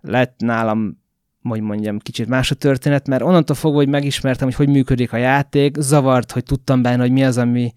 lett 0.00 0.34
nálam 0.38 1.00
hogy 1.42 1.60
mondjam, 1.60 1.98
kicsit 1.98 2.28
más 2.28 2.50
a 2.50 2.54
történet, 2.54 3.08
mert 3.08 3.22
onnantól 3.22 3.56
fogva, 3.56 3.76
hogy 3.76 3.88
megismertem, 3.88 4.46
hogy 4.46 4.56
hogy 4.56 4.68
működik 4.68 5.12
a 5.12 5.16
játék, 5.16 5.76
zavart, 5.78 6.32
hogy 6.32 6.44
tudtam 6.44 6.82
benne, 6.82 7.02
hogy 7.02 7.10
mi 7.10 7.24
az, 7.24 7.38
ami 7.38 7.72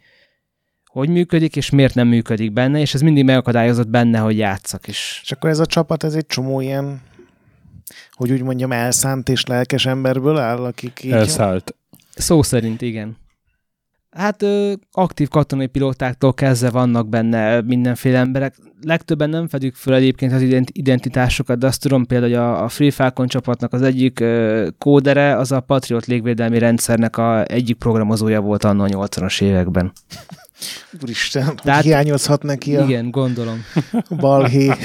hogy 0.86 1.10
működik, 1.10 1.56
és 1.56 1.70
miért 1.70 1.96
nem 1.96 2.08
működik 2.08 2.54
benne, 2.54 2.80
és 2.80 2.94
ez 2.94 3.02
mindig 3.02 3.24
megakadályozott 3.24 3.88
benne, 3.88 4.20
hogy 4.20 4.38
játszak 4.38 4.88
is. 4.88 5.20
És 5.24 5.32
akkor 5.32 5.50
ez 5.50 5.60
a 5.60 5.66
csapat, 5.66 6.04
ez 6.04 6.14
egy 6.14 6.26
csomó 6.26 6.62
ilyen, 6.62 7.02
hogy 8.12 8.32
úgy 8.32 8.42
mondjam, 8.42 8.72
elszánt 8.72 9.30
és 9.30 9.46
lelkes 9.46 9.86
emberből 9.86 10.38
áll, 10.38 10.64
akik 10.64 11.04
így... 11.04 11.12
Elszállt. 11.12 11.76
Szó 12.16 12.44
szerint 12.44 12.82
igen. 12.82 13.18
Hát 14.18 14.42
ö, 14.42 14.74
aktív 14.92 15.28
katonai 15.28 15.68
pilótáktól 15.68 16.34
kezdve 16.34 16.70
vannak 16.70 17.10
benne 17.10 17.62
mindenféle 17.62 18.18
emberek. 18.18 18.56
Legtöbben 18.82 19.30
nem 19.30 19.48
fedjük 19.48 19.76
föl 19.76 19.94
egyébként 19.94 20.34
az 20.34 20.42
ident- 20.42 20.70
identitásokat, 20.74 21.58
de 21.58 21.68
azt 21.68 21.82
tudom 21.82 22.06
például, 22.06 22.32
hogy 22.32 22.42
a, 22.42 22.64
a 22.64 22.70
Free 22.70 22.92
Falcon 22.92 23.28
csapatnak 23.28 23.74
az 23.74 23.82
egyik 23.82 24.20
ö, 24.20 24.68
kódere, 24.78 25.36
az 25.38 25.52
a 25.52 25.60
Patriot 25.60 26.06
légvédelmi 26.06 26.58
rendszernek 26.60 27.18
a 27.18 27.44
egyik 27.46 27.78
programozója 27.78 28.42
volt 28.42 28.64
anno 28.64 28.84
a 28.84 28.88
80-as 29.08 29.42
években. 29.42 29.92
Úristen, 31.04 31.56
Tehát- 31.64 31.84
hiányozhat 31.84 32.44
neki 32.44 32.76
a 32.78 32.84
Igen, 32.84 33.12
gondolom. 33.12 33.64
balhé. 34.10 34.72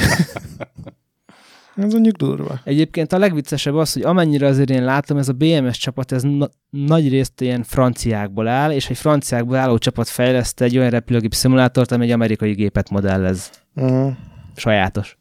ez 1.82 1.92
mondjuk 1.92 2.16
durva. 2.16 2.60
Egyébként 2.64 3.12
a 3.12 3.18
legviccesebb 3.18 3.74
az, 3.74 3.92
hogy 3.92 4.02
amennyire 4.02 4.46
azért 4.46 4.70
én 4.70 4.84
látom, 4.84 5.18
ez 5.18 5.28
a 5.28 5.32
BMS 5.32 5.78
csapat, 5.78 6.12
ez 6.12 6.22
na- 6.22 6.50
nagy 6.70 7.08
részt 7.08 7.40
ilyen 7.40 7.62
franciákból 7.62 8.48
áll, 8.48 8.72
és 8.72 8.90
egy 8.90 8.98
franciákból 8.98 9.56
álló 9.56 9.78
csapat 9.78 10.08
fejleszte 10.08 10.64
egy 10.64 10.78
olyan 10.78 10.90
repülőgép 10.90 11.34
szimulátort, 11.34 11.92
ami 11.92 12.04
egy 12.04 12.10
amerikai 12.10 12.52
gépet 12.52 12.90
modellez. 12.90 13.50
Mm. 13.80 14.08
Sajátos. 14.56 15.18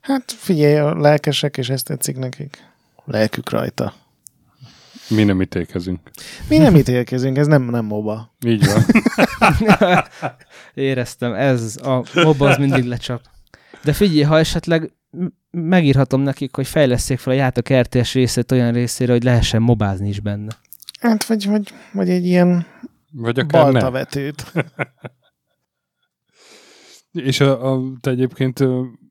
Hát 0.00 0.32
figyelj, 0.32 0.76
a 0.76 0.94
lelkesek, 0.98 1.56
és 1.56 1.68
ezt 1.68 1.84
tetszik 1.84 2.16
nekik. 2.16 2.58
Lelkük 3.04 3.50
rajta. 3.50 3.94
Mi 5.08 5.24
nem 5.24 5.42
ítélkezünk. 5.42 6.00
Mi 6.48 6.56
nem 6.56 6.76
ítélkezünk, 6.76 7.36
ez 7.36 7.46
nem, 7.46 7.62
nem 7.62 7.84
moba. 7.84 8.34
Így 8.46 8.66
van. 8.66 8.84
Éreztem, 10.74 11.32
ez 11.32 11.76
a 11.82 12.04
moba 12.14 12.48
az 12.48 12.56
mindig 12.56 12.84
lecsap. 12.84 13.20
De 13.84 13.92
figyelj, 13.92 14.22
ha 14.22 14.38
esetleg 14.38 14.92
megírhatom 15.50 16.20
nekik, 16.20 16.54
hogy 16.54 16.66
fejleszték 16.66 17.18
fel 17.18 17.32
a 17.32 17.36
játék 17.36 17.72
RTS 17.74 18.12
részét 18.14 18.52
olyan 18.52 18.72
részére, 18.72 19.12
hogy 19.12 19.22
lehessen 19.24 19.62
mobázni 19.62 20.08
is 20.08 20.20
benne. 20.20 20.52
Hát, 21.00 21.24
vagy, 21.24 21.46
vagy, 21.46 21.72
vagy 21.92 22.10
egy 22.10 22.26
ilyen 22.26 22.66
Vagy 23.12 23.38
akár 23.38 23.62
baltavetőt. 23.62 24.52
És 27.12 27.40
a, 27.40 27.72
a, 27.72 27.82
te 28.00 28.10
egyébként 28.10 28.60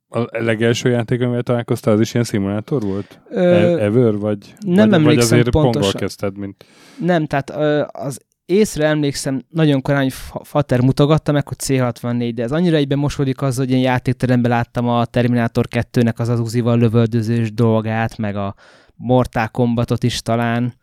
a 0.10 0.28
legelső 0.32 0.90
játék, 0.90 1.22
amivel 1.22 1.44
találkoztál, 1.44 1.94
az 1.94 2.00
is 2.00 2.14
ilyen 2.14 2.26
szimulátor 2.26 2.82
volt? 2.82 3.22
Ö, 3.30 3.40
E- 3.40 3.84
Ever? 3.84 4.18
Vagy, 4.18 4.54
nem 4.60 4.76
vagy, 4.76 4.90
vagy 4.90 5.00
emlékszem 5.00 5.38
azért 5.38 5.50
pongol 5.50 5.72
pontosan. 5.72 6.00
kezdted, 6.02 6.38
mint... 6.38 6.66
Nem, 7.00 7.26
tehát 7.26 7.50
az 7.96 8.20
észre 8.52 8.88
emlékszem, 8.88 9.42
nagyon 9.50 9.82
korán, 9.82 10.02
hogy 10.02 10.14
Fa- 10.14 10.48
Fater 10.48 10.82
mutogatta 10.82 11.32
meg, 11.32 11.48
hogy 11.48 11.58
C64, 11.64 12.32
de 12.36 12.44
ez 12.44 12.52
annyira 12.52 12.76
egyben 12.76 12.98
mosodik 12.98 13.42
az, 13.42 13.58
hogy 13.58 13.72
én 13.72 13.80
játékteremben 13.80 14.52
láttam 14.52 14.88
a 14.88 15.06
Terminator 15.06 15.68
2-nek 15.70 16.16
az 16.16 16.30
az 16.30 16.40
uzival 16.40 16.78
lövöldözős 16.78 17.54
dolgát, 17.54 18.18
meg 18.18 18.36
a 18.36 18.56
Mortal 18.96 19.48
Kombatot 19.48 20.04
is 20.04 20.22
talán, 20.22 20.74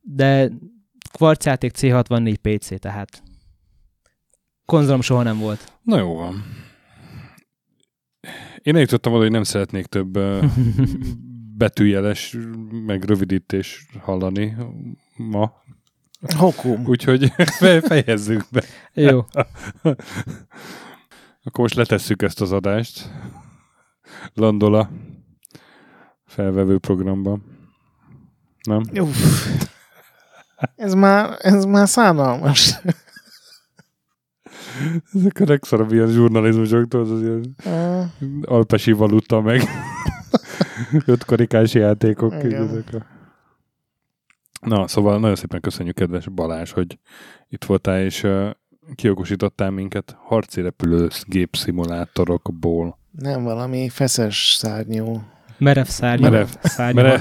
de 0.00 0.50
kvarcjáték 1.12 1.72
C64 1.76 2.36
PC, 2.42 2.80
tehát 2.80 3.22
konzolom 4.64 5.00
soha 5.00 5.22
nem 5.22 5.38
volt. 5.38 5.72
Na 5.82 5.98
jó 5.98 6.14
van. 6.14 6.44
Én 8.62 8.74
eljutottam 8.74 9.12
oda, 9.12 9.22
hogy 9.22 9.30
nem 9.30 9.42
szeretnék 9.42 9.86
több 9.86 10.18
betűjeles, 11.62 12.36
meg 12.86 13.04
rövidítés 13.04 13.86
hallani 14.00 14.56
ma, 15.16 15.52
Hokum. 16.36 16.86
úgyhogy 16.86 17.32
fe- 17.60 17.86
fejezzük 17.86 18.44
be. 18.50 18.62
Jó. 18.92 19.18
Akkor 21.44 21.60
most 21.60 21.74
letesszük 21.74 22.22
ezt 22.22 22.40
az 22.40 22.52
adást. 22.52 23.10
Landola 24.34 24.90
felvevő 26.26 26.78
programban. 26.78 27.42
Nem? 28.62 28.82
Uff. 28.92 29.46
Ez 30.76 30.94
már, 30.94 31.36
ez 31.38 31.64
már 31.64 31.88
szánalmas. 31.88 32.74
Ezek 35.14 35.40
a 35.40 35.44
legszarabb 35.46 35.92
ilyen 35.92 36.08
zsurnalizmusoktól, 36.08 37.00
az 37.00 37.20
ilyen 37.22 37.56
alpesi 38.42 38.92
valuta, 38.92 39.40
meg 39.40 39.62
ötkarikás 41.06 41.74
játékok. 41.74 42.34
Igen. 42.44 42.68
Ezek 42.68 42.94
a... 42.94 43.17
Na, 44.60 44.88
szóval 44.88 45.18
nagyon 45.18 45.36
szépen 45.36 45.60
köszönjük, 45.60 45.94
kedves 45.94 46.28
Balázs, 46.28 46.70
hogy 46.70 46.98
itt 47.48 47.64
voltál, 47.64 48.02
és 48.02 48.22
uh, 48.22 48.50
kiokosítottál 48.94 49.70
minket 49.70 50.16
harci 50.20 50.60
repülő 50.60 51.08
gépszimulátorokból. 51.26 52.98
Nem 53.10 53.42
valami 53.42 53.88
feszes 53.88 54.54
szárnyú. 54.58 55.22
Merev 55.58 55.86
szárnyú. 55.86 56.22
Merev. 56.22 56.46
szárnyú. 56.62 57.02
Merev, 57.02 57.20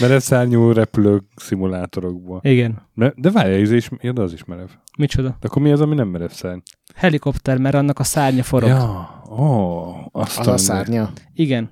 merev 0.00 0.18
szárnyú 0.18 0.72
repülő 0.72 1.22
szimulátorokból. 1.36 2.40
Igen. 2.42 2.88
Ne, 2.94 3.10
de 3.14 3.30
várj, 3.30 3.60
ez 3.62 3.70
is, 3.70 3.88
ja, 4.00 4.12
de 4.12 4.22
az 4.22 4.32
is 4.32 4.44
merev. 4.44 4.68
Micsoda? 4.98 5.28
De 5.28 5.46
akkor 5.46 5.62
mi 5.62 5.72
az, 5.72 5.80
ami 5.80 5.94
nem 5.94 6.08
merev 6.08 6.30
szárny? 6.30 6.58
Helikopter, 6.94 7.58
mert 7.58 7.74
annak 7.74 7.98
a 7.98 8.04
szárnya 8.04 8.42
forog. 8.42 8.68
Ja, 8.68 9.22
ó, 9.30 9.92
azt 10.12 10.38
Az 10.38 10.46
a 10.46 10.56
szárnya. 10.56 11.10
Igen. 11.34 11.70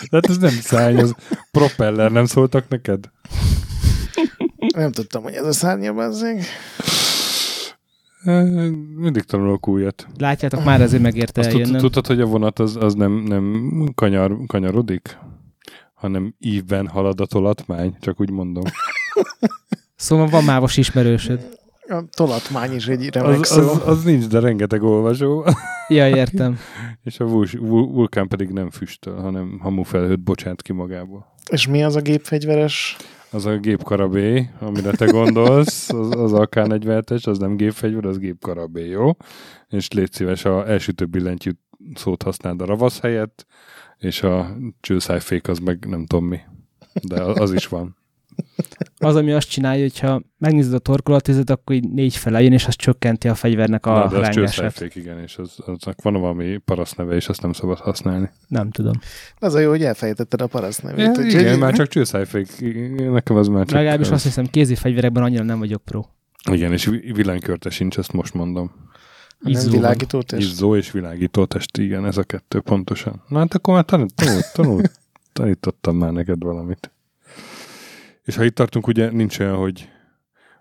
Hát 0.10 0.28
ez 0.28 0.38
nem 0.38 0.50
szárny, 0.50 0.98
az 0.98 1.14
propeller, 1.50 2.10
nem 2.10 2.24
szóltak 2.24 2.68
neked? 2.68 3.10
Nem 4.74 4.92
tudtam, 4.92 5.22
hogy 5.22 5.34
ez 5.34 5.44
a 5.44 5.52
szárnya 5.52 5.92
bazzeg. 5.92 6.44
Mindig 8.96 9.22
tanulok 9.22 9.68
újat. 9.68 10.06
Látjátok, 10.18 10.64
már 10.64 10.80
ezért 10.80 11.02
megérte 11.02 11.40
Azt 11.40 11.50
tud, 11.50 11.76
tudtad, 11.76 12.06
hogy 12.06 12.20
a 12.20 12.26
vonat 12.26 12.58
az, 12.58 12.76
az 12.76 12.94
nem, 12.94 13.12
nem 13.12 13.72
kanyar, 13.94 14.36
kanyarodik? 14.46 15.18
hanem 15.98 16.34
ívben 16.38 16.88
halad 16.88 17.20
a 17.20 17.26
tolatmány, 17.26 17.96
csak 18.00 18.20
úgy 18.20 18.30
mondom. 18.30 18.64
Szóval 19.96 20.26
van 20.26 20.44
mávos 20.44 20.76
ismerősöd. 20.76 21.58
A 21.90 22.04
tolatmány 22.10 22.74
is 22.74 22.86
egy 22.86 23.08
remek 23.14 23.40
Az, 23.40 23.46
szó. 23.48 23.60
az, 23.68 23.80
az 23.86 24.04
nincs, 24.04 24.26
de 24.26 24.40
rengeteg 24.40 24.82
olvasó. 24.82 25.44
Ja, 25.88 26.08
értem. 26.08 26.58
És 27.02 27.20
a 27.20 27.24
vul- 27.24 27.50
vul- 27.58 27.92
vulkán 27.94 28.28
pedig 28.28 28.48
nem 28.48 28.70
füstöl, 28.70 29.14
hanem 29.20 29.58
hamufelhőt 29.62 30.20
bocsát 30.20 30.62
ki 30.62 30.72
magából. 30.72 31.34
És 31.50 31.66
mi 31.66 31.84
az 31.84 31.96
a 31.96 32.00
gépfegyveres? 32.00 32.96
Az 33.30 33.46
a 33.46 33.56
gépkarabé, 33.56 34.48
amire 34.60 34.90
te 34.90 35.04
gondolsz, 35.06 35.90
az, 35.90 36.10
az 36.10 36.32
AK-47-es, 36.32 37.26
az 37.26 37.38
nem 37.38 37.56
gépfegyver, 37.56 38.04
az 38.04 38.18
gépkarabé, 38.18 38.88
jó? 38.88 39.16
És 39.68 39.88
légy 39.92 40.12
szíves, 40.12 40.44
a 40.44 40.68
elsütő 40.68 41.04
billentyű 41.04 41.50
szót 41.94 42.22
használd 42.22 42.60
a 42.62 42.64
ravasz 42.66 43.00
helyett, 43.00 43.46
és 43.98 44.22
a 44.22 44.56
csőszájfék 44.80 45.48
az 45.48 45.58
meg 45.58 45.84
nem 45.88 46.06
tudom 46.06 46.24
mi. 46.26 46.38
De 47.02 47.22
az 47.22 47.52
is 47.52 47.66
van. 47.66 47.96
Az, 48.98 49.16
ami 49.16 49.32
azt 49.32 49.48
csinálja, 49.50 49.82
hogyha 49.82 50.22
megnézed 50.38 50.72
a 50.72 50.78
torkolatizet, 50.78 51.50
akkor 51.50 51.76
így 51.76 51.88
négy 51.88 52.16
fele 52.16 52.42
jön, 52.42 52.52
és 52.52 52.66
az 52.66 52.76
csökkenti 52.76 53.28
a 53.28 53.34
fegyvernek 53.34 53.86
a 53.86 53.90
Na, 54.10 54.20
de 54.20 54.28
csőszájfék, 54.28 54.94
igen, 54.94 55.18
és 55.18 55.36
az, 55.36 55.54
aznak 55.66 56.02
van 56.02 56.12
valami 56.12 56.56
paraszt 56.56 56.96
neve, 56.96 57.14
és 57.14 57.28
azt 57.28 57.42
nem 57.42 57.52
szabad 57.52 57.78
használni. 57.78 58.30
Nem 58.48 58.70
tudom. 58.70 58.92
Az 59.38 59.54
a 59.54 59.58
jó, 59.58 59.68
hogy 59.70 59.82
elfejtetted 59.82 60.40
a 60.40 60.46
paraszt 60.46 60.82
nevét. 60.82 61.16
Ja, 61.16 61.40
igen, 61.40 61.58
már 61.58 61.74
csak 61.74 61.88
csőszájfék. 61.88 62.48
Nekem 63.10 63.36
az 63.36 63.48
már 63.48 63.66
csak... 63.66 63.76
Legalábbis 63.76 64.06
az- 64.06 64.12
azt 64.12 64.24
hiszem, 64.24 64.46
kézi 64.46 64.74
fegyverekben 64.74 65.22
annyira 65.22 65.42
nem 65.42 65.58
vagyok 65.58 65.82
pro. 65.84 66.04
Igen, 66.50 66.72
és 66.72 66.84
vi- 66.84 67.12
villanykörte 67.16 67.70
sincs, 67.70 67.98
ezt 67.98 68.12
most 68.12 68.34
mondom. 68.34 68.70
Nem 69.38 69.52
Izzó 69.52 69.70
világítótest. 69.70 70.50
Izzó 70.50 70.76
és 70.76 70.90
világító 70.90 71.44
test, 71.44 71.76
igen, 71.78 72.06
ez 72.06 72.16
a 72.16 72.22
kettő 72.22 72.60
pontosan. 72.60 73.22
Na 73.28 73.38
hát 73.38 73.54
akkor 73.54 73.74
már 73.74 73.84
tanult, 73.84 74.14
tanult, 74.14 74.52
tanult, 74.52 74.90
tanítottam 75.32 75.96
már 75.96 76.12
neked 76.12 76.42
valamit. 76.42 76.92
És 78.28 78.36
ha 78.36 78.44
itt 78.44 78.54
tartunk, 78.54 78.86
ugye 78.86 79.10
nincs 79.10 79.38
olyan, 79.38 79.56
hogy, 79.56 79.88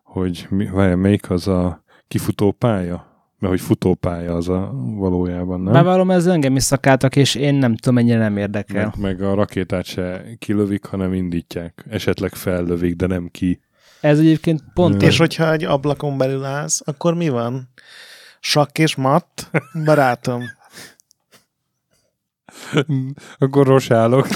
hogy 0.03 0.47
mi, 0.49 0.65
várjál, 0.65 0.95
melyik 0.95 1.29
az 1.29 1.47
a 1.47 1.83
kifutó 2.07 2.51
pálya? 2.51 3.25
Mert 3.39 3.53
hogy 3.53 3.61
futópálya 3.61 4.35
az 4.35 4.49
a 4.49 4.71
valójában, 4.73 5.61
nem? 5.61 5.73
Bevallom, 5.73 6.11
ez 6.11 6.27
engem 6.27 6.55
is 6.55 6.63
szakáltak, 6.63 7.15
és 7.15 7.35
én 7.35 7.53
nem 7.53 7.75
tudom, 7.75 7.93
mennyire 7.93 8.17
nem 8.17 8.37
érdekel. 8.37 8.93
meg, 8.95 9.01
meg 9.01 9.21
a 9.21 9.33
rakétát 9.33 9.85
se 9.85 10.23
kilövik, 10.39 10.85
hanem 10.85 11.13
indítják. 11.13 11.85
Esetleg 11.89 12.33
fellövik, 12.33 12.95
de 12.95 13.07
nem 13.07 13.29
ki. 13.31 13.61
Ez 14.01 14.19
egyébként 14.19 14.63
pont 14.73 15.01
És 15.01 15.17
hogyha 15.17 15.51
egy 15.51 15.63
ablakon 15.63 16.17
belül 16.17 16.43
állsz, 16.43 16.81
akkor 16.85 17.13
mi 17.13 17.29
van? 17.29 17.69
Sakk 18.39 18.77
és 18.77 18.95
matt? 18.95 19.49
Barátom. 19.85 20.41
akkor 23.37 23.67
rosálok. 23.67 24.27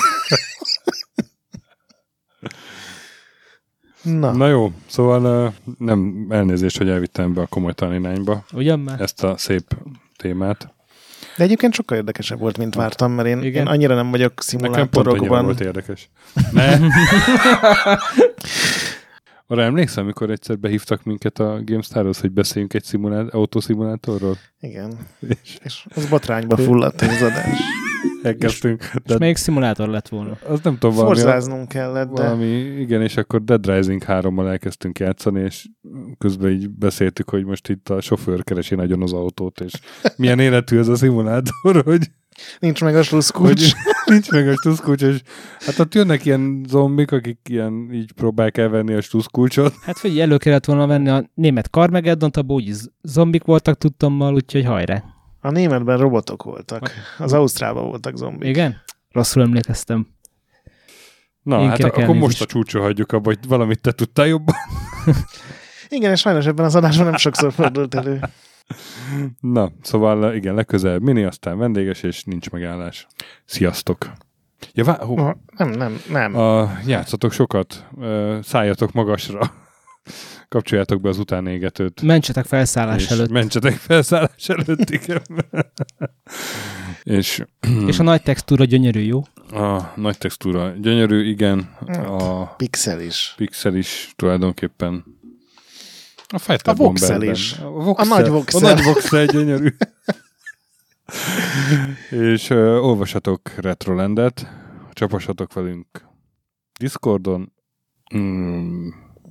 Na, 4.01 4.31
Na 4.31 4.47
jó, 4.47 4.71
szóval 4.85 5.53
nem 5.77 6.25
elnézést, 6.29 6.77
hogy 6.77 6.89
elvittem 6.89 7.33
be 7.33 7.41
a 7.41 7.45
komolytalan 7.45 7.99
irányba 7.99 8.43
Ugyan 8.53 8.79
már? 8.79 9.01
ezt 9.01 9.23
a 9.23 9.37
szép 9.37 9.75
témát. 10.17 10.73
De 11.37 11.43
egyébként 11.43 11.73
sokkal 11.73 11.97
érdekesebb 11.97 12.39
volt, 12.39 12.57
mint 12.57 12.75
vártam, 12.75 13.11
mert 13.11 13.27
én, 13.27 13.43
Igen. 13.43 13.61
én 13.65 13.67
annyira 13.71 13.95
nem 13.95 14.11
vagyok 14.11 14.33
Nekem 14.51 14.89
pont 14.89 15.05
szimulátorokban. 15.05 15.43
volt 15.45 15.59
érdekes. 15.59 16.09
Ne. 16.51 16.77
Arra 19.47 19.63
emlékszem, 19.63 20.03
amikor 20.03 20.29
egyszer 20.29 20.57
behívtak 20.59 21.03
minket 21.03 21.39
a 21.39 21.59
GameStar-hoz, 21.65 22.19
hogy 22.19 22.31
beszéljünk 22.31 22.73
egy 22.73 22.83
szimulá- 22.83 23.33
autószimulátorról? 23.33 24.37
Igen. 24.59 24.97
És 25.19 25.57
És 25.63 25.85
az 25.95 26.05
botrányba 26.05 26.57
fulladt 26.57 27.01
az 27.01 27.21
adás. 27.21 27.59
Elkezdtünk. 28.23 28.81
És 28.93 28.99
De 29.05 29.17
még 29.17 29.35
szimulátor 29.35 29.87
lett 29.89 30.07
volna. 30.07 30.37
az 30.47 30.59
nem 30.63 30.77
tudom, 30.77 30.95
valami, 30.95 31.15
Forzáznunk 31.15 31.67
kellett, 31.67 32.11
de 32.11 32.21
valami, 32.21 32.45
igen, 32.79 33.01
és 33.01 33.17
akkor 33.17 33.43
Dead 33.43 33.65
Rising 33.69 34.03
3-mal 34.07 34.49
elkezdtünk 34.49 34.99
játszani, 34.99 35.41
és 35.41 35.67
közben 36.17 36.51
így 36.51 36.69
beszéltük, 36.69 37.29
hogy 37.29 37.45
most 37.45 37.69
itt 37.69 37.89
a 37.89 38.01
sofőr 38.01 38.43
keresi 38.43 38.75
nagyon 38.75 39.01
az 39.01 39.13
autót, 39.13 39.59
és 39.59 39.73
milyen 40.15 40.39
életű 40.39 40.77
ez 40.77 40.87
a 40.87 40.95
szimulátor, 40.95 41.81
hogy 41.85 42.07
nincs 42.59 42.81
meg 42.83 42.95
a 42.95 43.03
sluszkulcs. 43.03 43.71
nincs 44.05 44.29
meg 44.31 44.47
a 44.47 44.53
stuszkulcs, 44.53 45.01
és 45.03 45.21
hát 45.59 45.79
ott 45.79 45.93
jönnek 45.95 46.25
ilyen 46.25 46.65
zombik, 46.69 47.11
akik 47.11 47.39
ilyen 47.49 47.89
így 47.93 48.11
próbálják 48.11 48.57
elvenni 48.57 48.93
a 48.93 49.01
stuszkulcsot. 49.01 49.73
Hát 49.81 49.97
figyelj, 49.97 50.21
elő 50.21 50.37
kellett 50.37 50.65
volna 50.65 50.87
venni 50.87 51.09
a 51.09 51.29
német 51.33 51.65
Carmageddon-t, 51.67 52.37
abban 52.37 52.55
úgy 52.55 52.71
z- 52.71 52.91
zombik 53.01 53.43
voltak 53.43 53.77
tudtommal, 53.77 54.33
úgyhogy 54.33 54.65
hajrá. 54.65 55.03
A 55.41 55.49
németben 55.51 55.97
robotok 55.97 56.43
voltak. 56.43 56.91
Az 57.17 57.33
Ausztrában 57.33 57.87
voltak 57.87 58.17
zombik. 58.17 58.49
Igen? 58.49 58.81
Rosszul 59.11 59.41
emlékeztem. 59.41 60.07
Na, 61.41 61.61
Én 61.61 61.69
hát 61.69 61.83
akkor 61.83 62.15
most 62.15 62.41
a 62.41 62.45
csúcsra 62.45 62.81
hagyjuk 62.81 63.11
abba, 63.11 63.25
hogy 63.25 63.47
valamit 63.47 63.81
te 63.81 63.91
tudtál 63.91 64.27
jobban. 64.27 64.55
Igen, 65.89 66.11
és 66.11 66.19
sajnos 66.19 66.45
ebben 66.45 66.65
az 66.65 66.75
adásban 66.75 67.05
nem 67.05 67.15
sokszor 67.15 67.53
fordult 67.53 67.95
elő. 67.95 68.19
Na, 69.39 69.71
szóval 69.81 70.35
igen, 70.35 70.53
legközelebb 70.55 71.01
mini, 71.01 71.23
aztán 71.23 71.57
vendéges, 71.57 72.03
és 72.03 72.23
nincs 72.23 72.49
megállás. 72.49 73.07
Sziasztok! 73.45 74.11
Ja, 74.73 74.83
vá- 74.83 75.01
hú, 75.03 75.15
Nem, 75.57 75.69
nem, 75.69 76.01
nem. 76.09 76.35
a, 76.35 76.71
játszatok 76.85 77.31
sokat, 77.31 77.87
szálljatok 78.41 78.91
magasra, 78.91 79.53
kapcsoljátok 80.51 81.01
be 81.01 81.09
az 81.09 81.17
utánégetőt. 81.17 82.01
Mentsetek 82.01 82.45
felszállás 82.45 83.03
és 83.03 83.09
előtt. 83.09 83.29
mentsetek 83.29 83.73
felszállás 83.73 84.49
előtt, 84.49 84.89
igen. 84.89 85.21
és 87.03 87.43
És 87.87 87.99
a 87.99 88.03
nagy 88.03 88.21
textúra 88.21 88.63
gyönyörű, 88.63 88.99
jó? 88.99 89.21
a 89.51 89.91
nagy 89.95 90.17
textúra 90.17 90.69
gyönyörű, 90.69 91.29
igen. 91.29 91.59
A 92.05 92.45
Pixel 92.55 93.01
is. 93.01 93.33
pixel 93.37 93.75
is 93.75 94.13
tulajdonképpen 94.15 95.03
a 96.27 96.37
Fighter 96.37 96.73
A 96.73 96.75
voxel 96.75 97.21
is. 97.21 97.53
A, 97.53 97.69
voxel, 97.69 98.11
A 98.11 98.19
nagy 98.19 98.29
voxel. 98.29 98.65
A 98.65 98.73
nagy 98.73 98.83
voxel 98.83 99.25
gyönyörű. 99.25 99.75
és 102.09 102.49
uh, 102.49 102.57
olvasatok 102.57 103.51
Retrolandet, 103.55 104.47
csapassatok 104.93 105.53
velünk 105.53 105.87
Discordon, 106.79 107.53
mm, 108.15 108.87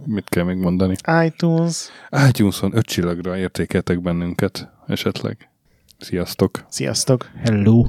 mit 0.06 0.28
kell 0.28 0.44
még 0.44 0.56
mondani? 0.56 0.94
iTunes. 1.24 1.88
iTunes-on 2.28 2.76
öt 2.76 2.86
csillagra 2.86 3.36
értékeltek 3.36 4.00
bennünket 4.00 4.68
esetleg. 4.86 5.50
Sziasztok! 5.98 6.64
Sziasztok. 6.68 7.30
Hello. 7.42 7.84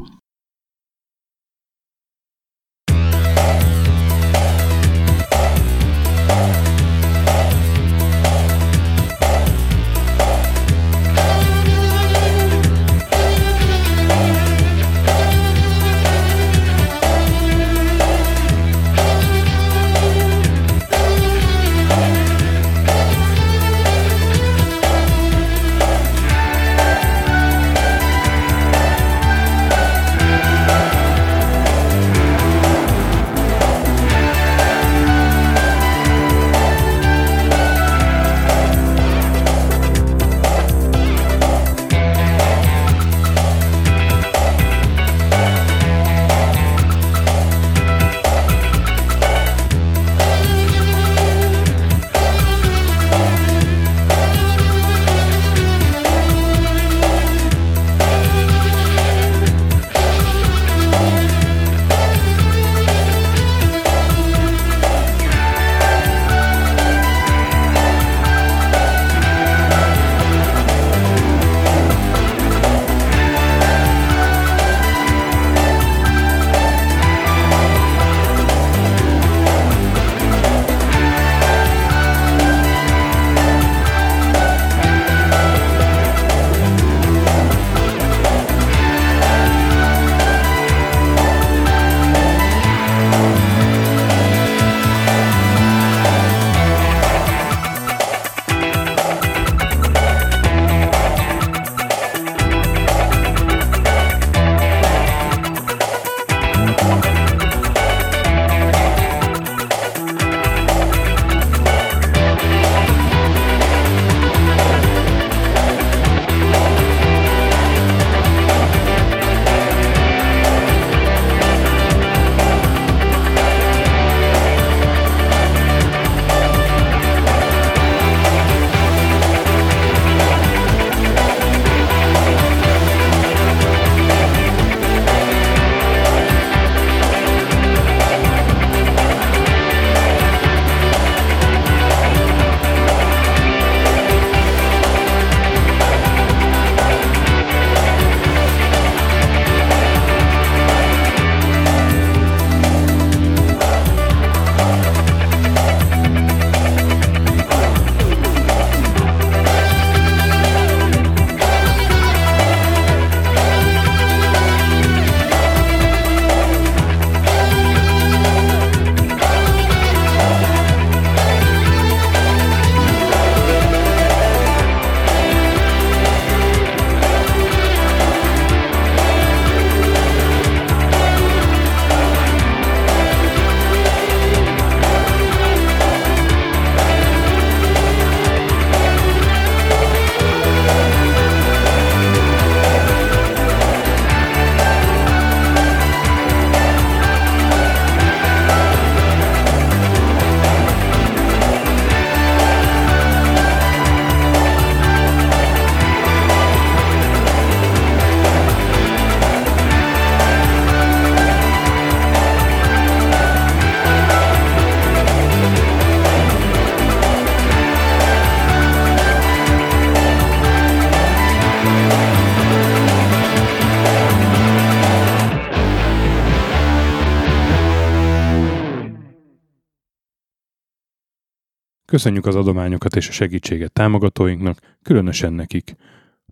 Köszönjük 231.92 232.26
az 232.26 232.36
adományokat 232.36 232.96
és 232.96 233.10
a 233.10 233.12
segítséget 233.12 233.72
támogatóinknak, 233.72 234.60
különösen 234.84 235.34
nekik. 235.34 235.76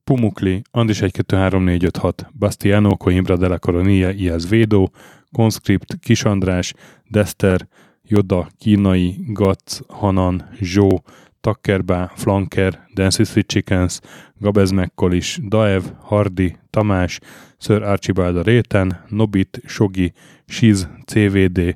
Pumukli, 0.03 0.61
Andis 0.71 1.01
1 1.01 1.11
2 1.11 1.37
3 1.37 1.63
4 1.63 1.83
5 1.83 1.97
6, 1.97 2.27
Bastiano 2.39 2.97
Coimbra 2.97 3.37
de 3.37 3.47
la 3.47 3.57
Coronilla 3.57 4.11
Iaz 4.11 4.49
Védó, 4.49 4.91
Conscript, 5.31 5.99
Kis 5.99 6.23
András, 6.23 6.73
Dester, 7.09 7.67
Joda, 8.03 8.47
Kínai, 8.57 9.15
Gac, 9.27 9.79
Hanan, 9.87 10.49
Zsó, 10.61 11.03
Takkerbá, 11.41 12.11
Flanker, 12.15 12.87
Dancy 12.93 13.23
Sweet 13.23 13.47
Chickens, 13.47 13.99
Gabez 14.37 14.71
Mekkolis, 14.71 15.39
Daev, 15.47 15.83
Hardi, 16.01 16.57
Tamás, 16.69 17.19
Sir 17.57 17.83
Archibald 17.83 18.37
a 18.37 18.41
Réten, 18.41 19.05
Nobit, 19.07 19.61
Sogi, 19.65 20.13
Siz, 20.45 20.89
CVD, 21.05 21.75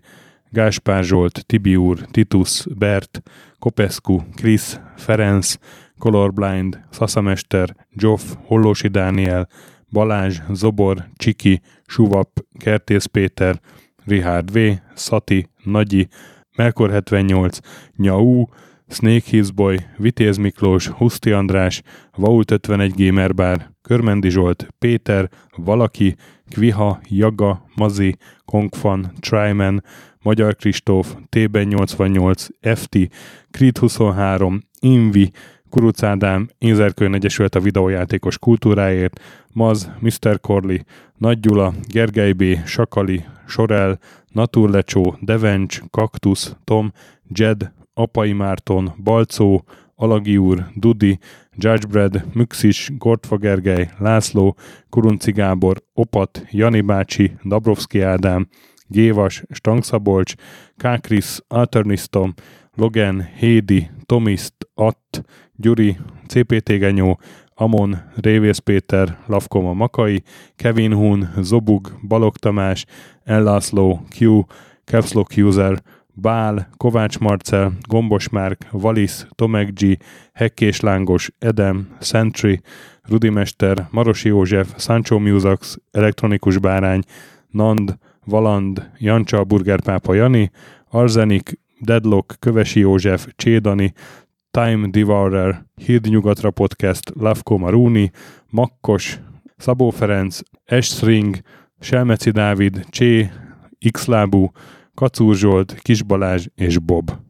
Gáspár 0.53 1.03
Zsolt, 1.03 1.45
Tibiur, 1.45 1.99
Titus, 2.11 2.65
Bert, 2.77 3.21
Kopescu, 3.63 4.19
Krisz, 4.35 4.79
Ferenc, 4.95 5.55
Colorblind, 5.97 6.79
Szaszamester, 6.89 7.75
Joff, 7.89 8.21
Hollósi 8.45 8.87
Dániel, 8.87 9.47
Balázs, 9.91 10.39
Zobor, 10.51 11.05
Csiki, 11.15 11.61
Suvap, 11.85 12.29
Kertész 12.59 13.05
Péter, 13.05 13.59
Richard 14.05 14.51
V, 14.51 14.57
Szati, 14.93 15.47
Nagyi, 15.63 16.07
Melkor 16.55 16.91
78, 16.91 17.57
Nyau, 17.95 18.45
Snake 18.87 19.29
Hillsboy, 19.29 19.77
Vitéz 19.97 20.37
Miklós, 20.37 20.87
Huszti 20.87 21.31
András, 21.31 21.81
Vault 22.15 22.51
51 22.51 22.93
Gamerbar, 22.95 23.71
Körmendi 23.81 24.29
Zsolt, 24.29 24.67
Péter, 24.79 25.29
Valaki, 25.55 26.15
Kviha, 26.49 26.99
Jaga, 27.09 27.65
Mazi, 27.75 28.15
Kongfan, 28.45 29.11
Tryman, 29.19 29.83
Magyar 30.23 30.55
Kristóf, 30.55 31.15
T-ben 31.29 31.67
88, 31.67 32.47
FT, 32.61 32.97
Creed 33.53 33.77
23, 33.77 34.61
Invi, 34.79 35.31
Kuruc 35.69 36.03
Ádám, 36.03 36.47
Inzerkőn 36.57 37.13
Egyesület 37.13 37.55
a 37.55 37.59
videójátékos 37.59 38.39
kultúráért, 38.39 39.19
Maz, 39.51 39.91
Mr. 39.99 40.39
Corley, 40.39 40.77
Nagy 41.17 41.39
Gyula, 41.39 41.73
Gergely 41.87 42.31
B., 42.31 42.43
Sakali, 42.65 43.25
Sorel, 43.47 43.99
Naturlecsó, 44.31 45.17
Devencs, 45.21 45.81
Kaktusz, 45.89 46.55
Tom, 46.63 46.93
Jed, 47.27 47.71
Apai 47.93 48.31
Márton, 48.31 48.93
Balcó, 49.03 49.63
Alagi 49.95 50.37
úr, 50.37 50.65
Dudi, 50.75 51.19
Judgebred, 51.55 52.25
Müxis, 52.33 52.91
Gortfa 52.97 53.37
Gergely, 53.37 53.89
László, 53.97 54.55
Kurunci 54.89 55.31
Gábor, 55.31 55.83
Opat, 55.93 56.45
Jani 56.49 56.81
bácsi, 56.81 57.35
Dabrowski 57.43 58.01
Ádám, 58.01 58.47
Gévas, 58.87 59.43
Stangszabolcs, 59.49 60.33
Kákris, 60.77 61.39
Alternisztom, 61.47 62.33
Logan, 62.75 63.27
Hédi, 63.39 63.89
Tomiszt, 64.05 64.53
Att, 64.73 65.23
Gyuri, 65.55 65.97
CPT 66.27 66.67
Genyó, 66.67 67.19
Amon, 67.55 67.97
Révész 68.21 68.57
Péter, 68.57 69.17
Lavkoma 69.25 69.73
Makai, 69.73 70.23
Kevin 70.55 70.93
Hun, 70.93 71.29
Zobug, 71.41 71.99
Balog 72.07 72.37
Tamás, 72.37 72.85
Ellászló, 73.23 74.05
Q, 74.09 74.45
Capslock 74.85 75.37
User, 75.37 75.81
Bál, 76.13 76.69
Kovács 76.77 77.19
Marcel, 77.19 77.71
Gombos 77.87 78.29
Márk, 78.29 78.67
Valisz, 78.71 79.27
Tomek 79.35 79.73
G, 79.73 79.97
Hekkés 80.33 80.79
Lángos, 80.79 81.31
Edem, 81.39 81.87
Sentry, 81.99 82.61
Rudimester, 83.01 83.87
Marosi 83.91 84.27
József, 84.27 84.73
Sancho 84.77 85.19
Musax, 85.19 85.77
Elektronikus 85.91 86.57
Bárány, 86.57 87.01
Nand, 87.51 87.97
Valand, 88.25 88.89
Jancsa, 88.97 89.43
Burgerpápa 89.43 90.13
Jani, 90.13 90.51
Arzenik, 90.89 91.59
Deadlock, 91.83 92.35
Kövesi 92.39 92.79
József, 92.79 93.27
Csédani, 93.35 93.93
Time 94.51 94.87
Devourer, 94.87 95.65
Híd 95.75 96.05
Nyugatra 96.05 96.51
Podcast, 96.51 97.11
Lavko 97.19 97.57
Maruni, 97.57 98.11
Makkos, 98.49 99.19
Szabó 99.57 99.89
Ferenc, 99.89 100.39
Esring, 100.65 101.37
Selmeci 101.79 102.31
Dávid, 102.31 102.85
Csé, 102.89 103.31
Xlábú, 103.91 104.51
Kacúr 104.93 105.35
Zsolt, 105.35 105.73
Kis 105.81 106.03
Balázs 106.03 106.45
és 106.55 106.77
Bob. 106.77 107.23